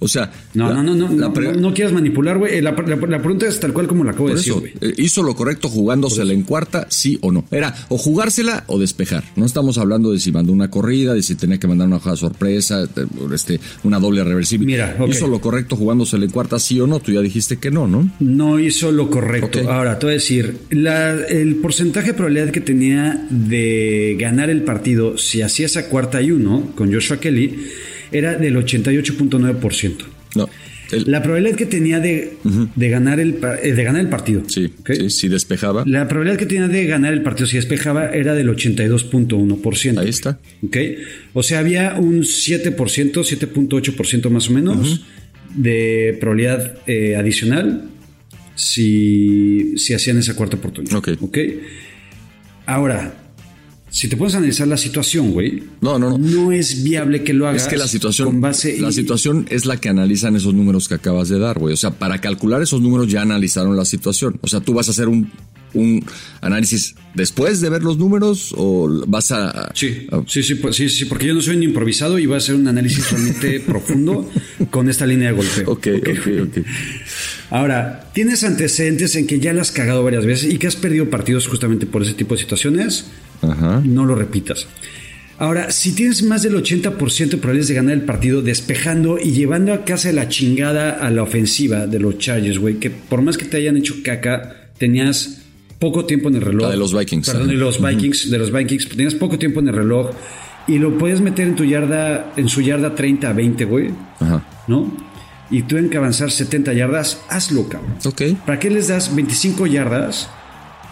O 0.00 0.06
sea, 0.08 0.30
No, 0.54 0.68
la- 0.68 0.74
no, 0.74 0.82
no, 0.82 0.94
no, 0.94 1.16
la 1.16 1.28
no, 1.28 1.52
no, 1.54 1.74
quieras 1.74 1.92
manipular, 1.92 2.38
güey. 2.38 2.60
La, 2.60 2.70
la- 2.72 2.96
la 2.96 3.18
pregunta 3.18 3.46
es 3.46 3.58
tal 3.58 3.72
cual 3.72 3.88
como 3.88 4.04
la 4.04 4.12
acabo 4.12 4.28
de 4.28 4.36
decir, 4.36 4.52
güey. 4.54 4.72
eh, 4.80 4.94
hizo 4.98 5.22
lo 5.22 5.34
correcto 5.34 5.68
jugándosela 5.68 6.32
en 6.32 6.42
cuarta, 6.42 6.86
sí 6.88 7.18
o 7.20 7.32
no. 7.32 7.44
Era 7.50 7.74
o 7.88 7.98
jugársela 7.98 8.64
o 8.68 8.78
despejar. 8.78 9.24
No 9.36 9.44
estamos 9.44 9.76
hablando 9.78 10.12
de 10.12 10.20
si 10.20 10.30
mandó 10.30 10.52
una 10.52 10.70
corrida, 10.70 11.14
de 11.14 11.22
si 11.22 11.34
tenía 11.34 11.58
que 11.58 11.66
mandar 11.66 11.88
una 11.88 11.98
jugada 11.98 12.16
sorpresa, 12.16 12.86
este, 13.34 13.60
una 13.82 13.98
doble 13.98 14.22
reversible. 14.24 14.66
Mira. 14.66 14.96
Hizo 15.08 15.26
lo 15.26 15.40
correcto 15.40 15.74
jugándosela 15.76 16.24
en 16.24 16.30
cuarta, 16.30 16.58
sí 16.58 16.80
o 16.80 16.86
no. 16.86 17.00
Tú 17.00 17.12
ya 17.12 17.20
dijiste 17.20 17.56
que 17.56 17.70
no, 17.70 17.86
¿no? 17.88 18.10
No 18.20 18.58
hizo 18.60 18.92
lo 18.92 19.10
correcto. 19.10 19.68
Ahora, 19.70 19.98
te 19.98 20.06
voy 20.06 20.12
a 20.12 20.14
decir, 20.14 20.58
la- 20.70 21.14
el 21.26 21.56
porcentaje 21.56 22.08
de 22.08 22.14
probabilidad 22.14 22.50
que 22.50 22.60
tenía 22.60 23.26
de 23.30 24.16
ganar 24.18 24.50
el 24.50 24.62
partido 24.62 25.18
si 25.18 25.42
hacía 25.42 25.66
esa 25.66 25.88
cuarta 25.88 26.22
y 26.22 26.30
uno 26.30 26.70
con 26.76 26.92
Joshua 26.92 27.18
Kelly 27.18 27.58
era 28.12 28.36
del 28.36 28.56
88.9%. 28.56 30.04
No. 30.36 30.48
El- 30.90 31.04
La 31.10 31.22
probabilidad 31.22 31.54
que 31.56 31.66
tenía 31.66 32.00
de, 32.00 32.32
de, 32.74 32.88
ganar, 32.88 33.20
el, 33.20 33.36
eh, 33.62 33.72
de 33.74 33.84
ganar 33.84 34.00
el 34.00 34.08
partido. 34.08 34.42
sí, 34.48 34.72
¿ok? 34.80 34.90
sí, 34.94 35.10
sí 35.10 35.28
despejaba. 35.28 35.84
La 35.86 36.08
probabilidad 36.08 36.38
que 36.38 36.46
tenía 36.46 36.66
de 36.68 36.86
ganar 36.86 37.12
el 37.12 37.22
partido 37.22 37.46
si 37.46 37.56
despejaba 37.56 38.06
era 38.10 38.34
del 38.34 38.48
82.1%. 38.48 39.98
Ahí 39.98 40.08
está. 40.08 40.38
¿Ok? 40.62 40.76
O 41.34 41.42
sea, 41.42 41.58
había 41.58 41.94
un 41.98 42.20
7%, 42.22 42.74
7.8% 42.74 44.30
más 44.30 44.48
o 44.48 44.52
menos 44.52 45.04
de 45.54 46.16
probabilidad 46.20 46.78
eh, 46.86 47.16
adicional 47.16 47.90
si, 48.54 49.74
si 49.76 49.92
hacían 49.94 50.16
esa 50.18 50.34
cuarta 50.36 50.56
oportunidad. 50.56 50.96
Ok. 51.20 51.38
Ahora, 52.66 53.14
si 53.90 54.08
te 54.08 54.16
puedes 54.16 54.34
analizar 54.34 54.68
la 54.68 54.76
situación, 54.76 55.32
güey. 55.32 55.62
No, 55.80 55.98
no, 55.98 56.10
no. 56.10 56.18
No 56.18 56.52
es 56.52 56.82
viable 56.82 57.24
que 57.24 57.32
lo 57.32 57.48
hagas. 57.48 57.62
Es 57.62 57.68
que 57.68 57.76
la 57.76 57.88
situación, 57.88 58.28
con 58.28 58.40
base 58.40 58.78
la 58.80 58.90
y- 58.90 58.92
situación 58.92 59.46
es 59.50 59.64
la 59.66 59.76
que 59.78 59.88
analizan 59.88 60.36
esos 60.36 60.52
números 60.54 60.88
que 60.88 60.94
acabas 60.94 61.28
de 61.28 61.38
dar, 61.38 61.58
güey. 61.58 61.72
O 61.74 61.76
sea, 61.76 61.90
para 61.92 62.20
calcular 62.20 62.60
esos 62.62 62.80
números 62.82 63.08
ya 63.08 63.22
analizaron 63.22 63.76
la 63.76 63.84
situación. 63.84 64.38
O 64.42 64.46
sea, 64.48 64.60
tú 64.60 64.74
vas 64.74 64.88
a 64.88 64.90
hacer 64.90 65.08
un, 65.08 65.30
un 65.74 66.04
análisis 66.40 66.94
después 67.14 67.60
de 67.60 67.70
ver 67.70 67.82
los 67.82 67.96
números 67.98 68.54
o 68.56 69.04
vas 69.06 69.32
a... 69.32 69.70
Sí, 69.74 70.06
a- 70.12 70.22
sí, 70.26 70.42
sí, 70.42 70.54
pues, 70.56 70.76
sí, 70.76 70.88
sí, 70.90 71.06
porque 71.06 71.26
yo 71.26 71.34
no 71.34 71.40
soy 71.40 71.56
un 71.56 71.62
improvisado 71.62 72.18
y 72.18 72.26
voy 72.26 72.34
a 72.34 72.38
hacer 72.38 72.54
un 72.56 72.68
análisis 72.68 73.10
realmente 73.10 73.60
profundo 73.66 74.30
con 74.70 74.88
esta 74.90 75.06
línea 75.06 75.28
de 75.30 75.36
golpeo. 75.36 75.70
Ok, 75.70 75.86
ok, 75.98 76.28
ok. 76.48 76.66
Ahora, 77.50 78.10
¿tienes 78.12 78.44
antecedentes 78.44 79.16
en 79.16 79.26
que 79.26 79.40
ya 79.40 79.52
la 79.52 79.62
has 79.62 79.72
cagado 79.72 80.04
varias 80.04 80.26
veces 80.26 80.52
y 80.52 80.58
que 80.58 80.66
has 80.66 80.76
perdido 80.76 81.08
partidos 81.08 81.48
justamente 81.48 81.86
por 81.86 82.02
ese 82.02 82.12
tipo 82.14 82.34
de 82.34 82.40
situaciones? 82.40 83.06
Ajá. 83.42 83.82
No 83.84 84.04
lo 84.04 84.14
repitas. 84.14 84.66
Ahora, 85.40 85.70
si 85.70 85.92
tienes 85.92 86.24
más 86.24 86.42
del 86.42 86.56
80% 86.56 87.28
de 87.28 87.36
probabilidades 87.36 87.68
de 87.68 87.74
ganar 87.74 87.94
el 87.94 88.02
partido 88.02 88.42
despejando 88.42 89.20
y 89.20 89.30
llevando 89.30 89.72
a 89.72 89.84
casa 89.84 90.10
la 90.10 90.28
chingada 90.28 90.90
a 90.90 91.10
la 91.10 91.22
ofensiva 91.22 91.86
de 91.86 92.00
los 92.00 92.18
Chargers, 92.18 92.58
güey, 92.58 92.74
que 92.74 92.90
por 92.90 93.22
más 93.22 93.38
que 93.38 93.44
te 93.44 93.56
hayan 93.56 93.76
hecho 93.76 93.94
caca, 94.02 94.70
tenías 94.78 95.42
poco 95.78 96.06
tiempo 96.06 96.28
en 96.28 96.36
el 96.36 96.40
reloj. 96.40 96.62
La 96.62 96.70
de 96.72 96.76
los 96.76 96.92
Vikings, 96.92 97.30
Perdón, 97.30 97.48
de 97.48 97.54
los 97.54 97.80
Vikings, 97.80 98.30
de 98.30 98.38
los 98.38 98.52
Vikings, 98.52 98.88
tenías 98.88 99.14
poco 99.14 99.38
tiempo 99.38 99.60
en 99.60 99.68
el 99.68 99.74
reloj 99.74 100.10
y 100.66 100.78
lo 100.78 100.98
puedes 100.98 101.20
meter 101.20 101.46
en 101.46 101.54
tu 101.54 101.64
yarda, 101.64 102.32
en 102.36 102.48
su 102.48 102.60
yarda 102.60 102.96
30 102.96 103.30
a 103.30 103.32
20, 103.32 103.64
güey, 103.64 103.90
Ajá. 104.18 104.44
¿no? 104.66 104.92
Y 105.50 105.62
tuvieron 105.62 105.88
que 105.88 105.98
avanzar 105.98 106.32
70 106.32 106.72
yardas, 106.72 107.20
hazlo, 107.28 107.68
cabrón. 107.68 107.94
Ok. 108.04 108.22
¿Para 108.44 108.58
qué 108.58 108.70
les 108.70 108.88
das 108.88 109.14
25 109.14 109.66
yardas 109.66 110.28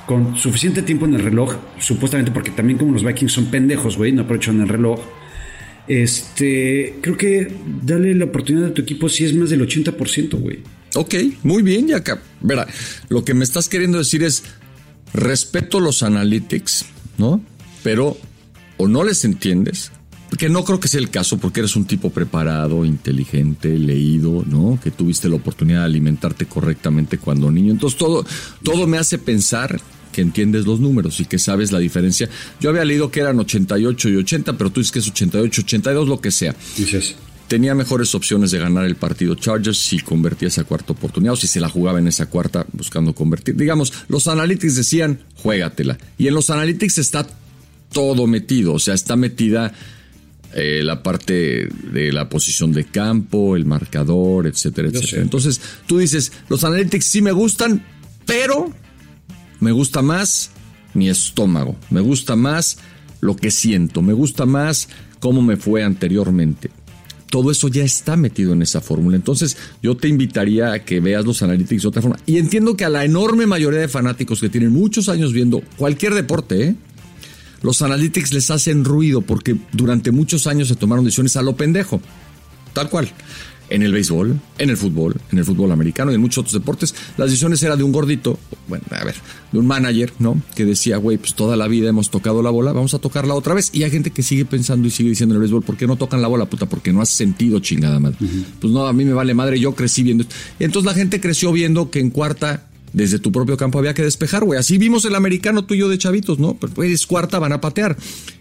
con 0.07 0.37
suficiente 0.37 0.83
tiempo 0.83 1.07
en 1.07 1.15
el 1.15 1.23
reloj? 1.23 1.57
Supuestamente 1.79 2.31
porque 2.31 2.51
también 2.51 2.79
como 2.79 2.93
los 2.93 3.05
Vikings 3.05 3.33
son 3.33 3.47
pendejos, 3.47 3.97
güey, 3.97 4.13
no 4.13 4.23
aprovechan 4.23 4.61
el 4.61 4.69
reloj. 4.69 5.01
Este, 5.89 6.97
creo 7.01 7.17
que 7.17 7.53
dale 7.83 8.15
la 8.15 8.25
oportunidad 8.25 8.69
a 8.69 8.75
tu 8.75 8.83
equipo 8.83 9.09
si 9.09 9.25
es 9.25 9.35
más 9.35 9.51
del 9.51 9.67
80%, 9.67 10.41
güey. 10.41 10.61
Ok, 10.95 11.15
muy 11.43 11.63
bien, 11.63 11.89
ya 11.89 11.99
acá. 11.99 12.21
Verá, 12.41 12.67
lo 13.09 13.25
que 13.25 13.35
me 13.35 13.45
estás 13.45 13.69
queriendo 13.69 13.99
decir 13.99 14.23
es 14.25 14.45
respeto 15.13 15.81
los 15.81 16.03
analytics, 16.03 16.87
¿no? 17.19 17.41
Pero 17.83 18.17
o 18.79 18.89
no 18.89 19.05
les 19.05 19.25
entiendes, 19.25 19.91
que 20.39 20.49
no 20.49 20.65
creo 20.65 20.81
que 20.81 20.89
sea 20.89 21.01
el 21.01 21.11
caso 21.11 21.39
porque 21.39 21.61
eres 21.61 21.77
un 21.77 21.87
tipo 21.87 22.11
preparado, 22.11 22.85
inteligente, 22.85 23.79
leído, 23.79 24.45
¿no? 24.47 24.79
Que 24.83 24.91
tuviste 24.91 25.29
la 25.29 25.37
oportunidad 25.37 25.81
de 25.81 25.87
alimentarte 25.87 26.47
correctamente 26.47 27.19
cuando 27.19 27.51
niño. 27.51 27.73
Entonces 27.73 27.99
todo, 27.99 28.27
todo 28.63 28.87
me 28.87 28.99
hace 28.99 29.19
pensar 29.19 29.81
que 30.17 30.23
entiendes 30.23 30.64
los 30.64 30.81
números 30.81 31.21
y 31.21 31.27
que 31.27 31.39
sabes 31.39 31.73
la 31.73 31.79
diferencia. 31.79 32.27
Yo 32.59 32.71
había 32.71 32.87
leído 32.87 33.11
que 33.11 33.21
eran 33.21 33.39
88 33.39 34.09
y 34.09 34.17
80, 34.17 34.57
pero 34.57 34.71
tú 34.71 34.81
dices 34.81 34.91
que 34.91 35.01
es 35.01 35.09
88, 35.09 35.61
82, 35.61 36.09
lo 36.09 36.23
que 36.23 36.31
sea 36.31 36.57
Dices, 36.75 37.17
tenía 37.49 37.75
mejores 37.75 38.14
opciones 38.14 38.51
de 38.51 38.59
ganar 38.59 38.87
el 38.87 38.97
partido 38.97 39.35
Chargers 39.35 39.77
si 39.77 39.99
convertía 39.99 40.49
esa 40.49 40.64
cuarta 40.64 40.95
oportunidad 40.95 41.35
o 41.35 41.37
si 41.37 41.47
se 41.47 41.61
la 41.61 41.69
jugaba 41.69 41.99
en 41.99 42.09
esa 42.09 42.31
cuarta 42.31 42.64
buscando 42.73 43.14
convertir. 43.14 43.57
Digamos, 43.57 43.93
los 44.09 44.27
analytics 44.27 44.77
decían, 44.77 45.21
juégatela. 45.43 45.99
Y 46.17 46.29
en 46.29 46.35
los 46.35 46.49
analytics 46.49 46.97
está 46.97 47.27
todo 47.93 48.27
metido, 48.27 48.73
o 48.73 48.79
sea, 48.79 48.95
está 48.95 49.17
metida 49.17 49.75
eh, 50.55 50.81
la 50.83 51.03
parte 51.03 51.69
de 51.93 52.11
la 52.11 52.31
posición 52.31 52.73
de 52.73 52.85
campo, 52.85 53.55
el 53.55 53.67
marcador, 53.67 54.47
etcétera, 54.47 54.89
Yo 54.89 54.99
etcétera. 54.99 55.21
sé. 55.21 55.23
Entonces, 55.23 55.61
tú 55.87 55.99
dices, 55.99 56.33
los 56.49 56.64
analytics 56.64 57.05
sí 57.05 57.21
me 57.21 57.33
gustan, 57.33 57.85
pero 58.25 58.73
me 59.61 59.73
gusta 59.73 60.03
más 60.03 60.51
mi 60.95 61.09
estómago, 61.09 61.77
me 61.91 62.01
gusta 62.01 62.37
más 62.37 62.79
lo 63.21 63.37
que 63.37 63.51
siento, 63.51 64.03
me 64.03 64.13
gusta 64.13 64.47
más 64.47 64.89
cómo 65.21 65.43
me 65.43 65.57
fue 65.57 65.85
anteriormente. 65.85 66.71
Todo 67.29 67.51
eso 67.51 67.69
ya 67.69 67.83
está 67.83 68.17
metido 68.17 68.53
en 68.53 68.63
esa 68.63 68.81
fórmula. 68.81 69.17
Entonces, 69.17 69.57
yo 69.83 69.97
te 69.97 70.09
invitaría 70.09 70.73
a 70.73 70.85
que 70.85 71.01
veas 71.01 71.25
los 71.25 71.43
analytics 71.43 71.83
de 71.83 71.89
otra 71.89 72.03
forma. 72.03 72.19
Y 72.25 72.39
entiendo 72.39 72.77
que 72.77 72.85
a 72.85 72.89
la 72.89 73.05
enorme 73.05 73.47
mayoría 73.47 73.81
de 73.81 73.89
fanáticos 73.89 74.41
que 74.41 74.49
tienen 74.49 74.73
muchos 74.73 75.09
años 75.09 75.33
viendo 75.33 75.61
cualquier 75.77 76.15
deporte, 76.15 76.69
¿eh? 76.69 76.77
los 77.63 77.83
analytics 77.83 78.33
les 78.33 78.51
hacen 78.51 78.85
ruido 78.85 79.23
porque 79.23 79.57
durante 79.73 80.13
muchos 80.13 80.47
años 80.47 80.69
se 80.69 80.77
tomaron 80.77 81.05
decisiones 81.05 81.37
a 81.37 81.43
lo 81.43 81.57
pendejo. 81.57 82.01
Tal 82.73 82.89
cual. 82.89 83.11
En 83.69 83.83
el 83.83 83.93
béisbol, 83.93 84.41
en 84.59 84.71
el 84.71 84.77
fútbol, 84.77 85.17
en 85.33 85.39
el 85.39 85.45
fútbol 85.45 85.73
americano 85.73 86.12
y 86.12 86.14
en 86.14 86.21
muchos 86.21 86.39
otros 86.39 86.53
deportes, 86.53 86.95
las 87.17 87.29
decisiones 87.29 87.62
eran 87.62 87.77
de 87.79 87.85
un 87.85 87.91
gordito, 87.91 88.39
bueno, 88.69 88.85
a 88.91 89.05
ver, 89.05 89.17
de 89.51 89.59
un 89.59 89.67
manager, 89.67 90.12
¿no? 90.21 90.41
Que 90.55 90.64
decía, 90.64 90.99
güey, 90.99 91.19
pues 91.19 91.35
toda 91.35 91.57
la 91.57 91.67
vida 91.67 91.89
hemos 91.89 92.11
tocado 92.11 92.43
la 92.43 92.51
bola, 92.51 92.73
vamos 92.73 92.95
a 92.95 93.01
tocarla 93.01 93.35
otra 93.35 93.55
vez. 93.55 93.71
Y 93.73 93.83
hay 93.83 93.91
gente 93.91 94.11
que 94.11 94.23
sigue 94.23 94.45
pensando 94.45 94.87
y 94.87 94.91
sigue 94.91 95.09
diciendo 95.09 95.35
en 95.35 95.37
el 95.37 95.41
béisbol, 95.41 95.62
¿por 95.62 95.77
qué 95.77 95.87
no 95.87 95.97
tocan 95.97 96.23
la 96.23 96.29
bola, 96.29 96.47
puta? 96.47 96.67
Porque 96.67 96.93
no 96.93 97.03
has 97.03 97.09
sentido 97.09 97.59
chingada 97.59 97.99
madre. 97.99 98.19
Pues 98.61 98.73
no, 98.73 98.87
a 98.87 98.93
mí 98.93 99.05
me 99.05 99.12
vale 99.12 99.35
madre, 99.35 99.59
yo 99.59 99.75
crecí 99.75 100.03
viendo 100.03 100.23
esto. 100.23 100.35
Y 100.61 100.64
entonces 100.64 100.87
la 100.87 100.95
gente 100.95 101.21
creció 101.21 101.51
viendo 101.53 101.91
que 101.91 101.99
en 101.99 102.11
cuarta 102.11 102.69
desde 102.93 103.19
tu 103.19 103.31
propio 103.31 103.59
campo 103.59 103.79
había 103.79 103.93
que 103.93 104.03
despejar, 104.03 104.45
güey. 104.45 104.59
Así 104.59 104.79
vimos 104.79 105.05
el 105.05 105.14
americano 105.14 105.67
tú 105.67 105.75
y 105.75 105.79
yo 105.79 105.89
de 105.89 105.99
chavitos, 105.99 106.39
¿no? 106.39 106.55
Pero 106.55 106.73
pues, 106.73 106.91
es 106.91 107.07
cuarta, 107.07 107.39
van 107.39 107.53
a 107.53 107.61
patear. 107.61 107.97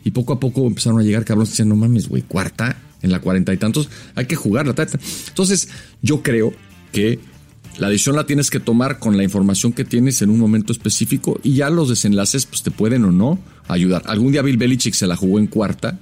Y 0.05 0.11
poco 0.11 0.33
a 0.33 0.39
poco 0.39 0.65
empezaron 0.65 0.99
a 0.99 1.03
llegar 1.03 1.25
cabrones 1.25 1.49
decían, 1.49 1.67
no 1.67 1.75
mames, 1.75 2.07
güey, 2.07 2.21
cuarta, 2.21 2.77
en 3.05 3.11
la 3.11 3.21
cuarenta 3.21 3.53
y 3.53 3.57
tantos, 3.57 3.89
hay 4.15 4.25
que 4.25 4.35
jugarla. 4.35 4.73
ta, 4.73 4.85
ta". 4.85 4.99
Entonces, 5.29 5.69
yo 6.01 6.21
creo 6.21 6.53
que 6.91 7.19
la 7.77 7.89
decisión 7.89 8.15
la 8.15 8.25
tienes 8.25 8.49
que 8.49 8.59
tomar 8.59 8.99
con 8.99 9.17
la 9.17 9.23
información 9.23 9.73
que 9.73 9.85
tienes 9.85 10.21
en 10.21 10.29
un 10.29 10.39
momento 10.39 10.73
específico 10.73 11.39
y 11.43 11.55
ya 11.55 11.69
los 11.69 11.89
desenlaces, 11.89 12.45
pues 12.45 12.63
te 12.63 12.71
pueden 12.71 13.03
o 13.05 13.11
no 13.11 13.39
ayudar. 13.67 14.03
Algún 14.05 14.31
día 14.31 14.41
Bill 14.41 14.57
Belichick 14.57 14.93
se 14.93 15.07
la 15.07 15.15
jugó 15.15 15.39
en 15.39 15.47
cuarta, 15.47 15.99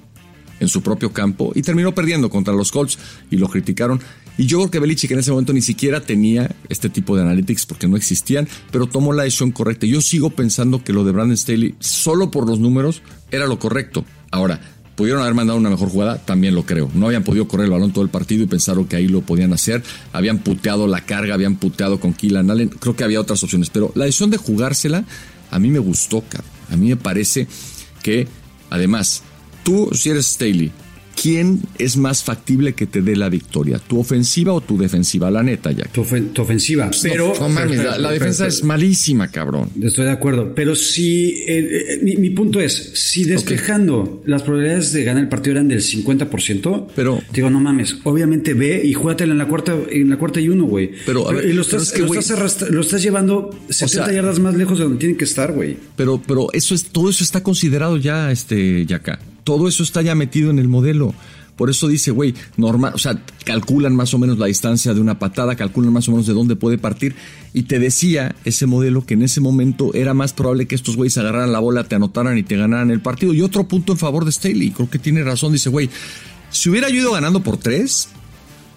en 0.60 0.68
su 0.68 0.82
propio 0.82 1.12
campo 1.12 1.52
y 1.54 1.62
terminó 1.62 1.94
perdiendo 1.94 2.30
contra 2.30 2.54
los 2.54 2.70
Colts 2.70 2.98
y 3.30 3.36
lo 3.36 3.48
criticaron. 3.48 4.00
Y 4.38 4.46
yo 4.46 4.58
creo 4.58 4.70
que 4.70 4.78
Belichick 4.80 5.10
en 5.12 5.18
ese 5.18 5.30
momento 5.30 5.52
ni 5.52 5.62
siquiera 5.62 6.00
tenía 6.00 6.54
este 6.68 6.88
tipo 6.88 7.16
de 7.16 7.22
analytics 7.22 7.66
porque 7.66 7.88
no 7.88 7.96
existían, 7.96 8.48
pero 8.70 8.86
tomó 8.86 9.12
la 9.12 9.24
decisión 9.24 9.50
correcta. 9.50 9.86
Yo 9.86 10.00
sigo 10.00 10.30
pensando 10.30 10.82
que 10.82 10.92
lo 10.92 11.04
de 11.04 11.12
Brandon 11.12 11.36
Staley, 11.36 11.74
solo 11.80 12.30
por 12.30 12.46
los 12.46 12.58
números, 12.58 13.02
era 13.30 13.46
lo 13.46 13.58
correcto. 13.58 14.04
Ahora, 14.30 14.60
Pudieron 14.96 15.22
haber 15.22 15.34
mandado 15.34 15.58
una 15.58 15.70
mejor 15.70 15.88
jugada, 15.88 16.18
también 16.18 16.54
lo 16.54 16.64
creo. 16.64 16.90
No 16.94 17.06
habían 17.06 17.24
podido 17.24 17.48
correr 17.48 17.64
el 17.64 17.72
balón 17.72 17.92
todo 17.92 18.04
el 18.04 18.10
partido 18.10 18.44
y 18.44 18.46
pensaron 18.46 18.84
que 18.86 18.96
ahí 18.96 19.08
lo 19.08 19.22
podían 19.22 19.52
hacer. 19.52 19.82
Habían 20.12 20.38
puteado 20.38 20.86
la 20.86 21.00
carga, 21.00 21.34
habían 21.34 21.56
puteado 21.56 21.98
con 21.98 22.14
Keelan 22.14 22.50
Allen. 22.50 22.68
Creo 22.68 22.94
que 22.94 23.02
había 23.02 23.20
otras 23.20 23.42
opciones, 23.42 23.70
pero 23.70 23.90
la 23.96 24.04
decisión 24.04 24.30
de 24.30 24.36
jugársela 24.36 25.04
a 25.50 25.58
mí 25.58 25.68
me 25.68 25.80
gustó, 25.80 26.20
cabrón. 26.20 26.50
A 26.70 26.76
mí 26.76 26.88
me 26.88 26.96
parece 26.96 27.48
que, 28.02 28.28
además, 28.70 29.22
tú, 29.64 29.90
si 29.92 30.10
eres 30.10 30.26
Staley, 30.26 30.72
¿quién 31.20 31.60
es 31.78 31.96
más 31.96 32.22
factible 32.22 32.72
que 32.74 32.86
te 32.86 33.02
dé 33.02 33.16
la 33.16 33.28
victoria? 33.28 33.78
¿Tu 33.78 33.98
ofensiva 33.98 34.52
o 34.52 34.60
tu 34.60 34.76
defensiva? 34.78 35.30
La 35.30 35.42
neta, 35.42 35.72
ya. 35.72 35.84
Tu, 35.84 36.02
ofen- 36.04 36.32
tu 36.32 36.42
ofensiva. 36.42 36.90
Pero. 37.02 37.32
No, 37.40 37.48
mames, 37.48 37.82
la, 37.84 37.98
la 37.98 38.10
defensa 38.12 38.46
es 38.46 38.62
malísima, 38.64 39.28
cabrón. 39.28 39.70
Estoy 39.82 40.04
de 40.06 40.10
acuerdo, 40.12 40.54
pero 40.54 40.74
si 40.74 41.30
eh, 41.46 41.94
eh, 41.94 42.00
mi, 42.02 42.16
mi 42.16 42.30
punto 42.30 42.60
es, 42.60 42.92
si 42.94 43.24
despejando 43.24 44.22
las 44.26 44.42
probabilidades 44.42 44.92
de 44.92 45.04
ganar 45.04 45.22
el 45.22 45.28
partido 45.28 45.52
eran 45.52 45.68
del 45.68 45.80
50%, 45.80 46.86
Pero- 46.94 47.22
digo, 47.32 47.50
no 47.50 47.60
mames, 47.60 47.96
obviamente 48.04 48.54
ve 48.54 48.82
y 48.84 48.92
júgatela 48.94 49.32
en 49.32 49.38
la 49.38 49.46
cuarta 49.48 49.74
en 49.90 50.10
la 50.10 50.16
cuarta 50.16 50.40
y 50.40 50.48
uno, 50.48 50.64
güey. 50.64 50.90
Pero, 51.06 51.28
a 51.28 51.32
ver, 51.32 51.46
y 51.48 51.52
lo 51.52 51.62
estás, 51.62 51.82
es 51.84 51.92
que, 51.92 52.00
lo, 52.02 52.06
estás 52.14 52.30
arrastra- 52.38 52.68
lo 52.68 52.80
estás 52.80 53.02
llevando 53.02 53.50
70 53.68 54.06
sea- 54.06 54.12
yardas 54.14 54.38
más 54.38 54.54
lejos 54.54 54.78
de 54.78 54.84
donde 54.84 54.98
tienen 54.98 55.16
que 55.16 55.24
estar, 55.24 55.52
güey. 55.52 55.76
Pero, 55.96 56.20
pero 56.26 56.48
eso 56.52 56.74
es, 56.74 56.84
todo 56.84 57.10
eso 57.10 57.22
está 57.24 57.42
considerado 57.42 57.96
ya, 57.96 58.30
este, 58.30 58.84
Yaka. 58.86 59.18
Todo 59.44 59.68
eso 59.68 59.82
está 59.82 60.02
ya 60.02 60.14
metido 60.14 60.50
en 60.50 60.58
el 60.58 60.68
modelo. 60.68 61.14
Por 61.56 61.70
eso 61.70 61.86
dice, 61.86 62.10
güey, 62.10 62.34
normal, 62.56 62.92
o 62.94 62.98
sea, 62.98 63.22
calculan 63.44 63.94
más 63.94 64.12
o 64.12 64.18
menos 64.18 64.38
la 64.38 64.46
distancia 64.46 64.92
de 64.92 65.00
una 65.00 65.20
patada, 65.20 65.54
calculan 65.54 65.92
más 65.92 66.08
o 66.08 66.10
menos 66.10 66.26
de 66.26 66.32
dónde 66.32 66.56
puede 66.56 66.78
partir. 66.78 67.14
Y 67.52 67.64
te 67.64 67.78
decía 67.78 68.34
ese 68.44 68.66
modelo 68.66 69.06
que 69.06 69.14
en 69.14 69.22
ese 69.22 69.40
momento 69.40 69.94
era 69.94 70.14
más 70.14 70.32
probable 70.32 70.66
que 70.66 70.74
estos 70.74 70.96
güeyes 70.96 71.16
agarraran 71.16 71.52
la 71.52 71.60
bola, 71.60 71.84
te 71.84 71.94
anotaran 71.94 72.36
y 72.38 72.42
te 72.42 72.56
ganaran 72.56 72.90
el 72.90 73.00
partido. 73.00 73.32
Y 73.32 73.42
otro 73.42 73.68
punto 73.68 73.92
en 73.92 73.98
favor 73.98 74.24
de 74.24 74.32
Staley, 74.32 74.70
creo 74.70 74.90
que 74.90 74.98
tiene 74.98 75.22
razón, 75.22 75.52
dice, 75.52 75.70
güey, 75.70 75.88
si 76.50 76.70
hubiera 76.70 76.88
yo 76.88 76.96
ido 76.96 77.12
ganando 77.12 77.40
por 77.40 77.56
tres, 77.56 78.08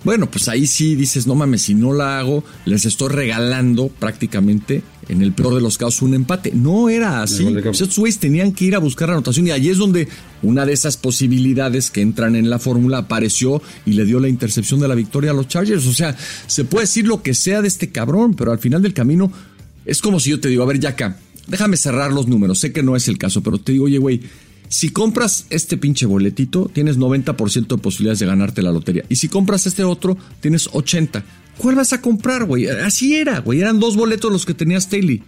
bueno, 0.04 0.30
pues 0.30 0.48
ahí 0.48 0.68
sí 0.68 0.96
dices, 0.96 1.26
no 1.26 1.36
mames, 1.36 1.64
si 1.64 1.74
no 1.74 1.94
la 1.94 2.20
hago, 2.20 2.44
les 2.66 2.86
estoy 2.86 3.10
regalando 3.10 3.88
prácticamente, 3.88 4.84
en 5.10 5.22
el 5.22 5.34
peor 5.34 5.56
de 5.56 5.62
los 5.62 5.78
casos, 5.78 6.02
un 6.02 6.14
empate. 6.14 6.52
No 6.54 6.90
era 6.90 7.24
así. 7.24 7.46
Pues 7.64 7.82
estos 7.82 7.98
güeyes 7.98 8.20
tenían 8.20 8.52
que 8.52 8.66
ir 8.66 8.76
a 8.76 8.80
buscar 8.80 9.10
la 9.10 9.16
anotación 9.16 9.48
y 9.48 9.52
allí 9.52 9.70
es 9.70 9.78
donde 9.78 10.08
una 10.44 10.66
de 10.66 10.74
esas 10.74 10.98
posibilidades 10.98 11.92
que 11.92 12.02
entran 12.02 12.36
en 12.36 12.50
la 12.50 12.60
fórmula 12.60 13.00
apareció 13.00 13.62
y 13.86 13.94
le 13.94 14.06
dio 14.06 14.20
la 14.20 14.30
intercepción 14.30 14.80
de 14.80 14.88
la 14.88 14.96
victoria 14.96 15.32
a 15.32 15.34
los 15.34 15.48
Chargers. 15.48 15.86
O 15.88 15.94
sea, 15.94 16.16
se 16.48 16.66
puede 16.66 16.84
decir 16.84 17.08
lo 17.08 17.22
que 17.22 17.34
sea 17.34 17.62
de 17.62 17.68
este 17.68 17.90
cabrón, 17.90 18.36
pero 18.36 18.52
al 18.52 18.60
final 18.60 18.82
del 18.82 18.94
camino 18.94 19.32
es 19.86 20.02
como 20.02 20.20
si 20.20 20.32
yo 20.32 20.40
te 20.40 20.50
digo, 20.50 20.64
a 20.64 20.68
ver, 20.68 20.80
Yaka, 20.80 21.18
déjame 21.48 21.78
cerrar 21.78 22.12
los 22.12 22.28
números. 22.28 22.60
Sé 22.60 22.72
que 22.72 22.84
no 22.84 22.96
es 22.96 23.08
el 23.08 23.18
caso, 23.18 23.42
pero 23.42 23.58
te 23.58 23.72
digo, 23.72 23.86
oye, 23.86 23.98
güey, 23.98 24.22
si 24.70 24.90
compras 24.90 25.46
este 25.50 25.78
pinche 25.78 26.06
boletito, 26.06 26.70
tienes 26.74 26.98
90% 26.98 27.68
de 27.68 27.78
posibilidades 27.78 28.20
de 28.20 28.26
ganarte 28.26 28.62
la 28.62 28.72
lotería. 28.72 29.06
Y 29.10 29.16
si 29.16 29.30
compras 29.30 29.66
este 29.66 29.84
otro, 29.84 30.18
tienes 30.42 30.70
80%. 30.70 31.24
¿Cuál 31.58 31.76
vas 31.76 31.92
a 31.92 32.02
comprar, 32.02 32.46
güey? 32.46 32.68
Así 32.68 33.16
era, 33.16 33.40
güey. 33.40 33.62
Eran 33.62 33.80
dos 33.80 33.96
boletos 33.96 34.32
los 34.32 34.46
que 34.46 34.54
tenía 34.54 34.80
Staley. 34.80 35.24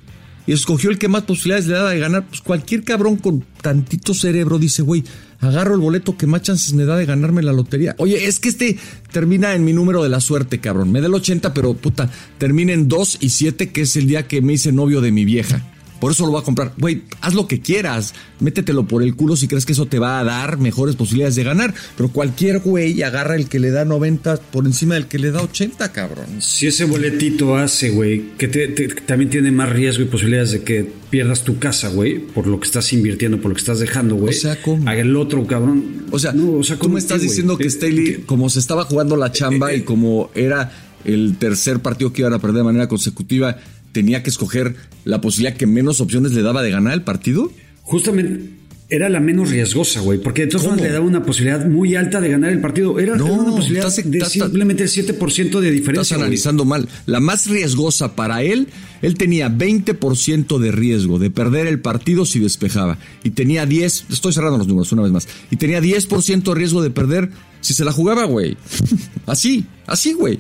Y 0.49 0.53
escogió 0.53 0.89
el 0.89 0.97
que 0.97 1.07
más 1.07 1.25
posibilidades 1.25 1.67
le 1.67 1.75
daba 1.75 1.91
de 1.91 1.99
ganar. 1.99 2.25
Pues 2.25 2.41
cualquier 2.41 2.83
cabrón 2.83 3.17
con 3.17 3.45
tantito 3.61 4.15
cerebro 4.15 4.57
dice, 4.57 4.81
güey, 4.81 5.03
agarro 5.41 5.75
el 5.75 5.79
boleto 5.79 6.17
que 6.17 6.25
más 6.25 6.41
chances 6.41 6.73
me 6.73 6.85
da 6.85 6.97
de 6.97 7.05
ganarme 7.05 7.43
la 7.43 7.53
lotería. 7.53 7.93
Oye, 7.99 8.25
es 8.25 8.39
que 8.39 8.49
este 8.49 8.79
termina 9.11 9.53
en 9.53 9.63
mi 9.63 9.73
número 9.73 10.01
de 10.01 10.09
la 10.09 10.19
suerte, 10.19 10.57
cabrón. 10.59 10.91
Me 10.91 11.01
da 11.01 11.07
el 11.07 11.13
80, 11.13 11.53
pero 11.53 11.75
puta, 11.75 12.09
termina 12.39 12.73
en 12.73 12.87
2 12.87 13.19
y 13.21 13.29
7, 13.29 13.69
que 13.69 13.81
es 13.81 13.95
el 13.95 14.07
día 14.07 14.27
que 14.27 14.41
me 14.41 14.53
hice 14.53 14.71
novio 14.71 15.01
de 15.01 15.11
mi 15.11 15.23
vieja. 15.23 15.63
Por 15.99 16.11
eso 16.11 16.25
lo 16.25 16.31
voy 16.31 16.41
a 16.41 16.45
comprar. 16.45 16.73
Güey, 16.77 17.03
haz 17.21 17.33
lo 17.33 17.47
que 17.47 17.59
quieras. 17.61 18.13
Métetelo 18.39 18.87
por 18.87 19.03
el 19.03 19.15
culo 19.15 19.35
si 19.35 19.47
crees 19.47 19.65
que 19.65 19.73
eso 19.73 19.85
te 19.85 19.99
va 19.99 20.19
a 20.19 20.23
dar 20.23 20.57
mejores 20.57 20.95
posibilidades 20.95 21.35
de 21.35 21.43
ganar. 21.43 21.73
Pero 21.97 22.09
cualquier 22.09 22.59
güey 22.59 23.01
agarra 23.03 23.35
el 23.35 23.49
que 23.49 23.59
le 23.59 23.69
da 23.71 23.83
90 23.85 24.37
por 24.37 24.65
encima 24.65 24.95
del 24.95 25.07
que 25.07 25.19
le 25.19 25.31
da 25.31 25.41
80, 25.41 25.91
cabrón. 25.91 26.25
Si 26.41 26.67
ese 26.67 26.85
boletito 26.85 27.57
hace, 27.57 27.89
güey, 27.89 28.23
que 28.37 28.47
te- 28.47 28.67
te- 28.69 28.87
que 28.87 29.01
también 29.01 29.29
tiene 29.29 29.51
más 29.51 29.69
riesgo 29.69 30.03
y 30.03 30.07
posibilidades 30.07 30.51
de 30.51 30.63
que 30.63 30.89
pierdas 31.09 31.43
tu 31.43 31.59
casa, 31.59 31.89
güey, 31.89 32.19
por 32.19 32.47
lo 32.47 32.59
que 32.59 32.65
estás 32.67 32.93
invirtiendo, 32.93 33.37
por 33.41 33.49
lo 33.49 33.55
que 33.55 33.59
estás 33.61 33.79
dejando, 33.79 34.15
güey. 34.15 34.33
O 34.35 34.39
sea, 34.39 34.61
¿cómo? 34.61 34.89
Haga 34.89 35.01
el 35.01 35.15
otro, 35.15 35.45
cabrón. 35.47 36.05
O 36.11 36.19
sea, 36.19 36.31
No, 36.31 36.53
o 36.53 36.63
sea, 36.63 36.75
tú 36.75 36.83
¿cómo 36.83 36.93
me 36.93 36.99
estás 36.99 37.19
qué, 37.19 37.23
diciendo 37.27 37.57
que 37.57 37.65
Eh, 37.65 37.69
Staley, 37.71 38.23
como 38.25 38.49
se 38.49 38.59
estaba 38.59 38.85
jugando 38.85 39.15
la 39.17 39.31
chamba 39.31 39.73
y 39.73 39.81
como 39.81 40.29
era 40.35 40.71
el 41.05 41.37
tercer 41.37 41.79
partido 41.79 42.11
que 42.13 42.21
iban 42.21 42.33
a 42.33 42.39
perder 42.39 42.57
de 42.57 42.63
manera 42.63 42.87
consecutiva, 42.87 43.57
tenía 43.91 44.23
que 44.23 44.29
escoger 44.29 44.75
la 45.05 45.21
posibilidad 45.21 45.57
que 45.57 45.67
menos 45.67 46.01
opciones 46.01 46.33
le 46.33 46.41
daba 46.41 46.61
de 46.63 46.71
ganar 46.71 46.93
el 46.93 47.01
partido. 47.03 47.51
Justamente 47.83 48.57
era 48.91 49.07
la 49.07 49.19
menos 49.19 49.51
riesgosa, 49.51 49.99
güey, 50.01 50.17
porque 50.19 50.41
de 50.41 50.47
todas 50.47 50.65
formas 50.65 50.81
le 50.81 50.89
daba 50.91 51.05
una 51.05 51.21
posibilidad 51.23 51.63
muy 51.67 51.95
alta 51.95 52.19
de 52.19 52.29
ganar 52.29 52.51
el 52.51 52.59
partido. 52.59 52.97
Era, 52.99 53.15
No, 53.15 53.25
era 53.27 53.35
una 53.35 53.51
posibilidad 53.51 53.87
estás- 53.87 54.09
de 54.09 54.17
estás- 54.17 54.31
simplemente 54.33 54.81
el 54.83 54.89
7% 54.89 55.59
de 55.61 55.69
diferencia. 55.69 56.01
Estás 56.01 56.17
analizando 56.17 56.65
mal. 56.65 56.89
La 57.05 57.19
más 57.19 57.47
riesgosa 57.47 58.15
para 58.15 58.41
él, 58.41 58.67
él 59.03 59.13
tenía 59.15 59.47
20% 59.47 60.57
de 60.57 60.71
riesgo 60.71 61.19
de 61.19 61.29
perder 61.29 61.67
el 61.67 61.79
partido 61.81 62.25
si 62.25 62.39
despejaba. 62.39 62.97
Y 63.23 63.29
tenía 63.31 63.67
10, 63.67 64.05
estoy 64.09 64.33
cerrando 64.33 64.57
los 64.57 64.67
números 64.67 64.91
una 64.91 65.03
vez 65.03 65.11
más. 65.11 65.27
Y 65.51 65.57
tenía 65.57 65.81
10% 65.81 66.51
de 66.53 66.55
riesgo 66.59 66.81
de 66.81 66.89
perder 66.89 67.29
si 67.61 67.75
se 67.75 67.85
la 67.85 67.91
jugaba, 67.91 68.25
güey. 68.25 68.57
así, 69.27 69.65
así, 69.85 70.13
güey. 70.13 70.39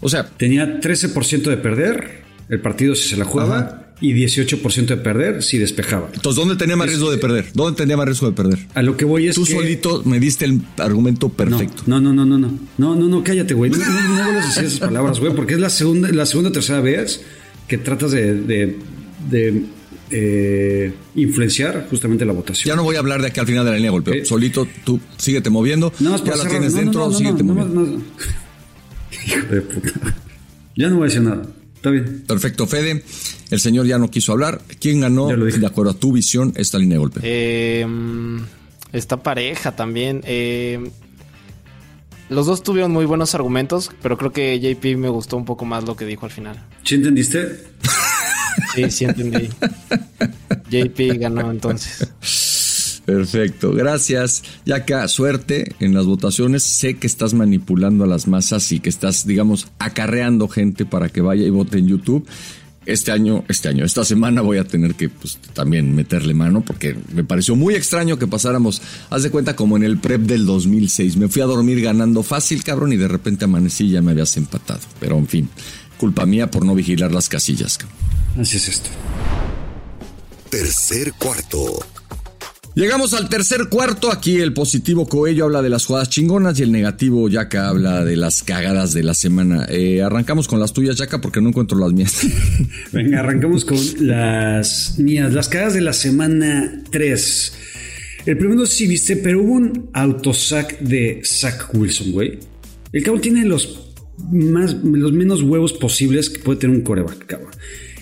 O 0.00 0.08
sea, 0.08 0.28
Tenía 0.30 0.80
13% 0.80 1.50
de 1.50 1.56
perder 1.58 2.21
el 2.48 2.60
partido 2.60 2.94
si 2.94 3.08
se 3.08 3.16
la 3.16 3.24
jugaba 3.24 3.58
Ajá. 3.58 3.86
y 4.00 4.12
18% 4.14 4.86
de 4.86 4.96
perder 4.96 5.42
si 5.42 5.58
despejaba. 5.58 6.08
Entonces, 6.12 6.36
¿dónde 6.38 6.56
tenía 6.56 6.76
más 6.76 6.88
riesgo 6.88 7.10
de 7.10 7.18
perder? 7.18 7.46
¿Dónde 7.54 7.76
tenía 7.76 7.96
más 7.96 8.06
riesgo 8.06 8.26
de 8.26 8.32
perder? 8.32 8.58
A 8.74 8.82
lo 8.82 8.96
que 8.96 9.04
voy 9.04 9.28
es 9.28 9.34
Tú 9.36 9.44
que... 9.44 9.52
solito 9.52 10.02
me 10.04 10.20
diste 10.20 10.44
el 10.44 10.60
argumento 10.78 11.28
perfecto. 11.28 11.84
No, 11.86 12.00
no, 12.00 12.12
no, 12.12 12.24
no, 12.26 12.38
no. 12.38 12.58
No, 12.78 12.94
no, 12.94 13.08
no, 13.08 13.22
cállate, 13.24 13.54
güey. 13.54 13.70
No, 13.70 13.78
no, 13.78 13.84
no 13.84 14.24
vuelvas 14.24 14.44
a 14.44 14.48
decir 14.48 14.64
esas 14.64 14.80
palabras, 14.80 15.20
güey, 15.20 15.34
porque 15.34 15.54
es 15.54 15.60
la 15.60 15.70
segunda, 15.70 16.10
la 16.10 16.26
segunda 16.26 16.50
o 16.50 16.52
tercera 16.52 16.80
vez 16.80 17.22
que 17.68 17.78
tratas 17.78 18.10
de, 18.10 18.34
de, 18.34 18.76
de 19.30 19.62
eh, 20.10 20.92
influenciar 21.14 21.86
justamente 21.88 22.24
la 22.26 22.32
votación. 22.34 22.68
Ya 22.70 22.76
no 22.76 22.82
voy 22.82 22.96
a 22.96 22.98
hablar 22.98 23.22
de 23.22 23.28
aquí 23.28 23.40
al 23.40 23.46
final 23.46 23.64
de 23.64 23.70
la 23.70 23.76
línea 23.76 23.90
de 23.90 23.92
golpeo. 23.92 24.14
Eh, 24.14 24.24
Solito, 24.26 24.66
tú 24.84 25.00
síguete 25.16 25.48
moviendo. 25.48 25.90
Nada 26.00 26.18
más 26.18 26.24
ya 26.24 26.36
la 26.36 26.48
tienes 26.48 26.74
dentro, 26.74 27.10
síguete 27.12 27.42
moviendo. 27.42 28.02
Hijo 29.26 29.46
de 29.54 29.60
puta. 29.62 29.92
Ya 30.76 30.88
no 30.88 30.96
voy 30.96 31.04
a 31.04 31.06
decir 31.06 31.22
nada. 31.22 31.42
Está 31.82 31.90
bien. 31.90 32.22
Perfecto, 32.28 32.68
Fede. 32.68 33.02
El 33.50 33.58
señor 33.58 33.86
ya 33.86 33.98
no 33.98 34.08
quiso 34.08 34.30
hablar. 34.30 34.62
¿Quién 34.80 35.00
ganó, 35.00 35.26
de 35.26 35.66
acuerdo 35.66 35.90
a 35.90 35.94
tu 35.94 36.12
visión, 36.12 36.52
esta 36.54 36.78
línea 36.78 36.94
de 36.94 36.98
golpeo? 37.00 37.22
Eh, 37.26 37.84
esta 38.92 39.20
pareja 39.20 39.74
también. 39.74 40.22
eh, 40.24 40.78
los 42.28 42.46
dos 42.46 42.62
tuvieron 42.62 42.92
muy 42.92 43.04
buenos 43.04 43.34
argumentos, 43.34 43.90
pero 44.00 44.16
creo 44.16 44.30
que 44.32 44.60
JP 44.60 44.96
me 44.96 45.08
gustó 45.08 45.36
un 45.36 45.44
poco 45.44 45.64
más 45.64 45.82
lo 45.82 45.96
que 45.96 46.04
dijo 46.06 46.24
al 46.24 46.30
final. 46.30 46.64
¿Sí 46.84 46.94
entendiste? 46.94 47.64
Sí, 48.76 48.88
sí 48.88 49.04
entendí. 49.04 49.48
JP 50.70 51.18
ganó 51.18 51.50
entonces. 51.50 52.08
Perfecto, 53.04 53.72
gracias. 53.72 54.42
Yaka, 54.64 55.08
suerte 55.08 55.74
en 55.80 55.94
las 55.94 56.06
votaciones. 56.06 56.62
Sé 56.62 56.94
que 56.94 57.06
estás 57.06 57.34
manipulando 57.34 58.04
a 58.04 58.06
las 58.06 58.28
masas 58.28 58.70
y 58.72 58.80
que 58.80 58.88
estás, 58.88 59.26
digamos, 59.26 59.68
acarreando 59.78 60.48
gente 60.48 60.86
para 60.86 61.08
que 61.08 61.20
vaya 61.20 61.44
y 61.44 61.50
vote 61.50 61.78
en 61.78 61.88
YouTube. 61.88 62.26
Este 62.84 63.12
año, 63.12 63.44
este 63.48 63.68
año, 63.68 63.84
esta 63.84 64.04
semana 64.04 64.40
voy 64.40 64.58
a 64.58 64.64
tener 64.64 64.96
que 64.96 65.08
pues, 65.08 65.38
también 65.52 65.94
meterle 65.94 66.34
mano 66.34 66.62
porque 66.62 66.96
me 67.14 67.22
pareció 67.22 67.54
muy 67.54 67.76
extraño 67.76 68.18
que 68.18 68.26
pasáramos, 68.26 68.82
haz 69.08 69.22
de 69.22 69.30
cuenta, 69.30 69.54
como 69.54 69.76
en 69.76 69.84
el 69.84 69.98
prep 69.98 70.22
del 70.22 70.46
2006. 70.46 71.16
Me 71.16 71.28
fui 71.28 71.42
a 71.42 71.46
dormir 71.46 71.80
ganando 71.80 72.24
fácil, 72.24 72.64
cabrón, 72.64 72.92
y 72.92 72.96
de 72.96 73.06
repente 73.06 73.44
amanecí 73.44 73.84
y 73.84 73.90
ya 73.90 74.02
me 74.02 74.12
habías 74.12 74.36
empatado. 74.36 74.80
Pero 74.98 75.16
en 75.16 75.28
fin, 75.28 75.48
culpa 75.96 76.26
mía 76.26 76.50
por 76.50 76.64
no 76.64 76.74
vigilar 76.74 77.12
las 77.12 77.28
casillas, 77.28 77.78
cabrón. 77.78 77.98
Así 78.40 78.56
es 78.56 78.68
esto. 78.68 78.90
Tercer 80.50 81.12
cuarto. 81.14 81.84
Llegamos 82.74 83.12
al 83.12 83.28
tercer 83.28 83.68
cuarto. 83.68 84.10
Aquí 84.10 84.40
el 84.40 84.54
positivo 84.54 85.06
Coello 85.06 85.44
habla 85.44 85.60
de 85.60 85.68
las 85.68 85.84
jugadas 85.84 86.08
chingonas 86.08 86.58
y 86.58 86.62
el 86.62 86.72
negativo 86.72 87.28
Yaka 87.28 87.68
habla 87.68 88.02
de 88.02 88.16
las 88.16 88.42
cagadas 88.42 88.94
de 88.94 89.02
la 89.02 89.12
semana. 89.12 89.66
Eh, 89.68 90.00
arrancamos 90.00 90.48
con 90.48 90.58
las 90.58 90.72
tuyas, 90.72 90.96
Yaka, 90.96 91.20
porque 91.20 91.42
no 91.42 91.50
encuentro 91.50 91.78
las 91.78 91.92
mías. 91.92 92.26
Venga, 92.92 93.20
arrancamos 93.20 93.66
con 93.66 93.78
las 93.98 94.98
mías, 94.98 95.34
las 95.34 95.50
cagas 95.50 95.74
de 95.74 95.82
la 95.82 95.92
semana 95.92 96.82
3. 96.90 97.52
El 98.24 98.38
primero 98.38 98.64
sí 98.64 98.86
viste, 98.86 99.16
pero 99.16 99.42
hubo 99.42 99.52
un 99.52 99.90
autosack 99.92 100.78
de 100.80 101.20
Zach 101.26 101.74
Wilson, 101.74 102.12
güey. 102.12 102.38
El 102.90 103.02
cabrón 103.02 103.20
tiene 103.20 103.44
los, 103.44 103.92
más, 104.30 104.72
los 104.82 105.12
menos 105.12 105.42
huevos 105.42 105.74
posibles 105.74 106.30
que 106.30 106.38
puede 106.38 106.60
tener 106.60 106.74
un 106.74 106.82
coreback, 106.82 107.26
cabrón. 107.26 107.50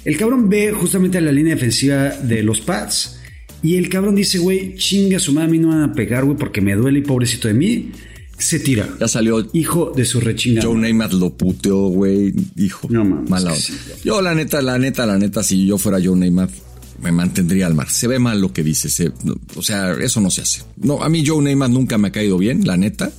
El 0.04 0.16
cabrón 0.16 0.48
ve 0.48 0.70
justamente 0.70 1.18
a 1.18 1.20
la 1.20 1.32
línea 1.32 1.56
defensiva 1.56 2.10
de 2.10 2.44
los 2.44 2.60
Pats 2.60 3.19
y 3.62 3.76
el 3.76 3.88
cabrón 3.88 4.14
dice, 4.14 4.38
güey, 4.38 4.74
chinga 4.76 5.18
su 5.18 5.32
mami, 5.32 5.58
no 5.58 5.68
van 5.68 5.82
a 5.82 5.92
pegar, 5.92 6.24
güey, 6.24 6.36
porque 6.36 6.60
me 6.60 6.74
duele 6.74 7.00
y 7.00 7.02
pobrecito 7.02 7.48
de 7.48 7.54
mí. 7.54 7.90
Se 8.38 8.58
tira. 8.58 8.88
ya 8.98 9.06
salió 9.06 9.46
Hijo 9.52 9.92
de 9.94 10.04
su 10.06 10.18
rechinga. 10.18 10.62
Joe 10.62 10.74
Namath 10.78 11.12
lo 11.12 11.30
puteó, 11.36 11.88
güey. 11.88 12.32
Hijo, 12.56 12.88
No 12.90 13.04
mames, 13.04 13.28
mala 13.28 13.54
sí. 13.54 13.74
Yo, 14.02 14.22
la 14.22 14.34
neta, 14.34 14.62
la 14.62 14.78
neta, 14.78 15.04
la 15.04 15.18
neta, 15.18 15.42
si 15.42 15.66
yo 15.66 15.76
fuera 15.76 15.98
Joe 16.02 16.16
Namath, 16.16 16.50
me 17.02 17.12
mantendría 17.12 17.66
al 17.66 17.74
mar. 17.74 17.90
Se 17.90 18.06
ve 18.08 18.18
mal 18.18 18.40
lo 18.40 18.50
que 18.54 18.62
dice. 18.62 18.88
se- 18.88 19.12
no, 19.24 19.34
o 19.56 19.62
sea, 19.62 19.92
eso 19.92 20.22
no 20.22 20.30
se 20.30 20.40
hace. 20.40 20.62
No, 20.78 21.02
a 21.02 21.10
mí 21.10 21.22
Joe 21.26 21.42
Namath 21.44 21.70
nunca 21.70 21.98
me 21.98 22.08
ha 22.08 22.12
caído 22.12 22.38
bien, 22.38 22.66
la 22.66 22.78
neta. 22.78 23.12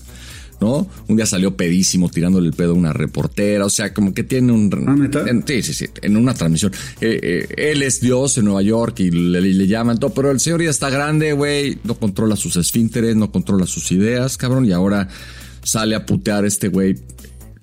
¿No? 0.62 0.88
Un 1.08 1.16
día 1.16 1.26
salió 1.26 1.58
pedísimo 1.58 2.08
tirándole 2.08 2.48
el 2.48 2.54
pedo 2.54 2.72
a 2.72 2.76
una 2.76 2.94
reportera. 2.94 3.66
O 3.66 3.70
sea, 3.70 3.94
como 3.96 4.14
que 4.14 4.24
tiene 4.24 4.52
un. 4.52 4.70
Ah, 4.88 5.28
en- 5.28 5.44
sí, 5.48 5.64
sí, 5.64 5.74
sí. 5.74 5.86
En 6.04 6.16
una 6.16 6.36
transmisión. 6.36 6.72
Eh, 7.02 7.20
eh, 7.50 7.72
él 7.72 7.82
es 7.82 8.00
Dios 8.00 8.38
en 8.38 8.46
Nueva 8.46 8.62
York 8.62 9.00
y 9.00 9.10
le, 9.10 9.42
le 9.42 9.66
llaman 9.68 9.98
todo. 9.98 10.14
Pero 10.14 10.30
el 10.30 10.40
señor 10.40 10.62
ya 10.62 10.70
está 10.70 10.92
grande, 10.92 11.34
güey. 11.34 11.80
No 11.84 11.96
controla 11.96 12.36
sus 12.36 12.58
esfínteres, 12.58 13.16
no 13.16 13.32
controla 13.32 13.66
sus 13.66 13.92
ideas, 13.92 14.38
cabrón. 14.38 14.66
Y 14.66 14.72
ahora 14.72 15.08
sale 15.64 15.96
a 15.96 16.06
putear 16.06 16.46
este 16.46 16.68
güey. 16.68 16.96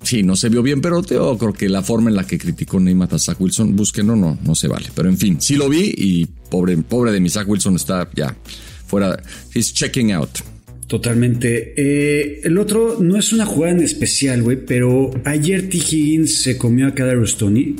Sí, 0.03 0.21
no 0.23 0.35
se 0.35 0.49
vio 0.49 0.61
bien, 0.61 0.81
pero 0.81 1.01
yo 1.01 1.37
creo 1.37 1.53
que 1.53 1.69
la 1.69 1.81
forma 1.83 2.09
en 2.09 2.17
la 2.17 2.25
que 2.27 2.37
criticó 2.37 2.79
Neymar 2.81 3.13
a 3.13 3.19
Zach 3.19 3.39
Wilson, 3.39 3.75
búsquenlo, 3.77 4.15
no, 4.17 4.37
no 4.43 4.55
se 4.55 4.67
vale. 4.67 4.89
Pero 4.93 5.07
en 5.09 5.17
fin, 5.17 5.37
sí 5.41 5.55
lo 5.55 5.67
vi 5.69 5.93
y 5.97 6.25
pobre, 6.49 6.77
pobre 6.77 7.11
de 7.13 7.19
mi 7.21 7.29
Zach 7.29 7.47
Wilson 7.47 7.75
está 7.75 8.09
ya 8.15 8.35
fuera. 8.87 9.21
He's 9.53 9.73
checking 9.73 10.11
out. 10.13 10.29
Totalmente. 10.89 11.75
Eh, 11.77 12.41
el 12.43 12.57
otro 12.57 12.97
no 12.99 13.15
es 13.15 13.31
una 13.31 13.45
jugada 13.45 13.73
en 13.73 13.81
especial, 13.81 14.41
güey, 14.41 14.57
pero 14.65 15.11
ayer 15.23 15.69
T. 15.69 15.77
Higgins 15.77 16.41
se 16.41 16.57
comió 16.57 16.87
a 16.87 16.95
cada 16.95 17.13
Tony 17.37 17.75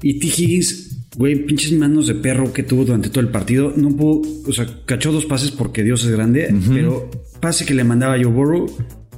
y 0.00 0.20
T. 0.20 0.26
Higgins, 0.28 1.08
güey, 1.16 1.44
pinches 1.44 1.72
manos 1.72 2.06
de 2.06 2.14
perro 2.14 2.52
que 2.52 2.62
tuvo 2.62 2.84
durante 2.84 3.08
todo 3.08 3.20
el 3.20 3.30
partido. 3.30 3.72
No 3.76 3.96
pudo, 3.96 4.22
o 4.46 4.52
sea, 4.52 4.64
cachó 4.86 5.10
dos 5.10 5.26
pases 5.26 5.50
porque 5.50 5.82
Dios 5.82 6.04
es 6.04 6.12
grande, 6.12 6.54
pero 6.72 7.10
pase 7.40 7.66
que 7.66 7.74
le 7.74 7.82
mandaba 7.82 8.14
Joe 8.14 8.26
Burrow, 8.26 8.66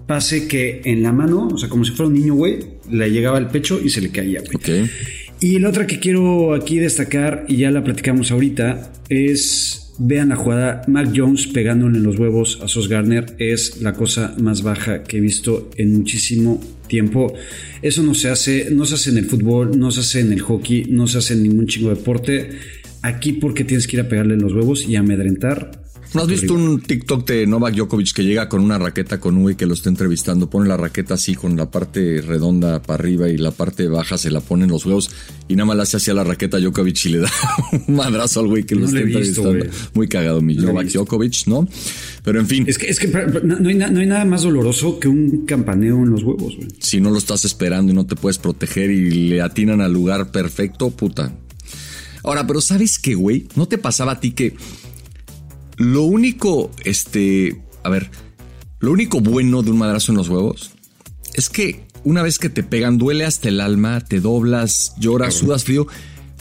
pase 0.07 0.49
que 0.49 0.81
en 0.87 1.03
la 1.03 1.13
mano, 1.13 1.49
o 1.49 1.59
sea, 1.59 1.69
como 1.69 1.85
si 1.85 1.91
fuera 1.91 2.09
un 2.09 2.15
niño, 2.15 2.35
güey, 2.35 2.61
le 2.91 3.11
llegaba 3.11 3.37
al 3.37 3.51
pecho 3.51 3.79
y 3.79 3.91
se 3.91 4.01
le 4.01 4.09
caía, 4.09 4.41
güey. 4.41 4.57
Ok. 4.57 4.91
Y 5.41 5.59
la 5.59 5.69
otra 5.69 5.87
que 5.87 6.01
quiero 6.01 6.55
aquí 6.55 6.79
destacar, 6.79 7.45
y 7.47 7.59
ya 7.59 7.71
la 7.71 7.85
platicamos 7.85 8.31
ahorita, 8.31 8.91
es. 9.11 9.88
Vean 10.01 10.29
la 10.29 10.37
jugada, 10.37 10.83
Mac 10.87 11.11
Jones 11.15 11.49
pegándole 11.49 11.99
en 11.99 12.05
los 12.05 12.19
huevos 12.19 12.61
a 12.63 12.69
Sos 12.69 12.89
Garner 12.89 13.35
es 13.39 13.83
la 13.83 13.95
cosa 13.95 14.33
más 14.39 14.63
baja 14.63 15.03
que 15.03 15.17
he 15.17 15.21
visto 15.21 15.71
en 15.77 15.93
muchísimo 15.93 16.61
tiempo. 16.87 17.35
Eso 17.83 18.05
no 18.05 18.15
se 18.15 18.29
hace, 18.29 18.71
no 18.71 18.87
se 18.87 18.95
hace 18.95 19.11
en 19.11 19.19
el 19.19 19.25
fútbol, 19.25 19.77
no 19.77 19.91
se 19.91 20.01
hace 20.01 20.21
en 20.21 20.33
el 20.33 20.41
hockey, 20.41 20.85
no 20.89 21.09
se 21.09 21.19
hace 21.19 21.35
en 21.35 21.43
ningún 21.43 21.67
chingo 21.67 21.89
de 21.89 21.97
deporte. 21.97 22.51
Aquí 23.03 23.33
porque 23.33 23.65
tienes 23.65 23.89
que 23.89 23.97
ir 23.97 24.03
a 24.03 24.09
pegarle 24.09 24.35
en 24.35 24.43
los 24.43 24.53
huevos 24.53 24.89
y 24.89 24.95
amedrentar. 24.95 25.88
¿No 26.15 26.23
has 26.23 26.27
visto 26.27 26.55
un 26.55 26.81
TikTok 26.81 27.27
de 27.27 27.47
Novak 27.47 27.75
Djokovic 27.75 28.13
que 28.15 28.25
llega 28.25 28.49
con 28.49 28.63
una 28.63 28.79
raqueta 28.79 29.21
con 29.21 29.37
un 29.37 29.43
güey 29.43 29.57
que 29.57 29.67
lo 29.67 29.75
está 29.75 29.91
entrevistando? 29.91 30.49
Pone 30.49 30.67
la 30.67 30.77
raqueta 30.77 31.15
así 31.15 31.35
con 31.35 31.57
la 31.57 31.71
parte 31.71 32.23
redonda 32.23 32.81
para 32.83 33.03
arriba 33.03 33.29
y 33.29 33.37
la 33.37 33.51
parte 33.51 33.89
baja 33.89 34.17
se 34.17 34.31
la 34.31 34.41
pone 34.41 34.65
en 34.65 34.71
los 34.71 34.87
huevos 34.87 35.11
y 35.49 35.55
nada 35.55 35.67
más 35.67 35.77
le 35.77 35.83
hace 35.83 35.99
así 35.99 36.11
a 36.11 36.15
la 36.15 36.25
raqueta 36.25 36.57
a 36.57 36.61
Djokovic 36.61 37.05
y 37.05 37.09
le 37.11 37.19
da 37.19 37.31
un 37.89 37.95
madrazo 37.95 38.41
al 38.41 38.49
güey 38.49 38.65
que 38.65 38.75
lo 38.75 38.83
No 38.83 38.87
está 38.87 39.01
lo 39.01 39.07
entrevistando. 39.07 39.67
Muy 39.95 40.09
cagado 40.09 40.41
mi 40.41 40.55
No 40.55 40.69
Novak. 40.69 40.87
Djokovic, 40.89 41.47
¿no? 41.47 41.69
Pero 42.25 42.41
en 42.41 42.47
fin, 42.47 42.65
Es 42.67 42.79
que, 42.79 42.87
es 42.89 42.99
que 42.99 43.09
no, 43.09 43.69
hay, 43.69 43.75
no 43.75 44.01
hay 44.01 44.07
nada 44.07 44.25
más 44.25 44.43
doloroso 44.43 44.99
que 44.99 45.09
un 45.09 45.45
campaneo 45.45 45.97
en 45.99 46.11
los 46.11 46.23
huevos, 46.23 46.57
güey. 46.57 46.69
si 46.79 47.01
no 47.01 47.11
lo 47.11 47.19
estás 47.19 47.45
esperando 47.45 47.93
y 47.93 47.95
no 47.95 48.07
te 48.07 48.17
puedes 48.17 48.39
proteger 48.39 48.91
y 48.91 49.29
le 49.29 49.43
atinan 49.43 49.81
al 49.81 49.93
lugar 49.93 50.31
perfecto, 50.31 50.91
puta. 50.91 51.33
Ahora, 52.25 52.47
pero 52.47 52.61
¿sabes 52.61 52.99
qué, 52.99 53.15
güey? 53.15 53.47
¿No 53.57 53.69
te 53.69 53.79
pasaba 53.79 54.13
a 54.13 54.21
ti 54.21 54.33
que 54.33 54.55
lo 55.79 56.03
único, 56.03 56.71
este, 56.85 57.63
a 57.83 57.89
ver, 57.89 58.11
lo 58.81 58.93
único 58.93 59.21
bueno 59.21 59.63
de 59.63 59.71
un 59.71 59.79
madrazo 59.79 60.13
en 60.13 60.19
los 60.19 60.29
huevos 60.29 60.73
es 61.35 61.49
que 61.49 61.85
una 62.05 62.23
vez 62.23 62.39
que 62.39 62.49
te 62.49 62.63
pegan 62.63 62.99
duele 62.99 63.25
hasta 63.25 63.49
el 63.49 63.61
alma, 63.61 64.01
te 64.01 64.21
doblas, 64.21 64.95
lloras, 64.99 65.35
sudas 65.35 65.65
frío, 65.65 65.87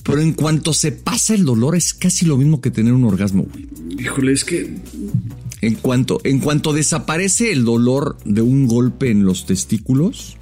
pero 0.03 0.21
en 0.21 0.33
cuanto 0.33 0.73
se 0.73 0.91
pasa 0.91 1.35
el 1.35 1.45
dolor 1.45 1.75
es 1.75 1.93
casi 1.93 2.25
lo 2.25 2.38
mismo 2.38 2.61
que 2.61 2.71
tener 2.71 2.93
un 2.93 3.03
orgasmo, 3.03 3.43
güey. 3.43 3.67
Híjole, 3.99 4.31
es 4.31 4.43
que 4.43 4.75
En 5.61 5.75
cuanto, 5.75 6.21
en 6.23 6.39
cuanto 6.39 6.71
desaparece 6.73 7.51
el 7.51 7.65
dolor 7.65 8.17
de 8.25 8.41
un 8.41 8.67
golpe 8.67 9.09
en 9.09 9.25
los 9.25 9.45
testículos, 9.45 10.38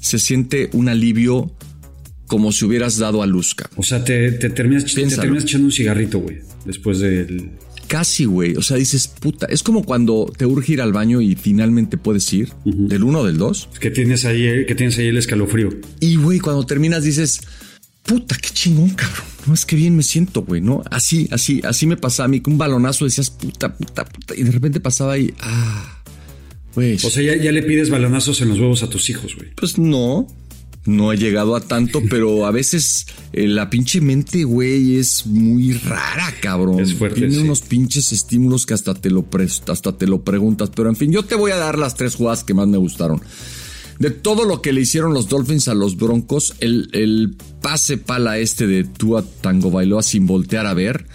se 0.00 0.18
siente 0.18 0.70
un 0.72 0.88
alivio 0.88 1.52
como 2.26 2.50
si 2.50 2.64
hubieras 2.64 2.96
dado 2.96 3.22
a 3.22 3.26
luz. 3.26 3.54
O 3.76 3.82
sea, 3.82 4.02
te, 4.02 4.32
te 4.32 4.48
terminas, 4.50 4.86
te 4.86 5.06
terminas 5.06 5.44
echando 5.44 5.66
un 5.66 5.72
cigarrito, 5.72 6.18
güey. 6.18 6.38
Después 6.64 6.98
del. 6.98 7.50
Casi, 7.92 8.24
güey. 8.24 8.56
O 8.56 8.62
sea, 8.62 8.78
dices, 8.78 9.06
puta. 9.06 9.44
Es 9.50 9.62
como 9.62 9.84
cuando 9.84 10.32
te 10.34 10.46
urge 10.46 10.72
ir 10.72 10.80
al 10.80 10.94
baño 10.94 11.20
y 11.20 11.36
finalmente 11.36 11.98
puedes 11.98 12.32
ir, 12.32 12.50
del 12.64 13.04
uno 13.04 13.18
o 13.18 13.26
del 13.26 13.36
dos. 13.36 13.68
Que 13.80 13.90
tienes 13.90 14.24
ahí, 14.24 14.64
que 14.64 14.74
tienes 14.74 14.96
ahí 14.96 15.08
el 15.08 15.18
escalofrío. 15.18 15.68
Y, 16.00 16.16
güey, 16.16 16.38
cuando 16.38 16.64
terminas 16.64 17.04
dices, 17.04 17.42
puta, 18.02 18.34
qué 18.40 18.48
chingón, 18.48 18.88
cabrón. 18.94 19.26
No, 19.46 19.52
es 19.52 19.66
que 19.66 19.76
bien 19.76 19.94
me 19.94 20.02
siento, 20.02 20.40
güey, 20.40 20.62
¿no? 20.62 20.82
Así, 20.90 21.28
así, 21.32 21.60
así 21.64 21.86
me 21.86 21.98
pasaba 21.98 22.24
a 22.24 22.28
mí, 22.28 22.40
que 22.40 22.48
un 22.48 22.56
balonazo 22.56 23.04
decías, 23.04 23.28
puta, 23.28 23.76
puta, 23.76 24.06
puta. 24.06 24.34
Y 24.34 24.42
de 24.42 24.52
repente 24.52 24.80
pasaba 24.80 25.12
ahí, 25.12 25.34
ah, 25.40 26.02
güey. 26.74 26.94
O 26.94 27.10
sea, 27.10 27.22
ya, 27.22 27.36
ya 27.36 27.52
le 27.52 27.62
pides 27.62 27.90
balonazos 27.90 28.40
en 28.40 28.48
los 28.48 28.58
huevos 28.58 28.82
a 28.82 28.88
tus 28.88 29.10
hijos, 29.10 29.36
güey. 29.36 29.50
Pues 29.54 29.76
no, 29.76 30.26
no 30.84 31.12
he 31.12 31.16
llegado 31.16 31.54
a 31.56 31.60
tanto, 31.60 32.02
pero 32.10 32.46
a 32.46 32.50
veces 32.50 33.06
eh, 33.32 33.46
la 33.46 33.70
pinche 33.70 34.00
mente, 34.00 34.44
güey, 34.44 34.96
es 34.96 35.26
muy 35.26 35.72
rara, 35.74 36.32
cabrón. 36.40 36.80
Es 36.80 36.94
fuerte, 36.94 37.20
Tiene 37.20 37.34
sí. 37.34 37.40
unos 37.40 37.60
pinches 37.62 38.12
estímulos 38.12 38.66
que 38.66 38.74
hasta 38.74 38.94
te 38.94 39.10
lo 39.10 39.26
hasta 39.68 39.96
te 39.96 40.06
lo 40.06 40.22
preguntas. 40.22 40.70
Pero 40.74 40.88
en 40.88 40.96
fin, 40.96 41.12
yo 41.12 41.24
te 41.24 41.34
voy 41.34 41.52
a 41.52 41.56
dar 41.56 41.78
las 41.78 41.94
tres 41.94 42.16
jugadas 42.16 42.44
que 42.44 42.54
más 42.54 42.68
me 42.68 42.78
gustaron. 42.78 43.20
De 43.98 44.10
todo 44.10 44.44
lo 44.44 44.62
que 44.62 44.72
le 44.72 44.80
hicieron 44.80 45.14
los 45.14 45.28
Dolphins 45.28 45.68
a 45.68 45.74
los 45.74 45.96
Broncos, 45.96 46.54
el, 46.58 46.88
el 46.92 47.36
pase 47.60 47.98
pala 47.98 48.38
este 48.38 48.66
de 48.66 48.82
Tua 48.82 49.22
Tango 49.22 49.70
Bailoa 49.70 50.02
sin 50.02 50.26
voltear 50.26 50.66
a 50.66 50.74
ver 50.74 51.06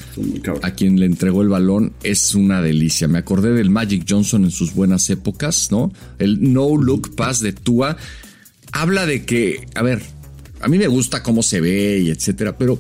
a 0.62 0.72
quien 0.72 0.98
le 0.98 1.06
entregó 1.06 1.42
el 1.42 1.50
balón 1.50 1.92
es 2.04 2.34
una 2.34 2.62
delicia. 2.62 3.10
Me 3.10 3.18
acordé 3.18 3.52
del 3.52 3.72
Magic 3.72 4.06
Johnson 4.08 4.46
en 4.46 4.52
sus 4.52 4.74
buenas 4.74 5.10
épocas, 5.10 5.70
¿no? 5.70 5.92
El 6.18 6.54
no 6.54 6.78
look 6.78 7.14
pass 7.16 7.42
de 7.42 7.52
Tua 7.52 7.98
habla 8.72 9.06
de 9.06 9.26
que, 9.26 9.68
a 9.76 9.82
ver, 9.82 10.02
a 10.62 10.68
mí 10.68 10.78
me 10.78 10.88
gusta 10.88 11.24
cómo 11.24 11.44
se 11.44 11.62
ve 11.62 12.00
y 12.00 12.10
etcétera, 12.10 12.58
pero 12.58 12.80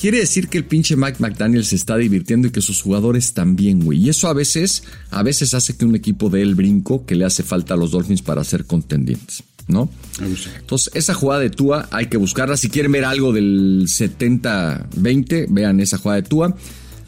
quiere 0.00 0.18
decir 0.18 0.48
que 0.48 0.58
el 0.58 0.64
pinche 0.64 0.96
Mike 0.96 1.16
McDaniel 1.18 1.64
se 1.64 1.76
está 1.76 1.96
divirtiendo 1.96 2.48
y 2.48 2.50
que 2.50 2.60
sus 2.60 2.82
jugadores 2.82 3.32
también, 3.32 3.84
güey. 3.84 3.98
Y 4.04 4.08
eso 4.08 4.28
a 4.28 4.32
veces, 4.32 4.84
a 5.10 5.22
veces 5.22 5.54
hace 5.54 5.76
que 5.76 5.84
un 5.84 5.94
equipo 5.94 6.30
dé 6.30 6.42
el 6.42 6.54
brinco 6.54 7.04
que 7.06 7.14
le 7.14 7.24
hace 7.24 7.42
falta 7.42 7.74
a 7.74 7.76
los 7.76 7.90
Dolphins 7.90 8.22
para 8.22 8.44
ser 8.44 8.64
contendientes, 8.64 9.42
¿no? 9.68 9.90
Entonces, 10.20 10.90
esa 10.94 11.14
jugada 11.14 11.40
de 11.40 11.50
Tua 11.50 11.88
hay 11.90 12.06
que 12.06 12.16
buscarla. 12.16 12.56
Si 12.56 12.68
quieren 12.68 12.92
ver 12.92 13.04
algo 13.04 13.32
del 13.32 13.84
70-20, 13.86 15.46
vean 15.50 15.80
esa 15.80 15.98
jugada 15.98 16.20
de 16.22 16.28
Tua. 16.28 16.56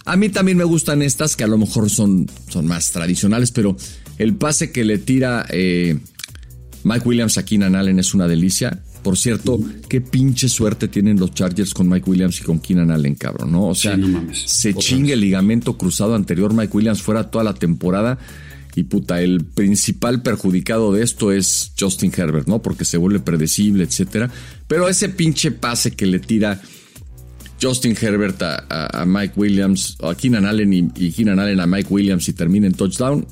A 0.04 0.16
mí 0.16 0.30
también 0.30 0.56
me 0.56 0.64
gustan 0.64 1.02
estas 1.02 1.36
que 1.36 1.44
a 1.44 1.48
lo 1.48 1.58
mejor 1.58 1.90
son, 1.90 2.30
son 2.48 2.66
más 2.66 2.92
tradicionales, 2.92 3.50
pero 3.50 3.76
el 4.16 4.34
pase 4.34 4.72
que 4.72 4.84
le 4.84 4.98
tira 4.98 5.46
eh, 5.50 5.98
Mike 6.84 7.08
Williams 7.08 7.38
a 7.38 7.44
Keenan 7.44 7.74
Allen 7.76 7.98
es 7.98 8.14
una 8.14 8.26
delicia. 8.28 8.82
Por 9.02 9.16
cierto, 9.16 9.60
qué 9.88 10.00
pinche 10.00 10.48
suerte 10.48 10.88
tienen 10.88 11.18
los 11.18 11.32
Chargers 11.32 11.72
con 11.72 11.88
Mike 11.88 12.10
Williams 12.10 12.40
y 12.40 12.44
con 12.44 12.58
Keenan 12.60 12.90
Allen, 12.90 13.14
cabrón, 13.14 13.52
¿no? 13.52 13.68
O 13.68 13.74
sea, 13.74 13.94
Sí, 13.94 14.00
no 14.00 14.08
mames. 14.08 14.38
se 14.46 14.70
Otra 14.70 14.80
chingue 14.82 15.12
el 15.14 15.20
ligamento 15.20 15.76
cruzado 15.78 16.14
anterior 16.14 16.52
Mike 16.52 16.76
Williams 16.76 17.02
fuera 17.02 17.30
toda 17.30 17.44
la 17.44 17.54
temporada. 17.54 18.18
Y 18.74 18.84
puta, 18.84 19.20
el 19.22 19.44
principal 19.44 20.22
perjudicado 20.22 20.92
de 20.92 21.02
esto 21.02 21.32
es 21.32 21.72
Justin 21.78 22.12
Herbert, 22.16 22.46
¿no? 22.46 22.60
Porque 22.62 22.84
se 22.84 22.96
vuelve 22.96 23.18
predecible, 23.18 23.82
etcétera. 23.84 24.30
Pero 24.68 24.88
ese 24.88 25.08
pinche 25.08 25.50
pase 25.50 25.92
que 25.92 26.06
le 26.06 26.20
tira 26.20 26.60
Justin 27.60 27.96
Herbert 28.00 28.40
a, 28.42 28.64
a- 28.68 29.02
a 29.02 29.04
Mike 29.06 29.34
Williams, 29.36 29.96
o 30.00 30.08
a 30.10 30.16
Keenan 30.16 30.44
Allen 30.44 30.72
y, 30.72 30.88
y 30.96 31.10
Keenan 31.12 31.40
Allen 31.40 31.58
a 31.60 31.66
Mike 31.66 31.88
Williams 31.92 32.28
y 32.28 32.32
termina 32.34 32.66
en 32.68 32.74
touchdown, 32.74 33.26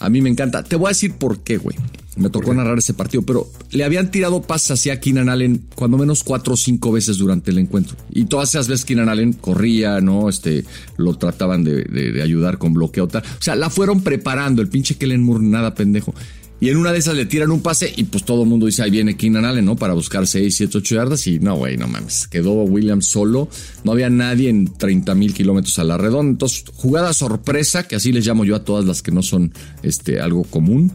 a 0.00 0.10
mí 0.10 0.20
me 0.20 0.28
encanta. 0.28 0.62
Te 0.62 0.76
voy 0.76 0.86
a 0.86 0.88
decir 0.90 1.14
por 1.14 1.42
qué, 1.42 1.56
güey. 1.56 1.76
Me 2.16 2.28
tocó 2.28 2.52
narrar 2.52 2.76
ese 2.78 2.92
partido, 2.92 3.22
pero 3.22 3.50
le 3.70 3.84
habían 3.84 4.10
tirado 4.10 4.42
pases 4.42 4.72
así 4.72 4.90
a 4.90 5.00
Keenan 5.00 5.28
Allen 5.30 5.64
cuando 5.74 5.96
menos 5.96 6.22
cuatro 6.22 6.54
o 6.54 6.56
cinco 6.58 6.92
veces 6.92 7.16
durante 7.16 7.50
el 7.50 7.58
encuentro. 7.58 7.96
Y 8.10 8.26
todas 8.26 8.50
esas 8.50 8.68
veces 8.68 8.84
Keenan 8.84 9.08
Allen 9.08 9.32
corría, 9.32 10.00
¿no? 10.02 10.28
Este, 10.28 10.64
lo 10.98 11.16
trataban 11.16 11.64
de, 11.64 11.84
de- 11.84 12.12
de 12.12 12.22
ayudar 12.22 12.58
con 12.58 12.74
bloqueo 12.74 13.08
tal. 13.08 13.22
O 13.22 13.42
sea, 13.42 13.54
la 13.56 13.70
fueron 13.70 14.02
preparando. 14.02 14.60
El 14.60 14.68
pinche 14.68 14.96
Kellen 14.96 15.22
Moore, 15.22 15.42
nada 15.44 15.74
pendejo. 15.74 16.14
Y 16.60 16.68
en 16.68 16.76
una 16.76 16.92
de 16.92 16.98
esas 16.98 17.16
le 17.16 17.26
tiran 17.26 17.50
un 17.50 17.60
pase 17.60 17.92
y 17.96 18.04
pues 18.04 18.24
todo 18.24 18.42
el 18.44 18.48
mundo 18.48 18.66
dice, 18.66 18.82
ahí 18.84 18.90
viene 18.92 19.16
Keenan 19.16 19.44
Allen, 19.44 19.64
¿no? 19.64 19.74
Para 19.74 19.94
buscar 19.94 20.28
6, 20.28 20.54
7, 20.54 20.78
8 20.78 20.94
yardas. 20.94 21.26
Y 21.26 21.40
no, 21.40 21.56
güey, 21.56 21.76
no 21.76 21.88
mames. 21.88 22.28
Quedó 22.28 22.52
Williams 22.52 23.06
solo. 23.06 23.48
No 23.82 23.90
había 23.90 24.10
nadie 24.10 24.48
en 24.50 24.66
30 24.72 25.14
mil 25.16 25.32
kilómetros 25.34 25.78
a 25.80 25.84
la 25.84 25.96
redonda. 25.98 26.30
Entonces, 26.30 26.64
jugada 26.74 27.14
sorpresa, 27.14 27.88
que 27.88 27.96
así 27.96 28.12
les 28.12 28.24
llamo 28.26 28.44
yo 28.44 28.54
a 28.54 28.64
todas 28.64 28.84
las 28.84 29.02
que 29.02 29.10
no 29.10 29.22
son 29.22 29.52
este, 29.82 30.20
algo 30.20 30.44
común. 30.44 30.92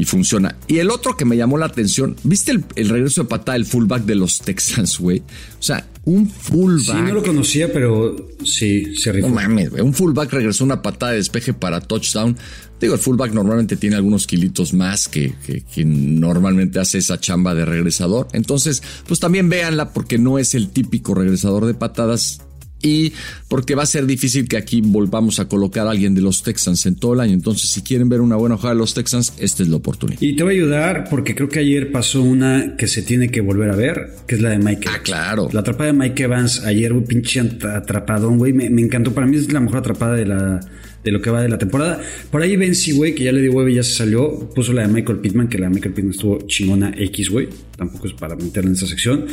Y 0.00 0.06
funciona. 0.06 0.56
Y 0.66 0.78
el 0.78 0.88
otro 0.90 1.14
que 1.14 1.26
me 1.26 1.36
llamó 1.36 1.58
la 1.58 1.66
atención, 1.66 2.16
¿viste 2.22 2.52
el, 2.52 2.64
el 2.74 2.88
regreso 2.88 3.24
de 3.24 3.28
patada 3.28 3.52
del 3.52 3.66
fullback 3.66 4.04
de 4.04 4.14
los 4.14 4.38
Texans, 4.38 4.98
güey? 4.98 5.18
O 5.18 5.62
sea, 5.62 5.86
un 6.06 6.26
fullback. 6.26 6.96
Sí, 6.96 7.02
no 7.02 7.12
lo 7.12 7.22
conocía, 7.22 7.70
pero 7.70 8.30
sí, 8.42 8.96
se 8.96 9.12
rifó. 9.12 9.28
No 9.28 9.34
mames, 9.34 9.68
güey. 9.68 9.82
Un 9.82 9.92
fullback 9.92 10.32
regresó 10.32 10.64
una 10.64 10.80
patada 10.80 11.12
de 11.12 11.18
despeje 11.18 11.52
para 11.52 11.82
touchdown. 11.82 12.34
Digo, 12.80 12.94
el 12.94 13.00
fullback 13.00 13.34
normalmente 13.34 13.76
tiene 13.76 13.96
algunos 13.96 14.26
kilitos 14.26 14.72
más 14.72 15.06
que, 15.06 15.34
que, 15.44 15.60
que 15.60 15.84
normalmente 15.84 16.78
hace 16.80 16.96
esa 16.96 17.20
chamba 17.20 17.54
de 17.54 17.66
regresador. 17.66 18.28
Entonces, 18.32 18.82
pues 19.06 19.20
también 19.20 19.50
véanla 19.50 19.92
porque 19.92 20.16
no 20.16 20.38
es 20.38 20.54
el 20.54 20.70
típico 20.70 21.14
regresador 21.14 21.66
de 21.66 21.74
patadas. 21.74 22.40
Y 22.82 23.12
porque 23.48 23.74
va 23.74 23.82
a 23.82 23.86
ser 23.86 24.06
difícil 24.06 24.48
que 24.48 24.56
aquí 24.56 24.80
volvamos 24.80 25.40
a 25.40 25.48
colocar 25.48 25.86
a 25.86 25.90
alguien 25.90 26.14
de 26.14 26.20
los 26.20 26.42
Texans 26.42 26.86
en 26.86 26.96
todo 26.96 27.14
el 27.14 27.20
año. 27.20 27.34
Entonces, 27.34 27.70
si 27.70 27.82
quieren 27.82 28.08
ver 28.08 28.20
una 28.20 28.36
buena 28.36 28.56
jugada 28.56 28.74
de 28.74 28.80
los 28.80 28.94
Texans, 28.94 29.34
esta 29.38 29.62
es 29.62 29.68
la 29.68 29.76
oportunidad. 29.76 30.20
Y 30.20 30.36
te 30.36 30.42
voy 30.42 30.54
a 30.54 30.56
ayudar 30.56 31.04
porque 31.10 31.34
creo 31.34 31.48
que 31.48 31.58
ayer 31.58 31.92
pasó 31.92 32.22
una 32.22 32.76
que 32.76 32.86
se 32.86 33.02
tiene 33.02 33.30
que 33.30 33.40
volver 33.40 33.70
a 33.70 33.76
ver, 33.76 34.10
que 34.26 34.36
es 34.36 34.40
la 34.40 34.50
de 34.50 34.58
Mike 34.58 34.82
Evans. 34.88 34.98
Ah, 35.00 35.02
claro. 35.02 35.48
La 35.52 35.60
atrapada 35.60 35.92
de 35.92 35.98
Mike 35.98 36.22
Evans 36.22 36.64
ayer, 36.64 36.92
güey, 36.92 37.04
pinche 37.04 37.40
atrapadón, 37.40 38.38
güey. 38.38 38.52
Me, 38.52 38.70
me 38.70 38.82
encantó. 38.82 39.12
Para 39.12 39.26
mí 39.26 39.36
es 39.36 39.52
la 39.52 39.60
mejor 39.60 39.78
atrapada 39.78 40.14
de 40.14 40.26
la 40.26 40.60
de 41.04 41.10
lo 41.10 41.20
que 41.20 41.30
va 41.30 41.42
de 41.42 41.48
la 41.48 41.58
temporada. 41.58 42.00
Por 42.30 42.42
ahí 42.42 42.56
Benzi, 42.56 42.92
güey, 42.92 43.14
que 43.14 43.24
ya 43.24 43.32
le 43.32 43.40
dio 43.40 43.52
huevo 43.52 43.68
y 43.68 43.76
ya 43.76 43.82
se 43.82 43.94
salió, 43.94 44.50
puso 44.54 44.72
la 44.72 44.82
de 44.82 44.88
Michael 44.88 45.18
Pittman, 45.18 45.48
que 45.48 45.58
la 45.58 45.68
de 45.68 45.74
Michael 45.74 45.94
Pittman 45.94 46.12
estuvo 46.12 46.38
chingona 46.46 46.92
X, 46.96 47.30
güey. 47.30 47.48
Tampoco 47.76 48.06
es 48.06 48.12
para 48.12 48.36
meterla 48.36 48.70
en 48.70 48.76
esa 48.76 48.86
sección. 48.86 49.26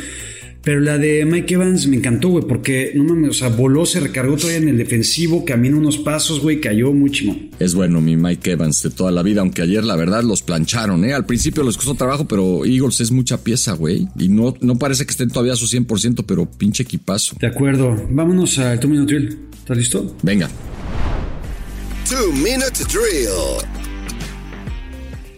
Pero 0.62 0.80
la 0.80 0.98
de 0.98 1.24
Mike 1.24 1.54
Evans 1.54 1.86
me 1.86 1.96
encantó, 1.96 2.28
güey, 2.28 2.44
porque 2.46 2.92
no 2.94 3.04
mames, 3.04 3.30
o 3.30 3.32
sea, 3.32 3.48
voló, 3.48 3.86
se 3.86 4.00
recargó 4.00 4.36
todavía 4.36 4.58
en 4.58 4.68
el 4.68 4.76
defensivo, 4.76 5.44
caminó 5.44 5.78
unos 5.78 5.98
pasos, 5.98 6.40
güey, 6.40 6.60
cayó 6.60 6.92
muy 6.92 7.10
chimón. 7.10 7.50
Es 7.58 7.74
bueno 7.74 8.00
mi 8.00 8.16
Mike 8.16 8.52
Evans 8.52 8.82
de 8.82 8.90
toda 8.90 9.10
la 9.10 9.22
vida, 9.22 9.40
aunque 9.40 9.62
ayer 9.62 9.84
la 9.84 9.96
verdad 9.96 10.22
los 10.24 10.42
plancharon, 10.42 11.04
¿eh? 11.04 11.14
Al 11.14 11.26
principio 11.26 11.62
les 11.62 11.76
costó 11.76 11.94
trabajo, 11.94 12.26
pero 12.26 12.64
Eagles 12.64 13.00
es 13.00 13.10
mucha 13.10 13.42
pieza, 13.42 13.72
güey. 13.72 14.08
Y 14.18 14.28
no, 14.28 14.54
no 14.60 14.78
parece 14.78 15.06
que 15.06 15.12
estén 15.12 15.28
todavía 15.28 15.52
a 15.52 15.56
su 15.56 15.66
100%, 15.66 16.24
pero 16.26 16.50
pinche 16.50 16.82
equipazo. 16.82 17.36
De 17.40 17.46
acuerdo, 17.46 17.96
vámonos 18.10 18.58
al 18.58 18.80
Two 18.80 18.90
Minute 18.90 19.14
Drill. 19.14 19.38
¿Estás 19.58 19.76
listo? 19.76 20.16
Venga. 20.22 20.50
Two 22.08 22.32
Minute 22.32 22.84
Drill. 22.90 23.64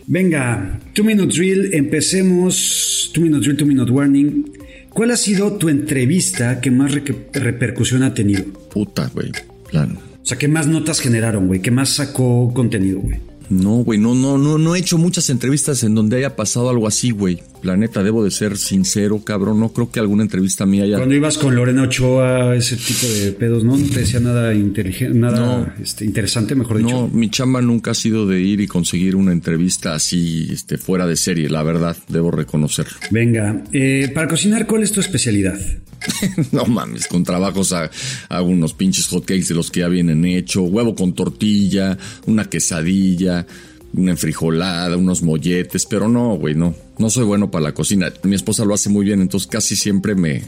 Venga, 0.06 0.80
Two 0.94 1.04
Minute 1.04 1.32
Drill, 1.32 1.74
empecemos. 1.74 3.10
Two 3.14 3.22
Minute 3.22 3.42
Drill, 3.42 3.56
Two 3.56 3.66
Minute 3.66 3.92
Warning. 3.92 4.59
¿Cuál 4.92 5.12
ha 5.12 5.16
sido 5.16 5.52
tu 5.54 5.68
entrevista 5.68 6.60
que 6.60 6.70
más 6.70 6.92
repercusión 7.32 8.02
ha 8.02 8.12
tenido? 8.12 8.44
Puta, 8.72 9.10
güey. 9.14 9.30
Claro. 9.68 9.94
O 10.22 10.26
sea, 10.26 10.36
¿qué 10.36 10.48
más 10.48 10.66
notas 10.66 11.00
generaron, 11.00 11.46
güey? 11.46 11.60
¿Qué 11.60 11.70
más 11.70 11.90
sacó 11.90 12.52
contenido, 12.52 13.00
güey? 13.00 13.18
No, 13.50 13.78
güey, 13.78 13.98
no, 13.98 14.14
no, 14.14 14.38
no, 14.38 14.58
no 14.58 14.76
he 14.76 14.78
hecho 14.78 14.96
muchas 14.96 15.28
entrevistas 15.28 15.82
en 15.82 15.94
donde 15.94 16.16
haya 16.16 16.36
pasado 16.36 16.70
algo 16.70 16.86
así, 16.86 17.10
güey. 17.10 17.42
La 17.62 17.76
neta, 17.76 18.02
debo 18.02 18.24
de 18.24 18.30
ser 18.30 18.56
sincero, 18.56 19.22
cabrón. 19.24 19.58
No 19.58 19.70
creo 19.72 19.90
que 19.90 19.98
alguna 19.98 20.22
entrevista 20.22 20.64
mía 20.66 20.84
haya. 20.84 20.96
Cuando 20.96 21.14
ibas 21.14 21.36
con 21.36 21.54
Lorena 21.56 21.82
Ochoa, 21.82 22.54
ese 22.54 22.76
tipo 22.76 23.06
de 23.12 23.32
pedos, 23.32 23.64
¿no? 23.64 23.76
No 23.76 23.86
te 23.88 24.00
decía 24.00 24.20
nada 24.20 24.54
inteligente, 24.54 25.18
nada 25.18 25.74
este, 25.82 26.04
interesante, 26.04 26.54
mejor 26.54 26.78
dicho. 26.78 26.90
No, 26.90 27.08
mi 27.08 27.28
chamba 27.28 27.60
nunca 27.60 27.90
ha 27.90 27.94
sido 27.94 28.26
de 28.26 28.40
ir 28.40 28.60
y 28.60 28.68
conseguir 28.68 29.16
una 29.16 29.32
entrevista 29.32 29.94
así, 29.94 30.48
este, 30.52 30.78
fuera 30.78 31.06
de 31.06 31.16
serie, 31.16 31.50
la 31.50 31.62
verdad, 31.64 31.96
debo 32.08 32.30
reconocerlo. 32.30 32.96
Venga, 33.10 33.64
eh, 33.72 34.10
para 34.14 34.28
cocinar, 34.28 34.66
¿cuál 34.66 34.84
es 34.84 34.92
tu 34.92 35.00
especialidad? 35.00 35.58
no 36.52 36.66
mames, 36.66 37.06
con 37.06 37.24
trabajos 37.24 37.72
hago 37.72 38.48
unos 38.48 38.74
pinches 38.74 39.08
hotcakes 39.08 39.48
de 39.48 39.54
los 39.54 39.70
que 39.70 39.80
ya 39.80 39.88
vienen 39.88 40.24
hechos, 40.24 40.68
huevo 40.70 40.94
con 40.94 41.14
tortilla, 41.14 41.98
una 42.26 42.48
quesadilla, 42.48 43.46
una 43.92 44.12
enfrijolada, 44.12 44.96
unos 44.96 45.22
molletes, 45.22 45.86
pero 45.86 46.08
no, 46.08 46.36
güey, 46.36 46.54
no, 46.54 46.74
no 46.98 47.10
soy 47.10 47.24
bueno 47.24 47.50
para 47.50 47.64
la 47.64 47.74
cocina. 47.74 48.12
Mi 48.22 48.36
esposa 48.36 48.64
lo 48.64 48.74
hace 48.74 48.88
muy 48.88 49.04
bien, 49.04 49.20
entonces 49.20 49.48
casi 49.48 49.76
siempre 49.76 50.14
me, 50.14 50.42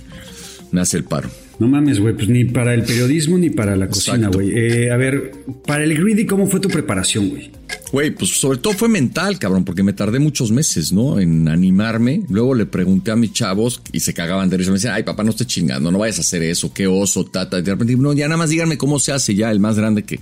me 0.71 0.81
hace 0.81 0.97
el 0.97 1.05
paro. 1.05 1.31
No 1.59 1.69
mames, 1.69 2.01
güey, 2.01 2.15
pues 2.15 2.29
ni 2.29 2.45
para 2.45 2.75
el 2.75 2.83
periodismo 2.83 3.39
ni 3.39 3.51
para 3.51 3.77
la 3.77 3.89
cocina, 3.89 4.29
güey. 4.29 4.51
Eh, 4.53 4.91
a 4.91 4.97
ver, 4.97 5.33
para 5.67 5.85
el 5.85 5.95
greedy, 5.97 6.27
¿cómo 6.27 6.47
fue 6.47 6.61
tu 6.61 6.69
preparación, 6.69 7.29
güey? 7.29 7.51
Güey, 7.93 8.11
pues 8.11 8.31
sobre 8.31 8.59
todo 8.59 8.73
fue 8.73 8.89
mental, 8.89 9.39
cabrón, 9.39 9.65
porque 9.65 9.83
me 9.83 9.93
tardé 9.93 10.19
muchos 10.19 10.51
meses, 10.51 10.93
¿no? 10.93 11.21
En 11.21 11.47
animarme. 11.49 12.23
Luego 12.31 12.55
le 12.55 12.65
pregunté 12.65 13.11
a 13.11 13.17
mis 13.17 13.33
chavos 13.33 13.83
y 13.93 14.01
se 14.01 14.15
cagaban 14.15 14.49
de 14.49 14.57
risa. 14.57 14.71
Me 14.71 14.77
decían, 14.77 14.95
ay, 14.95 15.03
papá, 15.03 15.25
no 15.25 15.31
estés 15.31 15.47
chingando, 15.47 15.91
no 15.91 15.99
vayas 15.99 16.19
a 16.19 16.23
hacer 16.23 16.43
eso, 16.43 16.73
qué 16.73 16.87
oso, 16.87 17.27
tata. 17.27 17.61
de 17.61 17.71
repente, 17.71 17.95
no, 17.97 18.13
ya 18.15 18.29
nada 18.29 18.39
más 18.39 18.51
díganme 18.51 18.79
cómo 18.79 18.99
se 18.99 19.13
hace 19.13 19.35
ya. 19.35 19.51
El 19.51 19.61
más 19.61 19.77
grande 19.77 20.05
que 20.05 20.21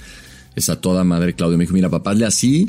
es 0.57 0.69
a 0.69 0.81
toda 0.81 1.05
madre, 1.05 1.35
Claudio, 1.35 1.57
me 1.59 1.65
dijo, 1.65 1.75
mira, 1.75 1.89
papá, 1.89 2.11
hazle 2.11 2.27
así. 2.27 2.69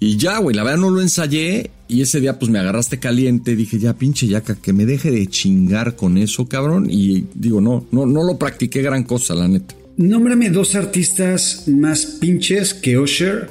Y 0.00 0.16
ya, 0.16 0.38
güey, 0.38 0.56
la 0.56 0.64
verdad 0.64 0.78
no 0.78 0.90
lo 0.90 1.02
ensayé. 1.02 1.70
Y 1.86 2.00
ese 2.00 2.20
día, 2.20 2.38
pues 2.38 2.50
me 2.50 2.58
agarraste 2.58 2.98
caliente. 2.98 3.54
Dije, 3.54 3.78
ya, 3.78 3.96
pinche 3.96 4.26
yaca, 4.26 4.54
que 4.54 4.72
me 4.72 4.86
deje 4.86 5.10
de 5.10 5.26
chingar 5.26 5.94
con 5.94 6.16
eso, 6.16 6.48
cabrón. 6.48 6.86
Y 6.88 7.26
digo, 7.34 7.60
no, 7.60 7.86
no, 7.92 8.06
no 8.06 8.24
lo 8.24 8.38
practiqué 8.38 8.80
gran 8.80 9.04
cosa, 9.04 9.34
la 9.34 9.46
neta. 9.46 9.74
Nómbrame 9.98 10.48
dos 10.48 10.74
artistas 10.74 11.64
más 11.68 12.06
pinches 12.06 12.72
que 12.72 12.98
Usher 12.98 13.50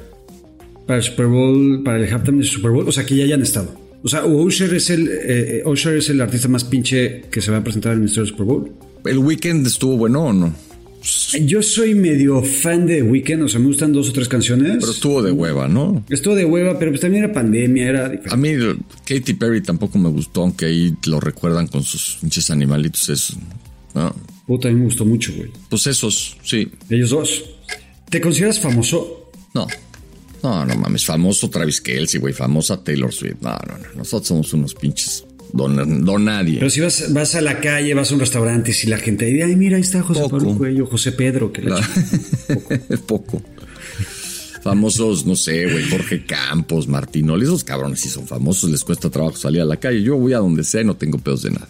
para 0.87 0.97
el 0.97 1.03
Super 1.03 1.27
Bowl, 1.27 1.83
para 1.83 1.97
el 1.97 2.11
halftime 2.11 2.39
de 2.39 2.45
Super 2.45 2.71
Bowl, 2.71 2.89
o 2.89 2.91
sea, 2.91 3.05
que 3.05 3.15
ya 3.15 3.25
hayan 3.25 3.43
estado. 3.43 3.79
O 4.01 4.07
sea, 4.07 4.25
Usher 4.25 4.73
es 4.73 4.89
el, 4.89 5.07
eh, 5.11 5.61
Usher 5.63 5.97
es 5.97 6.09
el 6.09 6.19
artista 6.19 6.47
más 6.47 6.63
pinche 6.63 7.25
que 7.29 7.41
se 7.41 7.51
va 7.51 7.57
a 7.57 7.63
presentar 7.63 7.93
en 7.93 8.03
el 8.03 8.09
Super 8.09 8.45
Bowl. 8.45 8.71
¿El 9.05 9.19
weekend 9.19 9.67
estuvo 9.67 9.97
bueno 9.97 10.23
o 10.23 10.33
no? 10.33 10.55
Yo 11.45 11.61
soy 11.61 11.95
medio 11.95 12.41
fan 12.41 12.85
de 12.85 13.01
Weekend, 13.01 13.43
o 13.43 13.47
sea, 13.47 13.59
me 13.59 13.67
gustan 13.67 13.93
dos 13.93 14.09
o 14.09 14.13
tres 14.13 14.27
canciones. 14.27 14.77
Pero 14.79 14.91
estuvo 14.91 15.21
de 15.21 15.31
hueva, 15.31 15.67
¿no? 15.67 16.03
Estuvo 16.09 16.35
de 16.35 16.45
hueva, 16.45 16.77
pero 16.77 16.91
pues 16.91 17.01
también 17.01 17.23
era 17.23 17.33
pandemia, 17.33 17.87
era 17.87 18.09
diferente. 18.09 18.33
A 18.33 18.37
mí 18.37 18.51
Katy 19.05 19.33
Perry 19.35 19.61
tampoco 19.61 19.97
me 19.97 20.09
gustó, 20.09 20.41
aunque 20.41 20.65
ahí 20.65 20.95
lo 21.05 21.19
recuerdan 21.19 21.67
con 21.67 21.83
sus 21.83 22.17
pinches 22.19 22.49
animalitos, 22.51 23.07
eso. 23.09 23.37
¿no? 23.95 24.13
Puta, 24.45 24.67
a 24.67 24.71
mí 24.71 24.77
me 24.77 24.85
gustó 24.85 25.05
mucho, 25.05 25.33
güey. 25.35 25.49
Pues 25.69 25.87
esos, 25.87 26.37
sí. 26.43 26.67
Ellos 26.89 27.11
dos. 27.11 27.43
¿Te 28.09 28.19
consideras 28.19 28.59
famoso? 28.59 29.31
No. 29.53 29.67
No, 30.41 30.65
no 30.65 30.75
mames, 30.75 31.05
famoso 31.05 31.49
Travis 31.49 31.81
Kelsey, 31.81 32.19
güey, 32.19 32.33
famosa 32.33 32.83
Taylor 32.83 33.13
Swift. 33.13 33.41
No, 33.41 33.51
no, 33.67 33.77
no, 33.77 33.85
nosotros 33.97 34.27
somos 34.27 34.53
unos 34.53 34.73
pinches 34.73 35.25
don, 35.53 36.05
don 36.05 36.25
nadie. 36.25 36.59
Pero 36.59 36.69
si 36.69 36.79
vas, 36.79 37.11
vas 37.13 37.35
a 37.35 37.41
la 37.41 37.59
calle, 37.59 37.93
vas 37.93 38.11
a 38.11 38.13
un 38.13 38.19
restaurante 38.19 38.71
y 38.71 38.73
si 38.73 38.87
la 38.87 38.97
gente 38.97 39.25
dice, 39.25 39.43
ay, 39.43 39.55
mira, 39.55 39.77
ahí 39.77 39.81
está 39.81 40.01
José 40.01 40.21
Pablo 40.29 40.55
Cuello, 40.55 40.85
José 40.85 41.11
Pedro, 41.11 41.51
que 41.51 41.61
la 41.63 41.79
Es 42.89 42.99
poco. 42.99 43.41
Famosos, 44.61 45.25
no 45.25 45.35
sé, 45.35 45.71
güey, 45.71 45.89
Jorge 45.89 46.25
Campos, 46.25 46.87
Martinoli, 46.87 47.45
esos 47.45 47.63
cabrones 47.63 48.01
sí 48.01 48.09
son 48.09 48.27
famosos, 48.27 48.69
les 48.69 48.83
cuesta 48.83 49.09
trabajo 49.09 49.37
salir 49.37 49.61
a 49.61 49.65
la 49.65 49.77
calle. 49.77 50.01
Yo 50.03 50.17
voy 50.17 50.33
a 50.33 50.39
donde 50.39 50.63
sea 50.63 50.81
y 50.81 50.85
no 50.85 50.95
tengo 50.95 51.17
pedos 51.17 51.43
de 51.43 51.51
nada. 51.51 51.69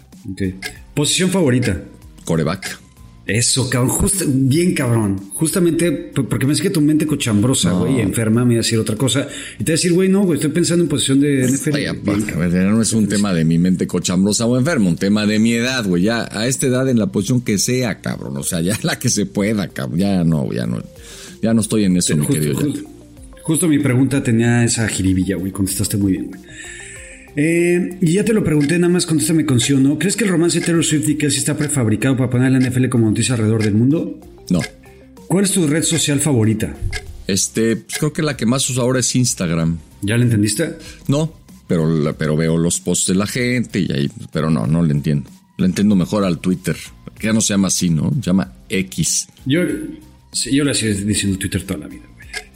Posición 0.94 1.30
favorita. 1.30 1.80
Coreback. 2.24 2.89
Eso, 3.32 3.70
cabrón, 3.70 3.96
bien 4.48 4.74
cabrón. 4.74 5.30
Justamente 5.34 5.92
porque 5.92 6.46
me 6.46 6.54
que 6.56 6.70
tu 6.70 6.80
mente 6.80 7.06
cochambrosa, 7.06 7.70
güey, 7.72 8.00
enferma, 8.00 8.44
me 8.44 8.54
iba 8.54 8.60
a 8.60 8.64
decir 8.64 8.78
otra 8.78 8.96
cosa. 8.96 9.28
Y 9.54 9.58
te 9.58 9.64
voy 9.64 9.70
a 9.70 9.76
decir, 9.76 9.92
güey, 9.92 10.08
no, 10.08 10.22
güey, 10.22 10.38
estoy 10.38 10.50
pensando 10.50 10.82
en 10.82 10.88
posición 10.88 11.20
de 11.20 11.46
NFL. 11.46 11.76
no 12.70 12.82
es 12.82 12.92
un 12.92 13.06
tema 13.06 13.32
de 13.32 13.44
mi 13.44 13.58
mente 13.58 13.86
cochambrosa 13.86 14.46
o 14.46 14.58
enferma, 14.58 14.88
un 14.88 14.96
tema 14.96 15.26
de 15.26 15.38
mi 15.38 15.52
edad, 15.52 15.86
güey. 15.86 16.02
Ya 16.02 16.28
a 16.30 16.48
esta 16.48 16.66
edad 16.66 16.88
en 16.88 16.98
la 16.98 17.06
posición 17.06 17.40
que 17.40 17.58
sea, 17.58 18.00
cabrón. 18.00 18.36
O 18.36 18.42
sea, 18.42 18.60
ya 18.62 18.76
la 18.82 18.98
que 18.98 19.08
se 19.08 19.26
pueda, 19.26 19.68
cabrón. 19.68 20.00
Ya 20.00 20.24
no, 20.24 20.52
ya 20.52 20.66
no. 20.66 20.82
Ya 21.40 21.54
no 21.54 21.60
estoy 21.60 21.84
en 21.84 21.96
eso, 21.96 22.16
mi 22.16 22.26
querido. 22.26 22.58
Justo, 22.58 22.80
justo 23.42 23.68
mi 23.68 23.78
pregunta 23.78 24.22
tenía 24.22 24.64
esa 24.64 24.88
jiribilla, 24.88 25.36
güey. 25.36 25.52
Contestaste 25.52 25.96
muy 25.96 26.12
bien, 26.12 26.26
güey. 26.26 26.40
Eh, 27.36 27.96
y 28.00 28.12
ya 28.14 28.24
te 28.24 28.32
lo 28.32 28.42
pregunté, 28.42 28.78
nada 28.78 28.92
más 28.92 29.06
contéstame 29.06 29.46
con 29.46 29.60
sí 29.60 29.72
o 29.72 29.80
no. 29.80 29.98
¿Crees 29.98 30.16
que 30.16 30.24
el 30.24 30.30
romance 30.30 30.60
Taylor 30.60 30.84
Swift 30.84 31.08
y 31.08 31.16
Kelsey 31.16 31.38
está 31.38 31.56
prefabricado 31.56 32.16
para 32.16 32.30
poner 32.30 32.50
la 32.50 32.58
NFL 32.60 32.88
como 32.88 33.06
noticia 33.06 33.34
alrededor 33.34 33.62
del 33.62 33.74
mundo? 33.74 34.18
No. 34.50 34.60
¿Cuál 35.28 35.44
es 35.44 35.52
tu 35.52 35.66
red 35.66 35.82
social 35.82 36.20
favorita? 36.20 36.74
Este, 37.26 37.76
pues 37.76 37.98
creo 37.98 38.12
que 38.12 38.22
la 38.22 38.36
que 38.36 38.46
más 38.46 38.68
uso 38.68 38.82
ahora 38.82 38.98
es 39.00 39.14
Instagram. 39.14 39.78
¿Ya 40.02 40.16
la 40.16 40.24
entendiste? 40.24 40.76
No, 41.06 41.32
pero, 41.68 42.14
pero 42.18 42.36
veo 42.36 42.56
los 42.56 42.80
posts 42.80 43.06
de 43.06 43.14
la 43.14 43.26
gente 43.26 43.78
y 43.78 43.92
ahí, 43.92 44.10
pero 44.32 44.50
no, 44.50 44.66
no 44.66 44.82
le 44.82 44.92
entiendo. 44.92 45.30
Le 45.56 45.66
entiendo 45.66 45.94
mejor 45.94 46.24
al 46.24 46.40
Twitter, 46.40 46.76
que 47.16 47.28
ya 47.28 47.32
no 47.32 47.40
se 47.40 47.54
llama 47.54 47.68
así, 47.68 47.90
¿no? 47.90 48.10
Se 48.14 48.22
llama 48.22 48.52
X. 48.68 49.28
Yo, 49.46 49.60
yo 50.50 50.64
le 50.64 50.74
sigo 50.74 50.94
diciendo 50.94 51.38
Twitter 51.38 51.62
toda 51.62 51.80
la 51.80 51.86
vida. 51.86 52.02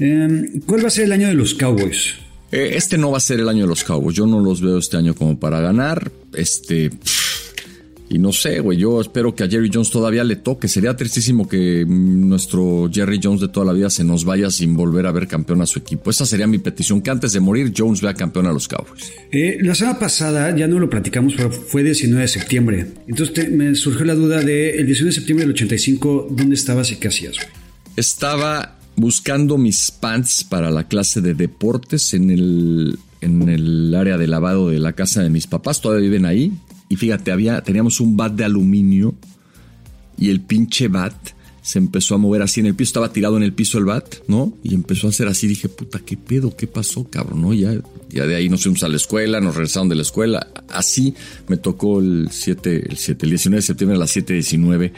Eh, 0.00 0.60
¿Cuál 0.66 0.82
va 0.82 0.88
a 0.88 0.90
ser 0.90 1.04
el 1.04 1.12
año 1.12 1.28
de 1.28 1.34
los 1.34 1.54
Cowboys? 1.54 2.14
Eh, 2.54 2.76
este 2.76 2.96
no 2.96 3.10
va 3.10 3.16
a 3.16 3.20
ser 3.20 3.40
el 3.40 3.48
año 3.48 3.62
de 3.62 3.68
los 3.68 3.82
Cowboys. 3.82 4.16
Yo 4.16 4.26
no 4.26 4.38
los 4.38 4.60
veo 4.60 4.78
este 4.78 4.96
año 4.96 5.16
como 5.16 5.40
para 5.40 5.58
ganar. 5.58 6.12
Este. 6.32 6.88
Y 8.08 8.18
no 8.18 8.32
sé, 8.32 8.60
güey. 8.60 8.78
Yo 8.78 9.00
espero 9.00 9.34
que 9.34 9.42
a 9.42 9.48
Jerry 9.48 9.70
Jones 9.74 9.90
todavía 9.90 10.22
le 10.22 10.36
toque. 10.36 10.68
Sería 10.68 10.94
tristísimo 10.94 11.48
que 11.48 11.84
nuestro 11.84 12.88
Jerry 12.92 13.18
Jones 13.20 13.40
de 13.40 13.48
toda 13.48 13.66
la 13.66 13.72
vida 13.72 13.90
se 13.90 14.04
nos 14.04 14.24
vaya 14.24 14.52
sin 14.52 14.76
volver 14.76 15.06
a 15.06 15.10
ver 15.10 15.26
campeón 15.26 15.62
a 15.62 15.66
su 15.66 15.80
equipo. 15.80 16.10
Esa 16.10 16.26
sería 16.26 16.46
mi 16.46 16.58
petición: 16.58 17.02
que 17.02 17.10
antes 17.10 17.32
de 17.32 17.40
morir, 17.40 17.72
Jones 17.76 18.00
vea 18.00 18.14
campeón 18.14 18.46
a 18.46 18.52
los 18.52 18.68
Cowboys. 18.68 19.12
Eh, 19.32 19.58
la 19.60 19.74
semana 19.74 19.98
pasada, 19.98 20.56
ya 20.56 20.68
no 20.68 20.78
lo 20.78 20.88
platicamos, 20.88 21.34
pero 21.36 21.50
fue 21.50 21.82
19 21.82 22.22
de 22.22 22.28
septiembre. 22.28 22.86
Entonces 23.08 23.50
me 23.50 23.74
surgió 23.74 24.04
la 24.04 24.14
duda 24.14 24.42
de 24.42 24.76
el 24.76 24.86
19 24.86 25.10
de 25.10 25.14
septiembre 25.16 25.44
del 25.44 25.54
85, 25.54 26.28
¿dónde 26.30 26.54
estabas 26.54 26.92
y 26.92 26.96
qué 26.96 27.08
hacías, 27.08 27.34
güey? 27.34 27.48
Estaba 27.96 28.73
buscando 28.96 29.58
mis 29.58 29.90
pants 29.90 30.44
para 30.44 30.70
la 30.70 30.88
clase 30.88 31.20
de 31.20 31.34
deportes 31.34 32.14
en 32.14 32.30
el, 32.30 32.98
en 33.20 33.48
el 33.48 33.94
área 33.94 34.18
de 34.18 34.26
lavado 34.26 34.70
de 34.70 34.78
la 34.78 34.92
casa 34.92 35.22
de 35.22 35.30
mis 35.30 35.46
papás. 35.46 35.80
Todavía 35.80 36.08
viven 36.08 36.26
ahí. 36.26 36.52
Y 36.88 36.96
fíjate, 36.96 37.32
había, 37.32 37.62
teníamos 37.62 38.00
un 38.00 38.16
bat 38.16 38.32
de 38.32 38.44
aluminio 38.44 39.14
y 40.16 40.30
el 40.30 40.40
pinche 40.40 40.88
bat 40.88 41.14
se 41.64 41.78
empezó 41.78 42.14
a 42.14 42.18
mover 42.18 42.42
así 42.42 42.60
en 42.60 42.66
el 42.66 42.74
piso. 42.74 42.90
Estaba 42.90 43.10
tirado 43.10 43.38
en 43.38 43.42
el 43.42 43.54
piso 43.54 43.78
el 43.78 43.86
bat, 43.86 44.16
¿no? 44.28 44.52
Y 44.62 44.74
empezó 44.74 45.06
a 45.06 45.10
hacer 45.10 45.28
así. 45.28 45.46
Dije, 45.46 45.70
puta, 45.70 45.98
¿qué 45.98 46.18
pedo? 46.18 46.54
¿Qué 46.54 46.66
pasó, 46.66 47.04
cabrón? 47.08 47.40
¿No? 47.40 47.54
Ya, 47.54 47.72
ya 48.10 48.26
de 48.26 48.36
ahí 48.36 48.50
nos 48.50 48.64
fuimos 48.64 48.82
a 48.82 48.88
la 48.88 48.96
escuela, 48.96 49.40
nos 49.40 49.54
regresaron 49.54 49.88
de 49.88 49.94
la 49.94 50.02
escuela. 50.02 50.46
Así 50.68 51.14
me 51.48 51.56
tocó 51.56 52.00
el 52.00 52.28
7, 52.30 52.90
el 52.90 52.98
7, 52.98 53.24
el 53.24 53.30
19 53.30 53.56
de 53.56 53.66
septiembre 53.66 53.96
a 53.96 54.00
las 54.00 54.14
7.19 54.14 54.92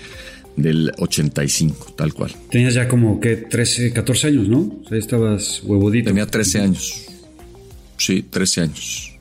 del 0.56 0.92
85, 0.98 1.94
tal 1.96 2.14
cual. 2.14 2.34
Tenías 2.50 2.74
ya 2.74 2.88
como 2.88 3.20
que 3.20 3.36
13, 3.36 3.92
14 3.92 4.28
años, 4.28 4.48
¿no? 4.48 4.58
O 4.84 4.88
sea, 4.88 4.98
estabas 4.98 5.62
huevudito. 5.64 6.08
Tenía 6.08 6.26
13 6.26 6.60
años. 6.60 7.06
Sí, 7.98 8.22
13 8.22 8.60
años. 8.62 9.12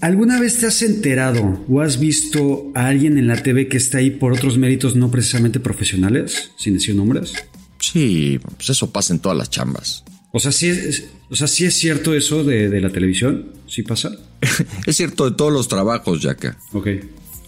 ¿Alguna 0.00 0.40
vez 0.40 0.58
te 0.58 0.66
has 0.66 0.82
enterado 0.82 1.64
o 1.68 1.80
has 1.80 2.00
visto 2.00 2.72
a 2.74 2.88
alguien 2.88 3.18
en 3.18 3.28
la 3.28 3.40
TV 3.40 3.68
que 3.68 3.76
está 3.76 3.98
ahí 3.98 4.10
por 4.10 4.32
otros 4.32 4.58
méritos 4.58 4.96
no 4.96 5.10
precisamente 5.12 5.60
profesionales, 5.60 6.50
sin 6.56 6.74
decir 6.74 6.96
nombres? 6.96 7.34
Sí, 7.78 8.40
pues 8.56 8.70
eso 8.70 8.90
pasa 8.90 9.14
en 9.14 9.20
todas 9.20 9.38
las 9.38 9.48
chambas. 9.48 10.02
O 10.32 10.40
sea, 10.40 10.50
sí 10.50 10.68
es, 10.68 11.04
o 11.30 11.36
sea, 11.36 11.46
¿sí 11.46 11.66
es 11.66 11.74
cierto 11.74 12.14
eso 12.14 12.42
de, 12.42 12.68
de 12.68 12.80
la 12.80 12.90
televisión? 12.90 13.52
¿Sí 13.68 13.82
pasa? 13.82 14.10
es 14.86 14.96
cierto 14.96 15.30
de 15.30 15.36
todos 15.36 15.52
los 15.52 15.68
trabajos, 15.68 16.20
Yaka. 16.20 16.58
Ok. 16.72 16.88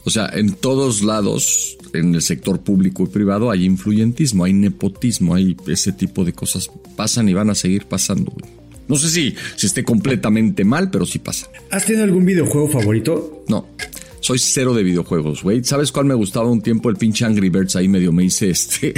O 0.05 0.10
sea, 0.10 0.31
en 0.32 0.52
todos 0.52 1.02
lados, 1.02 1.76
en 1.93 2.14
el 2.14 2.22
sector 2.22 2.60
público 2.60 3.05
y 3.05 3.06
privado, 3.06 3.51
hay 3.51 3.64
influyentismo, 3.64 4.44
hay 4.44 4.52
nepotismo, 4.52 5.35
hay 5.35 5.56
ese 5.66 5.93
tipo 5.93 6.24
de 6.24 6.32
cosas. 6.32 6.70
Pasan 6.97 7.28
y 7.28 7.35
van 7.35 7.51
a 7.51 7.55
seguir 7.55 7.86
pasando. 7.86 8.32
No 8.86 8.97
sé 8.97 9.09
si, 9.09 9.35
si 9.56 9.66
esté 9.66 9.82
completamente 9.82 10.64
mal, 10.64 10.90
pero 10.90 11.06
sí 11.06 11.18
pasa. 11.18 11.48
¿Has 11.70 11.86
tenido 11.86 12.05
algún 12.05 12.26
videojuego 12.26 12.68
favorito? 12.68 13.44
No, 13.48 13.66
soy 14.24 14.39
cero 14.39 14.72
de 14.72 14.82
videojuegos, 14.82 15.43
güey. 15.43 15.62
¿Sabes 15.64 15.93
cuál 15.93 16.06
me 16.06 16.14
gustaba 16.14 16.51
un 16.51 16.62
tiempo? 16.62 16.89
El 16.89 16.97
pinche 16.97 17.26
Angry 17.26 17.51
Birds 17.51 17.76
ahí 17.76 17.89
medio 17.89 18.10
me 18.10 18.24
hice 18.24 18.48
este 18.51 18.94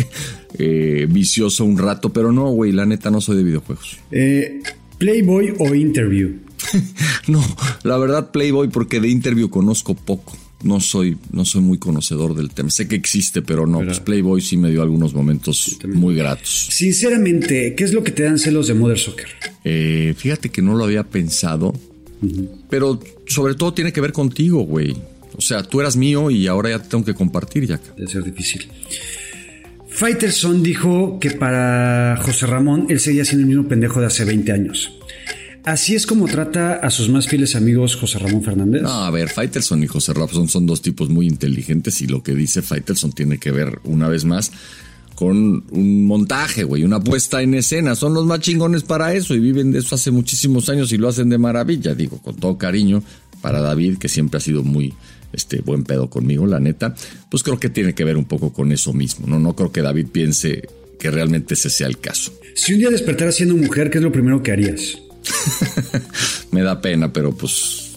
eh, 0.56 1.08
vicioso 1.10 1.64
un 1.64 1.78
rato, 1.78 2.12
pero 2.12 2.30
no, 2.30 2.48
güey, 2.50 2.70
la 2.70 2.86
neta 2.86 3.10
no 3.10 3.20
soy 3.20 3.36
de 3.36 3.42
videojuegos. 3.42 3.98
Eh, 4.12 4.62
¿Playboy 4.98 5.54
o 5.58 5.74
Interview? 5.74 6.36
no, 7.26 7.44
la 7.82 7.98
verdad 7.98 8.30
Playboy 8.30 8.68
porque 8.68 9.00
de 9.00 9.08
Interview 9.08 9.50
conozco 9.50 9.94
poco. 9.94 10.36
No 10.62 10.80
soy, 10.80 11.16
no 11.32 11.44
soy 11.44 11.60
muy 11.60 11.78
conocedor 11.78 12.34
del 12.34 12.50
tema. 12.50 12.70
Sé 12.70 12.88
que 12.88 12.96
existe, 12.96 13.42
pero 13.42 13.66
no. 13.66 13.78
Pero- 13.78 13.90
Pues 13.90 14.00
Playboy 14.00 14.40
sí 14.40 14.56
me 14.56 14.70
dio 14.70 14.82
algunos 14.82 15.12
momentos 15.14 15.76
muy 15.92 16.16
gratos. 16.16 16.68
Sinceramente, 16.70 17.74
¿qué 17.76 17.84
es 17.84 17.92
lo 17.92 18.02
que 18.02 18.10
te 18.12 18.22
dan 18.22 18.38
celos 18.38 18.66
de 18.66 18.74
Mother 18.74 18.98
Soccer? 18.98 19.26
Eh, 19.64 20.14
fíjate 20.16 20.48
que 20.48 20.62
no 20.62 20.74
lo 20.74 20.84
había 20.84 21.02
pensado, 21.04 21.74
pero 22.70 22.98
sobre 23.26 23.54
todo 23.54 23.74
tiene 23.74 23.92
que 23.92 24.00
ver 24.00 24.12
contigo, 24.12 24.62
güey. 24.62 24.96
O 25.36 25.40
sea, 25.42 25.62
tú 25.62 25.80
eras 25.80 25.96
mío 25.96 26.30
y 26.30 26.46
ahora 26.46 26.70
ya 26.70 26.82
te 26.82 26.88
tengo 26.88 27.04
que 27.04 27.12
compartir, 27.14 27.66
Yaka. 27.66 27.92
Debe 27.96 28.10
ser 28.10 28.24
difícil. 28.24 28.66
Faitelson 29.88 30.62
dijo 30.62 31.18
que 31.20 31.30
para 31.30 32.18
José 32.22 32.46
Ramón 32.46 32.86
él 32.90 33.00
seguía 33.00 33.24
siendo 33.24 33.42
el 33.42 33.48
mismo 33.48 33.68
pendejo 33.68 34.00
de 34.00 34.06
hace 34.06 34.24
20 34.24 34.52
años. 34.52 34.92
Así 35.66 35.96
es 35.96 36.06
como 36.06 36.28
trata 36.28 36.74
a 36.74 36.90
sus 36.90 37.08
más 37.08 37.26
fieles 37.26 37.56
amigos 37.56 37.96
José 37.96 38.20
Ramón 38.20 38.44
Fernández. 38.44 38.82
No, 38.82 39.02
a 39.02 39.10
ver, 39.10 39.28
Faitelson 39.28 39.82
y 39.82 39.88
José 39.88 40.14
Rapson 40.14 40.48
son 40.48 40.64
dos 40.64 40.80
tipos 40.80 41.08
muy 41.08 41.26
inteligentes 41.26 42.00
y 42.02 42.06
lo 42.06 42.22
que 42.22 42.36
dice 42.36 42.62
Faitelson 42.62 43.10
tiene 43.10 43.38
que 43.38 43.50
ver 43.50 43.80
una 43.82 44.08
vez 44.08 44.24
más 44.24 44.52
con 45.16 45.64
un 45.68 46.06
montaje, 46.06 46.62
güey, 46.62 46.84
una 46.84 47.00
puesta 47.00 47.42
en 47.42 47.54
escena. 47.54 47.96
Son 47.96 48.14
los 48.14 48.24
más 48.26 48.38
chingones 48.38 48.84
para 48.84 49.12
eso 49.12 49.34
y 49.34 49.40
viven 49.40 49.72
de 49.72 49.80
eso 49.80 49.96
hace 49.96 50.12
muchísimos 50.12 50.68
años 50.68 50.92
y 50.92 50.98
lo 50.98 51.08
hacen 51.08 51.30
de 51.30 51.38
maravilla, 51.38 51.96
digo, 51.96 52.18
con 52.18 52.36
todo 52.36 52.56
cariño 52.56 53.02
para 53.40 53.60
David, 53.60 53.98
que 53.98 54.08
siempre 54.08 54.38
ha 54.38 54.40
sido 54.40 54.62
muy 54.62 54.94
este 55.32 55.62
buen 55.62 55.82
pedo 55.82 56.08
conmigo, 56.08 56.46
la 56.46 56.60
neta. 56.60 56.94
Pues 57.28 57.42
creo 57.42 57.58
que 57.58 57.70
tiene 57.70 57.92
que 57.92 58.04
ver 58.04 58.16
un 58.16 58.26
poco 58.26 58.52
con 58.52 58.70
eso 58.70 58.92
mismo, 58.92 59.26
¿no? 59.26 59.40
No 59.40 59.56
creo 59.56 59.72
que 59.72 59.82
David 59.82 60.06
piense 60.12 60.68
que 61.00 61.10
realmente 61.10 61.54
ese 61.54 61.70
sea 61.70 61.88
el 61.88 61.98
caso. 61.98 62.32
Si 62.54 62.72
un 62.72 62.78
día 62.78 62.90
despertaras 62.90 63.34
siendo 63.34 63.56
mujer, 63.56 63.90
¿qué 63.90 63.98
es 63.98 64.04
lo 64.04 64.12
primero 64.12 64.44
que 64.44 64.52
harías? 64.52 64.98
Me 66.50 66.62
da 66.62 66.80
pena, 66.80 67.12
pero 67.12 67.34
pues 67.34 67.92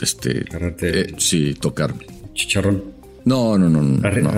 este 0.00 0.44
eh, 0.82 1.14
sí, 1.18 1.54
tocarme. 1.60 2.06
Chicharrón. 2.34 2.82
No, 3.24 3.56
no, 3.56 3.68
no, 3.70 3.80
no. 3.82 4.02
Arre- 4.02 4.22
no. 4.22 4.30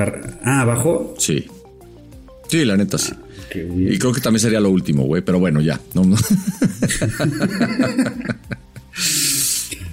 ah, 0.45 0.61
abajo. 0.61 1.15
Sí. 1.19 1.47
Sí, 2.49 2.65
la 2.65 2.77
neta 2.77 2.99
sí. 2.99 3.13
Bien. 3.55 3.93
Y 3.95 3.99
creo 3.99 4.13
que 4.13 4.21
también 4.21 4.41
sería 4.41 4.61
lo 4.61 4.71
último, 4.71 5.05
güey, 5.05 5.23
pero 5.23 5.39
bueno, 5.39 5.61
ya. 5.61 5.81
No, 5.95 6.05
no. 6.05 6.17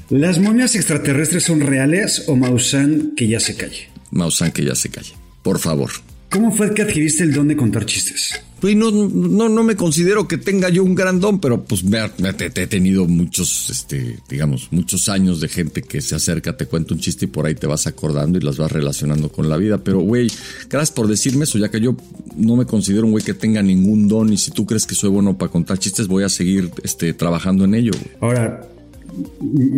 ¿Las 0.10 0.38
momias 0.40 0.76
extraterrestres 0.76 1.44
son 1.44 1.62
reales 1.62 2.24
o 2.28 2.36
Maussan 2.36 3.14
que 3.16 3.28
ya 3.28 3.40
se 3.40 3.56
calle? 3.56 3.90
Mausan 4.12 4.52
que 4.52 4.64
ya 4.66 4.76
se 4.76 4.90
calle. 4.90 5.14
Por 5.42 5.60
favor. 5.60 5.90
¿Cómo 6.30 6.52
fue 6.52 6.74
que 6.74 6.82
adquiriste 6.84 7.24
el 7.24 7.34
don 7.34 7.48
de 7.48 7.56
contar 7.56 7.86
chistes? 7.86 8.40
Pues 8.64 8.78
no, 8.78 8.92
no, 8.92 9.50
no 9.50 9.62
me 9.66 9.76
considero 9.76 10.26
que 10.26 10.38
tenga 10.38 10.70
yo 10.70 10.86
un 10.86 10.96
gran 10.96 11.20
don, 11.20 11.42
pero 11.42 11.66
pues 11.66 11.84
me, 11.84 12.00
he 12.00 12.68
tenido 12.68 13.06
muchos, 13.06 13.70
este, 13.70 14.20
digamos, 14.30 14.70
muchos 14.72 15.10
años 15.10 15.42
de 15.42 15.50
gente 15.50 15.82
que 15.82 16.00
se 16.00 16.16
acerca, 16.16 16.56
te 16.56 16.66
cuenta 16.66 16.94
un 16.94 17.02
chiste 17.02 17.26
y 17.26 17.28
por 17.28 17.46
ahí 17.46 17.56
te 17.56 17.68
vas 17.68 17.88
acordando 17.88 18.38
y 18.38 18.42
las 18.42 18.56
vas 18.56 18.72
relacionando 18.72 19.28
con 19.30 19.50
la 19.50 19.58
vida. 19.58 19.80
Pero, 19.84 20.00
güey, 20.00 20.32
gracias 20.70 20.92
por 20.92 21.08
decirme 21.08 21.44
eso, 21.44 21.58
ya 21.58 21.70
que 21.70 21.82
yo 21.82 21.98
no 22.38 22.56
me 22.56 22.66
considero 22.66 23.04
un 23.06 23.12
güey 23.12 23.26
que 23.26 23.34
tenga 23.34 23.62
ningún 23.62 24.08
don 24.08 24.32
y 24.32 24.38
si 24.38 24.52
tú 24.52 24.66
crees 24.66 24.86
que 24.86 24.96
soy 24.96 25.10
bueno 25.10 25.38
para 25.38 25.52
contar 25.52 25.78
chistes, 25.78 26.08
voy 26.08 26.24
a 26.24 26.30
seguir, 26.30 26.72
este, 26.84 27.14
trabajando 27.14 27.66
en 27.66 27.76
ello. 27.76 27.92
Ahora, 28.22 28.66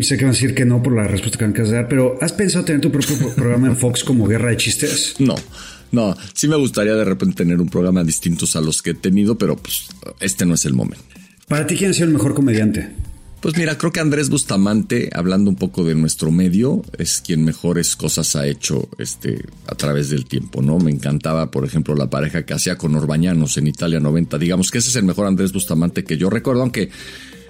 sé 0.01 0.15
que 0.15 0.25
van 0.25 0.29
a 0.29 0.33
decir 0.33 0.53
que 0.53 0.63
no 0.63 0.83
por 0.83 0.93
la 0.93 1.07
respuesta 1.07 1.39
que 1.39 1.45
me 1.45 1.51
acabas 1.53 1.71
de 1.71 1.75
dar, 1.77 1.87
pero 1.89 2.19
¿has 2.21 2.33
pensado 2.33 2.63
tener 2.65 2.81
tu 2.81 2.91
propio 2.91 3.17
pro- 3.17 3.29
programa 3.35 3.67
en 3.67 3.75
Fox 3.77 4.03
como 4.03 4.27
Guerra 4.27 4.51
de 4.51 4.57
Chistes? 4.57 5.15
No, 5.17 5.33
no, 5.91 6.15
sí 6.33 6.47
me 6.47 6.55
gustaría 6.55 6.95
de 6.95 7.05
repente 7.05 7.43
tener 7.43 7.61
un 7.61 7.69
programa 7.69 8.03
distintos 8.03 8.55
a 8.55 8.61
los 8.61 8.81
que 8.81 8.91
he 8.91 8.93
tenido, 8.95 9.37
pero 9.37 9.55
pues 9.55 9.87
este 10.19 10.45
no 10.45 10.55
es 10.55 10.65
el 10.65 10.73
momento. 10.73 11.03
Para 11.47 11.67
ti, 11.67 11.75
¿quién 11.75 11.91
ha 11.91 11.93
sido 11.93 12.07
el 12.07 12.13
mejor 12.13 12.33
comediante? 12.33 12.89
Pues 13.45 13.55
mira, 13.57 13.77
creo 13.77 13.91
que 13.91 13.99
Andrés 13.99 14.29
Bustamante, 14.29 15.11
hablando 15.13 15.51
un 15.51 15.55
poco 15.55 15.83
de 15.83 15.93
nuestro 15.93 16.31
medio, 16.31 16.81
es 16.97 17.21
quien 17.21 17.45
mejores 17.45 17.95
cosas 17.95 18.35
ha 18.35 18.47
hecho 18.47 18.89
este, 18.97 19.45
a 19.67 19.75
través 19.75 20.09
del 20.09 20.25
tiempo, 20.25 20.63
¿no? 20.63 20.79
Me 20.79 20.89
encantaba, 20.89 21.51
por 21.51 21.63
ejemplo, 21.63 21.93
la 21.93 22.09
pareja 22.09 22.43
que 22.43 22.55
hacía 22.55 22.75
con 22.75 22.95
Orbañanos 22.95 23.57
en 23.57 23.67
Italia 23.67 23.99
90. 23.99 24.39
Digamos 24.39 24.71
que 24.71 24.79
ese 24.79 24.89
es 24.89 24.95
el 24.95 25.03
mejor 25.03 25.27
Andrés 25.27 25.53
Bustamante 25.53 26.03
que 26.03 26.17
yo 26.17 26.31
recuerdo, 26.31 26.63
aunque 26.63 26.89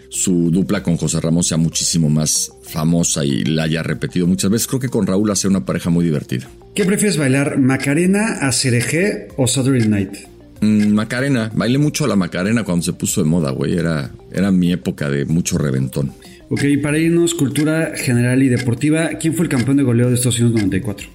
su 0.10 0.52
dupla 0.52 0.84
con 0.84 0.98
José 0.98 1.22
Ramón 1.22 1.46
sea 1.46 1.58
muchísimo 1.58 2.10
más 2.10 2.52
famosa 2.64 3.24
y 3.24 3.46
la 3.46 3.64
haya 3.64 3.82
repetido 3.82 4.28
muchas 4.28 4.52
veces. 4.52 4.68
Creo 4.68 4.82
que 4.82 4.90
con 4.90 5.08
Raúl 5.08 5.32
hace 5.32 5.48
una 5.48 5.64
pareja 5.64 5.90
muy 5.90 6.04
divertida. 6.04 6.50
¿Qué 6.76 6.84
prefieres 6.84 7.16
bailar, 7.16 7.58
Macarena, 7.58 8.40
Acerejé 8.42 9.30
o 9.38 9.48
Saturday 9.48 9.88
Night? 9.88 10.12
Mm, 10.60 10.90
Macarena, 10.90 11.50
bailé 11.56 11.78
mucho 11.78 12.06
la 12.06 12.18
Macarena 12.18 12.66
cuando 12.66 12.84
se 12.84 12.92
puso 12.92 13.24
de 13.24 13.30
moda, 13.30 13.52
güey. 13.52 13.78
Era, 13.78 14.12
era 14.30 14.52
mi 14.52 14.74
época 14.74 15.10
de 15.10 15.24
mucho 15.24 15.58
reventón. 15.58 16.12
Ok, 16.50 16.62
para 16.84 16.98
irnos, 16.98 17.34
cultura 17.34 17.94
general 17.96 18.44
y 18.44 18.50
deportiva, 18.50 19.10
¿quién 19.20 19.34
fue 19.34 19.46
el 19.46 19.50
campeón 19.50 19.78
de 19.78 19.84
goleo 19.84 20.10
de 20.10 20.16
Estados 20.16 20.38
Unidos 20.40 20.56
94? 20.58 21.08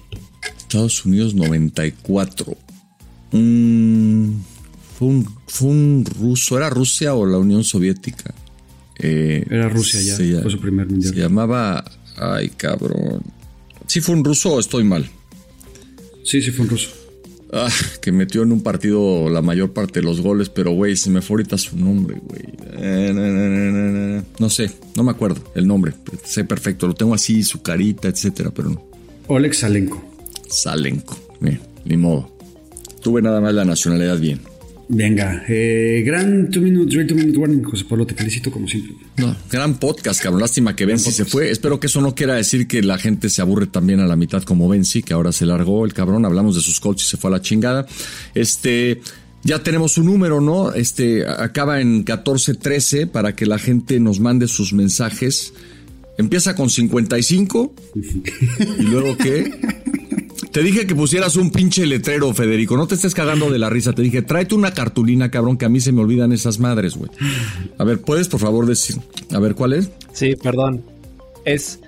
Estados 0.57 1.05
Unidos 1.05 1.35
94. 1.35 2.57
Mm, 3.31 4.31
fue, 4.97 5.07
un, 5.07 5.27
fue 5.45 5.67
un 5.69 6.05
ruso. 6.19 6.57
¿Era 6.57 6.71
Rusia 6.71 7.13
o 7.13 7.25
la 7.27 7.37
Unión 7.37 7.63
Soviética? 7.63 8.33
Eh, 8.97 9.45
Era 9.47 9.69
Rusia 9.69 10.01
ya, 10.01 10.41
fue 10.41 10.51
su 10.51 10.59
primer 10.59 10.87
mundial. 10.87 11.13
Se 11.13 11.19
llamaba. 11.19 11.83
Ay, 12.17 12.49
cabrón. 12.49 13.21
¿Sí 13.85 14.01
fue 14.01 14.15
un 14.15 14.23
ruso 14.23 14.53
o 14.53 14.59
estoy 14.59 14.83
mal? 14.83 15.07
Sí, 16.23 16.41
sí, 16.41 16.51
fue 16.51 16.65
un 16.65 16.71
ruso. 16.71 16.89
Ah, 17.53 17.69
que 18.01 18.11
metió 18.13 18.43
en 18.43 18.51
un 18.53 18.63
partido 18.63 19.29
la 19.29 19.41
mayor 19.41 19.73
parte 19.73 19.99
de 19.99 20.05
los 20.05 20.21
goles, 20.21 20.49
pero 20.49 20.71
güey, 20.71 20.95
se 20.95 21.09
me 21.09 21.21
fue 21.21 21.35
ahorita 21.35 21.57
su 21.57 21.77
nombre, 21.77 22.15
güey. 22.21 22.43
Eh, 22.77 23.11
na, 23.13 23.27
na, 23.27 23.49
na, 23.49 23.81
na, 23.81 24.17
na. 24.17 24.25
No 24.39 24.49
sé, 24.49 24.71
no 24.95 25.03
me 25.03 25.11
acuerdo 25.11 25.43
el 25.55 25.67
nombre. 25.67 25.93
Sé 26.23 26.45
perfecto, 26.45 26.87
lo 26.87 26.93
tengo 26.93 27.13
así, 27.13 27.43
su 27.43 27.61
carita, 27.61 28.07
etcétera, 28.07 28.51
pero 28.51 28.69
no. 28.69 28.81
Oleg 29.27 29.53
Salenko. 29.53 30.01
Salenko. 30.49 31.17
Bien, 31.41 31.59
ni 31.83 31.97
modo. 31.97 32.31
Tuve 33.01 33.21
nada 33.21 33.41
más 33.41 33.53
la 33.53 33.65
nacionalidad 33.65 34.17
bien. 34.17 34.41
Venga, 34.93 35.45
eh, 35.47 36.03
gran 36.05 36.49
2 36.51 36.61
minute 36.61 36.85
drill, 36.93 37.07
2 37.07 37.17
minute 37.17 37.37
warning. 37.37 37.63
José 37.63 37.85
Pablo, 37.85 38.05
te 38.05 38.13
felicito 38.13 38.51
como 38.51 38.67
siempre. 38.67 38.93
No, 39.15 39.33
gran 39.49 39.79
podcast, 39.79 40.21
cabrón. 40.21 40.41
Lástima 40.41 40.75
que 40.75 40.85
Benzi 40.85 41.11
se 41.11 41.23
fue. 41.23 41.49
Espero 41.49 41.79
que 41.79 41.87
eso 41.87 42.01
no 42.01 42.13
quiera 42.13 42.35
decir 42.35 42.67
que 42.67 42.81
la 42.81 42.97
gente 42.97 43.29
se 43.29 43.41
aburre 43.41 43.67
también 43.67 44.01
a 44.01 44.05
la 44.05 44.17
mitad 44.17 44.43
como 44.43 44.67
Benzi, 44.67 45.01
que 45.01 45.13
ahora 45.13 45.31
se 45.31 45.45
largó 45.45 45.85
el 45.85 45.93
cabrón. 45.93 46.25
Hablamos 46.25 46.55
de 46.55 46.61
sus 46.61 46.81
coches 46.81 47.07
y 47.07 47.11
se 47.11 47.17
fue 47.17 47.29
a 47.29 47.31
la 47.31 47.41
chingada. 47.41 47.85
Este, 48.35 48.99
ya 49.43 49.63
tenemos 49.63 49.97
un 49.97 50.07
número, 50.07 50.41
¿no? 50.41 50.73
Este, 50.73 51.25
acaba 51.25 51.79
en 51.79 51.99
1413 51.99 53.07
para 53.07 53.33
que 53.33 53.45
la 53.45 53.59
gente 53.59 53.97
nos 54.01 54.19
mande 54.19 54.49
sus 54.49 54.73
mensajes. 54.73 55.53
Empieza 56.17 56.53
con 56.53 56.69
55 56.69 57.73
y 58.77 58.83
luego 58.83 59.15
qué? 59.15 59.53
Te 60.51 60.61
dije 60.61 60.85
que 60.85 60.95
pusieras 60.95 61.37
un 61.37 61.49
pinche 61.49 61.85
letrero, 61.85 62.33
Federico. 62.33 62.75
No 62.75 62.85
te 62.85 62.95
estés 62.95 63.13
cagando 63.13 63.49
de 63.49 63.57
la 63.57 63.69
risa. 63.69 63.93
Te 63.93 64.01
dije, 64.01 64.21
tráete 64.21 64.53
una 64.53 64.73
cartulina, 64.73 65.31
cabrón, 65.31 65.57
que 65.57 65.65
a 65.65 65.69
mí 65.69 65.79
se 65.79 65.93
me 65.93 66.01
olvidan 66.01 66.33
esas 66.33 66.59
madres, 66.59 66.95
güey. 66.95 67.09
A 67.77 67.83
ver, 67.85 68.01
¿puedes 68.01 68.27
por 68.27 68.41
favor 68.41 68.65
decir? 68.65 68.97
A 69.31 69.39
ver, 69.39 69.55
¿cuál 69.55 69.73
es? 69.73 69.89
Sí, 70.11 70.35
perdón. 70.35 70.83
Es 71.45 71.79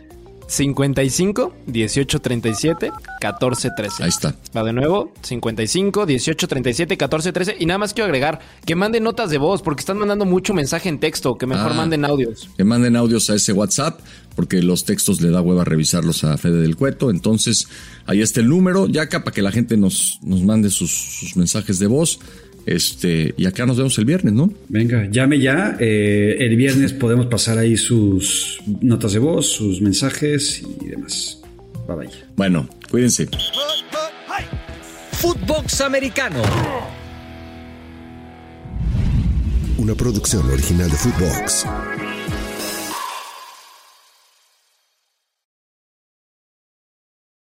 55 0.53 1.53
18 1.67 2.19
37 2.21 2.91
14 3.19 3.69
13. 3.75 4.03
Ahí 4.03 4.09
está. 4.09 4.35
Va 4.55 4.63
de 4.63 4.73
nuevo, 4.73 5.11
55 5.21 6.05
18 6.05 6.47
37 6.47 6.97
14 6.97 7.31
13. 7.31 7.55
Y 7.59 7.65
nada 7.65 7.79
más 7.79 7.93
quiero 7.93 8.05
agregar 8.05 8.39
que 8.65 8.75
manden 8.75 9.03
notas 9.03 9.29
de 9.31 9.37
voz, 9.39 9.61
porque 9.61 9.79
están 9.81 9.97
mandando 9.97 10.25
mucho 10.25 10.53
mensaje 10.53 10.89
en 10.89 10.99
texto, 10.99 11.35
que 11.37 11.45
mejor 11.47 11.71
Ah. 11.71 11.75
manden 11.75 12.05
audios. 12.05 12.49
Que 12.55 12.63
manden 12.63 12.95
audios 12.95 13.29
a 13.29 13.35
ese 13.35 13.51
WhatsApp, 13.53 13.99
porque 14.35 14.61
los 14.61 14.85
textos 14.85 15.21
le 15.21 15.29
da 15.31 15.41
hueva 15.41 15.63
revisarlos 15.65 16.23
a 16.23 16.37
Fede 16.37 16.61
del 16.61 16.75
Cueto. 16.75 17.09
Entonces, 17.09 17.67
ahí 18.05 18.21
está 18.21 18.39
el 18.39 18.49
número, 18.49 18.87
ya 18.87 19.03
acá 19.03 19.23
para 19.23 19.33
que 19.33 19.41
la 19.41 19.51
gente 19.51 19.75
nos, 19.77 20.19
nos 20.21 20.43
mande 20.43 20.69
sus, 20.69 20.91
sus 20.91 21.35
mensajes 21.35 21.79
de 21.79 21.87
voz. 21.87 22.19
Este, 22.65 23.33
y 23.37 23.45
acá 23.45 23.65
nos 23.65 23.77
vemos 23.77 23.97
el 23.97 24.05
viernes, 24.05 24.33
¿no? 24.33 24.53
Venga, 24.69 25.07
llame 25.11 25.39
ya. 25.39 25.75
Eh, 25.79 26.37
el 26.39 26.55
viernes 26.55 26.93
podemos 26.93 27.25
pasar 27.25 27.57
ahí 27.57 27.75
sus 27.75 28.59
notas 28.81 29.13
de 29.13 29.19
voz, 29.19 29.47
sus 29.47 29.81
mensajes 29.81 30.63
y 30.81 30.89
demás. 30.89 31.41
Bye 31.87 31.95
bye. 31.97 32.09
Bueno, 32.35 32.67
cuídense. 32.89 33.27
Footbox 35.11 35.81
Americano. 35.81 36.41
Una 39.77 39.95
producción 39.95 40.49
original 40.49 40.89
de 40.89 40.95
Footbox. 40.95 41.65